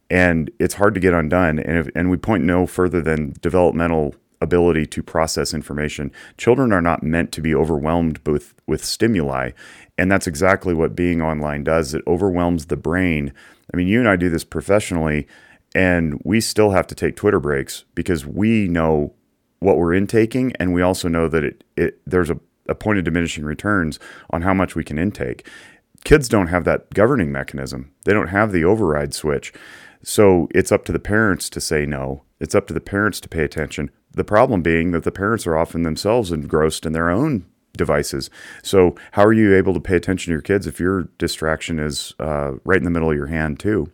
and 0.09 0.49
it's 0.59 0.75
hard 0.75 0.93
to 0.93 0.99
get 0.99 1.13
undone. 1.13 1.59
And 1.59 1.77
if, 1.77 1.89
and 1.95 2.09
we 2.09 2.17
point 2.17 2.43
no 2.43 2.65
further 2.65 3.01
than 3.01 3.33
developmental 3.41 4.15
ability 4.39 4.85
to 4.85 5.01
process 5.01 5.53
information. 5.53 6.11
Children 6.37 6.71
are 6.71 6.81
not 6.81 7.01
meant 7.01 7.31
to 7.31 7.41
be 7.41 7.55
overwhelmed 7.55 8.19
with 8.25 8.53
with 8.67 8.85
stimuli, 8.85 9.51
and 9.97 10.11
that's 10.11 10.27
exactly 10.27 10.73
what 10.73 10.95
being 10.95 11.21
online 11.21 11.63
does. 11.63 11.93
It 11.93 12.03
overwhelms 12.05 12.67
the 12.67 12.77
brain. 12.77 13.33
I 13.73 13.77
mean, 13.77 13.87
you 13.87 13.99
and 13.99 14.07
I 14.07 14.15
do 14.15 14.29
this 14.29 14.43
professionally, 14.43 15.27
and 15.73 16.21
we 16.23 16.39
still 16.39 16.71
have 16.71 16.87
to 16.87 16.95
take 16.95 17.15
Twitter 17.15 17.39
breaks 17.39 17.83
because 17.95 18.25
we 18.25 18.67
know 18.67 19.13
what 19.59 19.77
we're 19.77 19.93
intaking, 19.93 20.53
and 20.59 20.73
we 20.73 20.81
also 20.81 21.07
know 21.07 21.27
that 21.27 21.43
it, 21.43 21.63
it 21.75 21.99
there's 22.05 22.29
a, 22.29 22.39
a 22.67 22.75
point 22.75 22.99
of 22.99 23.05
diminishing 23.05 23.43
returns 23.43 23.99
on 24.29 24.41
how 24.41 24.53
much 24.53 24.75
we 24.75 24.83
can 24.83 24.99
intake. 24.99 25.47
Kids 26.03 26.29
don't 26.29 26.47
have 26.47 26.63
that 26.65 26.93
governing 26.93 27.31
mechanism. 27.31 27.91
They 28.05 28.13
don't 28.13 28.27
have 28.27 28.51
the 28.51 28.63
override 28.63 29.13
switch. 29.13 29.53
So 30.03 30.47
it's 30.53 30.71
up 30.71 30.85
to 30.85 30.91
the 30.91 30.99
parents 30.99 31.49
to 31.49 31.59
say 31.59 31.85
no. 31.85 32.23
It's 32.39 32.55
up 32.55 32.67
to 32.67 32.73
the 32.73 32.79
parents 32.79 33.19
to 33.21 33.29
pay 33.29 33.43
attention. 33.43 33.89
The 34.11 34.23
problem 34.23 34.61
being 34.61 34.91
that 34.91 35.03
the 35.03 35.11
parents 35.11 35.47
are 35.47 35.57
often 35.57 35.83
themselves 35.83 36.31
engrossed 36.31 36.85
in 36.85 36.93
their 36.93 37.09
own 37.09 37.45
devices. 37.75 38.29
So 38.63 38.95
how 39.11 39.23
are 39.23 39.33
you 39.33 39.55
able 39.55 39.73
to 39.73 39.79
pay 39.79 39.95
attention 39.95 40.31
to 40.31 40.33
your 40.33 40.41
kids 40.41 40.67
if 40.67 40.79
your 40.79 41.03
distraction 41.17 41.79
is 41.79 42.13
uh, 42.19 42.53
right 42.63 42.77
in 42.77 42.83
the 42.83 42.89
middle 42.89 43.11
of 43.11 43.17
your 43.17 43.27
hand 43.27 43.59
too? 43.59 43.91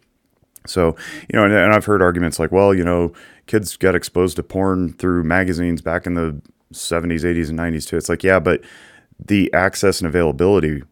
So 0.65 0.95
you 1.29 1.37
know, 1.37 1.45
and, 1.45 1.53
and 1.53 1.73
I've 1.73 1.85
heard 1.85 2.01
arguments 2.01 2.39
like, 2.39 2.51
well, 2.51 2.73
you 2.73 2.83
know, 2.83 3.13
kids 3.47 3.75
got 3.77 3.95
exposed 3.95 4.35
to 4.37 4.43
porn 4.43 4.93
through 4.93 5.23
magazines 5.23 5.81
back 5.81 6.05
in 6.05 6.13
the 6.13 6.41
70s, 6.73 7.21
80s, 7.21 7.49
and 7.49 7.59
90s 7.59 7.87
too. 7.87 7.97
It's 7.97 8.09
like, 8.09 8.23
yeah, 8.23 8.39
but 8.39 8.61
the 9.23 9.53
access 9.53 9.99
and 9.99 10.07
availability 10.07 10.83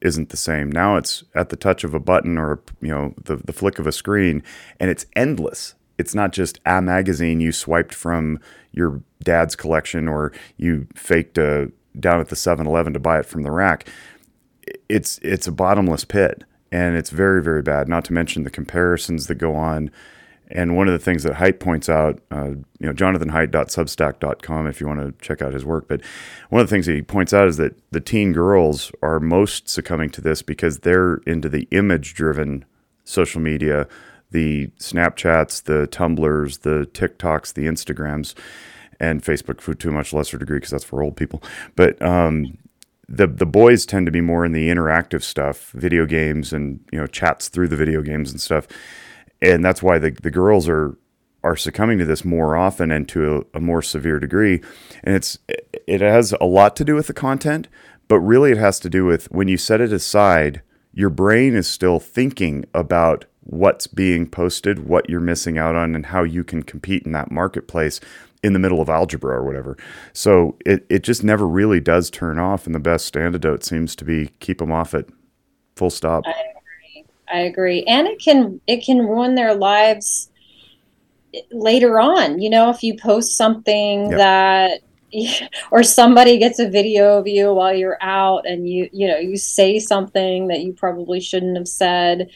isn't 0.00 0.28
the 0.28 0.36
same. 0.36 0.70
Now 0.70 0.96
it's 0.96 1.24
at 1.34 1.48
the 1.48 1.56
touch 1.56 1.84
of 1.84 1.94
a 1.94 2.00
button 2.00 2.38
or 2.38 2.60
you 2.80 2.88
know 2.88 3.14
the 3.24 3.36
the 3.36 3.52
flick 3.52 3.78
of 3.78 3.86
a 3.86 3.92
screen, 3.92 4.42
and 4.80 4.90
it's 4.90 5.06
endless. 5.14 5.74
It's 5.98 6.14
not 6.14 6.32
just 6.32 6.60
a 6.66 6.82
magazine 6.82 7.40
you 7.40 7.52
swiped 7.52 7.94
from 7.94 8.38
your 8.72 9.02
dad's 9.22 9.56
collection 9.56 10.08
or 10.08 10.30
you 10.58 10.86
faked 10.94 11.38
a, 11.38 11.72
down 11.98 12.20
at 12.20 12.28
the 12.28 12.36
7-Eleven 12.36 12.92
to 12.92 13.00
buy 13.00 13.18
it 13.18 13.24
from 13.24 13.44
the 13.44 13.50
rack. 13.50 13.88
It's 14.90 15.18
it's 15.22 15.46
a 15.46 15.52
bottomless 15.52 16.04
pit, 16.04 16.44
and 16.76 16.96
it's 16.96 17.10
very 17.10 17.42
very 17.42 17.62
bad. 17.62 17.88
Not 17.88 18.04
to 18.06 18.12
mention 18.12 18.44
the 18.44 18.50
comparisons 18.50 19.26
that 19.26 19.36
go 19.36 19.54
on 19.54 19.90
and 20.48 20.76
one 20.76 20.86
of 20.86 20.92
the 20.92 20.98
things 20.98 21.24
that 21.24 21.34
Haidt 21.34 21.58
points 21.58 21.88
out, 21.88 22.20
uh, 22.30 22.50
you 22.78 22.86
know, 22.86 22.92
jonathanhaidt.substack.com 22.92 24.66
if 24.66 24.80
you 24.80 24.86
want 24.86 25.00
to 25.00 25.24
check 25.24 25.42
out 25.42 25.52
his 25.52 25.64
work. 25.64 25.88
But 25.88 26.02
one 26.50 26.60
of 26.60 26.68
the 26.68 26.70
things 26.70 26.86
he 26.86 27.02
points 27.02 27.34
out 27.34 27.48
is 27.48 27.56
that 27.56 27.76
the 27.90 28.00
teen 28.00 28.32
girls 28.32 28.92
are 29.02 29.18
most 29.18 29.68
succumbing 29.68 30.10
to 30.10 30.20
this 30.20 30.42
because 30.42 30.80
they're 30.80 31.16
into 31.26 31.48
the 31.48 31.66
image 31.72 32.14
driven 32.14 32.64
social 33.04 33.40
media, 33.40 33.88
the 34.30 34.68
Snapchats, 34.78 35.64
the 35.64 35.88
Tumblrs, 35.88 36.60
the 36.60 36.88
TikToks, 36.92 37.54
the 37.54 37.66
Instagrams, 37.66 38.34
and 39.00 39.22
Facebook 39.22 39.78
to 39.78 39.88
a 39.88 39.92
much 39.92 40.12
lesser 40.12 40.38
degree 40.38 40.58
because 40.58 40.70
that's 40.70 40.84
for 40.84 41.02
old 41.02 41.16
people. 41.16 41.42
But 41.74 42.00
um, 42.00 42.56
the 43.08 43.26
the 43.26 43.46
boys 43.46 43.86
tend 43.86 44.06
to 44.06 44.12
be 44.12 44.20
more 44.20 44.44
in 44.44 44.52
the 44.52 44.68
interactive 44.68 45.22
stuff, 45.22 45.70
video 45.72 46.06
games, 46.06 46.52
and 46.52 46.80
you 46.92 46.98
know, 46.98 47.06
chats 47.06 47.48
through 47.48 47.68
the 47.68 47.76
video 47.76 48.02
games 48.02 48.30
and 48.30 48.40
stuff. 48.40 48.66
And 49.42 49.64
that's 49.64 49.82
why 49.82 49.98
the, 49.98 50.10
the 50.10 50.30
girls 50.30 50.68
are 50.68 50.96
are 51.44 51.56
succumbing 51.56 51.98
to 51.98 52.04
this 52.04 52.24
more 52.24 52.56
often 52.56 52.90
and 52.90 53.08
to 53.08 53.46
a, 53.54 53.58
a, 53.58 53.60
more 53.60 53.80
severe 53.80 54.18
degree. 54.18 54.60
And 55.04 55.14
it's 55.14 55.38
it 55.86 56.00
has 56.00 56.34
a 56.40 56.46
lot 56.46 56.74
to 56.76 56.84
do 56.84 56.94
with 56.94 57.06
the 57.06 57.14
content 57.14 57.68
but 58.08 58.20
really 58.20 58.52
it 58.52 58.58
has 58.58 58.78
to 58.80 58.90
do 58.90 59.04
with 59.04 59.30
when 59.30 59.48
you 59.48 59.56
set 59.56 59.80
it 59.80 59.92
aside 59.92 60.62
your 60.92 61.10
brain 61.10 61.54
is 61.54 61.66
still 61.66 62.00
thinking 62.00 62.64
about 62.72 63.26
what's 63.46 63.86
being 63.86 64.28
posted 64.28 64.86
what 64.88 65.08
you're 65.08 65.20
missing 65.20 65.56
out 65.58 65.74
on 65.74 65.94
and 65.94 66.06
how 66.06 66.22
you 66.22 66.42
can 66.42 66.62
compete 66.62 67.04
in 67.04 67.12
that 67.12 67.30
marketplace 67.30 68.00
in 68.42 68.52
the 68.52 68.58
middle 68.58 68.80
of 68.80 68.88
algebra 68.88 69.36
or 69.36 69.44
whatever 69.44 69.76
so 70.12 70.56
it, 70.64 70.84
it 70.88 71.02
just 71.02 71.24
never 71.24 71.46
really 71.46 71.80
does 71.80 72.10
turn 72.10 72.38
off 72.38 72.66
and 72.66 72.74
the 72.74 72.80
best 72.80 73.16
antidote 73.16 73.64
seems 73.64 73.96
to 73.96 74.04
be 74.04 74.28
keep 74.40 74.58
them 74.58 74.72
off 74.72 74.94
it 74.94 75.08
full 75.74 75.90
stop 75.90 76.24
I- 76.26 76.56
I 77.32 77.40
agree. 77.40 77.84
And 77.84 78.06
it 78.06 78.20
can 78.20 78.60
it 78.66 78.84
can 78.84 78.98
ruin 78.98 79.34
their 79.34 79.54
lives 79.54 80.30
later 81.50 82.00
on. 82.00 82.40
You 82.40 82.50
know, 82.50 82.70
if 82.70 82.82
you 82.82 82.96
post 82.96 83.36
something 83.36 84.10
yep. 84.10 84.18
that 84.18 84.80
or 85.70 85.82
somebody 85.82 86.38
gets 86.38 86.58
a 86.58 86.68
video 86.68 87.18
of 87.18 87.26
you 87.26 87.52
while 87.52 87.74
you're 87.74 87.98
out 88.00 88.46
and 88.46 88.68
you 88.68 88.88
you 88.92 89.08
know, 89.08 89.18
you 89.18 89.36
say 89.36 89.78
something 89.78 90.48
that 90.48 90.60
you 90.60 90.72
probably 90.72 91.20
shouldn't 91.20 91.56
have 91.56 91.68
said. 91.68 92.30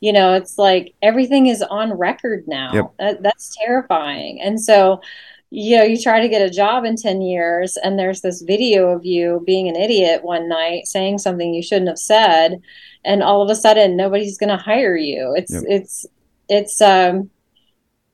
You 0.00 0.12
know, 0.12 0.34
it's 0.34 0.58
like 0.58 0.94
everything 1.02 1.46
is 1.46 1.62
on 1.62 1.92
record 1.92 2.44
now. 2.46 2.72
Yep. 2.72 2.94
That, 2.98 3.22
that's 3.22 3.56
terrifying. 3.56 4.40
And 4.40 4.60
so 4.60 5.00
you 5.50 5.78
know, 5.78 5.84
you 5.84 6.00
try 6.00 6.20
to 6.20 6.28
get 6.28 6.42
a 6.42 6.50
job 6.50 6.84
in 6.84 6.96
10 6.96 7.22
years 7.22 7.76
and 7.76 7.96
there's 7.96 8.22
this 8.22 8.42
video 8.42 8.88
of 8.88 9.04
you 9.04 9.40
being 9.46 9.68
an 9.68 9.76
idiot 9.76 10.24
one 10.24 10.48
night 10.48 10.88
saying 10.88 11.18
something 11.18 11.54
you 11.54 11.62
shouldn't 11.62 11.86
have 11.86 11.98
said 11.98 12.60
and 13.04 13.22
all 13.22 13.40
of 13.40 13.48
a 13.48 13.54
sudden 13.54 13.96
nobody's 13.96 14.36
going 14.36 14.50
to 14.50 14.56
hire 14.56 14.96
you. 14.96 15.32
It's 15.36 15.52
yep. 15.52 15.62
it's 15.68 16.06
it's 16.48 16.80
um 16.80 17.30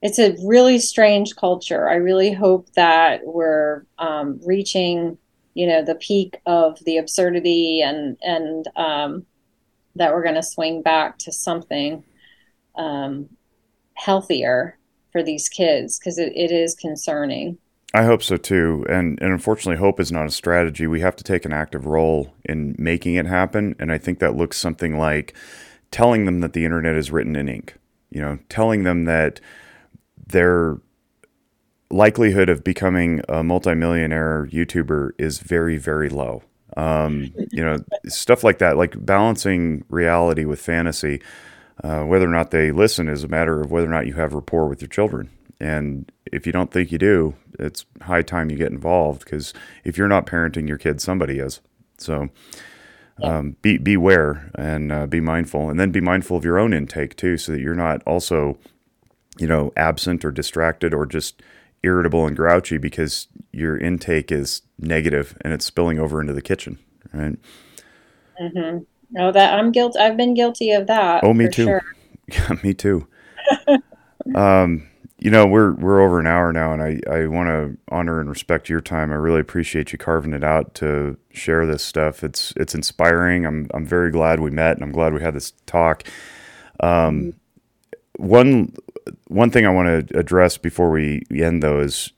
it's 0.03 0.19
a 0.19 0.37
really 0.45 0.79
strange 0.79 1.37
culture. 1.37 1.89
I 1.89 1.95
really 1.95 2.33
hope 2.33 2.73
that 2.73 3.21
we're 3.25 3.85
um, 3.99 4.41
reaching, 4.47 5.19
you 5.55 5.67
know, 5.67 5.85
the 5.85 5.95
peak 5.95 6.39
of 6.47 6.83
the 6.85 6.97
absurdity 6.97 7.83
and 7.83 8.17
and 8.23 8.67
um, 8.77 9.27
that 9.97 10.13
we're 10.13 10.23
going 10.23 10.35
to 10.35 10.43
swing 10.43 10.83
back 10.83 11.19
to 11.19 11.33
something 11.33 12.05
um, 12.77 13.29
healthier 13.95 14.79
for 15.13 15.23
these 15.23 15.49
kids 15.49 15.99
because 15.99 16.19
it, 16.19 16.33
it 16.35 16.51
is 16.51 16.75
concerning. 16.75 17.59
I 17.93 18.05
hope 18.05 18.23
so 18.23 18.37
too. 18.37 18.87
And 18.89 19.21
and 19.21 19.33
unfortunately 19.33 19.79
hope 19.79 19.99
is 19.99 20.13
not 20.13 20.27
a 20.27 20.31
strategy. 20.31 20.87
We 20.87 21.01
have 21.01 21.17
to 21.17 21.25
take 21.25 21.45
an 21.45 21.53
active 21.53 21.87
role 21.87 22.35
in 22.45 22.77
making 22.79 23.17
it 23.17 23.27
happen. 23.27 23.75
And 23.79 23.91
I 23.91 23.99
think 23.99 24.21
that 24.21 24.37
looks 24.37 24.57
something 24.57 24.97
like 24.97 25.35
telling 25.91 26.25
them 26.25 26.41
that 26.41 26.53
the 26.53 26.65
internet 26.65 26.95
is 26.95 27.11
written 27.11 27.35
in 27.35 27.49
ink. 27.49 27.75
You 28.11 28.21
know, 28.21 28.39
telling 28.49 28.85
them 28.85 29.05
that 29.05 29.41
their 30.25 30.79
likelihood 31.91 32.49
of 32.49 32.63
becoming 32.63 33.23
a 33.29 33.43
multimillionaire 33.43 34.47
YouTuber 34.51 35.11
is 35.19 35.41
very, 35.41 35.77
very 35.77 36.09
low. 36.09 36.45
Um, 36.77 37.33
you 37.51 37.65
know, 37.65 37.79
stuff 38.07 38.45
like 38.45 38.59
that, 38.59 38.77
like 38.77 39.05
balancing 39.05 39.85
reality 39.89 40.45
with 40.45 40.61
fantasy. 40.61 41.21
Uh, 41.83 42.05
whether 42.05 42.27
or 42.27 42.33
not 42.33 42.51
they 42.51 42.73
listen 42.73 43.09
is 43.09 43.25
a 43.25 43.29
matter 43.29 43.61
of 43.61 43.71
whether 43.71 43.87
or 43.87 43.91
not 43.91 44.07
you 44.07 44.13
have 44.15 44.35
rapport 44.35 44.69
with 44.69 44.83
your 44.83 44.89
children. 44.89 45.31
And 45.59 46.11
if 46.27 46.47
you 46.47 46.53
don't 46.53 46.71
think 46.71 46.93
you 46.93 46.99
do, 46.99 47.35
it's 47.59 47.85
high 48.03 48.23
time 48.23 48.51
you 48.51 48.57
get 48.57 48.73
involved 48.73 49.25
because 49.25 49.53
if 49.85 49.97
you're 49.97 50.09
not 50.09 50.27
parenting 50.27 50.69
your 50.69 50.79
kids, 50.79 51.03
somebody 51.03 51.39
is. 51.39 51.61
So 51.99 52.31
um, 53.23 53.57
be 53.61 53.79
beware 53.79 54.51
and 54.55 54.91
uh, 54.91 55.07
be 55.07 55.21
mindful, 55.21 55.69
and 55.69 55.79
then 55.79 55.91
be 55.91 56.01
mindful 56.01 56.37
of 56.37 56.45
your 56.45 56.59
own 56.59 56.73
intake 56.73 57.17
too, 57.17 57.37
so 57.37 57.53
that 57.53 57.61
you're 57.61 57.75
not 57.75 58.03
also, 58.05 58.59
you 59.39 59.47
know, 59.47 59.73
absent 59.77 60.25
or 60.25 60.31
distracted 60.31 60.95
or 60.95 61.07
just 61.07 61.43
irritable 61.83 62.27
and 62.27 62.37
grouchy 62.37 62.79
because 62.79 63.29
your 63.53 63.77
intake 63.77 64.31
is 64.31 64.63
negative 64.79 65.37
and 65.43 65.53
it's 65.53 65.65
spilling 65.65 65.99
over 65.99 66.21
into 66.21 66.33
the 66.33 66.43
kitchen, 66.43 66.79
right? 67.13 67.37
Mm-hmm. 68.41 68.79
Oh, 69.19 69.33
that 69.33 69.59
I'm 69.59 69.73
guilty. 69.73 69.99
I've 69.99 70.17
been 70.17 70.35
guilty 70.35 70.71
of 70.73 70.87
that. 70.87 71.25
Oh, 71.25 71.35
me 71.35 71.49
too. 71.49 71.65
Sure. 71.65 71.83
Yeah, 72.33 72.55
me 72.63 72.75
too. 72.75 73.09
um, 74.37 74.89
you 75.19 75.31
know, 75.33 75.47
we're 75.47 75.73
we're 75.73 76.01
over 76.01 76.21
an 76.21 76.29
hour 76.29 76.53
now, 76.53 76.73
and 76.73 76.81
I, 76.81 77.01
I 77.11 77.27
want 77.27 77.49
to 77.49 77.77
honor 77.93 78.21
and 78.21 78.29
respect 78.29 78.69
your 78.69 78.81
time. 78.81 79.11
I 79.11 79.17
really 79.17 79.41
appreciate 79.41 79.91
you 79.91 79.99
carving 79.99 80.33
it 80.33 80.45
out 80.45 80.75
to 80.77 81.19
share 81.33 81.67
this 81.67 81.83
stuff. 81.83 82.23
It's 82.23 82.53
it's 82.57 82.75
inspiring. 82.75 83.45
I'm 83.47 83.69
I'm 83.75 83.85
very 83.85 84.13
glad 84.13 84.39
we 84.39 84.51
met, 84.51 84.77
and 84.77 84.85
I'm 84.85 84.93
glad 84.93 85.13
we 85.13 85.21
had 85.21 85.35
this 85.35 85.53
talk. 85.67 86.05
Um, 86.79 87.35
one 88.17 88.75
one 89.29 89.51
thing 89.51 89.67
I 89.67 89.71
want 89.71 90.09
to 90.09 90.19
address 90.19 90.59
before 90.59 90.91
we 90.91 91.23
end, 91.31 91.63
though, 91.63 91.81
is 91.81 92.13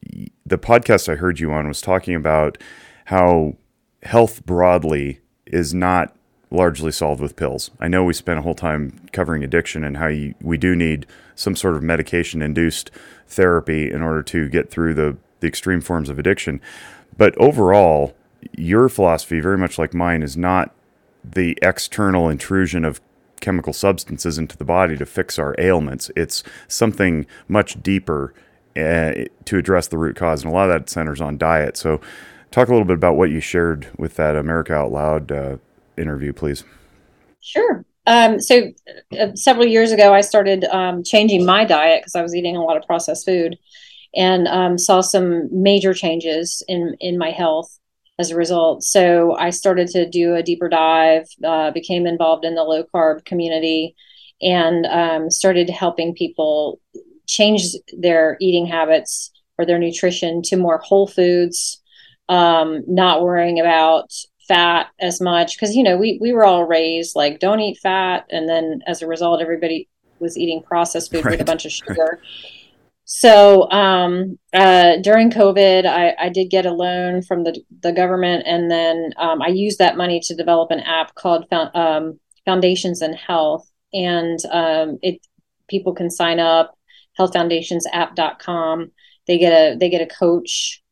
the 0.45 0.59
podcast 0.59 1.09
I 1.11 1.17
heard 1.17 1.41
you 1.41 1.53
on 1.53 1.69
was 1.69 1.81
talking 1.81 2.15
about 2.15 2.59
how 3.07 3.57
health 4.03 4.45
broadly 4.45 5.21
is 5.47 5.73
not 5.73 6.15
largely 6.51 6.93
solved 6.93 7.21
with 7.21 7.37
pills. 7.37 7.71
I 7.81 7.89
know 7.89 8.05
we 8.05 8.13
spent 8.13 8.39
a 8.39 8.43
whole 8.43 8.55
time 8.55 9.07
covering 9.13 9.43
addiction 9.43 9.85
and 9.85 9.97
how 9.97 10.09
you, 10.09 10.35
we 10.43 10.59
do 10.59 10.77
need 10.77 11.07
some 11.35 11.57
sort 11.57 11.77
of 11.77 11.83
medication 11.83 12.43
induced 12.43 12.91
therapy 13.27 13.91
in 13.91 14.03
order 14.03 14.23
to 14.25 14.49
get 14.49 14.71
through 14.71 14.95
the, 14.95 15.17
the 15.41 15.47
extreme 15.47 15.81
forms 15.81 16.11
of 16.11 16.19
addiction. 16.19 16.61
But 17.17 17.37
overall, 17.39 18.15
your 18.57 18.89
philosophy, 18.89 19.41
very 19.41 19.57
much 19.57 19.79
like 19.79 19.95
mine, 19.95 20.23
is 20.23 20.37
not 20.37 20.75
the 21.25 21.57
external 21.63 22.29
intrusion 22.29 22.85
of 22.85 23.01
chemical 23.43 23.75
substances 23.75 24.39
into 24.39 24.57
the 24.57 24.65
body 24.65 24.97
to 24.97 25.05
fix 25.05 25.39
our 25.39 25.55
ailments. 25.59 26.11
It's 26.17 26.43
something 26.69 27.27
much 27.49 27.83
deeper 27.83 28.33
uh, 28.75 29.13
to 29.45 29.59
address 29.59 29.89
the 29.89 29.99
root 29.99 30.17
cause. 30.17 30.43
And 30.43 30.51
a 30.51 30.55
lot 30.55 30.71
of 30.71 30.81
that 30.81 30.89
centers 30.89 31.21
on 31.21 31.37
diet. 31.37 31.77
So, 31.77 32.01
talk 32.51 32.69
a 32.69 32.71
little 32.71 32.87
bit 32.87 32.97
about 32.97 33.17
what 33.17 33.31
you 33.31 33.41
shared 33.41 33.89
with 33.99 34.17
that 34.17 34.37
America 34.37 34.75
Out 34.75 34.93
Loud 34.93 35.31
uh, 35.31 35.57
interview, 35.99 36.33
please. 36.33 36.65
Sure. 37.41 37.85
Um, 38.07 38.41
so, 38.41 38.73
uh, 39.21 39.35
several 39.35 39.67
years 39.67 39.93
ago, 39.93 40.15
I 40.15 40.23
started 40.23 40.65
um, 40.65 41.05
changing 41.05 41.45
my 41.45 41.67
diet 41.67 42.03
because 42.03 42.15
I 42.15 42.23
was 42.23 42.35
eating 42.35 42.57
a 42.57 42.65
lot 42.65 42.79
of 42.79 42.85
processed 42.85 43.27
food 43.27 43.59
and 44.15 44.49
um, 44.49 44.79
saw 44.79 45.01
some 45.01 45.49
major 45.63 45.93
changes 45.93 46.63
in, 46.69 46.97
in 47.01 47.19
my 47.19 47.31
health 47.31 47.79
as 48.19 48.31
a 48.31 48.37
result. 48.37 48.83
So 48.83 49.37
I 49.37 49.51
started 49.51 49.89
to 49.89 50.09
do 50.09 50.35
a 50.35 50.43
deeper 50.43 50.69
dive, 50.69 51.27
uh, 51.45 51.71
became 51.71 52.07
involved 52.07 52.45
in 52.45 52.55
the 52.55 52.63
low 52.63 52.85
carb 52.85 53.25
community, 53.25 53.95
and 54.41 54.87
um, 54.87 55.31
started 55.31 55.71
helping 55.71 56.15
people 56.15 56.81
change 57.27 57.65
their 57.97 58.37
eating 58.41 58.67
habits 58.67 59.31
or 59.59 59.65
their 59.65 59.79
nutrition 59.79 60.43
to 60.43 60.57
more 60.57 60.79
whole 60.79 61.07
foods, 61.07 61.81
um, 62.29 62.83
not 62.87 63.23
worrying 63.23 63.61
about 63.61 64.13
fat 64.49 64.89
as 65.01 65.21
much 65.21 65.57
because 65.57 65.75
you 65.75 65.85
know 65.85 65.97
we 65.97 66.19
we 66.21 66.33
were 66.33 66.45
all 66.45 66.65
raised 66.65 67.15
like 67.15 67.39
don't 67.39 67.61
eat 67.61 67.79
fat, 67.83 68.27
and 68.31 68.49
then 68.49 68.81
as 68.87 69.03
a 69.03 69.07
result, 69.07 69.41
everybody 69.41 69.89
was 70.19 70.37
eating 70.37 70.63
processed 70.63 71.11
food 71.11 71.25
right. 71.25 71.33
with 71.33 71.41
a 71.41 71.45
bunch 71.45 71.65
of 71.65 71.73
sugar. 71.73 72.21
So 73.15 73.71
um, 73.71 74.39
uh, 74.55 74.97
during 75.03 75.31
COVID, 75.31 75.85
I, 75.85 76.15
I, 76.19 76.29
did 76.31 76.49
get 76.49 76.65
a 76.65 76.73
loan 76.73 77.21
from 77.21 77.45
the, 77.45 77.61
the 77.83 77.93
government, 77.93 78.45
and 78.47 78.71
then 78.71 79.13
um, 79.19 79.43
I 79.43 79.49
used 79.49 79.79
that 79.81 79.99
money 79.99 80.19
to 80.25 80.35
develop 80.35 80.71
an 80.71 80.81
app 80.81 81.15
called 81.15 81.45
um, 81.53 82.19
Foundations 82.47 83.03
in 83.03 83.13
Health, 83.13 83.71
and 83.93 84.39
um, 84.51 84.99
it 85.03 85.21
people 85.69 85.93
can 85.93 86.09
sign 86.09 86.41
up 86.41 86.75
healthfoundationsapp.com. 87.21 88.91
They 89.27 89.39
get 89.39 89.53
a 89.53 89.77
they 89.77 89.91
get 89.91 90.01
a 90.01 90.15
coach 90.15 90.83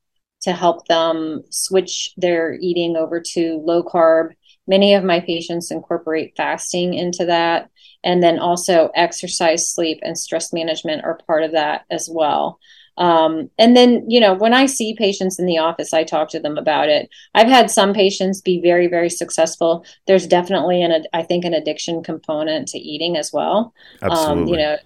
to 0.42 0.52
help 0.52 0.86
them 0.88 1.42
switch 1.48 2.12
their 2.18 2.52
eating 2.60 2.96
over 2.98 3.22
to 3.32 3.62
low 3.64 3.82
carb. 3.82 4.32
Many 4.66 4.92
of 4.92 5.04
my 5.04 5.20
patients 5.20 5.70
incorporate 5.70 6.34
fasting 6.36 6.92
into 6.92 7.24
that 7.24 7.70
and 8.02 8.22
then 8.22 8.38
also 8.38 8.90
exercise 8.94 9.70
sleep 9.70 9.98
and 10.02 10.18
stress 10.18 10.52
management 10.52 11.04
are 11.04 11.18
part 11.26 11.42
of 11.42 11.52
that 11.52 11.84
as 11.90 12.08
well. 12.10 12.58
Um, 12.96 13.50
and 13.58 13.76
then 13.76 14.04
you 14.10 14.20
know 14.20 14.34
when 14.34 14.52
i 14.52 14.66
see 14.66 14.94
patients 14.94 15.38
in 15.38 15.46
the 15.46 15.56
office 15.56 15.94
i 15.94 16.04
talk 16.04 16.28
to 16.30 16.40
them 16.40 16.58
about 16.58 16.88
it. 16.88 17.08
I've 17.34 17.48
had 17.48 17.70
some 17.70 17.94
patients 17.94 18.42
be 18.42 18.60
very 18.60 18.88
very 18.88 19.08
successful. 19.08 19.84
There's 20.06 20.26
definitely 20.26 20.82
an 20.82 21.04
i 21.12 21.22
think 21.22 21.44
an 21.44 21.54
addiction 21.54 22.02
component 22.02 22.68
to 22.68 22.78
eating 22.78 23.16
as 23.16 23.32
well. 23.32 23.72
Absolutely. 24.02 24.42
Um, 24.42 24.46
you 24.48 24.56
know 24.56 24.76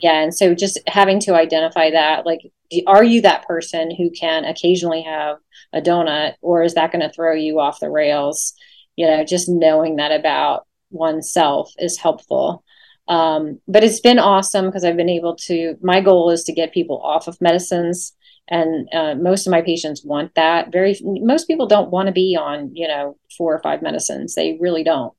yeah 0.00 0.22
and 0.22 0.34
so 0.34 0.54
just 0.54 0.78
having 0.86 1.20
to 1.20 1.34
identify 1.34 1.90
that 1.90 2.24
like 2.24 2.40
are 2.86 3.04
you 3.04 3.20
that 3.20 3.46
person 3.46 3.94
who 3.94 4.10
can 4.10 4.44
occasionally 4.44 5.02
have 5.02 5.36
a 5.72 5.80
donut 5.80 6.34
or 6.40 6.62
is 6.62 6.74
that 6.74 6.92
going 6.92 7.06
to 7.06 7.12
throw 7.12 7.34
you 7.34 7.60
off 7.60 7.80
the 7.80 7.90
rails? 7.90 8.54
You 8.96 9.06
know 9.06 9.24
just 9.24 9.48
knowing 9.48 9.96
that 9.96 10.12
about 10.12 10.66
oneself 10.90 11.72
is 11.78 11.98
helpful. 11.98 12.64
Um, 13.08 13.60
but 13.66 13.82
it's 13.82 14.00
been 14.00 14.18
awesome 14.18 14.66
because 14.66 14.84
I've 14.84 14.96
been 14.96 15.08
able 15.08 15.34
to. 15.46 15.76
My 15.82 16.00
goal 16.00 16.30
is 16.30 16.44
to 16.44 16.52
get 16.52 16.72
people 16.72 17.00
off 17.02 17.26
of 17.26 17.40
medicines, 17.40 18.12
and 18.48 18.88
uh, 18.94 19.16
most 19.16 19.46
of 19.46 19.50
my 19.50 19.62
patients 19.62 20.04
want 20.04 20.34
that. 20.36 20.70
Very 20.70 20.96
most 21.02 21.48
people 21.48 21.66
don't 21.66 21.90
want 21.90 22.06
to 22.06 22.12
be 22.12 22.36
on 22.40 22.70
you 22.74 22.86
know 22.86 23.16
four 23.36 23.52
or 23.54 23.60
five 23.62 23.82
medicines. 23.82 24.34
They 24.34 24.58
really 24.60 24.84
don't. 24.84 25.12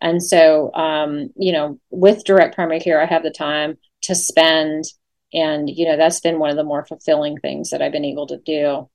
And 0.00 0.22
so, 0.22 0.72
um, 0.74 1.30
you 1.36 1.52
know, 1.52 1.80
with 1.90 2.24
direct 2.24 2.54
primary 2.54 2.80
care, 2.80 3.00
I 3.00 3.06
have 3.06 3.22
the 3.22 3.30
time 3.30 3.78
to 4.02 4.14
spend, 4.14 4.84
and 5.32 5.70
you 5.70 5.86
know, 5.86 5.96
that's 5.96 6.20
been 6.20 6.38
one 6.38 6.50
of 6.50 6.56
the 6.56 6.64
more 6.64 6.84
fulfilling 6.84 7.38
things 7.38 7.70
that 7.70 7.80
I've 7.80 7.92
been 7.92 8.04
able 8.04 8.26
to 8.26 8.38
do. 8.38 8.88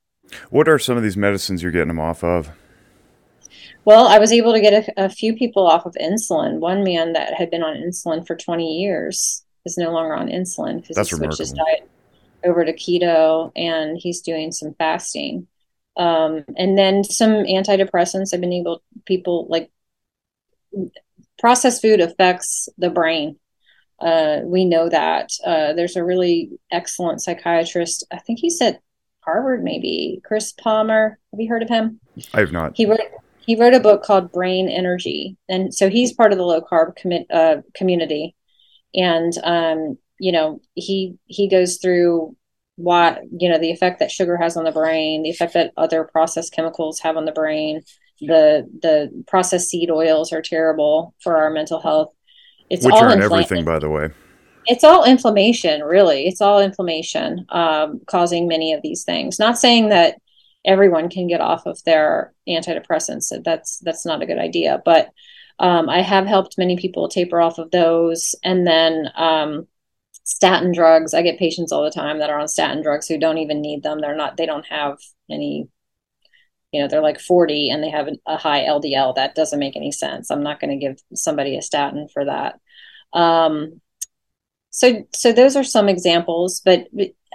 What 0.50 0.68
are 0.68 0.78
some 0.78 0.98
of 0.98 1.04
these 1.04 1.18
medicines 1.18 1.64
you're 1.64 1.72
getting 1.72 1.88
them 1.88 2.00
off 2.00 2.24
of? 2.24 2.52
Well, 3.86 4.08
I 4.08 4.20
was 4.20 4.32
able 4.32 4.54
to 4.54 4.62
get 4.62 4.88
a, 4.88 5.06
a, 5.06 5.10
few 5.10 5.36
people 5.36 5.66
off 5.66 5.86
of 5.86 5.96
insulin. 5.96 6.60
One 6.60 6.84
man 6.84 7.14
that 7.14 7.34
had 7.34 7.50
been 7.50 7.64
on 7.64 7.76
insulin 7.76 8.26
for 8.26 8.36
20 8.36 8.80
years 8.80 9.44
is 9.66 9.78
no 9.78 9.92
longer 9.92 10.14
on 10.14 10.28
insulin 10.28 10.82
because 10.82 10.98
he 10.98 11.04
switched 11.04 11.14
remarkable. 11.14 11.38
his 11.38 11.54
diet 11.54 11.90
over 12.44 12.64
to 12.64 12.74
keto 12.74 13.52
and 13.56 13.98
he's 13.98 14.22
doing 14.22 14.52
some 14.52 14.74
fasting. 14.76 15.48
Um, 15.98 16.46
and 16.58 16.78
then 16.78 17.04
some 17.04 17.32
antidepressants. 17.32 18.34
I've 18.34 18.42
been 18.42 18.54
able 18.54 18.82
people 19.06 19.48
like 19.50 19.72
processed 21.40 21.82
food 21.82 22.00
affects 22.00 22.70
the 22.78 22.90
brain. 22.90 23.38
Uh, 24.00 24.40
we 24.44 24.66
know 24.66 24.90
that. 24.90 25.32
Uh, 25.46 25.74
there's 25.74 25.96
a 25.96 26.04
really 26.04 26.52
excellent 26.72 27.22
psychiatrist. 27.22 28.06
I 28.12 28.20
think 28.20 28.40
he's 28.40 28.62
at 28.62 28.80
Harvard, 29.20 29.64
maybe 29.64 30.22
Chris 30.24 30.52
Palmer. 30.54 31.20
Have 31.32 31.40
you 31.40 31.50
heard 31.50 31.62
of 31.62 31.70
him? 31.70 32.00
I 32.34 32.40
have 32.40 32.52
not. 32.52 32.76
He 32.76 32.86
wrote 32.86 33.00
he 33.46 33.60
wrote 33.60 33.74
a 33.74 33.80
book 33.80 34.04
called 34.04 34.32
Brain 34.32 34.70
Energy, 34.70 35.38
and 35.50 35.74
so 35.74 35.90
he's 35.90 36.14
part 36.14 36.32
of 36.32 36.38
the 36.38 36.46
low 36.46 36.62
carb 36.62 36.98
commi- 36.98 37.26
uh, 37.32 37.62
community, 37.76 38.36
and 38.94 39.34
um, 39.44 39.98
you 40.20 40.32
know 40.32 40.62
he 40.76 41.16
he 41.26 41.50
goes 41.50 41.78
through 41.78 42.36
what 42.76 43.22
you 43.38 43.50
know 43.50 43.58
the 43.58 43.72
effect 43.72 44.00
that 44.00 44.12
sugar 44.12 44.38
has 44.38 44.58
on 44.58 44.64
the 44.64 44.72
brain, 44.72 45.24
the 45.24 45.30
effect 45.30 45.54
that 45.54 45.74
other 45.78 46.04
processed 46.04 46.54
chemicals 46.54 47.00
have 47.00 47.18
on 47.18 47.26
the 47.26 47.32
brain. 47.32 47.82
The 48.22 48.70
the 48.82 49.24
processed 49.28 49.70
seed 49.70 49.90
oils 49.90 50.32
are 50.32 50.42
terrible 50.42 51.16
for 51.24 51.38
our 51.38 51.50
mental 51.50 51.82
health. 51.82 52.14
It's 52.70 52.86
Which 52.86 52.94
all 52.94 53.06
are 53.06 53.14
in 53.14 53.22
everything, 53.22 53.66
by 53.66 53.80
the 53.80 53.90
way. 53.90 54.10
It's 54.68 54.84
all 54.84 55.04
inflammation, 55.04 55.82
really. 55.82 56.28
It's 56.28 56.40
all 56.40 56.62
inflammation 56.62 57.46
um, 57.50 58.02
causing 58.06 58.48
many 58.48 58.74
of 58.74 58.84
these 58.84 59.04
things. 59.04 59.40
Not 59.40 59.58
saying 59.58 59.90
that 59.90 60.21
everyone 60.66 61.10
can 61.10 61.28
get 61.28 61.42
off 61.42 61.66
of 61.66 61.84
their 61.84 62.34
antidepressants. 62.48 63.32
That's 63.44 63.80
that's 63.80 64.06
not 64.06 64.22
a 64.22 64.26
good 64.26 64.38
idea. 64.38 64.82
But 64.84 65.12
um, 65.60 65.90
I 65.90 66.02
have 66.02 66.26
helped 66.26 66.58
many 66.58 66.78
people 66.78 67.08
taper 67.08 67.42
off 67.42 67.58
of 67.58 67.72
those, 67.72 68.36
and 68.44 68.66
then 68.66 69.10
um, 69.16 69.68
statin 70.24 70.72
drugs. 70.72 71.14
I 71.14 71.22
get 71.22 71.40
patients 71.40 71.72
all 71.72 71.84
the 71.84 71.92
time 71.92 72.20
that 72.20 72.30
are 72.30 72.40
on 72.40 72.48
statin 72.48 72.82
drugs 72.82 73.08
who 73.08 73.20
don't 73.20 73.38
even 73.38 73.62
need 73.62 73.84
them. 73.84 74.00
They're 74.00 74.16
not. 74.16 74.38
They 74.38 74.46
don't 74.46 74.66
have 74.68 74.98
any. 75.30 75.68
You 76.72 76.82
know, 76.82 76.88
they're 76.88 77.02
like 77.02 77.20
40 77.20 77.70
and 77.70 77.84
they 77.84 77.90
have 77.90 78.08
a 78.26 78.38
high 78.38 78.62
LDL. 78.62 79.16
That 79.16 79.36
doesn't 79.36 79.60
make 79.60 79.76
any 79.76 79.92
sense. 79.92 80.32
I'm 80.32 80.42
not 80.42 80.62
going 80.62 80.72
to 80.72 80.78
give 80.78 81.02
somebody 81.14 81.58
a 81.58 81.62
statin 81.62 82.08
for 82.14 82.24
that. 82.24 82.62
Um, 83.12 83.82
so, 84.72 85.06
so 85.14 85.34
those 85.34 85.56
are 85.56 85.64
some 85.64 85.90
examples, 85.90 86.62
but 86.64 86.88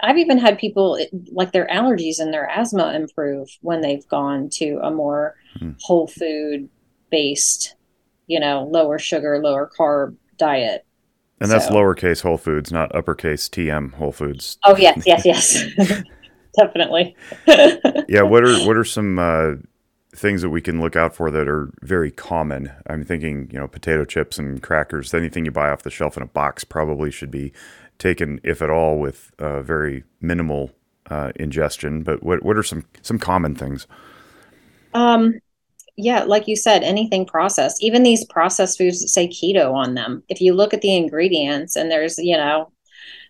I've 0.02 0.18
even 0.18 0.38
had 0.38 0.58
people 0.58 0.98
like 1.32 1.52
their 1.52 1.66
allergies 1.68 2.18
and 2.18 2.32
their 2.32 2.48
asthma 2.48 2.94
improve 2.94 3.48
when 3.60 3.82
they've 3.82 4.06
gone 4.08 4.48
to 4.54 4.80
a 4.82 4.90
more 4.90 5.36
mm-hmm. 5.56 5.72
whole 5.80 6.06
food 6.06 6.68
based, 7.10 7.76
you 8.26 8.40
know, 8.40 8.64
lower 8.70 8.98
sugar, 8.98 9.38
lower 9.38 9.70
carb 9.78 10.16
diet. 10.38 10.86
And 11.38 11.50
that's 11.50 11.68
so. 11.68 11.74
lowercase 11.74 12.22
Whole 12.22 12.38
Foods, 12.38 12.72
not 12.72 12.94
uppercase 12.94 13.50
TM 13.50 13.92
Whole 13.94 14.12
Foods. 14.12 14.58
Oh 14.64 14.76
yes, 14.76 15.02
yes, 15.04 15.24
yes, 15.26 15.64
definitely. 16.58 17.14
yeah. 18.08 18.22
What 18.22 18.44
are 18.44 18.66
what 18.66 18.78
are 18.78 18.84
some 18.84 19.18
uh, 19.18 19.52
things 20.15 20.43
that 20.43 20.51
we 20.51 20.61
can 20.61 20.81
look 20.81 20.97
out 20.97 21.15
for 21.15 21.31
that 21.31 21.49
are 21.49 21.70
very 21.83 22.11
common? 22.11 22.73
I'm 22.87 23.05
thinking, 23.05 23.49
you 23.53 23.59
know, 23.59 23.69
potato 23.69 24.05
chips 24.05 24.39
and 24.39 24.62
crackers. 24.62 25.12
Anything 25.12 25.45
you 25.45 25.51
buy 25.51 25.70
off 25.70 25.83
the 25.83 25.91
shelf 25.91 26.16
in 26.16 26.23
a 26.23 26.27
box 26.27 26.65
probably 26.65 27.11
should 27.11 27.31
be 27.31 27.53
taken, 27.99 28.41
if 28.43 28.62
at 28.62 28.70
all, 28.70 28.99
with 28.99 29.33
uh, 29.39 29.62
very 29.62 30.05
minimal 30.20 30.73
uh, 31.11 31.33
ingestion. 31.37 32.03
But 32.03 32.23
what 32.23 32.43
what 32.43 32.57
are 32.57 32.62
some 32.62 32.85
some 33.03 33.19
common 33.19 33.55
things? 33.55 33.87
Um, 34.95 35.35
yeah, 35.97 36.24
like 36.24 36.47
you 36.47 36.57
said, 36.57 36.83
anything 36.83 37.27
processed, 37.27 37.83
even 37.83 38.03
these 38.03 38.24
processed 38.27 38.78
foods 38.78 39.01
that 39.01 39.09
say 39.09 39.28
keto 39.28 39.73
on 39.73 39.95
them. 39.95 40.23
If 40.28 40.41
you 40.41 40.53
look 40.53 40.74
at 40.74 40.83
the 40.83 40.95
ingredients, 40.95 41.77
and 41.77 41.91
there's 41.91 42.19
you 42.19 42.37
know 42.37 42.70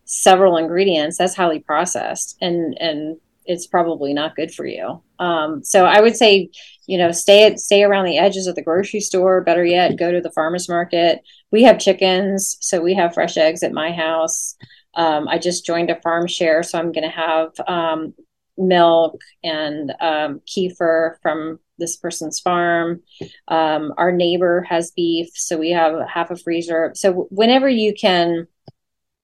several 0.04 0.56
ingredients, 0.56 1.18
that's 1.18 1.34
highly 1.34 1.60
processed, 1.60 2.36
and 2.40 2.76
and 2.80 3.18
it's 3.46 3.66
probably 3.66 4.12
not 4.12 4.36
good 4.36 4.52
for 4.52 4.66
you. 4.66 5.02
Um, 5.18 5.62
so 5.64 5.84
I 5.84 6.00
would 6.00 6.16
say, 6.16 6.50
you 6.86 6.98
know, 6.98 7.12
stay 7.12 7.46
at, 7.46 7.58
stay 7.58 7.82
around 7.82 8.04
the 8.04 8.18
edges 8.18 8.46
of 8.46 8.54
the 8.54 8.62
grocery 8.62 9.00
store. 9.00 9.40
Better 9.40 9.64
yet, 9.64 9.96
go 9.96 10.12
to 10.12 10.20
the 10.20 10.32
farmers 10.32 10.68
market. 10.68 11.20
We 11.50 11.62
have 11.62 11.78
chickens, 11.78 12.56
so 12.60 12.80
we 12.80 12.94
have 12.94 13.14
fresh 13.14 13.36
eggs 13.36 13.62
at 13.62 13.72
my 13.72 13.92
house. 13.92 14.56
Um, 14.94 15.28
I 15.28 15.38
just 15.38 15.66
joined 15.66 15.90
a 15.90 16.00
farm 16.00 16.26
share, 16.26 16.62
so 16.62 16.78
I'm 16.78 16.92
going 16.92 17.04
to 17.04 17.10
have 17.10 17.50
um, 17.66 18.14
milk 18.56 19.20
and 19.42 19.92
um, 20.00 20.40
kefir 20.46 21.16
from 21.22 21.58
this 21.78 21.96
person's 21.96 22.40
farm. 22.40 23.02
Um, 23.48 23.92
our 23.98 24.12
neighbor 24.12 24.62
has 24.62 24.92
beef, 24.92 25.28
so 25.34 25.58
we 25.58 25.70
have 25.70 25.94
half 26.08 26.30
a 26.30 26.36
freezer. 26.36 26.92
So 26.94 27.26
whenever 27.30 27.68
you 27.68 27.92
can, 27.94 28.46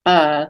uh, 0.05 0.47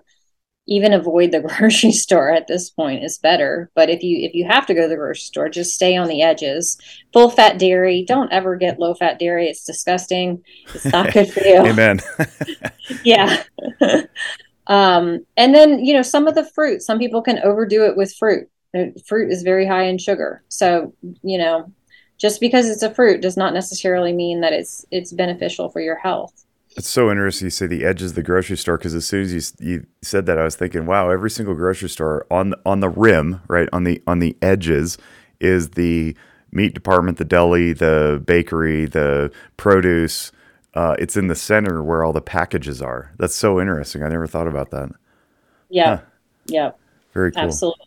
even 0.67 0.93
avoid 0.93 1.33
the 1.33 1.41
grocery 1.59 1.93
store 1.93 2.31
at 2.31 2.47
this 2.47 2.71
point 2.71 3.05
is 3.05 3.19
better. 3.19 3.71
But 3.75 3.91
if 3.91 4.03
you 4.03 4.19
if 4.19 4.35
you 4.35 4.47
have 4.47 4.67
to 4.67 4.75
go 4.75 4.83
to 4.83 4.89
the 4.89 4.97
grocery 4.97 5.21
store 5.21 5.49
just 5.49 5.75
stay 5.75 5.97
on 5.97 6.09
the 6.09 6.23
edges. 6.23 6.79
Full 7.13 7.31
fat 7.31 7.59
dairy 7.59 8.05
don't 8.07 8.33
ever 8.33 8.57
get 8.57 8.79
low 8.79 8.95
fat 8.95 9.19
dairy. 9.19 9.49
It's 9.49 9.65
disgusting. 9.65 10.43
It's 10.75 10.87
not 10.87 11.13
good 11.13 11.33
for 11.33 11.41
you. 11.45 11.57
Amen. 11.67 12.01
Yeah. 13.05 13.45
Um 14.67 15.25
and 15.37 15.55
then 15.55 15.85
you 15.85 15.95
know 15.95 16.03
some 16.03 16.27
of 16.27 16.35
the 16.35 16.45
fruit 16.45 16.83
some 16.83 16.99
people 16.99 17.23
can 17.23 17.39
overdo 17.39 17.85
it 17.85 17.97
with 17.97 18.15
fruit. 18.15 18.49
Fruit 19.07 19.31
is 19.31 19.43
very 19.43 19.67
high 19.67 19.85
in 19.85 19.99
sugar. 19.99 20.43
So 20.49 20.95
you 21.23 21.39
know 21.39 21.73
just 22.19 22.41
because 22.41 22.69
it's 22.69 22.83
a 22.83 22.95
fruit 22.95 23.21
does 23.21 23.37
not 23.37 23.55
necessarily 23.55 24.13
mean 24.13 24.41
that 24.41 24.53
it's 24.53 24.85
it's 24.91 25.13
beneficial 25.13 25.69
for 25.69 25.81
your 25.81 25.97
health 25.97 26.45
it's 26.77 26.89
so 26.89 27.11
interesting 27.11 27.47
you 27.47 27.51
say 27.51 27.67
the 27.67 27.85
edges 27.85 28.13
of 28.13 28.15
the 28.17 28.23
grocery 28.23 28.57
store 28.57 28.79
because 28.79 28.95
as 28.95 29.07
soon 29.07 29.23
as 29.23 29.33
you 29.61 29.67
you 29.67 29.87
said 30.03 30.27
that, 30.27 30.39
I 30.39 30.45
was 30.45 30.57
thinking, 30.57 30.87
wow, 30.87 31.11
every 31.11 31.31
single 31.31 31.55
grocery 31.55 31.89
store 31.89 32.27
on 32.31 32.51
the, 32.51 32.59
on 32.65 32.81
the 32.81 32.89
rim, 32.89 33.41
right 33.49 33.69
on 33.73 33.85
the 33.85 34.03
on 34.07 34.19
the 34.19 34.37
edges, 34.43 34.99
is 35.41 35.71
the 35.71 36.17
meat 36.51 36.75
department, 36.75 37.19
the 37.19 37.25
deli, 37.25 37.73
the 37.73 38.23
bakery, 38.25 38.87
the 38.87 39.31
produce. 39.57 40.33
Uh, 40.75 40.97
it's 40.99 41.17
in 41.17 41.27
the 41.27 41.35
center 41.35 41.83
where 41.83 42.03
all 42.03 42.15
the 42.15 42.23
packages 42.23 42.81
are. 42.81 43.13
That's 43.19 43.35
so 43.35 43.61
interesting. 43.61 44.03
I 44.03 44.09
never 44.09 44.27
thought 44.27 44.49
about 44.49 44.71
that. 44.71 44.91
Yeah, 45.69 45.97
huh. 45.97 46.03
yeah, 46.47 46.71
very 47.13 47.33
cool. 47.33 47.43
Absolutely. 47.43 47.87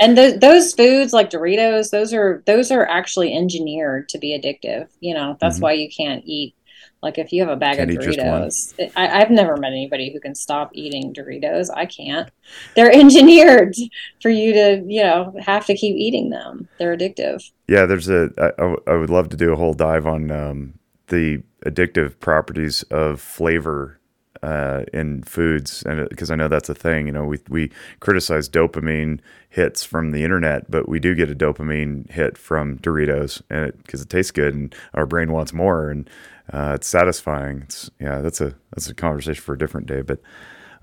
And 0.00 0.16
th- 0.16 0.40
those 0.40 0.72
foods 0.72 1.12
like 1.12 1.30
Doritos, 1.30 1.90
those 1.90 2.14
are 2.14 2.42
those 2.46 2.70
are 2.70 2.86
actually 2.86 3.34
engineered 3.34 4.08
to 4.10 4.18
be 4.18 4.38
addictive. 4.38 4.88
You 5.00 5.14
know, 5.14 5.36
that's 5.40 5.56
mm-hmm. 5.56 5.64
why 5.64 5.72
you 5.72 5.90
can't 5.90 6.22
eat 6.24 6.54
like 7.02 7.18
if 7.18 7.32
you 7.32 7.40
have 7.40 7.50
a 7.50 7.56
bag 7.56 7.76
can 7.76 7.90
of 7.90 7.96
Doritos, 7.96 8.74
it, 8.78 8.92
I, 8.94 9.18
have 9.18 9.30
never 9.30 9.56
met 9.56 9.72
anybody 9.72 10.12
who 10.12 10.20
can 10.20 10.34
stop 10.34 10.70
eating 10.72 11.12
Doritos. 11.12 11.68
I 11.74 11.86
can't. 11.86 12.30
They're 12.76 12.92
engineered 12.94 13.74
for 14.20 14.30
you 14.30 14.52
to, 14.52 14.84
you 14.86 15.02
know, 15.02 15.34
have 15.40 15.66
to 15.66 15.74
keep 15.74 15.96
eating 15.96 16.30
them. 16.30 16.68
They're 16.78 16.96
addictive. 16.96 17.50
Yeah, 17.66 17.86
there's 17.86 18.08
a. 18.08 18.30
I, 18.38 18.90
I 18.90 18.96
would 18.96 19.10
love 19.10 19.28
to 19.30 19.36
do 19.36 19.52
a 19.52 19.56
whole 19.56 19.74
dive 19.74 20.06
on 20.06 20.30
um, 20.30 20.74
the 21.08 21.42
addictive 21.66 22.20
properties 22.20 22.84
of 22.84 23.20
flavor 23.20 23.98
uh, 24.42 24.84
in 24.92 25.22
foods, 25.22 25.82
and 25.84 26.08
because 26.08 26.30
I 26.30 26.34
know 26.34 26.48
that's 26.48 26.68
a 26.68 26.74
thing. 26.74 27.06
You 27.06 27.12
know, 27.12 27.24
we 27.24 27.38
we 27.48 27.70
criticize 28.00 28.48
dopamine 28.48 29.20
hits 29.48 29.84
from 29.84 30.10
the 30.10 30.24
internet, 30.24 30.70
but 30.70 30.88
we 30.88 30.98
do 30.98 31.14
get 31.14 31.30
a 31.30 31.34
dopamine 31.34 32.10
hit 32.10 32.36
from 32.36 32.78
Doritos, 32.78 33.42
and 33.50 33.72
because 33.82 34.00
it, 34.00 34.06
it, 34.06 34.10
tastes 34.10 34.32
good, 34.32 34.54
and 34.54 34.74
our 34.94 35.06
brain 35.06 35.32
wants 35.32 35.52
more, 35.52 35.90
and 35.90 36.08
uh, 36.52 36.72
it's 36.74 36.86
satisfying. 36.86 37.62
It's 37.62 37.90
yeah, 38.00 38.20
that's 38.20 38.40
a 38.40 38.54
that's 38.72 38.88
a 38.88 38.94
conversation 38.94 39.42
for 39.42 39.54
a 39.54 39.58
different 39.58 39.86
day. 39.86 40.02
But 40.02 40.20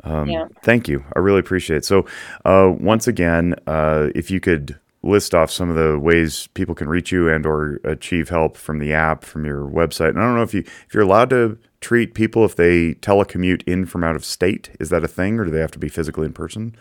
um, 0.04 0.30
yeah. 0.30 0.48
thank 0.64 0.88
you, 0.88 1.04
I 1.16 1.20
really 1.20 1.40
appreciate 1.40 1.78
it. 1.78 1.86
So 1.86 2.06
uh, 2.46 2.72
once 2.80 3.08
again, 3.08 3.56
uh, 3.68 4.10
if 4.16 4.32
you 4.32 4.40
could 4.40 4.80
list 5.02 5.34
off 5.34 5.50
some 5.50 5.70
of 5.70 5.76
the 5.76 5.98
ways 5.98 6.48
people 6.54 6.76
can 6.76 6.90
reach 6.90 7.12
you 7.12 7.30
and 7.30 7.46
or 7.46 7.80
achieve 7.86 8.30
help 8.30 8.58
from 8.58 8.80
the 8.80 8.94
app 8.94 9.24
from 9.24 9.46
your 9.46 9.66
website. 9.66 10.10
And 10.10 10.20
I 10.20 10.24
don't 10.24 10.36
know 10.36 10.44
if 10.44 10.54
you 10.54 10.62
if 10.62 10.94
you're 10.94 11.04
allowed 11.04 11.30
to 11.32 11.58
treat 11.82 12.14
people 12.14 12.44
if 12.44 12.56
they 12.56 12.96
telecommute 12.96 13.64
in 13.66 13.86
from 13.86 14.04
out 14.04 14.16
of 14.16 14.26
state. 14.26 14.72
Is 14.80 14.90
that 14.90 15.04
a 15.04 15.08
thing, 15.08 15.40
or 15.40 15.46
do 15.46 15.52
they 15.52 15.62
have 15.62 15.72
to 15.72 15.80
be 15.80 15.90
physically 15.90 16.26
in 16.26 16.34
person? 16.34 16.76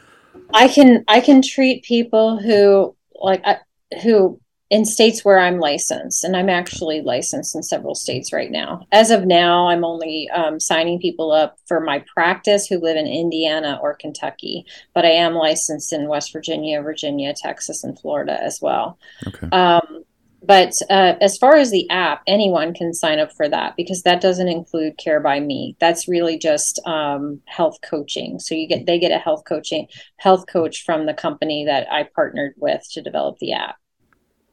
I 0.52 0.68
can 0.68 1.05
I 1.09 1.20
can 1.20 1.42
treat 1.42 1.84
people 1.84 2.38
who 2.38 2.96
like 3.20 3.42
I, 3.44 3.59
who 4.02 4.40
in 4.70 4.85
states 4.85 5.24
where 5.24 5.39
I'm 5.39 5.59
licensed, 5.59 6.24
and 6.24 6.36
I'm 6.36 6.51
actually 6.51 7.01
licensed 7.01 7.57
in 7.57 7.62
several 7.62 7.95
states 7.95 8.32
right 8.32 8.51
now. 8.51 8.86
As 8.93 9.11
of 9.11 9.24
now, 9.24 9.69
I'm 9.69 9.85
only 9.85 10.28
um, 10.31 10.61
signing 10.61 11.01
people 11.01 11.32
up 11.32 11.57
for 11.66 11.81
my 11.81 12.05
practice 12.15 12.66
who 12.66 12.78
live 12.78 12.97
in 12.97 13.07
Indiana 13.07 13.78
or 13.82 13.95
Kentucky, 13.95 14.66
but 14.95 15.07
I 15.07 15.11
am 15.11 15.35
licensed 15.35 15.93
in 15.93 16.09
West 16.09 16.32
Virginia, 16.32 16.82
Virginia, 16.82 17.32
Texas, 17.35 17.82
and 17.82 17.99
Florida 17.99 18.39
as 18.43 18.61
well. 18.61 18.99
Okay. 19.27 19.49
Um, 19.49 20.05
but 20.43 20.73
uh, 20.89 21.15
as 21.20 21.36
far 21.36 21.57
as 21.57 21.70
the 21.70 21.89
app, 21.90 22.23
anyone 22.27 22.73
can 22.73 22.95
sign 22.95 23.19
up 23.19 23.32
for 23.32 23.49
that 23.49 23.74
because 23.77 24.03
that 24.03 24.20
doesn't 24.20 24.49
include 24.49 24.97
Care 24.97 25.19
by 25.19 25.40
Me. 25.40 25.77
That's 25.81 26.09
really 26.09 26.39
just 26.39 26.81
um, 26.86 27.40
health 27.47 27.78
coaching. 27.82 28.39
So 28.39 28.55
you 28.55 28.69
get 28.69 28.86
they 28.86 29.01
get 29.01 29.11
a 29.11 29.19
health 29.19 29.43
coaching 29.47 29.89
health 30.19 30.47
coach 30.47 30.85
from 30.85 31.07
the 31.07 31.15
company 31.15 31.65
that 31.65 31.90
I 31.93 32.05
partnered 32.15 32.55
with 32.57 32.86
to 32.93 33.03
develop 33.03 33.39
the 33.40 33.53
app 33.53 33.77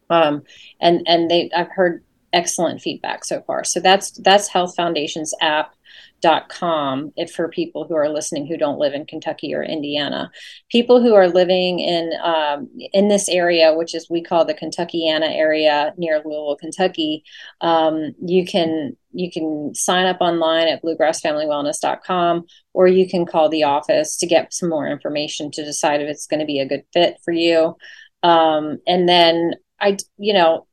um, 0.10 0.44
and 0.80 1.02
and 1.08 1.30
they 1.30 1.50
I've 1.56 1.72
heard 1.72 2.04
excellent 2.34 2.82
feedback 2.82 3.24
so 3.24 3.42
far. 3.42 3.64
So 3.64 3.80
that's 3.80 4.12
that's 4.12 4.48
Health 4.48 4.76
Foundation's 4.76 5.34
app 5.42 5.74
dot 6.22 6.50
com 6.50 7.12
if 7.16 7.32
for 7.32 7.48
people 7.50 7.86
who 7.88 7.94
are 7.96 8.10
listening 8.10 8.48
who 8.48 8.58
don't 8.58 8.80
live 8.80 8.94
in 8.94 9.06
Kentucky 9.06 9.54
or 9.54 9.64
Indiana. 9.64 10.32
People 10.70 11.02
who 11.02 11.14
are 11.14 11.28
living 11.28 11.80
in 11.80 12.12
um, 12.24 12.70
in 12.94 13.08
this 13.08 13.30
area, 13.30 13.74
which 13.74 13.94
is 13.94 14.10
we 14.10 14.24
call 14.24 14.46
the 14.46 14.54
Kentuckiana 14.54 15.34
area 15.34 15.94
near 15.98 16.22
Louisville, 16.24 16.58
Kentucky, 16.60 17.24
um, 17.62 18.14
you 18.22 18.46
can 18.46 18.98
you 19.12 19.32
can 19.32 19.74
sign 19.74 20.06
up 20.06 20.18
online 20.20 20.68
at 20.68 20.84
bluegrassfamilywellness.com 20.84 22.46
or 22.74 22.88
you 22.88 23.08
can 23.08 23.26
call 23.26 23.48
the 23.50 23.64
office 23.64 24.18
to 24.18 24.28
get 24.28 24.54
some 24.54 24.70
more 24.70 24.88
information 24.88 25.52
to 25.52 25.64
decide 25.64 26.02
if 26.02 26.10
it's 26.10 26.28
going 26.28 26.42
to 26.42 26.46
be 26.46 26.60
a 26.60 26.68
good 26.68 26.84
fit 26.92 27.18
for 27.24 27.32
you. 27.32 27.78
Um, 28.24 28.80
and 28.88 29.08
then 29.08 29.54
I, 29.80 29.98
you 30.18 30.34
know, 30.34 30.68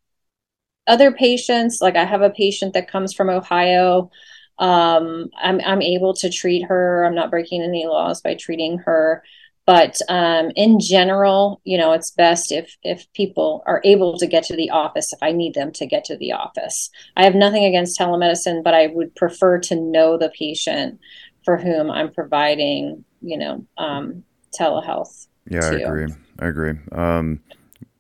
other 0.86 1.12
patients, 1.12 1.80
like 1.80 1.96
I 1.96 2.04
have 2.04 2.22
a 2.22 2.30
patient 2.30 2.74
that 2.74 2.90
comes 2.90 3.14
from 3.14 3.30
Ohio. 3.30 4.10
Um, 4.58 5.30
I'm, 5.40 5.60
I'm 5.64 5.82
able 5.82 6.14
to 6.14 6.30
treat 6.30 6.66
her. 6.66 7.04
I'm 7.04 7.14
not 7.14 7.30
breaking 7.30 7.62
any 7.62 7.86
laws 7.86 8.20
by 8.20 8.34
treating 8.34 8.78
her. 8.78 9.22
But 9.64 9.96
um, 10.08 10.50
in 10.56 10.80
general, 10.80 11.60
you 11.64 11.78
know, 11.78 11.92
it's 11.92 12.10
best 12.10 12.50
if 12.50 12.76
if 12.82 13.06
people 13.12 13.62
are 13.64 13.80
able 13.84 14.18
to 14.18 14.26
get 14.26 14.42
to 14.44 14.56
the 14.56 14.70
office. 14.70 15.12
If 15.12 15.20
I 15.22 15.30
need 15.30 15.54
them 15.54 15.70
to 15.74 15.86
get 15.86 16.04
to 16.06 16.16
the 16.16 16.32
office, 16.32 16.90
I 17.16 17.22
have 17.22 17.36
nothing 17.36 17.64
against 17.64 17.98
telemedicine, 17.98 18.64
but 18.64 18.74
I 18.74 18.88
would 18.88 19.14
prefer 19.14 19.60
to 19.60 19.76
know 19.76 20.18
the 20.18 20.32
patient 20.36 20.98
for 21.44 21.56
whom 21.56 21.92
I'm 21.92 22.12
providing, 22.12 23.04
you 23.20 23.38
know, 23.38 23.64
um, 23.78 24.24
telehealth. 24.58 25.28
Yeah, 25.48 25.60
to. 25.60 25.66
I 25.66 25.78
agree. 25.78 26.14
I 26.40 26.46
agree. 26.48 26.74
Um, 26.90 27.40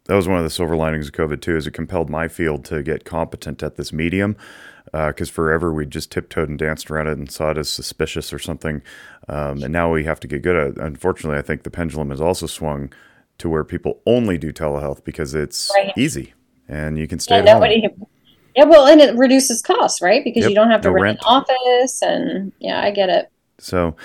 that 0.04 0.14
was 0.14 0.28
one 0.28 0.38
of 0.38 0.44
the 0.44 0.50
silver 0.50 0.76
linings 0.76 1.06
of 1.08 1.12
COVID 1.12 1.40
too, 1.40 1.56
is 1.56 1.66
it 1.66 1.72
compelled 1.72 2.10
my 2.10 2.28
field 2.28 2.64
to 2.66 2.82
get 2.82 3.04
competent 3.04 3.62
at 3.62 3.76
this 3.76 3.92
medium. 3.92 4.36
Because 4.92 5.30
uh, 5.30 5.32
forever 5.32 5.72
we 5.72 5.86
just 5.86 6.10
tiptoed 6.10 6.50
and 6.50 6.58
danced 6.58 6.90
around 6.90 7.06
it 7.06 7.16
and 7.16 7.30
saw 7.30 7.52
it 7.52 7.56
as 7.56 7.70
suspicious 7.70 8.30
or 8.32 8.38
something, 8.38 8.82
um, 9.28 9.62
and 9.62 9.72
now 9.72 9.90
we 9.90 10.04
have 10.04 10.20
to 10.20 10.26
get 10.26 10.42
good 10.42 10.56
at 10.56 10.66
it. 10.72 10.78
Unfortunately, 10.78 11.38
I 11.38 11.42
think 11.42 11.62
the 11.62 11.70
pendulum 11.70 12.10
has 12.10 12.20
also 12.20 12.46
swung 12.46 12.92
to 13.38 13.48
where 13.48 13.64
people 13.64 14.00
only 14.04 14.36
do 14.36 14.52
telehealth 14.52 15.02
because 15.04 15.34
it's 15.34 15.70
right. 15.74 15.92
easy 15.96 16.34
and 16.68 16.98
you 16.98 17.06
can 17.06 17.18
stay 17.18 17.36
yeah, 17.36 17.40
at 17.40 17.44
nobody, 17.44 17.80
home. 17.80 18.06
Yeah, 18.56 18.64
well, 18.64 18.86
and 18.86 19.00
it 19.00 19.16
reduces 19.16 19.62
costs, 19.62 20.02
right? 20.02 20.22
Because 20.22 20.42
yep, 20.42 20.50
you 20.50 20.54
don't 20.54 20.70
have 20.70 20.82
to 20.82 20.88
no 20.88 20.94
rent, 20.94 21.04
rent 21.04 21.18
an 21.20 21.26
office, 21.26 22.02
and 22.02 22.52
yeah, 22.58 22.82
I 22.82 22.90
get 22.90 23.08
it. 23.08 23.30
So, 23.58 23.96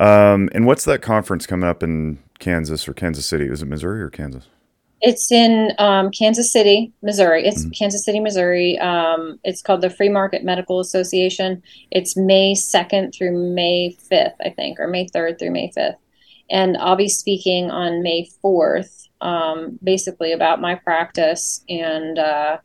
um, 0.00 0.50
and 0.52 0.66
what's 0.66 0.84
that 0.84 1.00
conference 1.00 1.46
coming 1.46 1.68
up 1.68 1.82
in 1.82 2.18
Kansas 2.38 2.86
or 2.88 2.94
Kansas 2.94 3.24
City? 3.24 3.48
Was 3.48 3.62
it 3.62 3.66
Missouri 3.66 4.02
or 4.02 4.10
Kansas? 4.10 4.48
It's 5.02 5.30
in 5.30 5.72
um, 5.78 6.10
Kansas 6.10 6.50
City, 6.50 6.92
Missouri. 7.02 7.46
It's 7.46 7.62
mm-hmm. 7.62 7.70
Kansas 7.70 8.04
City, 8.04 8.18
Missouri. 8.18 8.78
Um, 8.78 9.38
it's 9.44 9.60
called 9.60 9.82
the 9.82 9.90
Free 9.90 10.08
Market 10.08 10.42
Medical 10.42 10.80
Association. 10.80 11.62
It's 11.90 12.16
May 12.16 12.54
2nd 12.54 13.14
through 13.14 13.54
May 13.54 13.96
5th, 14.10 14.34
I 14.44 14.50
think, 14.50 14.80
or 14.80 14.88
May 14.88 15.06
3rd 15.08 15.38
through 15.38 15.50
May 15.50 15.70
5th. 15.76 15.96
And 16.50 16.76
I'll 16.78 16.96
be 16.96 17.08
speaking 17.08 17.70
on 17.70 18.02
May 18.02 18.28
4th, 18.42 19.08
um, 19.20 19.78
basically 19.82 20.32
about 20.32 20.60
my 20.60 20.76
practice. 20.76 21.62
And 21.68 22.18
uh, 22.18 22.58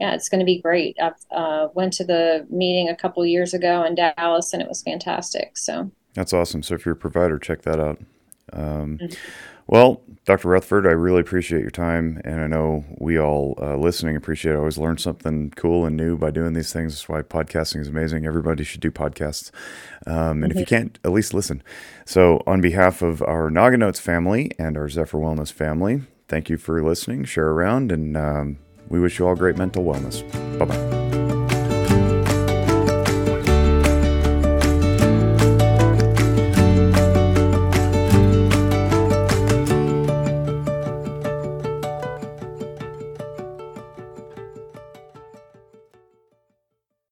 yeah, 0.00 0.14
it's 0.14 0.28
going 0.28 0.40
to 0.40 0.44
be 0.44 0.60
great. 0.60 0.96
I 1.00 1.12
uh, 1.34 1.68
went 1.74 1.94
to 1.94 2.04
the 2.04 2.46
meeting 2.50 2.88
a 2.88 2.96
couple 2.96 3.24
years 3.24 3.54
ago 3.54 3.82
in 3.82 3.94
Dallas, 3.94 4.52
and 4.52 4.62
it 4.62 4.68
was 4.68 4.82
fantastic. 4.82 5.56
So 5.56 5.90
that's 6.14 6.32
awesome. 6.32 6.62
So 6.62 6.74
if 6.74 6.84
you're 6.84 6.94
a 6.94 6.98
provider, 6.98 7.38
check 7.38 7.62
that 7.62 7.80
out. 7.80 7.98
Um, 8.52 8.98
mm-hmm. 8.98 9.14
Well, 9.66 10.02
Dr. 10.26 10.48
Rutherford, 10.48 10.86
I 10.86 10.90
really 10.90 11.20
appreciate 11.20 11.60
your 11.60 11.70
time, 11.70 12.20
and 12.24 12.40
I 12.40 12.48
know 12.48 12.84
we 12.98 13.18
all 13.18 13.56
uh, 13.62 13.76
listening 13.76 14.16
appreciate. 14.16 14.52
It. 14.52 14.56
I 14.56 14.58
always 14.58 14.76
learn 14.76 14.98
something 14.98 15.52
cool 15.54 15.86
and 15.86 15.96
new 15.96 16.16
by 16.16 16.32
doing 16.32 16.52
these 16.52 16.72
things. 16.72 16.94
That's 16.94 17.08
why 17.08 17.22
podcasting 17.22 17.80
is 17.80 17.88
amazing. 17.88 18.26
Everybody 18.26 18.64
should 18.64 18.80
do 18.80 18.90
podcasts, 18.90 19.52
um, 20.04 20.42
and 20.42 20.50
mm-hmm. 20.50 20.50
if 20.50 20.56
you 20.56 20.62
mm-hmm. 20.64 20.74
can't, 20.74 20.98
at 21.04 21.12
least 21.12 21.32
listen. 21.32 21.62
So, 22.04 22.42
on 22.44 22.60
behalf 22.60 23.02
of 23.02 23.22
our 23.22 23.50
Noggin 23.50 23.80
Notes 23.80 24.00
family 24.00 24.50
and 24.58 24.76
our 24.76 24.88
Zephyr 24.88 25.18
Wellness 25.18 25.52
family, 25.52 26.02
thank 26.26 26.50
you 26.50 26.58
for 26.58 26.82
listening. 26.82 27.24
Share 27.24 27.50
around, 27.50 27.92
and 27.92 28.16
um, 28.16 28.58
we 28.88 28.98
wish 28.98 29.20
you 29.20 29.28
all 29.28 29.36
great 29.36 29.56
mental 29.56 29.84
wellness. 29.84 30.22
Bye 30.58 30.64
bye. 30.64 31.05